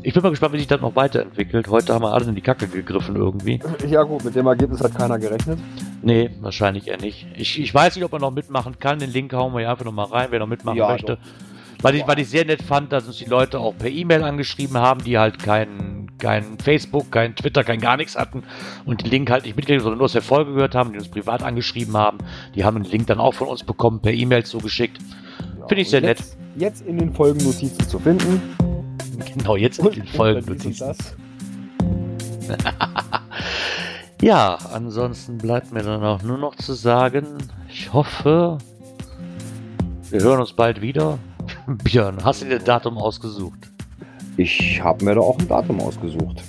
Ich 0.08 0.14
bin 0.14 0.24
mal 0.24 0.30
gespannt, 0.30 0.54
wie 0.54 0.60
sich 0.60 0.68
das 0.68 0.80
noch 0.80 0.96
weiterentwickelt. 0.96 1.68
Heute 1.68 1.94
haben 1.94 2.02
wir 2.02 2.14
alle 2.14 2.24
in 2.24 2.34
die 2.34 2.40
Kacke 2.40 2.70
gegriffen 2.70 3.18
irgendwie. 3.18 3.60
Ja 3.90 4.04
gut, 4.04 4.24
mit 4.24 4.36
dem 4.36 4.48
Ergebnis 4.48 4.80
hat 4.80 4.96
keiner 4.96 5.20
gerechnet. 5.20 5.60
Nee, 6.02 6.30
wahrscheinlich 6.40 6.88
eher 6.88 6.98
nicht. 6.98 7.28
Ich, 7.36 7.60
ich 7.60 7.74
weiß 7.74 7.94
nicht, 7.98 8.06
ob 8.06 8.14
er 8.14 8.20
noch 8.20 8.32
mitmachen 8.32 8.80
kann. 8.80 9.00
Den 9.00 9.12
Link 9.12 9.34
hauen 9.34 9.54
wir 9.54 9.64
ja 9.64 9.72
einfach 9.72 9.84
nochmal 9.84 10.06
rein, 10.06 10.28
wer 10.30 10.40
noch 10.40 10.48
mitmachen 10.48 10.78
ja, 10.78 10.88
möchte. 10.88 11.18
Doch. 11.18 11.82
Was 11.82 11.94
ich, 11.94 12.08
was 12.08 12.18
ich 12.20 12.30
sehr 12.30 12.46
nett 12.46 12.62
fand, 12.62 12.94
dass 12.94 13.06
uns 13.06 13.18
die 13.18 13.26
Leute 13.26 13.60
auch 13.60 13.78
per 13.78 13.90
E-Mail 13.90 14.24
angeschrieben 14.24 14.78
haben, 14.78 15.04
die 15.04 15.18
halt 15.18 15.40
kein, 15.40 16.10
kein 16.20 16.58
Facebook, 16.58 17.12
kein 17.12 17.36
Twitter, 17.36 17.66
kein 17.66 17.82
gar 17.82 17.98
nichts 17.98 18.16
hatten 18.16 18.44
und 18.86 19.04
den 19.04 19.12
Link 19.12 19.30
halt 19.30 19.44
nicht 19.44 19.58
mitgekriegt, 19.58 19.84
sondern 19.84 19.98
nur 19.98 20.06
aus 20.06 20.14
der 20.14 20.22
Folge 20.22 20.54
gehört 20.54 20.74
haben, 20.74 20.94
die 20.94 21.00
uns 21.00 21.10
privat 21.10 21.44
angeschrieben 21.44 21.98
haben. 21.98 22.20
Die 22.56 22.64
haben 22.64 22.82
den 22.82 22.90
Link 22.90 23.08
dann 23.08 23.20
auch 23.20 23.34
von 23.34 23.50
uns 23.50 23.66
bekommen, 23.66 24.00
per 24.02 24.14
E-Mail 24.14 24.46
zugeschickt. 24.46 25.00
Ja, 25.60 25.68
Finde 25.68 25.82
ich 25.82 25.90
sehr 25.90 26.02
jetzt, 26.02 26.38
nett. 26.38 26.62
Jetzt 26.62 26.88
in 26.88 26.98
den 26.98 27.12
Folgennotizen 27.12 27.90
zu 27.90 28.00
finden. 28.00 28.67
Genau, 29.38 29.56
jetzt 29.56 29.80
in 29.80 29.92
den 29.92 30.08
Folgennotizen. 30.08 30.96
ja, 34.22 34.58
ansonsten 34.72 35.38
bleibt 35.38 35.72
mir 35.72 35.84
dann 35.84 36.04
auch 36.04 36.22
nur 36.22 36.38
noch 36.38 36.56
zu 36.56 36.74
sagen, 36.74 37.26
ich 37.68 37.92
hoffe, 37.92 38.58
wir 40.10 40.22
hören 40.22 40.40
uns 40.40 40.54
bald 40.54 40.82
wieder. 40.82 41.20
Björn, 41.84 42.24
hast 42.24 42.42
du 42.42 42.46
dir 42.46 42.60
ein 42.60 42.66
Datum 42.66 42.98
ausgesucht? 42.98 43.70
Ich 44.38 44.82
habe 44.82 45.04
mir 45.04 45.16
da 45.16 45.22
auch 45.22 45.38
ein 45.40 45.48
Datum 45.48 45.82
ausgesucht. 45.82 46.44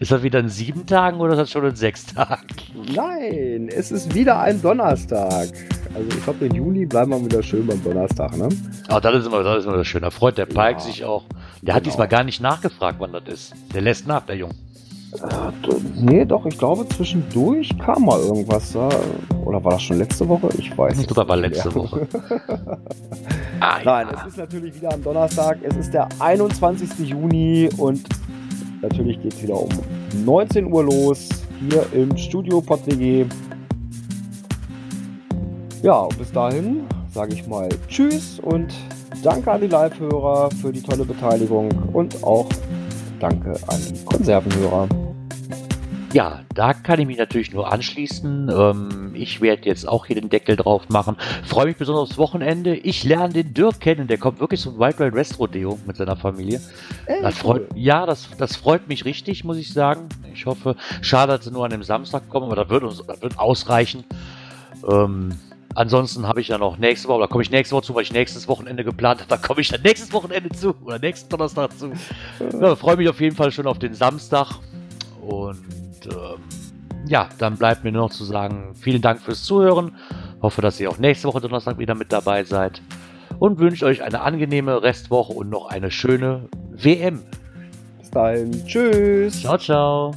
ist 0.00 0.10
das 0.10 0.22
wieder 0.22 0.40
in 0.40 0.48
sieben 0.48 0.84
Tagen 0.84 1.18
oder 1.20 1.32
ist 1.32 1.38
das 1.38 1.50
schon 1.50 1.64
in 1.64 1.76
sechs 1.76 2.06
Tagen? 2.06 2.46
Nein, 2.94 3.68
es 3.68 3.90
ist 3.90 4.14
wieder 4.14 4.38
ein 4.40 4.60
Donnerstag. 4.60 5.48
Also 5.98 6.16
ich 6.16 6.22
glaube, 6.22 6.46
im 6.46 6.54
Juni 6.54 6.86
bleiben 6.86 7.10
wir 7.10 7.24
wieder 7.24 7.42
schön 7.42 7.66
beim 7.66 7.82
Donnerstag, 7.82 8.36
ne? 8.38 8.48
Ah, 8.86 9.00
das 9.00 9.16
ist 9.16 9.26
immer, 9.26 9.42
das 9.42 9.64
ist 9.64 9.66
immer 9.66 9.84
schön. 9.84 10.02
Da 10.02 10.10
freut 10.10 10.38
der 10.38 10.46
Pike 10.46 10.74
ja, 10.74 10.78
sich 10.78 11.04
auch. 11.04 11.24
Der 11.24 11.38
genau. 11.60 11.74
hat 11.74 11.86
diesmal 11.86 12.06
gar 12.06 12.22
nicht 12.22 12.40
nachgefragt, 12.40 13.00
wann 13.00 13.12
das 13.12 13.24
ist. 13.26 13.54
Der 13.74 13.80
lässt 13.80 14.06
nach, 14.06 14.24
der 14.24 14.36
Junge. 14.36 14.54
Äh, 15.14 15.74
nee, 15.96 16.24
doch, 16.24 16.46
ich 16.46 16.56
glaube, 16.56 16.88
zwischendurch 16.88 17.76
kam 17.80 18.04
mal 18.04 18.20
irgendwas 18.20 18.74
da. 18.74 18.88
Oder 19.44 19.64
war 19.64 19.72
das 19.72 19.82
schon 19.82 19.98
letzte 19.98 20.28
Woche? 20.28 20.48
Ich 20.56 20.78
weiß 20.78 20.98
nicht. 20.98 21.10
Ich 21.10 21.14
glaube, 21.14 21.30
war 21.30 21.36
letzte 21.36 21.74
Woche. 21.74 22.06
ah, 23.60 23.78
Nein, 23.84 24.06
ja. 24.12 24.20
es 24.20 24.28
ist 24.28 24.38
natürlich 24.38 24.76
wieder 24.76 24.94
am 24.94 25.02
Donnerstag. 25.02 25.58
Es 25.64 25.76
ist 25.76 25.92
der 25.92 26.08
21. 26.20 27.08
Juni 27.08 27.68
und 27.76 28.08
natürlich 28.82 29.20
geht 29.20 29.34
es 29.34 29.42
wieder 29.42 29.60
um 29.60 29.70
19 30.24 30.72
Uhr 30.72 30.84
los. 30.84 31.28
Hier 31.68 31.84
im 31.92 32.16
Studio 32.16 32.60
PodWG. 32.60 33.26
Ja, 35.82 36.08
bis 36.18 36.32
dahin 36.32 36.86
sage 37.12 37.34
ich 37.34 37.46
mal 37.46 37.68
Tschüss 37.88 38.40
und 38.40 38.74
danke 39.22 39.50
an 39.52 39.60
die 39.60 39.68
Live-Hörer 39.68 40.50
für 40.50 40.72
die 40.72 40.82
tolle 40.82 41.04
Beteiligung 41.04 41.70
und 41.92 42.22
auch 42.22 42.48
Danke 43.20 43.50
an 43.66 43.80
die 43.80 44.04
Konservenhörer. 44.04 44.88
Ja, 46.12 46.40
da 46.54 46.72
kann 46.72 47.00
ich 47.00 47.06
mich 47.06 47.18
natürlich 47.18 47.52
nur 47.52 47.70
anschließen. 47.70 48.48
Ähm, 48.48 49.10
ich 49.14 49.40
werde 49.40 49.66
jetzt 49.66 49.86
auch 49.86 50.06
hier 50.06 50.14
den 50.14 50.30
Deckel 50.30 50.56
drauf 50.56 50.88
machen. 50.88 51.16
Freue 51.44 51.66
mich 51.66 51.76
besonders 51.76 52.10
aufs 52.10 52.18
Wochenende. 52.18 52.76
Ich 52.76 53.04
lerne 53.04 53.34
den 53.34 53.52
Dirk 53.52 53.80
kennen. 53.80 54.06
Der 54.06 54.18
kommt 54.18 54.40
wirklich 54.40 54.60
zum 54.60 54.78
Wild 54.78 54.98
Wild 55.00 55.14
West 55.14 55.38
Rodeo 55.38 55.78
mit 55.86 55.96
seiner 55.96 56.16
Familie. 56.16 56.60
Ey, 57.06 57.20
das 57.20 57.38
freut, 57.38 57.66
ja, 57.74 58.06
das, 58.06 58.28
das 58.38 58.56
freut 58.56 58.88
mich 58.88 59.04
richtig, 59.04 59.44
muss 59.44 59.58
ich 59.58 59.72
sagen. 59.72 60.08
Ich 60.32 60.46
hoffe, 60.46 60.76
schade, 61.02 61.36
dass 61.36 61.44
sie 61.44 61.50
nur 61.50 61.64
an 61.64 61.72
dem 61.72 61.82
Samstag 61.82 62.28
kommen, 62.30 62.46
aber 62.46 62.56
das 62.56 62.70
wird, 62.70 62.84
uns, 62.84 63.04
das 63.06 63.20
wird 63.20 63.38
ausreichen. 63.38 64.04
Ähm, 64.88 65.32
Ansonsten 65.78 66.26
habe 66.26 66.40
ich 66.40 66.48
ja 66.48 66.58
noch 66.58 66.76
nächste 66.76 67.06
Woche, 67.06 67.20
da 67.20 67.26
komme 67.28 67.44
ich 67.44 67.52
nächste 67.52 67.76
Woche 67.76 67.84
zu, 67.84 67.94
weil 67.94 68.02
ich 68.02 68.12
nächstes 68.12 68.48
Wochenende 68.48 68.82
geplant 68.82 69.20
habe. 69.20 69.28
Da 69.28 69.36
komme 69.36 69.60
ich 69.60 69.68
dann 69.68 69.80
nächstes 69.82 70.12
Wochenende 70.12 70.48
zu 70.48 70.74
oder 70.84 70.98
nächsten 70.98 71.28
Donnerstag 71.28 71.70
zu. 71.78 71.92
Ja, 72.60 72.74
freue 72.74 72.96
mich 72.96 73.08
auf 73.08 73.20
jeden 73.20 73.36
Fall 73.36 73.52
schon 73.52 73.68
auf 73.68 73.78
den 73.78 73.94
Samstag. 73.94 74.56
Und 75.20 75.62
ähm, 76.06 76.42
ja, 77.06 77.28
dann 77.38 77.56
bleibt 77.56 77.84
mir 77.84 77.92
nur 77.92 78.02
noch 78.02 78.10
zu 78.10 78.24
sagen, 78.24 78.74
vielen 78.74 79.00
Dank 79.00 79.20
fürs 79.20 79.44
Zuhören. 79.44 79.94
Hoffe, 80.42 80.62
dass 80.62 80.80
ihr 80.80 80.90
auch 80.90 80.98
nächste 80.98 81.28
Woche 81.28 81.40
Donnerstag 81.40 81.78
wieder 81.78 81.94
mit 81.94 82.12
dabei 82.12 82.42
seid. 82.42 82.82
Und 83.38 83.60
wünsche 83.60 83.86
euch 83.86 84.02
eine 84.02 84.22
angenehme 84.22 84.82
Restwoche 84.82 85.32
und 85.32 85.48
noch 85.48 85.66
eine 85.66 85.92
schöne 85.92 86.48
WM. 86.72 87.22
Bis 88.00 88.10
dahin. 88.10 88.66
Tschüss. 88.66 89.42
Ciao, 89.42 89.56
ciao. 89.56 90.12